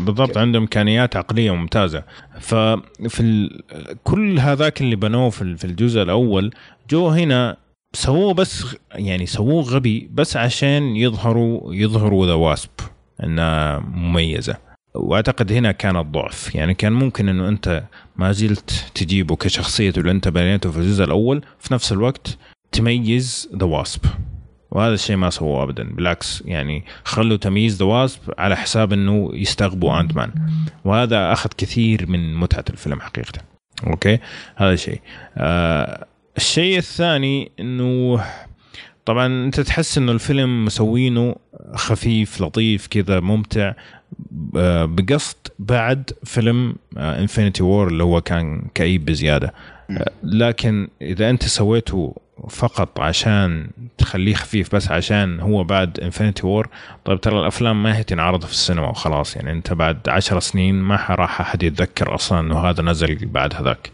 بالضبط 0.05 0.39
عنده 0.39 0.59
إمكانيات 0.59 1.17
عقلية 1.17 1.51
ممتازة. 1.51 2.03
ففي 2.41 3.21
ال... 3.21 3.63
كل 4.05 4.39
هذاك 4.39 4.81
اللي 4.81 4.97
بنوه 4.97 5.31
في 5.31 5.65
الجزء 5.65 6.03
الأول 6.03 6.55
جو 6.91 7.09
هنا 7.09 7.57
سووه 7.93 8.35
بس 8.35 8.77
يعني 8.93 9.27
سووه 9.27 9.63
غبي 9.63 10.11
بس 10.13 10.37
عشان 10.37 10.97
يظهروا 10.97 11.75
يظهروا 11.75 12.27
The 12.27 12.33
Wasp 12.33 12.71
إنها 13.25 13.79
مميزة. 13.79 14.57
وأعتقد 14.95 15.53
هنا 15.53 15.73
كان 15.73 15.97
الضعف. 15.97 16.55
يعني 16.55 16.75
كان 16.75 16.93
ممكن 16.93 17.29
إنه 17.29 17.49
أنت 17.49 17.85
ما 18.17 18.33
زلت 18.33 18.85
تجيبه 18.95 19.37
كشخصيته 19.37 20.01
اللي 20.01 20.11
أنت 20.11 20.29
بنيته 20.29 20.71
في 20.71 20.79
الجزء 20.79 21.05
الأول 21.05 21.43
في 21.59 21.75
نفس 21.75 21.93
الوقت 21.93 22.39
تميز 22.73 23.49
The 23.57 23.65
Wasp. 23.67 24.01
وهذا 24.71 24.95
الشيء 24.95 25.17
ما 25.17 25.31
سووه 25.31 25.63
ابدا. 25.63 25.83
بالعكس 25.95 26.43
يعني 26.47 26.85
خلوا 27.05 27.37
تمييز 27.37 27.77
The 27.77 27.85
Wasp 27.85 28.21
على 28.39 28.57
حساب 28.57 28.93
إنه 28.93 29.31
يستغبوا 29.35 30.01
Ant-Man 30.01 30.33
وهذا 30.85 31.33
أخذ 31.33 31.51
كثير 31.57 32.07
من 32.07 32.35
متعة 32.35 32.65
الفيلم 32.71 33.01
حقيقه. 33.01 33.39
okay؟ 33.87 34.19
هذا 34.57 34.77
شيء 34.77 35.01
آه 35.37 36.07
الشيء 36.37 36.79
الثاني 36.79 37.51
إنه 37.61 38.21
طبعا 39.05 39.27
أنت 39.27 39.61
تحس 39.61 39.99
إنه 39.99 40.13
الفيلم 40.13 40.65
مسوينه 40.65 41.37
خفيف 41.75 42.41
لطيف 42.41 42.87
كذا 42.87 43.21
ممتع 43.21 43.73
آه، 44.57 44.85
بقصد 44.85 45.37
بعد 45.59 46.11
فيلم 46.25 46.75
Infinity 46.97 47.63
War 47.63 47.89
اللي 47.89 48.03
هو 48.03 48.21
كان 48.21 48.63
كئيب 48.75 49.05
بزيادة. 49.05 49.55
آه، 49.91 50.11
لكن 50.23 50.89
إذا 51.03 51.31
أنت 51.31 51.45
سويته 51.45 52.17
فقط 52.49 53.01
عشان 53.01 53.71
تخليه 53.99 54.35
خفيف 54.35 54.75
بس 54.75 54.91
عشان 54.91 55.41
هو 55.41 55.65
بعد 55.65 56.01
Infinity 56.01 56.47
War 56.47 56.69
طيب 57.05 57.21
ترى 57.21 57.41
الأفلام 57.41 57.83
ما 57.83 57.97
هي 57.97 58.03
تنعرض 58.03 58.45
في 58.45 58.53
السينما 58.53 58.89
وخلاص 58.89 59.37
يعني 59.37 59.53
أنت 59.53 59.73
بعد 59.73 60.09
عشر 60.09 60.41
سنين 60.41 60.75
ما 60.75 61.07
راح 61.11 61.41
أحد 61.41 61.63
يتذكر 61.63 62.15
أصلا 62.15 62.41
إنه 62.41 62.59
هذا 62.59 62.83
نزل 62.83 63.27
بعد 63.27 63.55
هذاك. 63.55 63.91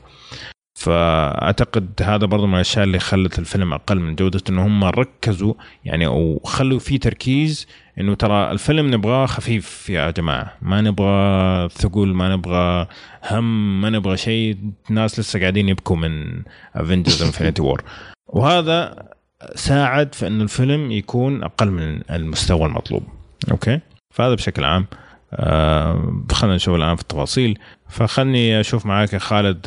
فأعتقد 0.76 2.02
هذا 2.02 2.26
برضو 2.26 2.46
من 2.46 2.54
الأشياء 2.54 2.84
اللي 2.84 2.98
خلت 2.98 3.38
الفيلم 3.38 3.72
أقل 3.72 4.00
من 4.00 4.14
جودة 4.14 4.40
إنه 4.48 4.66
هم 4.66 4.84
ركزوا 4.84 5.54
يعني 5.84 6.06
أو 6.06 6.40
خلوا 6.44 6.78
فيه 6.78 7.00
تركيز 7.00 7.66
إنه 8.00 8.14
ترى 8.14 8.50
الفيلم 8.50 8.94
نبغاه 8.94 9.26
خفيف 9.26 9.90
يا 9.90 10.10
جماعة. 10.10 10.56
ما 10.62 10.80
نبغى 10.80 11.68
ثقل 11.68 12.14
ما 12.14 12.36
نبغى 12.36 12.86
هم 13.30 13.80
ما 13.80 13.90
نبغى 13.90 14.16
شيء. 14.16 14.56
الناس 14.90 15.20
لسه 15.20 15.40
قاعدين 15.40 15.68
يبكوا 15.68 15.96
من 15.96 16.42
Avengers 16.74 17.22
Infinity 17.22 17.62
War 17.62 17.82
وهذا 18.26 19.06
ساعد 19.54 20.14
في 20.14 20.26
انه 20.26 20.42
الفيلم 20.42 20.92
يكون 20.92 21.42
أقل 21.42 21.70
من 21.70 22.00
المستوى 22.10 22.66
المطلوب. 22.66 23.02
okay؟ 23.50 23.80
فهذا 24.14 24.34
بشكل 24.34 24.64
عام. 24.64 24.86
آه 25.32 26.24
خلينا 26.32 26.56
نشوف 26.56 26.74
الآن 26.74 26.96
في 26.96 27.02
التفاصيل. 27.02 27.58
فخلني 27.88 28.60
أشوف 28.60 28.86
معاك 28.86 29.12
يا 29.12 29.18
خالد 29.18 29.58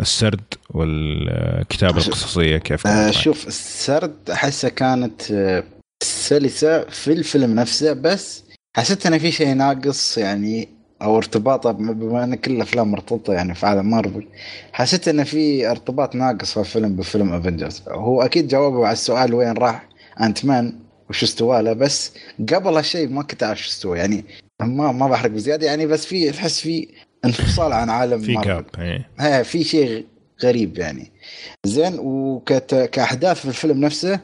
السرد 0.00 0.54
والكتابة 0.70 1.98
القصصية 1.98 2.56
كيف 2.56 2.86
آه 2.86 3.10
شوف 3.10 3.46
السرد 3.46 4.30
احسها 4.32 4.70
كانت 4.70 5.30
آه، 5.30 5.64
سلسة 6.02 6.84
في 6.84 7.12
الفيلم 7.12 7.54
نفسه 7.54 7.92
بس 7.92 8.44
حسيت 8.76 9.06
انه 9.06 9.18
في 9.18 9.32
شيء 9.32 9.54
ناقص 9.54 10.18
يعني 10.18 10.75
أو 11.02 11.16
ارتباطه 11.16 11.70
بما 11.70 12.24
إن 12.24 12.34
كل 12.34 12.52
الأفلام 12.52 12.90
مرتبطة 12.90 13.32
يعني 13.32 13.54
في 13.54 13.66
عالم 13.66 13.90
مارفل 13.90 14.26
حسيت 14.72 15.08
انه 15.08 15.24
في 15.24 15.70
ارتباط 15.70 16.14
ناقص 16.14 16.52
في 16.52 16.60
الفيلم 16.60 16.96
بفيلم 16.96 17.32
افنجرز 17.32 17.82
هو 17.88 18.22
أكيد 18.22 18.48
جوابه 18.48 18.84
على 18.84 18.92
السؤال 18.92 19.34
وين 19.34 19.52
راح 19.52 19.88
انت 20.20 20.44
مان 20.44 20.78
وش 21.10 21.22
استوى 21.22 21.62
له 21.62 21.72
بس 21.72 22.12
قبل 22.52 22.76
هالشيء 22.76 23.08
ما 23.08 23.22
كنت 23.22 23.42
أعرف 23.42 23.62
شو 23.62 23.68
استوى 23.68 23.98
يعني 23.98 24.24
ما 24.60 24.92
ما 24.92 25.08
بحرق 25.08 25.30
بزيادة 25.30 25.66
يعني 25.66 25.86
بس 25.86 26.06
في 26.06 26.30
تحس 26.30 26.60
في 26.60 26.88
انفصال 27.24 27.72
عن 27.72 27.90
عالم 27.90 28.18
في 28.18 28.34
جاب 28.44 28.64
إيه. 28.78 29.42
في 29.42 29.64
شيء 29.64 30.06
غريب 30.42 30.78
يعني. 30.78 31.12
زين 31.64 31.96
وكاحداث 31.98 33.40
في 33.40 33.48
الفيلم 33.48 33.80
نفسه 33.80 34.20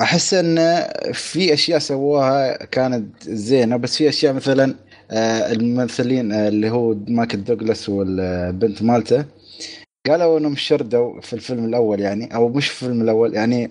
أحس 0.00 0.34
إن 0.34 0.86
في 1.12 1.52
أشياء 1.52 1.78
سووها 1.78 2.64
كانت 2.64 3.22
زينة 3.22 3.76
بس 3.76 3.96
في 3.96 4.08
أشياء 4.08 4.32
مثلا 4.32 4.74
الممثلين 5.52 6.32
آه، 6.32 6.48
اللي 6.48 6.70
هو 6.70 6.96
مايكل 7.08 7.44
دوغلاس 7.44 7.88
والبنت 7.88 8.82
مالته 8.82 9.24
قالوا 10.08 10.38
إنهم 10.38 10.56
شردوا 10.56 11.20
في 11.20 11.32
الفيلم 11.32 11.64
الأول 11.64 12.00
يعني 12.00 12.34
أو 12.34 12.48
مش 12.48 12.68
في 12.68 12.82
الفيلم 12.82 13.02
الأول 13.02 13.34
يعني 13.34 13.70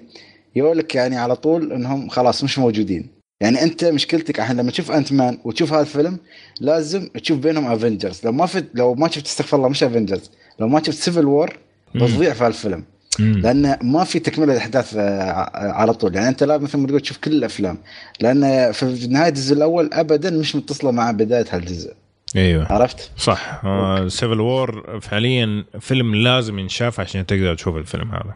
يقولك 0.55 0.95
يعني 0.95 1.17
على 1.17 1.35
طول 1.35 1.73
إنهم 1.73 2.09
خلاص 2.09 2.43
مش 2.43 2.59
موجودين. 2.59 3.07
يعني 3.41 3.63
أنت 3.63 3.85
مشكلتك 3.85 4.39
الحين 4.39 4.57
لما 4.57 4.71
تشوف 4.71 4.91
Ant-Man 4.91 5.37
وتشوف 5.43 5.73
هذا 5.73 5.81
الفيلم 5.81 6.17
لازم 6.59 7.07
تشوف 7.07 7.39
بينهم 7.39 7.65
Avengers 7.71 8.21
لو 8.25 8.31
ما 8.31 8.45
فت 8.45 8.65
لو 8.73 8.93
ما 8.93 9.09
شفت 9.09 9.25
استغفر 9.25 9.57
الله 9.57 9.69
مش 9.69 9.83
Avengers 9.83 10.31
لو 10.59 10.67
ما 10.67 10.83
شفت 10.83 10.97
Civil 10.97 11.25
War 11.25 11.57
بتضيع 11.95 12.33
في 12.33 12.43
هالفيلم 12.43 12.83
لأن 13.19 13.77
ما 13.81 14.03
في 14.03 14.19
تكملة 14.19 14.53
الاحداث 14.53 14.95
آه، 14.97 15.49
على 15.53 15.93
طول. 15.93 16.15
يعني 16.15 16.27
أنت 16.27 16.43
لازم 16.43 16.63
مثل 16.63 16.77
ما 16.77 16.87
تقول 16.87 17.01
تشوف 17.01 17.17
كل 17.17 17.31
الأفلام. 17.31 17.77
لأن 18.19 18.71
في 18.71 19.07
نهاية 19.07 19.29
الجزء 19.29 19.55
الأول 19.55 19.89
ابدا 19.93 20.29
مش 20.29 20.55
متصلة 20.55 20.91
مع 20.91 21.11
بداية 21.11 21.45
هالجزء. 21.49 21.93
أيوه. 22.35 22.73
عرفت؟ 22.73 23.11
صح. 23.17 23.61
Civil 24.07 24.39
آه 24.39 24.43
War 24.43 24.99
فعليا 25.01 25.65
فيلم 25.79 26.15
لازم 26.15 26.59
ينشاف 26.59 26.99
عشان 26.99 27.25
تقدر 27.25 27.55
تشوف 27.55 27.75
الفيلم 27.75 28.11
هذا. 28.11 28.35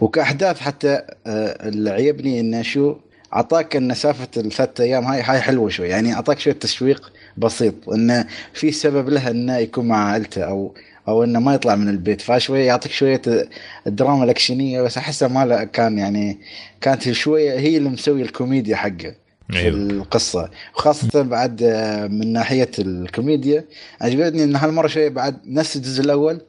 وكأحداث 0.00 0.60
حتى 0.60 0.92
آه 1.26 1.68
اللي 1.68 1.90
عيبني 1.90 2.40
إنه 2.40 2.62
شو 2.62 2.96
أعطاك 3.34 3.76
إن 3.76 3.94
سالفه 3.94 4.28
الثلاث 4.36 4.80
أيام 4.80 5.04
هاي 5.04 5.22
هاي 5.22 5.40
حلوة 5.40 5.68
شوي. 5.68 5.88
يعني 5.88 6.14
أعطاك 6.14 6.38
شوية 6.38 6.54
تشويق 6.54 7.12
بسيط. 7.36 7.88
إنه 7.88 8.26
في 8.54 8.72
سبب 8.72 9.08
له 9.08 9.30
إنه 9.30 9.56
يكون 9.56 9.88
مع 9.88 10.10
عائلته 10.10 10.42
أو 10.42 10.74
أو 11.08 11.24
إنه 11.24 11.40
ما 11.40 11.54
يطلع 11.54 11.74
من 11.74 11.88
البيت 11.88 12.20
فشوية 12.20 12.66
يعطيك 12.66 12.92
شوية 12.92 13.22
الدراما 13.86 14.24
الأكشنية 14.24 14.82
بس 14.82 14.98
احسها 14.98 15.28
ما 15.28 15.64
كان 15.64 15.98
يعني 15.98 16.38
كانت 16.80 17.12
شوية 17.12 17.58
هي 17.58 17.76
اللي 17.76 17.88
مسوي 17.88 18.22
الكوميديا 18.22 18.76
حقه 18.76 19.14
في 19.50 19.58
أيوه. 19.58 19.76
القصة 19.76 20.50
وخاصة 20.76 21.22
بعد 21.22 21.62
من 22.10 22.32
ناحية 22.32 22.70
الكوميديا 22.78 23.64
عجبتني 24.00 24.44
إن 24.44 24.56
هالمرة 24.56 24.86
شوية 24.86 25.08
بعد 25.08 25.36
نفس 25.46 25.76
الجزء 25.76 26.02
الأول 26.02 26.40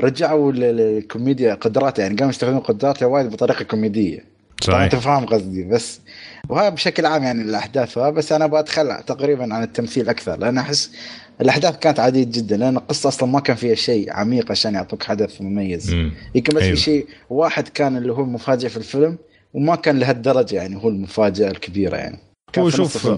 رجعوا 0.00 0.52
الكوميديا 0.54 1.54
قدراته 1.54 2.00
يعني 2.00 2.16
قاموا 2.16 2.30
يستخدمون 2.30 2.60
قدراته 2.60 3.06
وايد 3.06 3.30
بطريقة 3.30 3.62
كوميدية 3.64 4.37
صحيح. 4.62 4.80
أنت 4.80 4.96
فاهم 4.96 5.26
قصدي 5.26 5.64
بس 5.64 6.00
وهذا 6.48 6.68
بشكل 6.68 7.06
عام 7.06 7.22
يعني 7.22 7.42
الأحداث 7.42 7.98
بس 7.98 8.32
أنا 8.32 8.46
بدخل 8.46 9.02
تقريبا 9.06 9.54
عن 9.54 9.62
التمثيل 9.62 10.08
أكثر 10.08 10.38
لأن 10.38 10.58
أحس 10.58 10.92
الأحداث 11.40 11.78
كانت 11.78 12.00
عاديه 12.00 12.24
جدا 12.24 12.56
لأن 12.56 12.76
القصة 12.76 13.08
أصلا 13.08 13.28
ما 13.28 13.40
كان 13.40 13.56
فيها 13.56 13.74
شيء 13.74 14.12
عميق 14.12 14.50
عشان 14.50 14.74
يعطوك 14.74 15.02
حدث 15.02 15.40
مميز. 15.40 15.94
يمكن 16.34 16.56
بس 16.56 16.62
أيوه. 16.62 16.74
في 16.74 16.80
شيء 16.80 17.06
واحد 17.30 17.68
كان 17.68 17.96
اللي 17.96 18.12
هو 18.12 18.22
المفاجئ 18.22 18.68
في 18.68 18.76
الفيلم 18.76 19.18
وما 19.54 19.76
كان 19.76 19.98
لهالدرجة 19.98 20.56
يعني 20.56 20.76
هو 20.76 20.88
المفاجأة 20.88 21.50
الكبيرة 21.50 21.96
يعني. 21.96 22.18
هو 22.58 22.70
شوف 22.70 23.08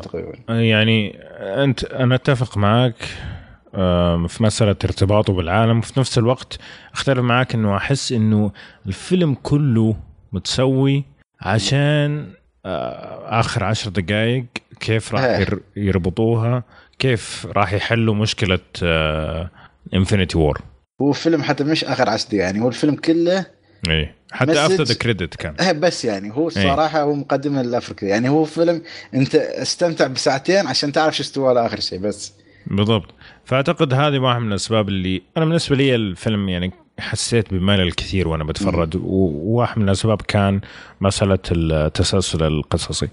يعني 0.48 1.18
أنت 1.64 1.84
أنا 1.84 2.14
أتفق 2.14 2.56
معك 2.56 2.94
في 4.28 4.36
مسألة 4.40 4.76
ارتباطه 4.84 5.32
بالعالم 5.32 5.78
وفي 5.78 6.00
نفس 6.00 6.18
الوقت 6.18 6.58
أختلف 6.92 7.18
معك 7.18 7.54
إنه 7.54 7.76
أحس 7.76 8.12
إنه 8.12 8.52
الفيلم 8.86 9.36
كله 9.42 9.96
متسوي 10.32 11.04
عشان 11.40 12.32
آه، 12.66 13.40
آخر 13.40 13.64
عشر 13.64 13.90
دقائق 13.90 14.44
كيف 14.80 15.14
راح 15.14 15.22
إيه. 15.22 15.46
يربطوها 15.76 16.64
كيف 16.98 17.46
راح 17.46 17.72
يحلوا 17.72 18.14
مشكلة 18.14 18.58
Infinity 19.94 20.38
War 20.38 20.60
هو 21.02 21.12
فيلم 21.12 21.42
حتى 21.42 21.64
مش 21.64 21.84
آخر 21.84 22.10
عشر 22.10 22.34
يعني 22.34 22.60
هو 22.60 22.68
الفيلم 22.68 22.94
كله 22.94 23.46
إيه. 23.88 24.14
حتى 24.32 24.66
after 24.66 24.84
the 24.84 24.94
credit 24.94 25.34
كان. 25.34 25.54
إيه 25.60 25.72
بس 25.72 26.04
يعني 26.04 26.32
هو 26.32 26.46
الصراحه 26.46 26.98
إيه؟ 26.98 27.04
هو 27.04 27.14
مقدمه 27.14 27.62
لل 27.62 27.69
after 27.69 27.87
credit 27.87 28.08
يعني 28.08 28.28
هو 28.28 28.44
فيلم 28.44 28.82
أنت 29.14 29.34
استمتع 29.34 30.06
بساعتين 30.06 30.66
عشان 30.66 30.92
تعرف 30.92 31.16
شو 31.16 31.22
استوى 31.22 31.54
لاخر 31.54 31.80
شيء 31.80 31.98
بس. 31.98 32.32
بالضبط. 32.66 33.14
فأعتقد 33.44 33.94
هذه 33.94 34.18
واحد 34.18 34.40
من 34.40 34.48
الأسباب 34.48 34.88
اللي 34.88 35.22
أنا 35.36 35.44
بالنسبة 35.44 35.76
لي 35.76 35.94
الفيلم 35.94 36.48
يعني 36.48 36.72
حسيت 37.00 37.54
بملل 37.54 37.80
الكثير 37.80 38.28
وأنا 38.28 38.44
بتفرج. 38.44 38.96
وواحد 39.02 39.78
من 39.78 39.84
الأسباب 39.84 40.22
كان 40.22 40.60
مسألة 41.00 41.38
التسلسل 41.52 42.42
القصصي. 42.42 43.08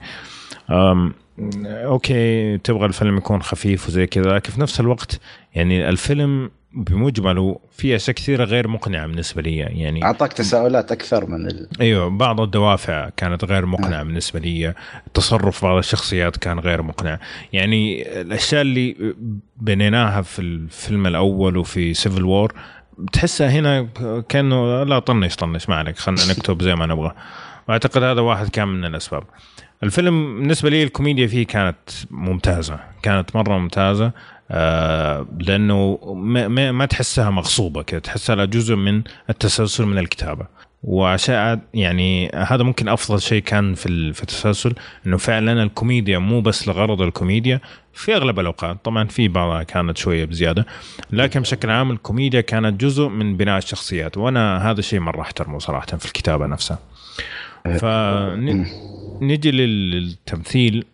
أوكي 1.66 2.58
تبغى 2.58 2.86
الفيلم 2.86 3.18
يكون 3.18 3.42
خفيف 3.42 3.88
وزي 3.88 4.08
كذا 4.08 4.36
لكن 4.36 4.52
في 4.52 4.62
نفس 4.62 4.80
الوقت 4.80 5.20
يعني 5.56 5.90
الفيلم 5.90 6.52
بمجمله 6.74 7.60
في 7.72 7.96
أشياء 7.96 8.16
كثيرة 8.16 8.44
غير 8.44 8.68
مقنعة 8.68 9.08
بالنسبة 9.08 9.42
لي. 9.42 9.58
يعني 9.58 10.04
أعطاك 10.04 10.34
تساؤلات 10.34 10.92
أكثر 10.92 11.26
من 11.26 11.48
ال... 11.48 11.68
أيوه 11.82 12.10
بعض 12.10 12.42
الدوافع 12.42 13.10
كانت 13.18 13.46
غير 13.46 13.66
مقنعة 13.66 14.00
آه. 14.00 14.04
بالنسبة 14.04 14.40
لي. 14.40 14.74
تصرف 15.14 15.66
بعض 15.66 15.78
الشخصيات 15.78 16.38
كان 16.38 16.60
غير 16.60 16.82
مقنع. 16.82 17.20
يعني 17.54 18.12
الأشياء 18.22 18.62
اللي 18.62 19.16
بنيناها 19.58 20.22
في 20.22 20.40
الفيلم 20.40 21.08
الأول 21.08 21.58
وفي 21.58 21.94
Civil 21.94 22.26
War 22.26 22.54
تحسها 23.14 23.50
هنا 23.50 23.88
كأنه 24.30 24.84
لا 24.84 25.00
طنش 25.00 25.36
طنش 25.36 25.70
ما 25.70 25.76
عليك 25.76 25.98
خلينا 25.98 26.22
نكتب 26.30 26.64
زي 26.64 26.76
ما 26.76 26.86
نبغى. 26.86 27.12
وأعتقد 27.70 28.04
هذا 28.04 28.22
واحد 28.22 28.50
كان 28.50 28.68
من 28.68 28.86
الأسباب. 28.86 29.24
الفيلم 29.84 30.40
بالنسبة 30.40 30.70
لي 30.70 30.84
الكوميديا 30.84 31.28
فيه 31.28 31.46
كانت 31.46 31.78
ممتازة 32.12 32.80
كانت 33.04 33.36
مرة 33.36 33.58
ممتازة 33.58 34.12
آه 34.52 35.28
لأنه 35.40 36.00
ما, 36.16 36.72
ما 36.72 36.86
تحسها 36.86 37.30
مغصوبة 37.30 37.84
كده 37.84 38.00
تحسها 38.00 38.46
جزء 38.46 38.76
من 38.76 39.04
التسلسل 39.30 39.86
من 39.86 39.98
الكتابة. 39.98 40.46
وعشان 40.84 41.60
يعني 41.74 42.32
هذا 42.36 42.64
ممكن 42.64 42.88
أفضل 42.88 43.22
شيء 43.22 43.42
كان 43.42 43.74
في 43.74 44.14
في 44.14 44.22
التسلسل 44.22 44.74
إنه 45.08 45.18
فعلا 45.18 45.64
الكوميديا 45.64 46.18
مو 46.18 46.42
بس 46.42 46.68
لغرض 46.68 47.02
الكوميديا 47.02 47.62
في 47.94 48.16
أغلب 48.16 48.40
الأوقات 48.40 48.78
طبعا 48.84 49.04
في 49.08 49.28
بعضها 49.28 49.64
كانت 49.64 49.98
شوية 49.98 50.26
بزيادة 50.26 50.66
لكن 51.12 51.40
بشكل 51.40 51.70
عام 51.70 51.92
الكوميديا 51.92 52.42
كانت 52.42 52.82
جزء 52.82 53.08
من 53.08 53.38
بناء 53.38 53.58
الشخصيات 53.58 54.18
وأنا 54.18 54.72
هذا 54.72 54.80
الشيء 54.80 55.00
مرة 55.00 55.22
أحترمه 55.22 55.60
صراحة 55.60 55.86
في 55.86 56.06
الكتابة 56.06 56.46
نفسها. 56.46 56.80
فنجي 57.80 59.52
للتمثيل. 59.52 60.86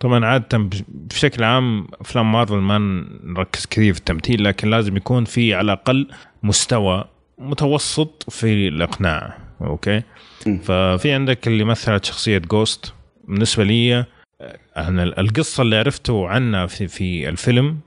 طبعا 0.00 0.26
عادة 0.26 0.68
بشكل 0.88 1.44
عام 1.44 1.86
أفلام 2.00 2.32
مارفل 2.32 2.56
ما 2.56 2.78
نركز 3.24 3.66
كثير 3.66 3.92
في 3.92 3.98
التمثيل 3.98 4.44
لكن 4.44 4.70
لازم 4.70 4.96
يكون 4.96 5.24
في 5.24 5.54
على 5.54 5.64
الأقل 5.64 6.08
مستوى 6.42 7.04
متوسط 7.38 8.24
في 8.30 8.68
الإقناع 8.68 9.38
okay؟ 9.60 10.02
ففي 10.62 11.12
عندك 11.12 11.46
اللي 11.46 11.64
مثلت 11.64 12.04
شخصية 12.04 12.38
Ghost 12.38 12.92
بالنسبة 13.24 13.64
لي 13.64 14.04
أنا 14.76 15.02
القصة 15.02 15.62
اللي 15.62 15.76
عرفته 15.76 16.28
عنها 16.28 16.66
في 16.66 16.88
في 16.88 17.28
الفيلم 17.28 17.78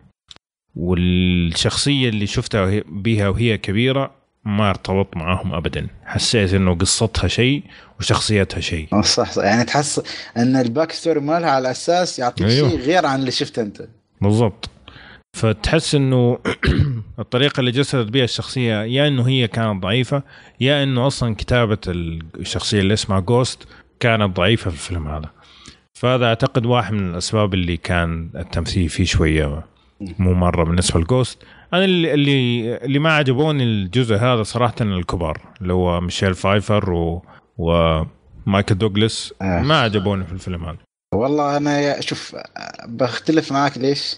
والشخصية 0.75 2.09
اللي 2.09 2.27
شفتها 2.27 2.81
بها 2.87 3.29
وهي 3.29 3.57
كبيرة 3.57 4.11
ما 4.45 4.69
ارتبط 4.69 5.17
معاهم 5.17 5.53
ابدا. 5.53 5.87
حسيت 6.05 6.53
إنه 6.53 6.75
قصتها 6.75 7.27
شيء 7.27 7.63
وشخصيتها 7.99 8.59
شيء. 8.59 9.01
صح 9.01 9.31
صح. 9.31 9.43
يعني 9.43 9.63
تحس 9.63 10.01
إن 10.37 10.55
ال 10.55 10.63
back 10.63 10.91
story 10.91 11.19
مالها 11.19 11.49
على 11.49 11.71
أساس 11.71 12.19
يعطيك 12.19 12.47
أيوه. 12.47 12.69
شيء 12.69 12.79
غير 12.79 13.05
عن 13.05 13.19
اللي 13.19 13.31
شفته 13.31 13.61
أنت. 13.61 13.81
بالضبط. 14.21 14.69
فتحس 15.33 15.95
إنه 15.95 16.39
الطريقة 17.19 17.59
اللي 17.59 17.71
جسدت 17.71 18.11
بها 18.11 18.23
الشخصية 18.23 18.83
يا 18.83 19.07
إنه 19.07 19.27
هي 19.27 19.47
كانت 19.47 19.83
ضعيفة 19.83 20.23
يا 20.59 20.83
إنه 20.83 21.07
أصلا 21.07 21.35
كتابة 21.35 21.77
الشخصية 21.87 22.79
اللي 22.79 22.93
اسمها 22.93 23.19
Ghost 23.19 23.67
كانت 23.99 24.37
ضعيفة 24.37 24.71
في 24.71 24.75
الفيلم 24.75 25.07
هذا. 25.07 25.29
فهذا 25.93 26.25
أعتقد 26.25 26.65
واحد 26.65 26.93
من 26.93 27.09
الأسباب 27.09 27.53
اللي 27.53 27.77
كان 27.77 28.29
التمثيل 28.35 28.89
فيه 28.89 29.05
شوية 29.05 29.63
مو 30.19 30.33
مرة 30.33 30.63
بالنسبة 30.63 30.99
ل 30.99 31.07
Ghost 31.07 31.43
أنا 31.73 31.85
اللي 31.85 32.13
اللي, 32.13 32.75
اللي 32.75 32.99
ما 32.99 33.13
عجبوني 33.13 33.63
الجزء 33.63 34.15
هذا 34.15 34.43
صراحة 34.43 34.75
الكبار 34.81 35.41
اللي 35.61 35.73
هو 35.73 36.01
ميشيل 36.01 36.33
فايفر 36.33 36.91
و 36.91 37.25
ومايكل 37.57 38.77
دوغلاس 38.77 39.33
آه. 39.41 39.61
ما 39.61 39.79
عجبوني 39.79 40.23
في 40.23 40.33
الفيلم 40.33 40.63
هذا. 40.65 40.77
والله 41.15 41.57
أنا 41.57 42.01
شوف 42.01 42.35
بختلف 42.85 43.51
معاك 43.51 43.77
ليش؟ 43.77 44.15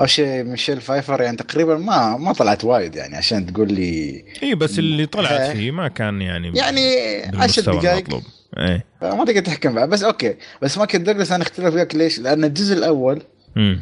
أول 0.00 0.10
شيء 0.10 0.44
ميشيل 0.44 0.80
فايفر 0.80 1.22
يعني 1.22 1.36
تقريبا 1.36 1.76
ما 1.76 2.16
ما 2.16 2.32
طلعت 2.32 2.64
وايد 2.64 2.96
يعني 2.96 3.16
عشان 3.16 3.46
تقول 3.46 3.72
لي 3.72 4.24
إي 4.42 4.54
بس 4.54 4.78
اللي 4.78 5.06
طلعت 5.06 5.40
آه. 5.40 5.52
فيه 5.52 5.70
ما 5.70 5.88
كان 5.88 6.22
يعني 6.22 6.52
يعني 6.54 6.96
10 7.34 7.72
دقائق 7.72 8.22
إيه 8.58 8.84
ما 9.02 9.24
تقدر 9.24 9.40
تحكم 9.40 9.86
بس 9.86 10.02
okay 10.02 10.36
بس 10.62 10.78
مايكل 10.78 11.04
دوغلاس 11.04 11.32
أنا 11.32 11.42
أختلف 11.42 11.74
وياك 11.74 11.94
ليش؟ 11.94 12.18
لأن 12.18 12.44
الجزء 12.44 12.74
الأول 12.74 13.22
مم. 13.56 13.80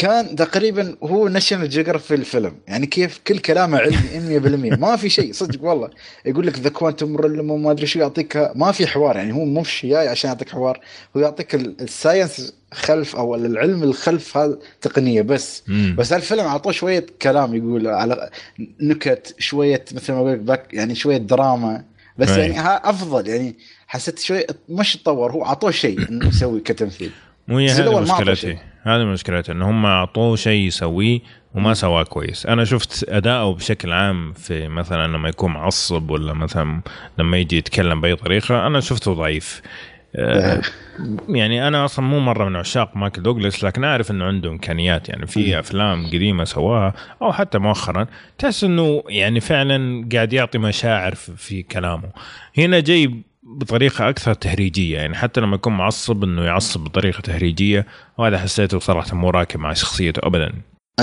كان 0.00 0.36
تقريبا 0.36 0.96
هو 1.02 1.28
National 1.28 1.68
Geographic 1.68 2.06
في 2.06 2.14
الفيلم. 2.14 2.56
يعني 2.68 2.86
كيف 2.86 3.20
كل 3.26 3.38
كلامه 3.38 3.78
علمي 3.78 4.74
100% 4.74 4.78
ما 4.78 4.96
في 4.96 5.08
شيء 5.08 5.32
صدق 5.32 5.64
والله. 5.64 5.90
يقول 6.26 6.46
لك 6.46 6.58
the 6.58 6.68
quantum 6.68 7.16
realm 7.16 7.62
ما 7.62 7.70
أدري 7.70 7.86
شو 7.86 7.98
يعطيك. 7.98 8.50
ما 8.54 8.72
في 8.72 8.86
حوار 8.86 9.16
يعني 9.16 9.32
هو 9.34 9.44
مش 9.44 9.86
جاي 9.86 10.08
عشان 10.08 10.30
يعطيك 10.30 10.48
حوار. 10.48 10.80
هو 11.16 11.20
يعطيك 11.20 11.54
ال 11.54 11.66
science 11.66 12.54
خلف 12.72 13.16
أو 13.16 13.34
العلم 13.34 13.82
الخلف 13.82 14.36
هذا 14.36 14.58
تقنية 14.80 15.22
بس. 15.22 15.62
مم. 15.68 15.94
بس 15.98 16.12
الفيلم 16.12 16.44
أعطوه 16.44 16.72
شوية 16.72 17.06
كلام 17.22 17.54
يقول 17.54 17.86
على 17.86 18.30
نكت 18.80 19.34
شوية 19.38 19.84
مثل 19.92 20.12
ما 20.12 20.18
أقول 20.18 20.46
لك 20.46 20.66
يعني 20.72 20.94
شوية 20.94 21.16
دراما. 21.16 21.84
بس 22.18 22.28
أي. 22.28 22.50
يعني 22.50 22.80
أفضل 22.90 23.28
يعني 23.28 23.56
حسيت 23.86 24.18
شوي 24.18 24.44
مش 24.68 24.96
تطور 24.96 25.32
هو 25.32 25.44
أعطوه 25.44 25.70
شيء 25.70 26.08
إنه 26.08 26.28
يسوي 26.28 26.60
كتمثيل. 26.60 27.10
مو 27.48 27.58
هي 27.58 27.68
هذه 27.70 28.00
مشكلتي. 28.00 28.58
هذه 28.82 29.04
مشكلته 29.04 29.52
ان 29.52 29.62
هم 29.62 29.86
أعطوه 29.86 30.36
شيء 30.36 30.66
يسويه 30.66 31.20
وما 31.54 31.74
سواه 31.74 32.02
كويس. 32.02 32.46
أنا 32.46 32.64
شفت 32.64 33.08
أداؤه 33.08 33.54
بشكل 33.54 33.92
عام 33.92 34.32
في 34.32 34.68
مثلا 34.68 35.06
لما 35.06 35.28
يكون 35.28 35.52
معصب 35.52 36.10
ولا 36.10 36.32
مثلا 36.32 36.80
لما 37.18 37.36
يجي 37.36 37.56
يتكلم 37.56 38.00
بأي 38.00 38.16
طريقة 38.16 38.66
أنا 38.66 38.80
شفته 38.80 39.14
ضعيف. 39.14 39.62
آه، 40.16 40.62
يعني 41.28 41.68
أنا 41.68 41.84
أصلا 41.84 42.04
مو 42.04 42.20
مرة 42.20 42.48
من 42.48 42.56
عشاق 42.56 42.96
مايكل 42.96 43.22
دوغلاس 43.22 43.64
لكن 43.64 43.84
أعرف 43.84 44.10
إنه 44.10 44.24
عنده 44.24 44.50
إمكانيات. 44.50 45.08
يعني 45.08 45.26
في 45.26 45.58
أفلام 45.58 46.06
قديمة 46.06 46.44
سواها 46.44 46.94
أو 47.22 47.32
حتى 47.32 47.58
مؤخرا 47.58 48.06
تحس 48.38 48.64
إنه 48.64 49.02
يعني 49.08 49.40
فعلا 49.40 50.08
قاعد 50.12 50.32
يعطي 50.32 50.58
مشاعر 50.58 51.14
في 51.14 51.62
كلامه. 51.62 52.10
هنا 52.58 52.80
جاي 52.80 53.14
بطريقة 53.58 54.08
أكثر 54.08 54.34
تهريجية 54.34 54.98
يعني 54.98 55.14
حتى 55.14 55.40
لما 55.40 55.54
يكون 55.54 55.72
معصب 55.72 56.24
إنه 56.24 56.44
يعصب 56.44 56.80
بطريقة 56.80 57.20
تهريجية 57.20 57.86
وهذا 58.18 58.38
حسيته 58.38 58.78
صراحة 58.78 59.16
مو 59.16 59.30
راكب 59.30 59.60
مع 59.60 59.72
شخصيته 59.72 60.26
ابدا. 60.26 60.52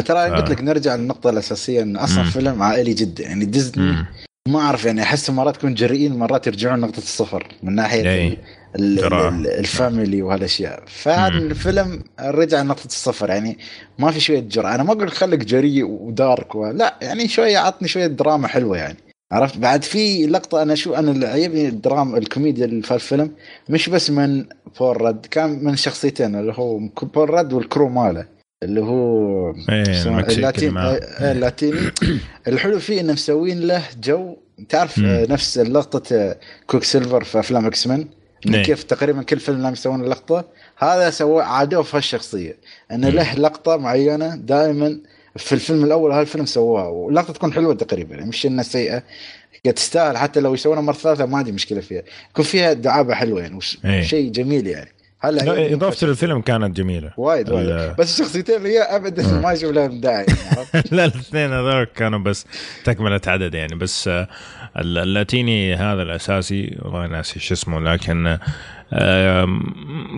ترى 0.06 0.30
ف... 0.30 0.34
قلت 0.34 0.50
لك 0.50 0.62
نرجع 0.62 0.96
للنقطة 0.96 1.30
الأساسية 1.30 1.82
إنه 1.82 2.04
أصلا 2.04 2.24
مم. 2.24 2.30
فيلم 2.30 2.64
عائلي 2.64 2.94
جدا 2.94 3.24
يعني 3.24 3.46
ديزني 3.46 3.92
مم. 3.92 4.06
ما 4.48 4.60
أعرف 4.60 4.86
يعني 4.86 5.02
احس 5.02 5.30
مرات 5.30 5.58
يكون 5.58 5.74
جريئين 5.74 6.18
مرات 6.18 6.48
يرجعون 6.48 6.80
نقطة 6.80 6.98
الصفر 6.98 7.48
من 7.64 7.76
ناحية 7.76 8.38
الفاميلي 8.76 10.22
وهالأشياء. 10.22 10.84
فهذا 10.88 11.38
الفيلم 11.38 12.04
رجع 12.20 12.62
لنقطة 12.62 12.86
الصفر 12.86 13.30
يعني 13.30 13.58
ما 14.00 14.12
في 14.12 14.20
شوية 14.20 14.40
جرأة. 14.40 14.76
أنا 14.76 14.84
ما 14.84 14.92
أقول 14.92 15.12
خليك 15.12 15.40
جريء 15.40 15.86
و 15.86 16.00
dark 16.00 16.56
لا 16.56 16.96
يعني 17.02 17.28
شوية 17.28 17.58
عطني 17.58 17.88
شوية 17.88 18.08
دراما 18.08 18.48
حلوة 18.48 18.78
يعني. 18.78 19.07
عرفت؟ 19.32 19.58
بعد 19.58 19.84
في 19.84 20.26
لقطة 20.26 20.62
أنا 20.62 20.76
شو 20.76 20.94
أنا 20.94 21.12
اللي 21.12 21.28
عجبني 21.28 21.68
الدراما 21.68 22.18
الكوميديا 22.18 22.66
اللي 22.66 22.82
في 22.82 22.94
الفيلم 22.94 23.32
مش 23.70 23.90
بس 23.90 24.10
من 24.10 24.46
بول 24.80 25.02
راد 25.02 25.26
كان 25.26 25.64
من 25.64 25.76
شخصيتين 25.76 26.36
اللي 26.36 26.54
هو 26.56 26.80
بول 27.02 27.30
راد 27.30 27.54
وال 27.54 27.66
crew 27.66 27.90
ماله 27.90 28.26
اللي 28.64 28.82
هو 28.82 29.50
إيه 29.70 29.84
اللاتين 30.30 30.78
إيه، 30.78 31.32
اللاتيني 31.32 31.80
الحلو 32.48 32.80
فيه 32.80 33.02
انه 33.02 33.14
مسوين 33.14 33.60
له 33.60 33.84
جو. 34.04 34.36
تعرف 34.70 35.00
مم. 35.00 35.26
نفس 35.30 35.58
لقطة 35.58 36.36
كويك 36.68 36.84
سيلفر 36.84 37.24
في 37.24 37.40
أفلام 37.40 37.66
إكس 37.66 37.88
مان 37.88 38.08
إيه. 38.48 38.64
كيف 38.64 38.84
تقريبا 38.84 39.24
كل 39.24 39.40
فيلم 39.40 39.58
لازم 39.58 39.74
يسوون 39.74 40.04
لقطة. 40.04 40.46
هذا 40.78 41.10
سووه 41.10 41.44
عادوه 41.44 41.84
في 41.84 41.98
هالشخصية 41.98 42.58
إنه 42.92 43.10
له 43.10 43.36
لقطة 43.36 43.78
معينة 43.78 44.36
دائما 44.36 45.00
في 45.38 45.54
الفيلم 45.54 45.84
الأول 45.84 46.12
هالفيلم 46.12 46.46
سووها 46.46 46.88
واللقطة 46.88 47.34
تكون 47.34 47.54
حلوة 47.54 47.74
تقريبا 47.74 48.16
يعني 48.16 48.30
مش 48.30 48.46
إنها 48.46 48.64
سيئة 48.64 49.04
تستاهل 49.76 50.18
حتى 50.18 50.40
لو 50.40 50.54
يسوونها 50.54 50.82
مرة 50.82 50.94
ثالثة 50.94 51.26
ما 51.26 51.38
عندي 51.38 51.52
مشكلة 51.52 51.80
فيها. 51.82 52.04
يكون 52.32 52.46
فيها 52.46 52.74
دعابة 52.74 53.14
حلوة 53.14 53.42
يعني 53.42 53.60
إيه. 53.86 54.02
شيء 54.02 54.32
جميل 54.32 54.68
يعني. 54.68 54.90
هلا 55.20 55.74
إضافة 55.74 56.08
للفيلم 56.08 56.42
كانت 56.42 56.78
جميلة. 56.78 57.14
وايد 57.18 57.50
وايد. 57.50 57.96
بس 58.00 58.20
الشخصيتين 58.20 58.56
اللي 58.56 58.70
هي 58.70 58.82
أبدا 58.82 59.28
ما 59.42 59.54
أشوف 59.54 59.72
لهم 59.72 60.02
داعي 60.02 60.26
لا 60.92 61.06
الاثنين 61.06 61.54
هذول 61.54 61.84
كانوا 61.84 62.20
بس 62.20 62.46
تكملة 62.84 63.22
عدد 63.28 63.54
يعني. 63.54 63.76
بس 63.76 64.08
آه، 64.08 64.28
اللاتيني 64.78 65.76
هذا 65.76 66.02
الأساسي 66.02 66.78
والله 66.82 67.08
ناسي 67.08 67.40
شو 67.40 67.54
اسمه 67.54 67.80
لكن 67.80 68.38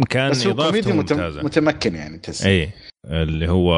كان 0.10 0.30
بس 0.32 0.48
إضافته 0.48 0.94
ممتازة. 0.94 1.44
متمكن 1.44 1.96
يعني 1.96 2.18
تحس. 2.18 2.46
اي 2.46 2.70
اللي 3.10 3.49
هو 3.49 3.73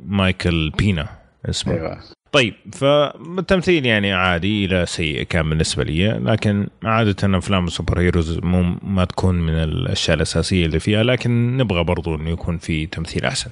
مايكل 0.00 0.70
بينا 0.70 1.08
اسمه. 1.48 1.74
أيوة. 1.74 1.98
طيب 2.32 2.54
فالتمثيل 2.72 3.86
يعني 3.86 4.12
عادي 4.12 4.64
إلى 4.64 4.86
سيء 4.86 5.22
كان 5.22 5.50
بالنسبة 5.50 5.84
لي 5.84 6.08
لكن 6.08 6.66
عادة 6.84 7.38
أفلام 7.38 7.66
السوبر 7.66 8.00
هيروز 8.00 8.38
مو 8.38 8.76
ما 8.82 9.04
تكون 9.04 9.34
من 9.34 9.52
الأشياء 9.52 10.16
الأساسية 10.16 10.66
اللي 10.66 10.80
فيها 10.80 11.02
لكن 11.02 11.56
نبغى 11.56 11.84
برضو 11.84 12.14
إنه 12.14 12.30
يكون 12.30 12.58
في 12.58 12.86
تمثيل 12.86 13.24
أحسن. 13.24 13.50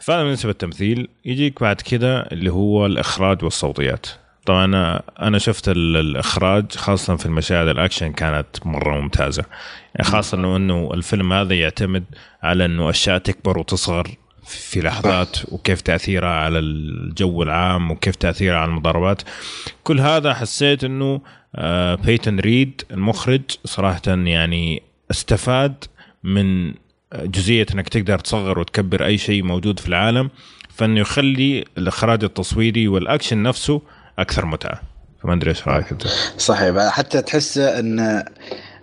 فهذا 0.00 0.22
بالنسبة 0.22 0.48
للتمثيل 0.48 1.08
يجيك 1.24 1.60
بعد 1.60 1.80
كده 1.80 2.20
اللي 2.20 2.52
هو 2.52 2.86
الإخراج 2.86 3.44
والصوتيات. 3.44 4.06
طبعا 4.46 4.64
أنا 4.64 5.02
أنا 5.20 5.38
شفت 5.38 5.68
الإخراج 5.68 6.72
خاصة 6.72 7.16
في 7.16 7.26
المشاهد 7.26 7.68
الأكشن 7.68 8.12
كانت 8.12 8.46
مرة 8.64 9.00
ممتازة. 9.00 9.44
يعني 9.94 10.10
خاصة 10.10 10.38
إنه 10.38 10.56
إنه 10.56 10.90
الفيلم 10.94 11.32
هذا 11.32 11.54
يعتمد 11.54 12.04
على 12.42 12.64
إنه 12.64 12.90
أشياء 12.90 13.18
تكبر 13.18 13.58
وتصغر 13.58 14.08
في 14.48 14.80
لحظات 14.80 15.36
وكيف 15.52 15.80
تأثيرها 15.80 16.28
على 16.28 16.58
الجو 16.58 17.42
العام 17.42 17.90
وكيف 17.90 18.16
تأثيرها 18.16 18.58
على 18.58 18.70
المضاربات. 18.70 19.22
كل 19.84 20.00
هذا 20.00 20.34
حسيت 20.34 20.84
إنه 20.84 21.20
بيتن 22.04 22.38
ريد 22.38 22.82
المخرج 22.90 23.42
صراحة 23.64 24.02
يعني 24.06 24.82
استفاد 25.10 25.84
من 26.24 26.74
جزئية 27.14 27.66
إنك 27.74 27.88
تقدر 27.88 28.18
تصغر 28.18 28.58
وتكبر 28.58 29.04
أي 29.04 29.18
شيء 29.18 29.42
موجود 29.42 29.80
في 29.80 29.88
العالم 29.88 30.30
فإنه 30.74 31.00
يخلي 31.00 31.64
الإخراج 31.78 32.24
التصويري 32.24 32.88
والأكشن 32.88 33.42
نفسه 33.42 33.82
أكثر 34.18 34.46
متعة. 34.46 34.82
فما 35.22 35.34
أدري 35.34 35.50
إيش 35.50 35.68
رأيك 35.68 35.92
أنت؟ 35.92 36.06
صحيح. 36.38 36.88
حتى 36.88 37.22
تحس 37.22 37.58
إن 37.58 38.24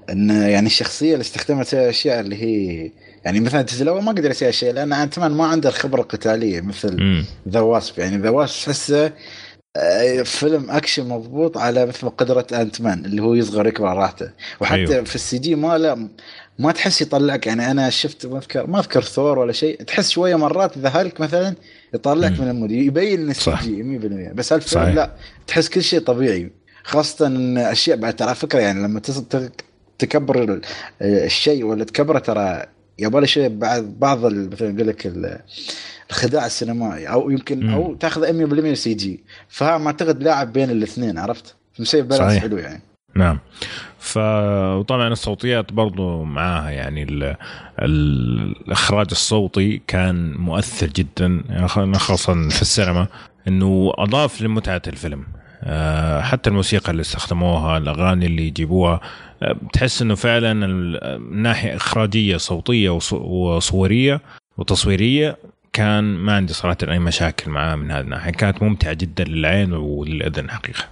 إن 0.09 0.29
يعني 0.29 0.65
الشخصية 0.65 1.13
اللي 1.13 1.21
استخدمت 1.21 1.73
أشياء 1.73 2.19
اللي 2.19 2.35
هي 2.43 2.91
يعني 3.25 3.39
مثلا 3.39 3.65
الأول 3.81 4.03
ما 4.03 4.11
قدر 4.11 4.31
يسوي 4.31 4.51
شيء 4.51 4.73
لأن 4.73 4.93
أنت 4.93 5.19
ما 5.19 5.45
عنده 5.45 5.69
الخبره 5.69 6.01
القتاليه 6.01 6.61
مثل 6.61 7.23
ذا 7.49 7.59
واسب 7.59 7.99
يعني 7.99 8.17
ذا 8.17 8.29
واسب 8.29 8.65
تحسه 8.65 9.11
آه، 9.77 10.21
فيلم 10.23 10.71
أكشن 10.71 11.07
مضبوط 11.09 11.57
على 11.57 11.85
مثل 11.85 12.09
قدرة 12.09 12.47
آنت 12.53 12.81
مان 12.81 13.05
اللي 13.05 13.21
هو 13.21 13.33
يصغر 13.33 13.67
يكبر 13.67 13.93
راحته. 13.97 14.29
وحتى 14.61 14.75
أيوه. 14.75 15.03
في 15.03 15.15
ال 15.15 15.37
CG 15.37 15.55
ماله 15.55 16.09
ما 16.59 16.71
تحس 16.71 17.01
يطلعك. 17.01 17.47
يعني 17.47 17.71
أنا 17.71 17.89
شفت 17.89 18.25
ما 18.25 18.37
أذكر 18.37 18.67
ما 18.67 18.79
أذكر 18.79 19.01
ثور 19.01 19.39
ولا 19.39 19.51
شيء. 19.51 19.83
تحس 19.83 20.09
شوية 20.09 20.35
مرات 20.35 20.77
ذا 20.77 20.89
هالك 20.89 21.21
مثلا 21.21 21.55
يطلعك 21.93 22.39
من 22.39 22.49
ال 22.49 22.53
mood. 22.53 22.71
يبين 22.71 23.21
إن 23.23 23.29
ال 23.29 23.51
CG 23.63 23.83
100% 24.31 24.33
بس 24.33 24.53
هالفيلم 24.53 24.83
لا 24.89 25.11
تحس 25.47 25.69
كل 25.69 25.83
شيء 25.83 25.99
طبيعي. 25.99 26.51
خاصة 26.83 27.27
إن 27.27 27.57
أشياء 27.57 27.97
بعد 27.97 28.15
ترى 28.15 28.35
فكرة 28.35 28.59
يعني 28.59 28.83
لما 28.83 29.01
تكبر 29.99 30.43
ال- 30.43 30.61
الشيء 31.01 31.63
ولا 31.65 31.83
تكبره 31.83 32.19
ترى 32.19 32.65
يبغى 32.99 33.27
شيء 33.27 33.49
بعد 33.57 33.95
بعض 33.99 34.25
مثلا 34.25 34.69
يقول 34.75 34.87
لك 34.87 35.05
ال- 35.07 35.39
الخداع 36.09 36.45
السينمائي 36.45 37.07
أو 37.07 37.29
يمكن 37.29 37.65
مم. 37.67 37.73
أو 37.73 37.95
تأخذ 37.95 38.47
100% 38.71 38.73
CG 38.73 39.23
فما 39.49 39.87
أعتقد 39.87 40.23
لاعب 40.23 40.53
بين 40.53 40.69
الاثنين 40.69 41.17
عرفت؟ 41.17 41.55
مسوي 41.79 42.01
balance. 42.01 42.37
حلو 42.37 42.57
يعني 42.57 42.81
نعم 43.15 43.39
ف 43.99 44.17
وطبعا 44.77 45.07
الصوتيات 45.07 45.73
برضو 45.73 46.23
معاها 46.23 46.69
يعني 46.69 47.03
ال... 47.03 47.23
ال... 47.23 47.35
الإخراج 48.67 49.07
الصوتي 49.11 49.81
كان 49.87 50.33
مؤثر 50.33 50.87
جدا 50.87 51.43
خاصة 51.95 52.49
في 52.49 52.61
السينما 52.61 53.07
إنه 53.47 53.91
أضاف 53.95 54.41
لمتعة 54.41 54.81
الفيلم 54.87 55.23
آه، 55.63 56.21
حتى 56.21 56.49
الموسيقى 56.49 56.91
اللي 56.91 57.01
استخدموها 57.01 57.77
الأغاني 57.77 58.25
اللي 58.25 58.47
يجيبوها 58.47 59.01
بتحس 59.41 60.01
إنه 60.01 60.15
فعلا 60.15 60.65
ال- 60.65 61.21
من 61.21 61.41
ناحيه 61.41 61.75
إخراجية 61.75 62.37
صوتية 62.37 62.89
وص- 62.89 63.13
وصورية 63.13 64.21
وتصويرية. 64.57 65.37
كان 65.73 66.03
ما 66.03 66.35
عندي 66.35 66.53
صراحة 66.53 66.77
أي 66.83 66.99
مشاكل 66.99 67.51
معاه 67.51 67.75
من 67.75 67.91
هذه 67.91 68.01
الناحية. 68.01 68.31
كانت 68.31 68.63
ممتعة 68.63 68.93
جدا 68.93 69.23
للعين 69.23 69.73
وللأذن 69.73 70.51
حقيقة. 70.51 70.83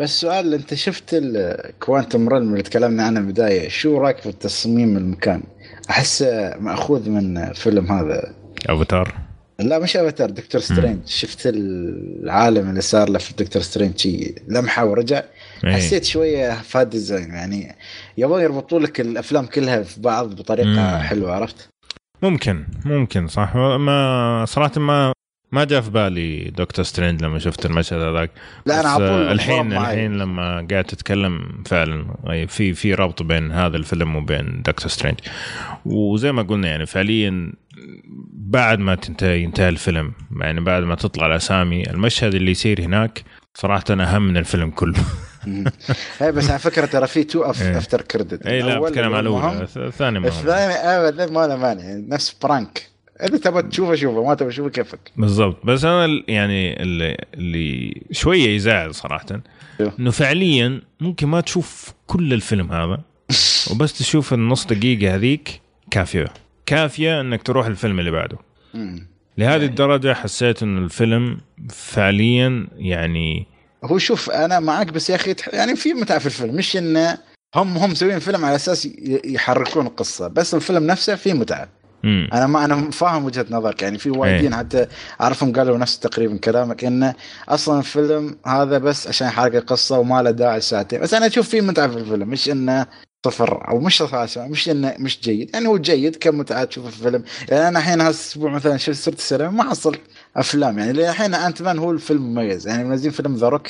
بس 0.00 0.20
سؤال 0.20 0.54
أنت 0.54 0.74
شفت 0.74 1.04
ال 1.12 1.26
quantum 1.26 2.28
realm 2.28 2.50
اللي 2.52 2.62
تكلمنا 2.62 3.02
عنه 3.02 3.20
بدايه 3.20 3.68
شو 3.68 3.98
رأيك 3.98 4.18
في 4.18 4.28
التصميم 4.28 4.96
المكان؟ 4.96 5.42
احسه 5.90 6.56
مأخوذ 6.60 7.10
من 7.10 7.52
فيلم 7.52 7.92
هذا. 7.92 8.34
أفاتار؟ 8.66 9.14
لا 9.58 9.78
مش 9.78 9.96
أفاتار 9.96 10.30
دكتور 10.30 10.60
سترينج. 10.60 10.98
شفت 11.06 11.42
العالم 11.46 12.70
اللي 12.70 12.80
صار 12.80 13.08
له 13.08 13.18
في 13.18 13.34
دكتور 13.34 13.62
سترينج. 13.62 14.08
لمحة 14.48 14.84
ورجع. 14.84 15.22
إيه. 15.64 15.72
حسيت 15.72 16.04
شوية 16.04 16.52
فاد 16.52 16.90
design 16.90 17.30
يعني 17.30 17.74
يبغى 18.18 18.42
يربطوا 18.42 18.80
لك 18.80 19.00
الأفلام 19.00 19.46
كلها 19.46 19.82
في 19.82 20.00
بعض 20.00 20.34
بطريقة 20.34 20.68
مم. 20.68 20.98
حلوة 20.98 21.34
عرفت؟ 21.34 21.68
ممكن 22.22 22.64
ممكن 22.84 23.28
صح 23.28 23.56
ما 23.56 24.44
صراحة 24.48 24.80
ما 24.80 25.12
ما 25.52 25.64
جاء 25.64 25.80
في 25.80 25.90
بالي 25.90 26.44
دكتور 26.44 26.84
سترينج 26.84 27.22
لما 27.22 27.38
شفت 27.38 27.66
المشهد 27.66 28.00
هذاك 28.00 28.30
لا 28.66 28.80
أنا 28.80 28.88
على 28.88 29.32
الحين. 29.32 29.72
الحين 29.72 30.18
لما 30.18 30.66
قاعد 30.70 30.84
تتكلم 30.84 31.62
فعلا 31.66 32.06
في 32.48 32.74
في 32.74 32.94
ربط 32.94 33.22
بين 33.22 33.52
هذا 33.52 33.76
الفيلم 33.76 34.16
وبين 34.16 34.62
دكتور 34.62 34.88
سترينج 34.88 35.18
وزي 35.84 36.32
ما 36.32 36.42
قلنا 36.42 36.68
يعني 36.68 36.86
فعليا 36.86 37.52
بعد 38.32 38.78
ما 38.78 38.94
تنتهي 38.94 39.42
ينتهي 39.42 39.68
الفيلم 39.68 40.12
يعني 40.40 40.60
بعد 40.60 40.82
ما 40.82 40.94
تطلع 40.94 41.26
الأسامي 41.26 41.90
المشهد 41.90 42.34
اللي 42.34 42.50
يصير 42.50 42.80
هناك 42.80 43.22
صراحة 43.54 43.84
أهم 43.90 44.22
من 44.22 44.36
الفيلم 44.36 44.70
كله 44.70 45.00
هي 46.20 46.32
بس 46.32 46.50
على 46.50 46.58
فكرة 46.58 46.86
ترى 46.86 47.06
في 47.06 47.24
two 47.24 47.44
إيه. 47.44 47.78
after 47.78 48.02
credit 48.02 48.46
اي 48.46 48.62
لا 48.62 48.80
بتكلم 48.80 49.14
على 49.14 49.28
الاولى 49.28 49.66
الثاني 49.76 50.20
ما. 50.20 50.28
الثاني 50.28 50.74
ابدا 50.74 51.26
ما 51.26 51.46
له 51.46 51.56
مانع 51.56 51.82
نفس 52.14 52.36
برانك 52.42 52.88
إذا 53.22 53.38
تبغى 53.38 53.62
تشوفه 53.62 53.94
شوفه 53.94 54.24
ما 54.24 54.34
تبغى 54.34 54.52
تشوفه 54.52 54.70
كيفك 54.70 55.12
بالضبط 55.16 55.66
بس 55.66 55.84
أنا 55.84 56.22
يعني 56.28 56.82
اللي, 56.82 57.16
اللي 57.34 58.02
شوية 58.12 58.48
يزعل 58.48 58.94
صراحة؟ 58.94 59.26
إنه 59.80 60.10
فعليا 60.10 60.80
ممكن 61.00 61.26
ما 61.26 61.40
تشوف 61.40 61.92
كل 62.06 62.32
الفيلم 62.32 62.72
هذا 62.72 63.00
وبس 63.70 63.98
تشوف 63.98 64.34
النص 64.34 64.66
دقيقة 64.66 65.14
هذيك 65.14 65.60
كافية 65.90 66.26
كافية 66.66 67.20
إنك 67.20 67.42
تروح 67.42 67.66
الفيلم 67.66 67.98
اللي 67.98 68.10
بعده. 68.10 68.38
لهذه 69.38 69.64
الدرجة 69.64 70.14
حسيت 70.14 70.62
انه 70.62 70.84
الفيلم 70.84 71.40
فعليا 71.70 72.66
يعني 72.76 73.46
هو 73.86 73.98
شوف 73.98 74.30
أنا 74.30 74.60
معك 74.60 74.86
بس 74.86 75.10
يا 75.10 75.14
أخي 75.14 75.34
يعني 75.52 75.76
في 75.76 75.94
متعة 75.94 76.18
في 76.18 76.26
الفيلم 76.26 76.54
مش 76.54 76.76
انه 76.76 77.18
هم 77.54 77.78
هم 77.78 77.90
مسوين 77.90 78.18
فيلم 78.18 78.44
على 78.44 78.56
أساس 78.56 78.88
يحركون 79.24 79.86
القصة 79.86 80.28
بس 80.28 80.54
الفيلم 80.54 80.86
نفسه 80.86 81.14
فيه 81.14 81.32
متعة. 81.32 81.68
مم. 82.02 82.28
أنا 82.32 82.46
ما 82.46 82.64
أنا 82.64 82.90
فاهم 82.90 83.24
وجهة 83.24 83.46
نظرك 83.50 83.82
يعني 83.82 83.98
في 83.98 84.10
وايدين 84.10 84.54
حتى 84.54 84.86
أعرفهم 85.20 85.52
قالوا 85.52 85.78
نفس 85.78 85.98
تقريبا 85.98 86.36
كلامك 86.36 86.84
انه 86.84 87.14
أصلا 87.48 87.78
الفيلم 87.78 88.36
هذا 88.46 88.78
بس 88.78 89.08
عشان 89.08 89.26
يحرك 89.26 89.56
القصة 89.56 89.98
وما 89.98 90.22
له 90.22 90.30
داعي 90.30 90.60
ساعتين. 90.60 91.00
بس 91.00 91.14
أنا 91.14 91.26
أشوف 91.26 91.48
فيه 91.48 91.60
متعة 91.60 91.88
في 91.88 91.96
الفيلم 91.96 92.28
مش 92.28 92.50
إنه 92.50 92.86
صفر 93.26 93.68
أو 93.68 93.80
مش 93.80 93.98
صفر 93.98 94.48
مش 94.48 94.68
إنه 94.68 94.94
مش 94.98 95.20
جيد. 95.20 95.50
يعني 95.54 95.68
هو 95.68 95.78
جيد 95.78 96.16
كمتعة 96.16 96.64
تشوف 96.64 96.86
الفيلم. 96.86 97.24
يعني 97.48 97.68
أنا 97.68 97.78
الحين 97.78 98.00
هالأسبوع 98.00 98.50
مثلا 98.50 98.76
شفت 98.76 98.96
صرت 98.96 99.18
السينما 99.18 99.50
ما 99.50 99.70
حصل 99.70 99.96
أفلام 100.36 100.78
يعني 100.78 100.90
الحين 100.90 101.34
انت 101.34 101.62
مان 101.62 101.78
هو 101.78 101.90
الفيلم 101.90 102.22
مميز 102.22 102.68
يعني 102.68 102.84
منزلين 102.84 103.12
فيلم 103.12 103.34
ذا 103.34 103.48
روك. 103.48 103.68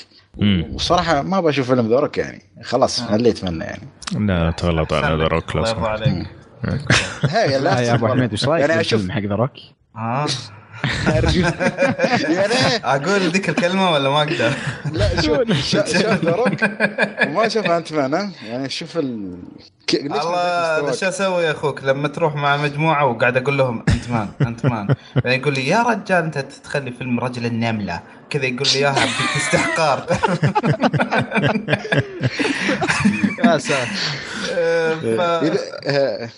وصراحة 0.73 1.23
ما 1.23 1.41
بشوف 1.41 1.71
فيلم 1.71 1.89
ذا 1.89 1.99
روك 1.99 2.19
يعني 2.19 2.43
خلاص 2.63 3.11
مليت 3.11 3.45
منه 3.45 3.65
يعني 3.65 3.83
لا 4.13 4.51
تغلط 4.51 4.93
على 4.93 5.17
ذا 5.17 5.29
روك 5.29 5.57
لو 5.57 5.63
الله 5.65 5.71
يرضى 5.71 5.81
سمحت. 5.81 6.01
عليك 6.01 6.27
هي 7.31 7.59
لا 7.59 7.81
يا 7.81 7.95
أبو 7.95 8.07
لا 8.07 8.13
حميد 8.13 8.33
وش 8.33 8.45
رأيك 8.45 8.69
يعني 8.69 8.81
الفيلم 8.81 9.13
حق 9.13 9.21
ذا 9.21 9.35
روك؟ 9.35 9.53
ها 10.85 11.21
يعني 12.31 12.55
أقول 12.85 13.21
ذيك 13.21 13.49
الكلمة 13.49 13.91
ولا 13.91 14.11
ما 14.11 14.19
أقدر؟ 14.19 14.53
لا 14.93 15.21
شوف 15.21 15.39
روك 16.25 16.63
وما 17.27 17.49
شاف 17.49 17.71
أنت 17.71 17.93
مان 17.93 18.15
ها؟ 18.15 18.31
يعني 18.47 18.69
شوف 18.71 18.99
ال 18.99 19.39
الله 19.95 20.89
مستواك؟ 20.89 21.05
أسوي 21.05 21.45
يا 21.45 21.51
أخوك 21.51 21.85
لما 21.85 22.09
تروح 22.09 22.35
مع 22.35 22.57
مجموعة 22.57 23.07
وقاعد 23.07 23.37
أقول 23.37 23.59
لهم 23.59 23.85
أنت 23.89 24.11
مان 24.11 24.29
أنت 24.41 24.67
مان 24.67 24.95
بعدين 25.15 25.41
يقول 25.41 25.55
لي 25.55 25.69
يا 25.69 25.83
رجال 25.83 26.25
أنت 26.25 26.39
تخلي 26.39 26.91
فيلم 26.91 27.21
رجل 27.21 27.47
النملة 27.47 28.01
كذا 28.31 28.45
يقول 28.47 28.69
لي 28.75 28.79
إياها 28.79 29.07
باستحقار 29.35 30.07
يا 33.45 33.59
ساتر. 33.59 33.89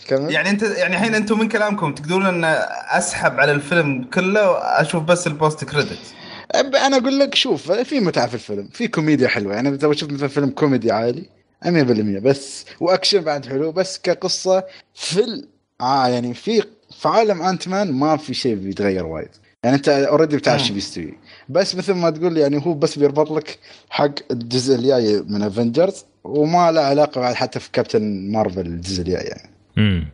كمل. 0.09 0.31
يعني 0.32 0.51
انت 0.51 0.62
يعني 0.62 0.94
الحين 0.94 1.15
أنتم 1.15 1.39
من 1.39 1.48
كلامكم 1.48 1.94
تقولون 1.94 2.27
أن 2.27 2.44
أسحب 2.90 3.40
على 3.40 3.52
الفيلم 3.52 4.05
كله 4.15 4.51
وأشوف 4.51 5.02
بس 5.02 5.27
ال 5.27 5.34
post 5.34 5.65
credit 5.65 5.98
أنا 6.55 6.97
أقول 6.97 7.19
لك 7.19 7.35
شوف 7.35 7.73
في 7.73 8.01
متعة 8.01 8.27
في 8.27 8.35
الفيلم 8.35 8.69
في 8.73 8.89
كوميديا 8.89 9.28
حلوة. 9.28 9.55
يعني 9.55 9.69
إذا 9.69 9.93
تشوف 9.93 10.10
مثلا 10.12 10.28
فيلم 10.28 10.51
كوميدي 10.51 10.93
عادي 10.93 11.31
100% 11.65 11.69
بس 12.23 12.65
وأكشن 12.81 13.20
بعد 13.20 13.47
حلو 13.47 13.73
بس 13.73 13.98
كقصة 13.98 14.65
في 14.94 15.20
ال... 15.20 15.48
آه 15.81 16.09
يعني 16.09 16.35
في 16.35 16.62
في 17.01 17.09
عالم 17.09 17.43
انت 17.43 17.69
مان 17.69 17.93
ما 17.93 18.16
في 18.16 18.35
شيء 18.35 18.55
بيتغير 18.55 19.06
وايد. 19.06 19.28
يعني 19.65 19.77
أنت 19.77 19.89
already 19.89 20.36
بتعرف 20.36 20.62
شو 20.62 20.74
بيستوي. 20.74 21.19
بس 21.49 21.77
مثل 21.77 21.93
ما 21.93 22.11
تقول 22.11 22.37
يعني 22.37 22.66
هو 22.66 22.75
بس 22.75 22.99
بيربط 22.99 23.31
لك 23.31 23.59
حق 23.91 24.15
الجزء 24.31 24.75
الجاي 24.75 25.23
من 25.29 25.43
افنجرز 25.43 26.05
وما 26.25 26.73
له 26.73 26.81
علاقة 26.81 27.20
بعد 27.20 27.35
حتى 27.35 27.61
في 27.61 27.70
كابتن 27.73 28.33
مارفل 28.33 28.66
الجزء 28.66 29.03
الجاي 29.03 29.25
يعني. 29.25 29.51
امم 29.79 30.09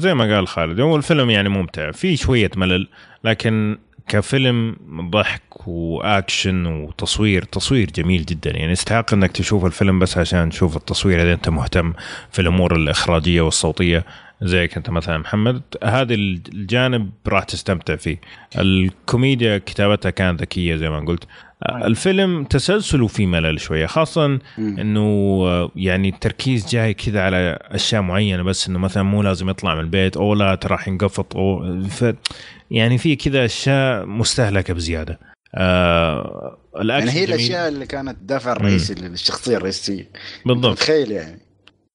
زي 0.00 0.14
ما 0.14 0.34
قال 0.36 0.48
خالد 0.48 0.80
هو 0.80 0.96
الفيلم 0.96 1.30
يعني 1.30 1.48
ممتع 1.48 1.90
في 1.90 2.16
شوية 2.16 2.50
ملل 2.56 2.88
لكن 3.24 3.78
كفيلم 4.08 4.76
ضحك 5.10 5.68
واكشن 5.68 6.66
وتصوير 6.66 7.44
تصوير 7.44 7.90
جميل 7.90 8.24
جدا. 8.24 8.50
يعني 8.50 8.72
يستحق 8.72 9.14
إنك 9.14 9.32
تشوف 9.32 9.64
الفيلم 9.64 9.98
بس 9.98 10.18
عشان 10.18 10.50
تشوف 10.50 10.76
التصوير 10.76 11.22
إذا 11.22 11.32
أنت 11.32 11.48
مهتم 11.48 11.92
في 12.30 12.42
الأمور 12.42 12.76
الإخراجية 12.76 13.40
والصوتية. 13.40 14.04
زيك 14.42 14.76
أنت 14.76 14.90
مثلا. 14.90 15.18
محمد 15.18 15.62
هذا 15.84 16.14
الجانب 16.14 17.10
راح 17.28 17.44
تستمتع 17.44 17.96
فيه. 17.96 18.20
الكوميديا 18.58 19.58
كتابتها 19.58 20.10
كانت 20.10 20.40
ذكية 20.40 20.76
زي 20.76 20.90
ما 20.90 21.00
قلت. 21.00 21.24
الفيلم 21.70 22.44
تسلسله 22.44 23.06
فيه 23.06 23.26
ملل 23.26 23.60
شوية 23.60 23.86
خاصه 23.86 24.38
إنه 24.58 25.00
آه، 25.46 25.70
يعني 25.76 26.08
التركيز 26.08 26.68
جاي 26.68 26.94
كذا 26.94 27.22
على 27.22 27.58
أشياء 27.62 28.02
معينة 28.02 28.42
بس 28.42 28.68
إنه 28.68 28.78
مثلا 28.78 29.02
مو 29.02 29.22
لازم 29.22 29.48
يطلع 29.48 29.74
من 29.74 29.80
البيت 29.80 30.16
أو 30.16 30.34
لا 30.34 30.54
ترى 30.54 30.72
راح 30.72 30.88
ينقفط 30.88 31.36
أو 31.36 31.82
ف 31.88 32.14
يعني 32.70 32.98
في 32.98 33.16
كذا 33.16 33.44
أشياء 33.44 34.06
مستهلكة 34.06 34.74
بزيادة. 34.74 35.18
آه 35.54 36.58
الأكشن 36.80 37.06
يعني 37.08 37.20
هي. 37.20 37.24
الأشياء 37.24 37.68
اللي 37.68 37.86
كانت 37.86 38.18
الدافع 38.18 38.52
الرئيسي 38.52 38.94
للشخصية 38.94 39.56
الرئيسية. 39.56 40.10
بالضبط. 40.46 40.78
تخيل 40.78 41.10
يعني؟ 41.12 41.38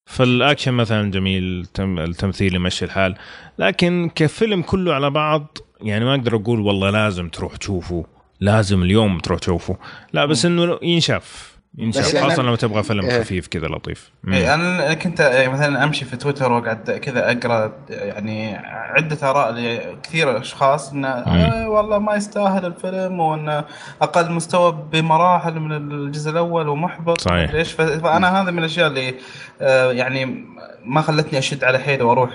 فالأكشن 0.07 0.73
مثلا 0.73 1.11
جميل 1.11 1.67
تم 1.73 1.99
التمثيل 1.99 2.55
يمشي 2.55 2.85
الحال. 2.85 3.15
لكن 3.59 4.11
كفيلم 4.15 4.61
كله 4.61 4.93
على 4.93 5.09
بعض 5.09 5.57
يعني 5.81 6.05
ما 6.05 6.15
أقدر 6.15 6.35
أقول 6.35 6.59
والله 6.59 6.89
لازم 6.89 7.29
تروح 7.29 7.55
تشوفه. 7.55 8.05
لازم 8.39 8.83
اليوم 8.83 9.19
تروح 9.19 9.39
تشوفه. 9.39 9.77
لا 10.13 10.25
بس 10.25 10.45
إنه 10.45 10.79
ينشاف. 10.81 11.56
ينشاف 11.77 12.05
بس 12.05 12.13
يعني- 12.13 12.29
خاصة 12.29 12.43
لما 12.43 12.55
تبغى 12.55 12.83
فيلم 12.83 13.05
إيه. 13.05 13.19
خفيف 13.19 13.47
كذا 13.47 13.67
لطيف. 13.67 14.11
إيه، 14.27 14.53
أنا 14.53 14.93
كنت 14.93 15.19
يعني 15.19 15.53
مثلا 15.53 15.83
أمشي 15.83 16.05
في 16.05 16.17
تويتر 16.17 16.51
وأقعد 16.51 16.91
كذا 16.91 17.31
أقرأ 17.31 17.71
يعني 17.89 18.55
عدة 18.65 19.29
آراء 19.29 19.51
لكثير 19.51 20.41
أشخاص 20.41 20.91
انه 20.91 21.07
آه 21.07 21.69
والله 21.69 21.99
ما 21.99 22.15
يستاهل 22.15 22.65
الفيلم 22.65 23.19
وانه 23.19 23.63
أقل 24.01 24.31
مستوى 24.31 24.77
بمراحل 24.91 25.59
من 25.59 25.71
الجزء 25.71 26.31
الأول 26.31 26.67
ومحبط. 26.67 27.21
صحيح. 27.21 27.51
ليش؟ 27.53 27.71
فأنا 27.71 28.41
هذا 28.41 28.51
من 28.51 28.59
الأشياء 28.59 28.87
اللي 28.87 29.15
آه 29.61 29.91
يعني 29.91 30.45
ما 30.85 31.01
خلتني 31.01 31.39
أشد 31.39 31.63
على 31.63 31.79
حيلي 31.79 32.03
وأروح 32.03 32.31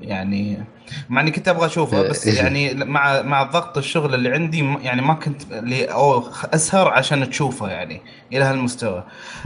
يعني 0.00 0.64
مع 1.08 1.20
إني 1.20 1.30
كنت 1.30 1.48
أبغى 1.48 1.66
أشوفه 1.66 2.08
بس 2.08 2.26
يعني 2.26 2.74
مع 2.74 3.22
مع 3.22 3.42
ضغط 3.42 3.78
الشغل 3.78 4.14
اللي 4.14 4.32
عندي 4.32 4.74
يعني 4.82 5.02
ما 5.02 5.14
كنت 5.14 5.42
اللي 5.52 5.84
أو 5.84 6.24
أسهر 6.54 6.88
عشان 6.88 7.30
تشوفه 7.30 7.68
يعني 7.68 8.00
إلى 8.32 8.44
هالمستوى 8.44 8.61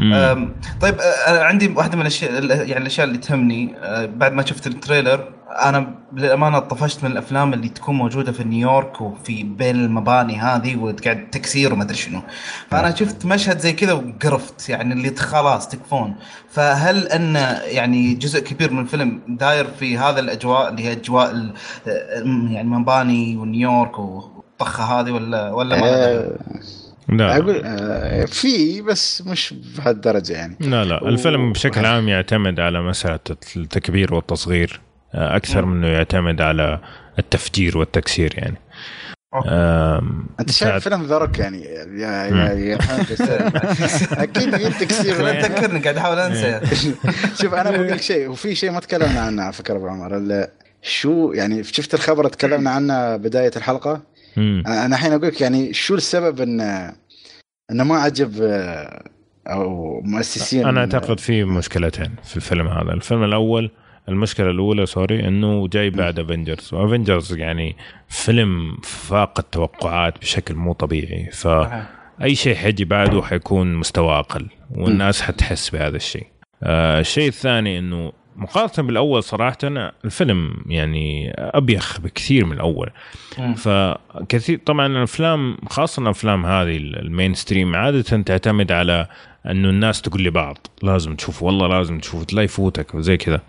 أم، 0.00 0.52
طيب 0.80 0.94
أه، 0.94 1.30
أنا 1.30 1.44
عندي 1.44 1.68
واحدة 1.76 1.96
من 1.96 2.02
الأشياء 2.02 2.44
يعني 2.44 2.76
الأشياء 2.76 3.06
اللي 3.06 3.18
تهمني 3.18 3.74
أه، 3.78 4.06
بعد 4.06 4.32
ما 4.32 4.46
شفت 4.46 4.66
التريلر 4.66 5.36
أنا 5.50 5.94
للأمانة 6.12 6.58
طفشت 6.58 7.04
من 7.04 7.10
الأفلام 7.10 7.52
اللي 7.52 7.68
تكون 7.68 7.94
موجودة 7.94 8.32
في 8.32 8.44
نيويورك 8.44 9.00
وفي 9.00 9.42
بين 9.42 9.76
المباني 9.76 10.40
هذه 10.40 10.76
وتقعد 10.76 11.30
تكسير 11.30 11.72
وما 11.72 11.82
أدري 11.82 11.96
شنو. 11.96 12.22
فأنا 12.70 12.94
شفت 12.94 13.26
مشهد 13.26 13.58
زي 13.58 13.72
كذا 13.72 13.92
وقرفت 13.92 14.68
يعني 14.68 14.94
اللي 14.94 15.16
خلاص 15.16 15.68
تكفون. 15.68 16.16
فهل 16.50 17.08
أن 17.08 17.34
يعني 17.64 18.14
جزء 18.14 18.40
كبير 18.40 18.72
من 18.72 18.80
الفيلم 18.80 19.20
داير 19.28 19.66
في 19.66 19.98
هذا 19.98 20.20
الأجواء 20.20 20.68
اللي 20.68 20.84
هي 20.84 20.92
أجواء 20.92 21.30
أه، 21.30 21.52
يعني 22.50 22.68
مباني 22.68 23.36
ونيويورك 23.36 23.98
والطخه 23.98 24.84
هذه 24.84 25.10
ولا 25.10 25.52
ولا 25.52 25.80
ما 25.80 25.86
آه، 25.86 26.30
لا. 27.08 27.36
أقول 27.36 27.62
آه، 27.64 28.24
في 28.24 28.82
بس 28.82 29.22
مش 29.26 29.54
بهالدرجة 29.78 30.32
يعني. 30.32 30.56
لا 30.60 30.84
لا. 30.84 31.08
الفيلم 31.08 31.48
و- 31.48 31.52
بشكل 31.52 31.86
عام 31.86 32.08
يعتمد 32.08 32.60
على 32.60 32.82
مسألة 32.82 33.18
التكبير 33.56 34.14
والتصغير 34.14 34.80
آه، 35.14 35.36
أكثر 35.36 35.64
من 35.64 35.76
أنه 35.76 35.86
يعتمد 35.86 36.40
على 36.40 36.80
التفجير 37.18 37.78
والتكسير 37.78 38.34
يعني. 38.36 38.56
أنت 40.40 40.50
شايف 40.50 40.84
فيلم 40.88 41.02
ذا 41.02 41.18
روك 41.18 41.38
يعني؟ 41.38 41.62
يا 41.64 41.84
يا 42.24 42.52
يا 42.52 42.78
مهندس. 42.88 43.20
أكيد 44.22 44.56
في 44.56 44.84
تكسير. 44.84 45.22
لا 45.22 45.42
تذكرني 45.42 45.80
قاعد 45.80 45.96
أحاول 45.96 46.18
أنسى. 46.18 46.60
شوف 47.42 47.54
أنا 47.54 47.70
بقول 47.70 47.88
لك 47.88 48.00
شيء 48.02 48.28
وفي 48.28 48.54
شيء 48.54 48.70
ما 48.70 48.80
تكلمنا 48.80 49.20
عنه 49.20 49.42
على 49.42 49.52
فكرة 49.52 49.76
أبو 49.76 49.88
عمر 49.88 50.16
ال- 50.16 50.48
شو 50.82 51.32
يعني 51.34 51.64
شفت 51.64 51.94
الخبر 51.94 52.28
تكلمنا 52.28 52.70
عنه 52.70 53.16
بداية 53.16 53.50
الحلقة. 53.56 54.02
أنا 54.66 54.86
الحين 54.86 55.12
أقول 55.12 55.26
لك 55.26 55.40
يعني 55.40 55.72
شو 55.72 55.94
السبب 55.94 56.40
ان 56.40 56.60
إنه 57.70 57.84
ما 57.84 57.96
عجب 57.96 58.42
آه، 58.42 59.04
أو 59.46 60.00
مؤسسين 60.00 60.66
أنا 60.66 60.80
أعتقد 60.80 61.20
في 61.20 61.44
مشكلتين 61.44 62.14
في 62.24 62.36
الفيلم 62.36 62.68
هذا. 62.68 62.92
الفيلم 62.92 63.24
الأول 63.24 63.70
المشكلة 64.08 64.50
الأولى 64.50 64.86
sorry 64.86 65.28
أنه 65.28 65.68
جاي 65.68 65.90
بعد 65.90 66.18
افنجرز 66.18 66.74
وافنجرز 66.74 67.36
يعني 67.36 67.76
فيلم 68.08 68.76
فاق 68.82 69.38
التوقعات 69.38 70.18
بشكل 70.18 70.54
مو 70.54 70.72
طبيعي. 70.72 71.30
ف 71.32 71.48
أي 72.22 72.34
شيء 72.34 72.54
حيجي 72.54 72.84
بعده 72.84 73.22
حيكون 73.22 73.74
مستوى 73.74 74.18
أقل 74.18 74.46
والناس 74.74 75.22
حتحس 75.22 75.70
بهذا 75.70 75.96
الشيء. 75.96 76.26
آه 76.62 77.00
الشيء 77.00 77.28
الثاني 77.28 77.78
إنه 77.78 78.12
مقارنة 78.36 78.86
بالأول 78.86 79.22
صراحة 79.22 79.58
الفيلم 80.04 80.54
يعني 80.66 81.32
أبيخ 81.38 82.00
بكثير 82.00 82.44
من 82.46 82.52
الأول. 82.52 82.90
فكثير 83.56 84.60
طبعا 84.66 84.86
الأفلام 84.86 85.56
خاصة 85.68 86.02
الأفلام 86.02 86.46
هذه 86.46 86.76
المين 86.76 87.34
ستريم 87.34 87.76
عادة 87.76 88.02
تعتمد 88.22 88.72
على 88.72 89.06
إنه 89.50 89.68
الناس 89.68 90.02
تقول 90.02 90.24
لبعض 90.24 90.58
لازم 90.82 91.16
تشوف 91.16 91.42
والله 91.42 91.66
لازم 91.68 91.98
تشوف 91.98 92.32
لا 92.32 92.42
يفوتك 92.42 92.94
وزي 92.94 93.16
كذا. 93.16 93.40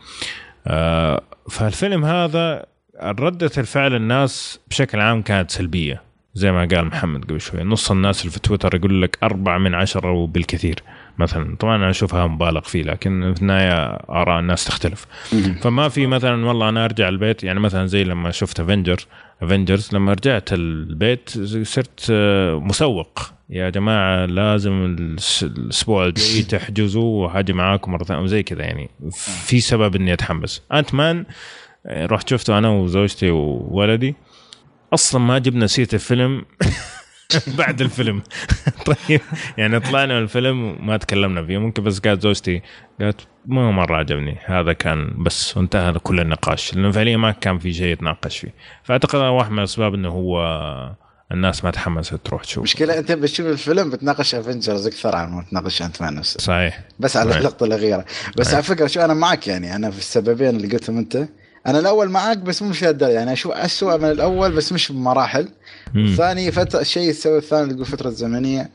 آه 0.68 1.22
فالفيلم 1.50 2.06
هذا 2.06 2.66
ردة 3.04 3.52
الفعل 3.58 3.96
الناس 3.96 4.60
بشكل 4.70 5.00
عام 5.00 5.22
كانت 5.22 5.52
سلبية 5.52 6.02
زي 6.34 6.52
ما 6.52 6.68
قال 6.72 6.86
محمد 6.86 7.26
قبل 7.26 7.42
شوي 7.42 7.64
نص 7.64 7.92
الناس 7.92 8.22
اللي 8.22 8.32
في 8.32 8.40
تويتر 8.40 8.76
يقول 8.76 9.02
لك 9.02 9.18
أربعة 9.24 9.58
من 9.58 9.76
عشرة 9.76 10.12
وبالكثير 10.12 10.84
مثلا. 11.18 11.56
طبعا 11.56 11.76
أنا 11.76 11.90
أشوفها 11.90 12.28
مبالغ 12.28 12.62
فيه 12.62 12.84
لكن 12.84 13.34
في 13.36 13.42
النهاية 13.42 13.74
آراء 14.10 14.40
الناس 14.40 14.66
تختلف. 14.66 15.06
فما 15.62 15.90
في 15.90 16.08
مثلا 16.08 16.46
والله 16.46 16.70
أنا 16.70 16.86
أرجع 16.86 17.10
البيت 17.10 17.44
يعني 17.44 17.60
مثلا 17.60 17.86
زي 17.86 18.04
لما 18.04 18.32
شفت 18.32 18.60
افنجر 18.60 19.06
افنجرز 19.42 19.90
لما 19.94 20.14
رجعت 20.14 20.54
البيت 20.54 21.30
صرت 21.64 22.08
آه، 22.12 22.56
مسوق. 22.60 23.20
يا 23.50 23.70
جماعة 23.70 24.26
لازم 24.26 24.96
الأسبوع 25.44 26.06
الجاي 26.06 26.44
تحجزوا 26.60 27.24
وهاجي 27.26 27.54
معاكم 27.54 27.92
مرة 27.92 28.04
ثانية 28.04 28.22
وزي 28.24 28.44
كذا 28.44 28.62
يعني. 28.64 28.90
في 29.46 29.60
سبب 29.60 29.96
إني 29.96 30.14
أتحمس. 30.14 30.62
أنت 30.74 30.94
مان 30.94 31.26
آه، 31.86 32.06
رحت 32.06 32.30
شفته 32.30 32.58
أنا 32.58 32.70
وزوجتي 32.70 33.30
وولدي. 33.30 34.16
أصلا 34.94 35.22
ما 35.22 35.38
جبنا 35.38 35.68
سيرة 35.68 35.90
الفيلم. 35.94 36.46
بعد 37.58 37.82
الفيلم. 37.82 38.24
طيب. 38.86 39.22
يعني 39.58 39.80
طلعنا 39.80 40.14
من 40.14 40.24
الفيلم 40.24 40.64
وما 40.64 40.98
تكلمنا 40.98 41.46
فيه. 41.46 41.58
ممكن 41.58 41.84
بس 41.84 42.00
قالت 42.00 42.22
زوجتي 42.22 42.62
قالت 43.02 43.22
ما 43.46 43.72
مرة 43.72 43.98
عجبني. 43.98 44.38
هذا 44.46 44.74
كان 44.74 45.24
بس 45.24 45.58
وانتهى 45.58 45.94
كل 45.94 46.20
النقاش. 46.20 46.74
لأنه 46.74 46.92
فعليا 46.92 47.18
ما 47.18 47.32
كان 47.32 47.60
في 47.60 47.74
شيء 47.74 47.86
يتناقش 47.88 48.38
فيه. 48.38 48.54
فأعتقد 48.84 49.20
واحد 49.20 49.52
من 49.52 49.60
الأسباب 49.60 49.94
إنه 49.94 50.10
هو 50.10 50.38
الناس 51.32 51.64
ما 51.64 51.72
تحمست 51.72 52.14
تروح 52.16 52.44
تشوف 52.44 52.64
مشكلة 52.64 53.00
أنت 53.00 53.12
بتشوف 53.12 53.48
الفيلم 53.48 53.90
بتناقش 53.90 54.36
افنجرز 54.36 54.88
أكثر 54.88 55.16
عن 55.16 55.32
ما 55.32 55.44
تناقش 55.52 55.82
انت 55.82 56.02
مان 56.02 56.16
نفسه. 56.16 56.40
صحيح. 56.40 56.80
بس 57.00 57.18
على 57.18 57.30
صحيح. 57.30 57.40
اللقطة 57.42 57.64
الأخيرة. 57.66 58.06
بس 58.38 58.54
على 58.54 58.64
فكرة 58.64 58.88
شو 58.88 59.02
أنا 59.02 59.14
معك 59.14 59.48
يعني. 59.48 59.76
أنا 59.76 59.92
في 59.92 59.98
السببين 59.98 60.50
اللي 60.50 60.68
قلتهم 60.68 60.98
أنت 60.98 61.28
أنا 61.68 61.80
الأول 61.80 62.10
معك 62.10 62.38
بس 62.38 62.62
مو 62.62 62.74
في 62.74 62.86
هالدرجة 62.86 63.12
يعني 63.12 63.34
أشوف 63.34 63.52
أسوأ 63.52 63.98
من 63.98 64.12
الأول 64.12 64.52
بس 64.52 64.72
مش 64.74 64.92
بمراحل 64.92 65.50
مم. 65.94 66.06
الثاني 66.06 66.52
فترة 66.52 66.82
الشيء 66.82 67.10
السبب 67.10 67.38
الثاني 67.38 67.64
اللي 67.64 67.74
تقول 67.74 67.86
فترة 67.86 68.10
زمنية 68.10 68.70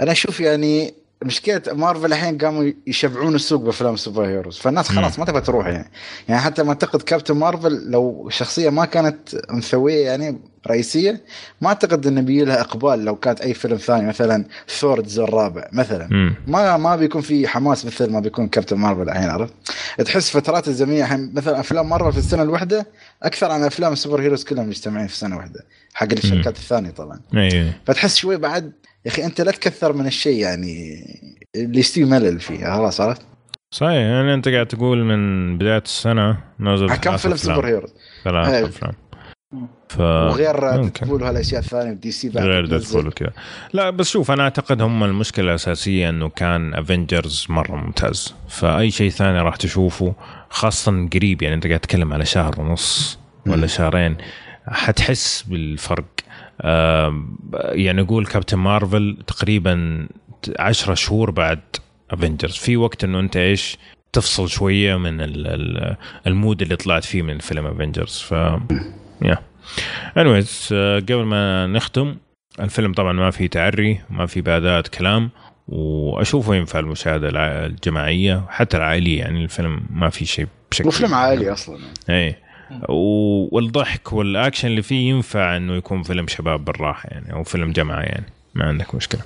أنا 0.00 0.12
أشوف 0.12 0.40
يعني 0.40 0.94
مشكلة 1.22 1.62
مارفل 1.72 2.06
الحين 2.06 2.38
قاموا 2.38 2.72
يشبعون 2.86 3.34
السوق 3.34 3.62
بأفلام 3.62 3.96
سوبر 3.96 4.26
هيروز. 4.26 4.58
فالناس 4.58 4.88
خلاص 4.88 5.18
ما 5.18 5.24
تبغى 5.24 5.40
تروح 5.40 5.66
يعني. 5.66 5.90
يعني 6.28 6.40
حتى 6.40 6.62
ما 6.62 6.68
أعتقد 6.68 7.02
كابتن 7.02 7.34
مارفل 7.34 7.90
لو 7.90 8.28
شخصية 8.30 8.70
ما 8.70 8.84
كانت 8.84 9.18
مثوية 9.50 10.04
يعني 10.06 10.40
رئيسية 10.66 11.20
ما 11.60 11.68
أعتقد 11.68 12.06
إنه 12.06 12.20
بيجي 12.20 12.44
لها 12.44 12.60
إقبال 12.60 13.04
لو 13.04 13.16
كانت 13.16 13.40
أي 13.40 13.54
فيلم 13.54 13.76
ثاني 13.76 14.06
مثلا 14.06 14.44
ثور 14.78 14.98
الجزء 14.98 15.24
الرابع 15.24 15.68
مثلا. 15.72 16.08
مم. 16.10 16.34
ما 16.46 16.76
ما 16.76 16.96
بيكون 16.96 17.22
في 17.22 17.48
حماس 17.48 17.86
مثل 17.86 18.10
ما 18.10 18.20
بيكون 18.20 18.48
كابتن 18.48 18.76
مارفل 18.76 19.02
الحين 19.02 19.28
عرفت؟ 19.28 19.54
تحس 20.04 20.30
فترات 20.30 20.68
الزمنية 20.68 21.02
الحين 21.04 21.34
مثلا 21.34 21.60
أفلام 21.60 21.88
مارفل 21.88 22.12
في 22.12 22.18
السنة 22.18 22.42
الواحدة 22.42 22.86
أكثر 23.22 23.50
عن 23.50 23.62
أفلام 23.62 23.92
ال 23.92 24.20
superheroes 24.20 24.44
كلهم 24.44 24.68
مجتمعين 24.68 25.06
في 25.06 25.16
سنه 25.16 25.36
واحدة 25.36 25.60
حق 25.94 26.12
الشركات 26.12 26.56
الثانية 26.56 26.90
طبعا. 26.90 27.20
اي 27.36 27.72
فتحس 27.86 28.16
شوي 28.16 28.36
بعد 28.36 28.72
يا 29.04 29.10
أخي 29.10 29.24
أنت 29.24 29.40
لا 29.40 29.52
تكثر 29.52 29.92
من 29.92 30.06
الشيء 30.06 30.38
يعني 30.40 31.04
اللي 31.56 31.78
يستوي 31.78 32.04
ملل 32.04 32.40
فيه 32.40 32.64
خلاص 32.64 33.00
عرفت؟ 33.00 33.22
صحيح 33.70 33.92
يعني 33.92 34.34
أنت 34.34 34.48
قاعد 34.48 34.66
تقول 34.66 35.04
من 35.04 35.58
بداية 35.58 35.82
السنة 35.82 36.38
نزل 36.60 36.94
كم 36.94 37.16
فيلم. 37.16 37.36
superheroes 37.36 37.94
ثلاث. 38.24 38.64
أفلام 38.64 38.92
ف 39.88 40.00
وغير. 40.00 40.82
Deadpool 40.82 41.22
وهالأشياء 41.22 41.60
الثانية 41.60 41.92
DC 41.92 42.28
بعد 42.28 42.44
غير. 42.44 42.66
Deadpool 42.66 43.08
وكذا 43.08 43.32
لا 43.72 43.90
بس 43.90 44.10
شوف 44.10 44.30
أنا 44.30 44.42
أعتقد 44.42 44.82
هم 44.82 45.04
المشكلة 45.04 45.50
الاساسيه 45.50 46.08
إنه 46.08 46.28
كان 46.28 46.74
Avengers 46.74 47.46
مرة 47.48 47.76
ممتاز 47.76 48.34
فأي 48.48 48.90
شيء 48.90 49.10
ثاني 49.10 49.38
راح 49.40 49.56
تشوفه 49.56 50.14
خاصة 50.50 51.08
قريب 51.14 51.42
يعني 51.42 51.54
أنت 51.54 51.66
قاعد 51.66 51.80
تتكلم 51.80 52.12
على 52.12 52.24
شهر 52.24 52.60
ونص 52.60 53.18
ولا 53.46 53.66
شهرين 53.66 54.16
حتحس 54.68 55.42
بالفرق 55.42 56.04
يعني 57.72 58.02
نقول 58.02 58.26
Captain 58.26 58.58
Marvel 58.58 59.18
تقريبا 59.26 60.06
عشرة 60.58 60.94
شهور 60.94 61.30
بعد 61.30 61.60
Avengers 62.10 62.52
في 62.56 62.76
وقت 62.76 63.04
إنه 63.04 63.20
أنت 63.20 63.36
إيش 63.36 63.78
تفصل 64.12 64.48
شوية 64.48 64.96
من 64.96 65.20
ال- 65.20 65.46
ال- 65.46 65.96
ال 66.26 66.33
mood 66.33 66.62
اللي 66.62 66.76
طلعت 66.76 67.04
فيه 67.04 67.22
من 67.22 67.38
فيلم 67.38 67.66
Avengers 67.66 68.18
ف 68.18 68.32
yeah 69.22 69.38
anyways 70.16 70.68
قبل 71.08 71.22
ما 71.24 71.66
نختم 71.66 72.16
الفيلم 72.60 72.92
طبعا 72.92 73.12
ما 73.12 73.30
في 73.30 73.48
تعري 73.48 74.00
ما 74.10 74.26
في 74.26 74.40
بذاءات 74.40 74.88
كلام 74.88 75.30
وأشوفه 75.68 76.54
ينفع 76.54 76.78
المشاهدة 76.78 77.28
الجماعية 77.66 78.42
حتى 78.48 78.76
العائلية 78.76 79.18
يعني 79.18 79.44
الفيلم 79.44 79.80
ما 79.90 80.10
في 80.10 80.24
شيء 80.26 80.46
بشكل 80.70 80.84
مو 80.84 80.90
فيلم 80.90 81.14
عائلي 81.14 81.52
أصلا. 81.52 81.78
اي 82.10 82.36
والضحك 82.88 84.12
والاكشن 84.12 84.68
اللي 84.68 84.82
فيه 84.82 85.10
ينفع 85.10 85.56
إنه 85.56 85.74
يكون 85.76 86.02
فيلم 86.02 86.26
شباب 86.26 86.64
بالراحة 86.64 87.08
يعني 87.12 87.32
أو 87.32 87.42
فيلم 87.44 87.72
جماعة 87.72 88.00
يعني 88.00 88.26
ما 88.54 88.64
عندك 88.64 88.94
مشكلة. 88.94 89.20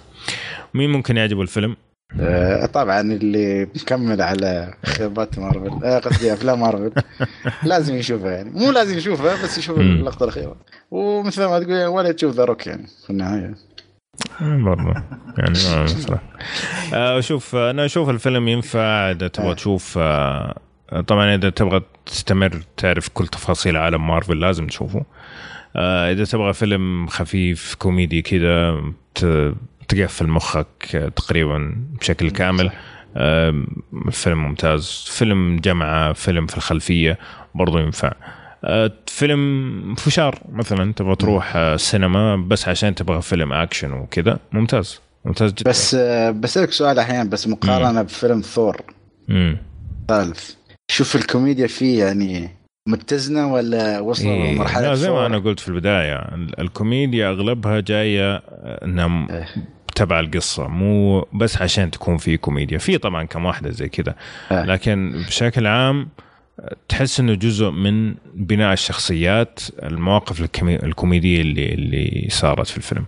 مين 0.74 0.90
ممكن 0.90 1.16
يعجبه 1.16 1.42
الفيلم؟ 1.42 1.76
آه، 2.20 2.66
طبعا 2.66 3.00
اللي 3.00 3.64
مكمل 3.64 4.22
على 4.22 4.74
خيبات 4.86 5.38
مارفل 5.38 5.84
آه، 5.84 5.98
قصدي 5.98 6.32
أفلام 6.32 6.60
مارفل 6.60 6.92
لازم 7.68 7.94
يشوفها 7.96 8.30
يعني. 8.30 8.50
مو 8.50 8.70
لازم 8.70 8.98
يشوفها 8.98 9.42
بس 9.42 9.58
يشوف. 9.58 9.78
اللقطة 9.78 10.24
الأخيرة. 10.24 10.56
ومثل 10.90 11.44
ما 11.44 11.58
تقول 11.60 11.84
ولا 11.86 12.12
تشوف 12.12 12.34
The 12.34 12.44
Rock 12.44 12.66
يعني 12.66 12.86
في 13.04 13.10
النهاية. 13.10 13.54
برضه 14.40 14.94
يعني 15.38 15.58
ما 15.74 15.82
مثلا 15.82 16.18
آه 16.94 17.20
شوف 17.20 17.54
أنا 17.56 17.84
أشوف 17.84 18.10
الفيلم 18.10 18.48
ينفع 18.48 19.10
إذا 19.10 19.28
تبغى 19.28 19.54
تشوف 19.54 19.98
آه 19.98 20.56
طبعا 21.06 21.34
إذا 21.34 21.50
تبغى 21.50 21.82
تستمر 22.06 22.62
تعرف 22.76 23.08
كل 23.08 23.26
تفاصيل 23.26 23.76
عالم 23.76 24.06
مارفل 24.06 24.40
لازم 24.40 24.66
تشوفه. 24.66 25.04
آه 25.76 26.12
إذا 26.12 26.24
تبغى 26.24 26.52
فيلم 26.52 27.06
خفيف 27.06 27.74
كوميدي 27.74 28.22
كذا 28.22 28.82
تقفل 29.88 30.26
مخك 30.26 31.12
تقريبا 31.16 31.76
بشكل 32.00 32.30
كامل. 32.30 32.70
آه 33.16 33.64
فيلم 34.10 34.38
ممتاز. 34.38 35.04
فيلم 35.10 35.56
جمعة 35.56 36.12
فيلم 36.12 36.46
في 36.46 36.56
الخلفية 36.56 37.18
برضو 37.54 37.78
ينفع. 37.78 38.12
آه، 38.64 38.92
فيلم 39.06 39.94
فشار 39.94 40.38
مثلا 40.52 40.92
تبغى 40.92 41.16
تروح 41.16 41.52
آه، 41.56 41.76
سينما 41.76 42.36
بس 42.36 42.68
عشان 42.68 42.94
تبغى 42.94 43.22
فيلم 43.22 43.52
أكشن 43.52 43.92
وكذا. 43.92 44.38
ممتاز. 44.52 45.00
ممتاز 45.24 45.52
جدا. 45.52 45.70
بس 45.70 45.94
آه، 45.94 46.30
بسألك 46.30 46.72
سؤال 46.72 46.98
أحيانا 46.98 47.30
بس 47.30 47.48
مقارنة 47.48 48.02
بفيلم 48.02 48.40
ثور. 48.40 48.76
مم. 49.28 49.58
ثالث. 50.08 50.57
شوف 50.90 51.16
الكوميديا 51.16 51.66
فيه 51.66 52.04
يعني 52.04 52.50
متزنة 52.88 53.52
ولا 53.52 54.00
وصلوا 54.00 54.32
إيه 54.32 54.54
لمرحلة 54.54 54.88
لا 54.88 54.94
زي 54.94 55.10
ما؟ 55.10 55.26
أنا 55.26 55.38
قلت 55.38 55.60
في 55.60 55.68
البداية 55.68 56.16
ال- 56.16 56.60
الكوميديا 56.60 57.28
أغلبها 57.30 57.80
جاية 57.80 58.36
إنها 58.84 59.26
إيه. 59.30 59.46
تبع 59.94 60.20
القصة 60.20 60.68
مو 60.68 61.20
بس 61.32 61.62
عشان 61.62 61.90
تكون 61.90 62.16
في 62.16 62.36
كوميديا 62.36 62.78
في 62.78 62.98
طبعا 62.98 63.24
كم 63.24 63.44
واحدة 63.44 63.70
زي 63.70 63.88
كذا 63.88 64.14
إيه. 64.52 64.64
لكن 64.64 65.24
بشكل 65.26 65.66
عام 65.66 66.08
تحس 66.88 67.20
إنه 67.20 67.34
جزء 67.34 67.70
من 67.70 68.14
بناء 68.34 68.72
الشخصيات 68.72 69.60
المواقف 69.82 70.40
الكمي- 70.40 70.82
الكوميدية 70.82 71.40
اللي 71.40 71.74
اللي 71.74 72.26
صارت 72.30 72.66
في 72.66 72.76
الفيلم 72.76 73.04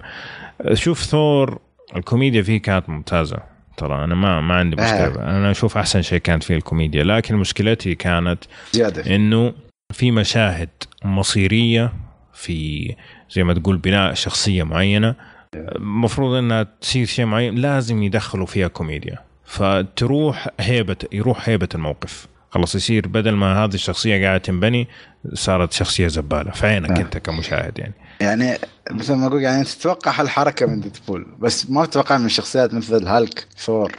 شوف 0.74 1.02
ثور 1.02 1.58
الكوميديا 1.96 2.42
فيه 2.42 2.62
كانت 2.62 2.88
ممتازة 2.88 3.36
ترى 3.80 4.04
أنا 4.04 4.14
ما 4.14 4.40
ما 4.40 4.54
عندي 4.54 4.76
مشكلة. 4.76 5.20
آه. 5.20 5.36
أنا 5.38 5.50
أشوف 5.50 5.78
أحسن 5.78 6.02
شيء 6.02 6.18
كانت 6.18 6.42
فيه 6.42 6.56
الكوميديا 6.56 7.04
لكن 7.04 7.36
مشكلتي 7.36 7.94
كانت 7.94 8.44
زيادة. 8.72 9.16
إنه 9.16 9.54
في 9.92 10.10
مشاهد 10.10 10.68
مصيرية 11.04 11.92
في 12.34 12.94
زي 13.30 13.44
ما 13.44 13.54
تقول 13.54 13.76
بناء 13.76 14.14
شخصية 14.14 14.62
معينة 14.62 15.14
المفروض 15.54 16.34
إنها 16.34 16.66
تصير 16.80 17.06
شيء 17.06 17.24
معين 17.24 17.54
لازم 17.54 18.02
يدخلوا 18.02 18.46
فيها 18.46 18.68
كوميديا. 18.68 19.18
فتروح 19.44 20.48
هيبه 20.60 20.96
يروح 21.12 21.48
هيبة 21.48 21.68
الموقف. 21.74 22.26
خلاص 22.50 22.74
يصير 22.74 23.08
بدل 23.08 23.32
ما 23.32 23.64
هذه 23.64 23.74
الشخصية 23.74 24.26
قاعدة 24.26 24.42
تنبني 24.42 24.88
صارت 25.34 25.72
شخصية 25.72 26.06
زبالة 26.08 26.50
في 26.50 26.66
عينك 26.66 26.90
آه. 26.90 27.00
أنت 27.00 27.18
كمشاهد 27.18 27.78
يعني. 27.78 27.94
يعني 28.20 28.58
مثل 28.90 29.14
ما 29.14 29.26
أقول 29.26 29.42
يعني 29.42 29.64
تتوقع 29.64 30.20
هالحركة 30.20 30.66
من 30.66 30.80
ديدبول 30.80 31.26
بس 31.38 31.70
ما 31.70 31.86
تتوقع 31.86 32.18
من 32.18 32.28
شخصيات 32.28 32.74
مثل 32.74 33.06
هالك 33.06 33.46
ثور 33.58 33.92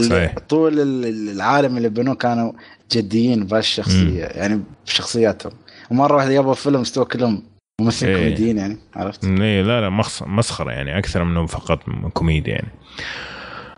صحيح. 0.00 0.34
طول 0.48 0.80
ال- 0.80 1.04
ال- 1.06 1.28
العالم 1.30 1.76
اللي 1.76 1.88
بنوه 1.88 2.14
كانوا 2.14 2.52
جديين 2.92 3.46
بهالشخصيه 3.46 4.24
يعني 4.24 4.60
بشخصياتهم 4.86 5.52
ومرة 5.90 6.16
واحدة 6.16 6.32
جابوا 6.32 6.54
فيلم 6.54 6.80
استوى 6.80 7.04
كلهم 7.04 7.42
ممثلين 7.80 8.14
إيه. 8.14 8.22
كوميديين 8.24 8.58
يعني 8.58 8.78
عرفت؟ 8.96 9.24
إيه، 9.24 9.62
لا 9.62 9.80
لا 9.80 9.90
مسخرة 10.26 10.70
يعني 10.70 10.98
أكثر 10.98 11.24
منه 11.24 11.46
فقط 11.46 11.80
كوميديا 12.12 12.52
يعني 12.54 12.68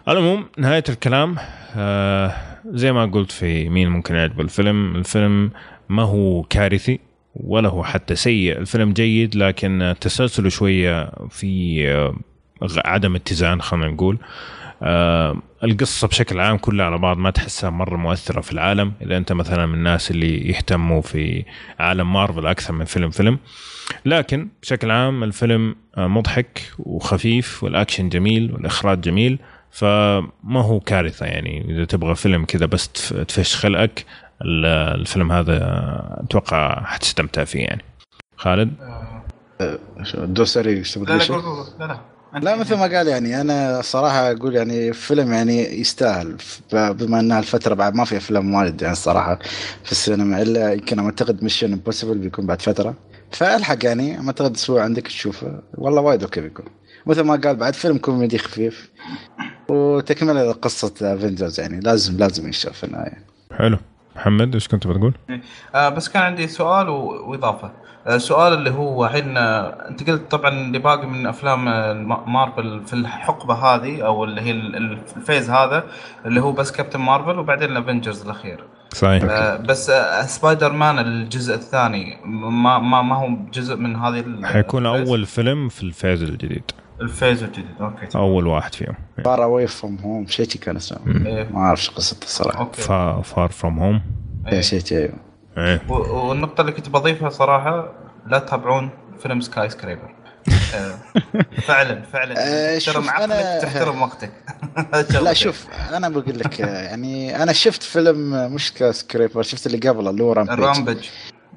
على 0.06 0.18
العموم 0.18 0.46
نهاية 0.58 0.84
الكلام 0.88 1.36
آه 1.76 2.32
زي 2.66 2.92
ما 2.92 3.04
قلت 3.06 3.32
في 3.32 3.68
مين 3.68 3.88
ممكن 3.88 4.14
يعجب 4.14 4.40
الفيلم 4.40 4.96
الفيلم 4.96 5.50
ما 5.88 6.02
هو 6.02 6.42
كارثي 6.42 7.00
ولا 7.34 7.68
هو 7.68 7.84
حتى 7.84 8.14
سيء 8.14 8.58
الفيلم 8.58 8.92
جيد 8.92 9.34
لكن 9.36 9.94
تسلسله 10.00 10.48
شوية 10.48 11.10
في 11.30 11.84
آه، 11.88 12.16
عدم 12.84 13.14
اتزان 13.14 13.62
خلينا 13.62 13.88
نقول. 13.88 14.18
آه 14.82 15.36
القصة 15.64 16.08
بشكل 16.08 16.40
عام 16.40 16.56
كلها 16.58 16.86
على 16.86 16.98
بعض 16.98 17.16
ما 17.18 17.30
تحسها 17.30 17.70
مرة 17.70 17.96
مؤثرة 17.96 18.40
في 18.40 18.52
العالم. 18.52 18.92
إذا 19.02 19.16
أنت 19.16 19.32
مثلا 19.32 19.66
من 19.66 19.74
الناس 19.74 20.10
اللي 20.10 20.48
يهتموا 20.48 21.00
في 21.02 21.44
عالم 21.78 22.12
مارفل 22.12 22.46
أكثر 22.46 22.72
من 22.72 22.84
فيلم 22.84 23.10
فيلم. 23.10 23.38
لكن 24.04 24.48
بشكل 24.62 24.90
عام 24.90 25.22
الفيلم 25.24 25.74
آه، 25.96 26.06
مضحك 26.06 26.62
وخفيف 26.78 27.64
والأكشن 27.64 28.08
جميل 28.08 28.52
والإخراج 28.52 29.00
جميل. 29.00 29.38
فما 29.72 30.30
هو 30.62 30.80
كارثة 30.80 31.26
يعني 31.26 31.70
إذا 31.70 31.84
تبغى 31.84 32.14
فيلم 32.14 32.44
كذا 32.44 32.66
بس 32.66 32.88
تف- 32.88 33.12
تفش 33.12 33.56
خلقك 33.56 34.04
الفيلم 34.44 35.32
هذا 35.32 35.56
آه، 35.64 36.22
أتوقع 36.24 36.84
حتستمتع 36.84 37.44
فيه 37.44 37.60
يعني. 37.60 37.82
خالد؟ 38.36 38.72
إيش 39.60 40.12
تبغى 40.94 41.18
لا 41.18 41.24
لا 41.24 41.36
لا 41.78 41.86
لا. 41.86 42.00
أنت- 42.34 42.44
لا 42.44 42.56
مثل 42.56 42.74
ما 42.76 42.82
قال 42.82 43.08
يعني 43.08 43.40
أنا 43.40 43.82
صراحة 43.82 44.30
أقول 44.30 44.54
يعني 44.56 44.92
فيلم 44.92 45.32
يعني 45.32 45.80
يستاهل. 45.80 46.36
بما 46.72 47.20
إنها 47.20 47.38
الفترة 47.38 47.74
بعد 47.74 47.94
ما 47.94 48.04
في 48.04 48.16
أفلام 48.16 48.54
وايد 48.54 48.82
يعني 48.82 48.92
الصراحه 48.92 49.38
في 49.84 49.92
السينما 49.92 50.42
إلا 50.42 50.72
يمكن 50.72 50.98
أنا 50.98 51.08
أعتقد 51.08 51.42
Mission 51.42 51.72
Impossible 51.72 52.18
بيكون 52.18 52.46
بعد 52.46 52.62
فترة. 52.62 52.94
فألحق 53.30 53.84
يعني 53.84 54.18
أنا 54.18 54.26
أعتقد 54.26 54.54
أسبوع 54.54 54.82
عندك 54.82 55.02
تشوفه. 55.06 55.62
والله 55.74 56.00
وايد 56.00 56.22
okay 56.22 56.40
بيكون. 56.40 56.66
مثل 57.06 57.20
ما 57.20 57.36
قال 57.36 57.56
بعد 57.56 57.74
فيلم 57.74 57.98
كوميدي 57.98 58.38
خفيف. 58.38 58.90
وتكملة 59.68 60.52
قصه 60.52 60.94
Avengers 61.02 61.60
يعني 61.60 61.80
لازم 61.80 62.16
لازم 62.18 62.46
ينشاف 62.46 62.76
في 62.76 62.84
النهاية. 62.84 63.24
حلو. 63.52 63.78
محمد 64.16 64.54
إيش 64.54 64.68
كنت 64.68 64.86
بتقول؟ 64.86 65.14
آه 65.74 65.88
بس 65.88 66.08
كان 66.08 66.22
عندي 66.22 66.48
سؤال 66.48 66.88
وإضافة. 66.88 67.70
آه 68.06 68.18
سؤال 68.18 68.52
اللي 68.52 68.70
هو 68.70 69.04
الحين 69.06 69.36
أنت 69.36 70.10
قلت 70.10 70.30
طبعا 70.30 70.50
اللي 70.50 70.78
باقي 70.78 71.06
من 71.06 71.26
أفلام 71.26 71.64
مارفل 72.32 72.86
في 72.86 72.92
الحقبة 72.92 73.54
هذه 73.54 74.06
أو 74.06 74.24
اللي 74.24 74.40
هي 74.40 74.50
ال- 74.50 74.76
ال- 74.76 74.98
ال 75.16 75.22
phase 75.22 75.50
هذا 75.50 75.84
اللي 76.26 76.40
هو 76.40 76.52
بس 76.52 76.72
Captain 76.72 77.00
Marvel 77.00 77.38
وبعدين 77.38 77.70
ال 77.70 77.76
Avengers 77.76 78.22
الأخير. 78.22 78.64
صحيح. 78.92 79.22
آه 79.28 79.56
بس 79.56 79.90
آه 79.90 80.22
سبايدر 80.22 80.72
مان 80.72 80.98
الجزء 80.98 81.54
الثاني 81.54 82.16
ما 82.24 82.78
ما 82.78 83.02
ما 83.02 83.16
هو 83.16 83.28
جزء 83.52 83.76
من 83.76 83.96
هذه 83.96 84.24
حيكون؟ 84.44 84.86
أول 84.86 85.26
فيلم 85.26 85.68
في 85.68 85.82
ال 85.82 85.89
phase 85.89 86.22
الجديد. 86.22 86.62
ال 87.00 87.07
phase 87.07 87.42
الجديد 87.42 87.66
okay. 87.80 88.18
أول 88.18 88.46
واحد 88.46 88.74
فيهم. 88.74 88.94
Far 89.24 89.44
Away 89.44 89.66
From 89.66 89.98
Home 90.04 90.26
شيء 90.26 90.48
شي 90.48 90.58
كان 90.58 90.76
اسمه. 90.76 91.26
إيه. 91.26 91.48
ما 91.50 91.58
أعرف 91.58 91.82
شو 91.82 91.92
قصته 91.92 92.24
الصراحه 92.24 92.58
okay. 92.60 92.82
Far 93.22 93.48
From 93.50 93.78
Home 93.78 94.02
إيه. 94.52 94.60
شيء 94.60 94.84
شيء 94.84 94.98
أيوه 94.98 95.12
إيه. 95.58 95.80
والنقطة 95.90 96.60
اللي 96.60 96.72
كنت 96.72 96.88
بضيفها 96.88 97.28
صراحة 97.28 97.92
لا 98.26 98.38
تتابعون 98.38 98.90
فيلم 99.22 99.40
Skyscraper 99.40 100.14
فعلا 101.66 102.02
فعلا. 102.12 102.34
آه، 102.38 102.78
تحترم 102.78 103.08
عقلك 103.10 103.30
أنا- 103.32 103.62
تحترم 103.62 104.02
وقتك. 104.02 104.30
لا 105.24 105.32
شوف 105.32 105.66
أنا 105.92 106.08
بقول 106.08 106.38
لك 106.38 106.60
يعني 106.60 107.42
أنا 107.42 107.52
شفت 107.52 107.82
فيلم 107.82 108.52
مش 108.54 108.72
Skyscraper 108.90 109.42
شفت 109.42 109.66
اللي 109.66 109.88
قبله 109.88 110.10
اللي 110.10 110.22
هو 110.22 110.32
Rampage 110.32 110.52
ال 110.58 110.64
Rampage 110.64 111.04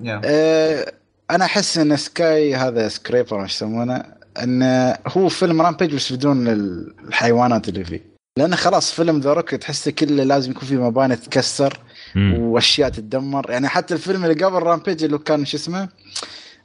yeah. 0.02 0.22
آه، 0.26 0.94
أنا 1.32 1.46
أحس 1.46 1.78
إن 1.78 1.98
Sky 1.98 2.56
هذا 2.56 2.88
scraper 2.88 3.44
إيش 3.44 3.52
يسمونه؟ 3.56 4.04
انه 4.44 4.98
هو 5.08 5.30
فيلم 5.30 5.62
Rampage 5.62 5.96
بس 5.96 6.14
بدون 6.14 6.48
ال- 6.48 6.94
الحيوانات 7.08 7.70
اللي 7.70 7.84
فيه. 7.86 8.14
لأنه 8.40 8.56
خلاص 8.56 8.92
فيلم 8.92 9.20
The 9.20 9.34
Rock 9.34 9.56
تحسه 9.56 9.92
كله 9.92 10.24
لازم 10.24 10.52
يكون 10.52 10.68
فيه 10.68 10.76
مباني 10.84 11.16
تتكسر. 11.16 11.80
وأشياء 12.18 12.90
تتدمر. 12.90 13.50
يعني 13.52 13.68
حتى 13.68 13.94
الفيلم 13.94 14.26
اللي 14.26 14.44
قبل 14.46 14.64
Rampage 14.64 15.04
اللي 15.04 15.18
كان 15.18 15.46
شو 15.46 15.58
اسمه؟ 15.58 15.90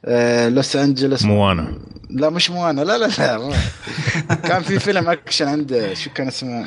آه 0.05 0.49
لوس 0.49 0.75
أنجلوس. 0.75 1.23
Moana. 1.23 1.79
لا 2.09 2.29
مش 2.29 2.51
Moana. 2.51 2.81
لا 2.81 2.97
لا 2.97 3.07
لا. 3.07 3.53
كان 4.47 4.61
في 4.61 4.79
فيلم 4.79 5.09
أكشن 5.09 5.47
عنده 5.47 5.93
شو 5.93 6.09
كان 6.09 6.27
اسمه؟ 6.27 6.65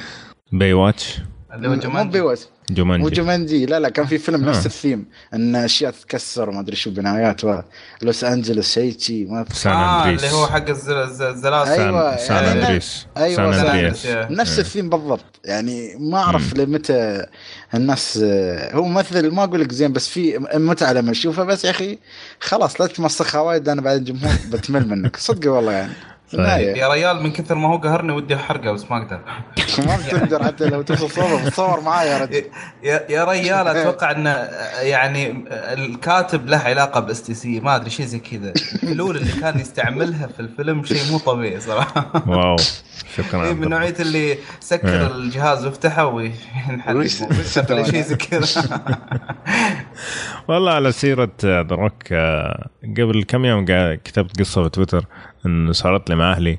Baywatch 0.52 1.18
اللي 1.54 1.68
هو 1.68 1.72
مو 1.72 1.78
Jumanji. 1.80 2.20
مو 2.20 2.34
Jumanji. 2.70 3.10
Jumanji. 3.10 3.66
لا 3.66 3.80
لا 3.80 3.88
كان 3.88 4.06
في 4.06 4.18
فيلم 4.18 4.44
نفس 4.44 4.62
آه. 4.62 4.66
الثيم 4.66 5.04
إن 5.34 5.56
أشياء 5.56 5.90
تتكسر 5.92 6.48
وما 6.50 6.60
أدري 6.60 6.76
شو 6.76 6.90
بنايات 6.90 7.44
و- 7.44 7.60
لوس 8.02 8.24
أنجلوس 8.24 8.72
شيء 8.74 8.98
شي 8.98 9.24
ما 9.24 9.44
سان 9.52 9.72
آه 9.72 10.02
أندريس. 10.04 10.24
اللي 10.24 10.34
هو 10.36 10.46
حق 10.46 10.68
الزل- 10.68 10.92
الز- 10.96 11.22
الزلازل 11.22 11.70
أيوة، 11.82 12.16
سان, 12.16 12.44
يعني 12.44 12.62
أندريس. 12.62 13.06
أيوة، 13.16 13.52
سان 13.56 13.66
أندريس. 13.66 14.06
نفس 14.30 14.58
الثيم 14.58 14.88
بالضبط. 14.88 15.24
يعني 15.44 15.96
ما 15.98 16.18
أعرف 16.18 16.54
لمتى 16.56 17.26
الناس 17.74 18.20
آه، 18.22 18.74
هو 18.76 18.84
ممثل 18.84 19.30
ما 19.30 19.44
أقول 19.44 19.60
لك 19.60 19.72
زين 19.72 19.92
بس 19.92 20.08
في 20.08 20.38
متعة 20.54 20.92
لما 20.92 21.10
اشوفه 21.10 21.44
بس 21.44 21.64
يا 21.64 21.70
أخي 21.70 21.98
خلاص 22.40 22.80
لا 22.80 22.86
تمسخها 22.86 23.40
وايد 23.40 23.68
أنا 23.68 23.80
بعد 23.80 23.96
الجمهور 23.96 24.34
بتمل 24.52 24.88
منك. 24.88 25.16
صدق 25.16 25.52
والله 25.52 25.72
يعني. 25.72 25.92
النهاية. 26.34 26.76
يا 26.76 26.88
ريال 26.88 27.22
من 27.22 27.32
كثر 27.32 27.54
ما 27.54 27.68
هو 27.68 27.76
قهرني 27.76 28.12
ودي 28.12 28.34
احرقه 28.34 28.72
بس 28.72 28.90
ما 28.90 28.96
أقدر. 28.96 29.20
ما 29.86 29.96
بتقدر 29.96 30.44
حتى 30.44 30.64
لو 30.64 30.82
توصل 30.82 31.10
صوره 31.10 31.44
بتصور 31.44 31.80
معايا 31.80 32.10
يا 32.12 32.18
رجل. 32.18 32.44
يا 32.82 33.06
يا 33.08 33.24
ريال 33.24 33.68
أتوقع 33.68 34.10
إن 34.10 34.26
يعني 34.82 35.44
الكاتب 35.50 36.46
له 36.46 36.56
علاقة 36.58 37.00
ب 37.00 37.22
STC 37.22 37.60
ما 37.60 37.76
أدري 37.76 37.90
شيء 37.90 38.06
زي 38.06 38.18
كذا. 38.18 38.52
الحلول 38.82 39.16
اللي 39.16 39.32
كان 39.40 39.58
يستعملها 39.60 40.26
في 40.26 40.40
الفيلم 40.40 40.84
شيء 40.84 41.12
مو 41.12 41.18
طبيعي 41.18 41.60
صراحة. 41.60 42.22
واو 42.26 42.56
شكرا 43.16 43.44
إيه، 43.44 43.52
من. 43.52 43.68
نوعية 43.68 43.94
اللي 44.00 44.38
سكر 44.60 44.88
إيه. 44.88 45.06
الجهاز 45.06 45.66
وافتحه 45.66 46.06
وينحرق. 46.06 47.06
شيء 47.82 48.02
زي 48.02 48.16
كذا. 48.16 48.80
والله 50.48 50.72
على 50.72 50.92
سيرة 50.92 51.30
The 51.42 51.72
Rock 51.72 52.12
آه، 52.12 52.68
قبل 52.82 53.24
كم 53.28 53.44
يوم 53.44 53.64
كتبت 54.04 54.40
قصة 54.40 54.62
في 54.62 54.68
تويتر. 54.68 55.06
انه 55.46 55.72
صارت 55.72 56.10
لي 56.10 56.16
مع 56.16 56.32
أهلي. 56.32 56.58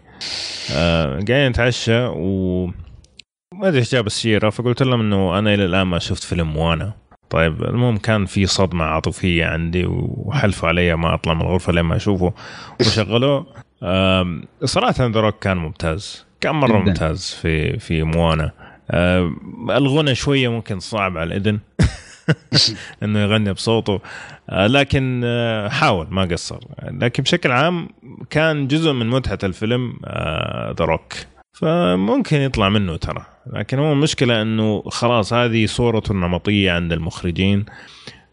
آه، 0.76 1.05
قاعدين 1.10 1.47
نتعشى 1.47 2.05
و 2.05 2.65
ما 3.53 3.68
أدري 3.68 3.80
إيش 3.80 3.91
جاب 3.91 4.07
السيرة 4.07 4.49
فقلت 4.49 4.84
لهم 4.84 4.99
إنه 5.01 5.39
أنا 5.39 5.53
إلى 5.53 5.65
الآن 5.65 5.88
ما 5.88 5.99
شفت 5.99 6.23
فيلم 6.23 6.53
موانا 6.53 6.93
طيب 7.30 7.64
المهم 7.64 7.97
كان 7.97 8.26
في 8.26 8.45
صدمة 8.45 8.85
عاطفية 8.85 9.45
عندي 9.45 9.85
وحلفوا 9.88 10.69
علي 10.69 10.95
ما 10.95 11.14
أطلع 11.14 11.34
من 11.34 11.41
الغرفة 11.41 11.73
لين 11.73 11.84
ما 11.85 11.95
أشوفه. 11.95 12.34
وشغلوه. 12.80 13.45
صراحة 14.64 15.07
دروك 15.07 15.39
كان 15.39 15.57
ممتاز. 15.57 16.26
كان 16.41 16.55
مرة 16.55 16.80
جداً. 16.80 16.89
ممتاز 16.89 17.38
في 17.41 17.80
في 17.80 18.03
موانا. 18.03 18.51
الغنى 19.69 20.15
شوية 20.15 20.51
ممكن 20.51 20.80
صعب 20.80 21.18
على 21.18 21.27
الإذن. 21.35 21.60
إنه 23.03 23.19
يغني 23.19 23.53
بصوته. 23.53 23.93
آه، 23.93 24.01
لكن 24.51 25.21
آه، 25.25 25.69
حاول 25.69 26.07
ما 26.09 26.21
قصر. 26.25 26.59
لكن 26.83 27.23
بشكل 27.23 27.51
عام 27.51 27.89
كان 28.29 28.67
جزء 28.67 28.91
من 28.91 29.09
متعة 29.09 29.39
الفيلم 29.43 29.93
ذا 30.79 30.85
روك 30.85 31.13
فممكن 31.53 32.37
يطلع 32.37 32.69
منه 32.69 32.95
ترى. 32.95 33.25
لكن 33.53 33.79
هو 33.79 33.93
المشكلة 33.93 34.41
إنه 34.41 34.81
خلاص 34.81 35.33
هذه 35.33 35.65
صورته 35.65 36.11
النمطية 36.11 36.71
عند 36.71 36.93
المخرجين 36.93 37.65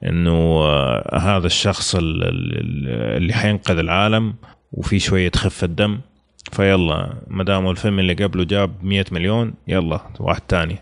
إنه 0.04 0.32
آه، 0.62 1.18
هذا 1.18 1.46
الشخص 1.46 1.94
ال- 1.94 2.22
ال- 2.24 3.16
اللي 3.16 3.32
حينقذ 3.32 3.78
العالم 3.78 4.34
وفي 4.72 4.98
شوية 4.98 5.30
خفة 5.36 5.66
دم 5.66 6.00
فيلا 6.52 7.12
ما 7.28 7.44
دام 7.44 7.70
الفيلم 7.70 7.98
اللي 7.98 8.14
قبله 8.14 8.44
جاب 8.44 8.70
100 8.84 9.04
مليون 9.12 9.54
يلا 9.68 10.00
واحد 10.20 10.40
تاني. 10.40 10.76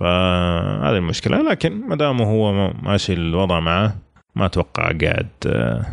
فهذه 0.00 0.96
المشكلة. 0.96 1.42
لكن 1.50 1.88
ما 1.88 1.96
دام 1.96 2.22
هو 2.22 2.52
ما- 2.52 2.74
ماشي 2.82 3.12
الوضع 3.12 3.60
معه 3.60 3.96
ما 4.36 4.46
أتوقع 4.46 4.82
قاعد 4.82 5.28
آه، 5.46 5.86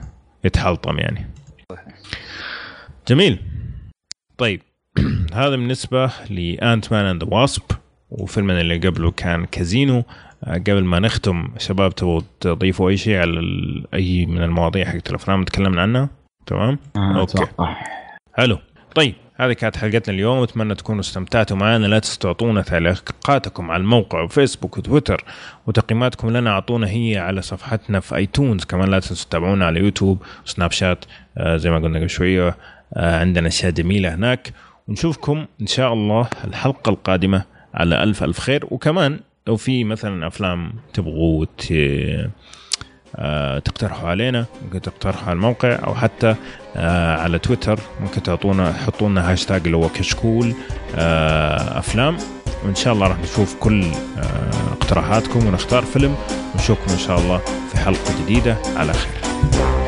يتحلطم 0.44 1.00
يعني. 1.00 1.28
جميل. 3.08 3.40
طيب 4.38 4.62
هذا 5.34 5.50
بالنسبة 5.50 6.12
ل 6.30 6.92
Ant-Man 6.92 7.06
and 7.06 7.24
Wasp 7.24 7.64
وفيلمنا 8.10 8.62
اللي 8.62 8.78
قبله 8.78 9.12
كان 9.12 9.46
كازينو 9.46 10.04
آه، 10.44 10.54
قبل 10.54 10.84
ما 10.84 11.00
نختم 11.00 11.48
شباب 11.58 11.96
تبغوا 11.96 12.22
تضيفوا 12.40 12.90
أي 12.90 12.98
شيء 12.98 13.18
على 13.18 13.42
أي 13.94 14.26
من 14.26 14.44
المواضيع 14.44 14.86
حقت 14.86 15.10
الأفلام 15.10 15.44
تكلمنا 15.44 15.82
عنها؟ 15.82 16.10
تمام؟ 16.46 16.80
آه، 16.96 17.20
okay. 17.20 17.44
أتوقع. 17.44 17.76
حلو. 18.34 18.58
طيب 18.96 19.16
هذه 19.42 19.54
كانت 19.54 19.78
حلقتنا 19.78 20.16
اليوم. 20.16 20.44
أتمنى 20.44 20.76
تكونوا 20.76 21.02
استمتعتوا 21.02 21.58
معنا. 21.58 21.88
لا 21.88 22.00
تنسوا 22.00 22.20
تعطونا 22.20 22.62
تعليقاتكم 22.62 23.72
على 23.72 23.82
الموقع 23.82 24.22
وفيسبوك 24.22 24.78
وتويتر 24.78 25.24
وتقييماتكم 25.68 26.30
لنا 26.30 26.50
أعطونا 26.50 26.90
هي 26.90 27.18
على 27.18 27.42
صفحتنا 27.42 28.00
في 28.00 28.16
iTunes. 28.16 28.64
كمان 28.64 28.90
لا 28.90 29.00
تنسوا 29.00 29.26
تتابعونا 29.30 29.66
على 29.66 29.80
يوتيوب 29.80 30.22
و 30.46 30.72
Snapchat 30.72 31.06
آه 31.38 31.58
زي 31.58 31.70
ما 31.70 31.80
قلنا 31.80 32.00
قبل 32.00 32.10
شوية 32.10 32.58
آه 32.94 33.20
عندنا 33.20 33.48
اشياء 33.48 33.72
جميله 33.72 34.16
هناك. 34.16 34.54
ونشوفكم 34.88 35.46
إن 35.62 35.68
شاء 35.68 35.94
الله 35.94 36.28
الحلقة 36.44 36.90
القادمة 36.90 37.44
على 37.74 38.04
ألف 38.04 38.24
ألف 38.24 38.40
خير. 38.40 38.66
وكمان 38.72 39.20
لو 39.48 39.56
في 39.56 39.84
مثلا 39.84 40.28
أفلام 40.28 40.74
تبغوا 40.94 41.46
تقترحوا 43.66 44.10
علينا 44.10 44.46
ممكن 44.64 44.82
تقترحوا 44.82 45.24
على 45.24 45.34
الموقع 45.34 45.80
أو 45.88 45.96
حتى 45.96 46.36
آه، 46.76 47.18
على 47.18 47.40
تويتر 47.40 47.80
ممكن 48.02 48.24
تعطونا 48.24 48.74
حطوا 48.74 49.10
لنا 49.10 49.32
هاشتاج 49.32 49.62
اللي 49.66 49.78
هو 49.78 49.90
كشكول 49.90 50.54
آه، 50.96 51.80
أفلام 51.80 52.18
وإن 52.66 52.76
شاء 52.76 52.94
الله 52.94 53.08
راح 53.08 53.20
نشوف 53.20 53.56
كل 53.60 53.84
آه، 54.18 54.72
اقتراحاتكم 54.72 55.48
ونختار 55.48 55.84
فيلم 55.84 56.16
ونشوفكم 56.56 56.92
إن 56.92 57.00
شاء 57.00 57.20
الله 57.20 57.38
في 57.72 57.78
حلقة 57.78 58.24
جديدة. 58.24 58.58
على 58.78 58.94
خير. 58.94 59.81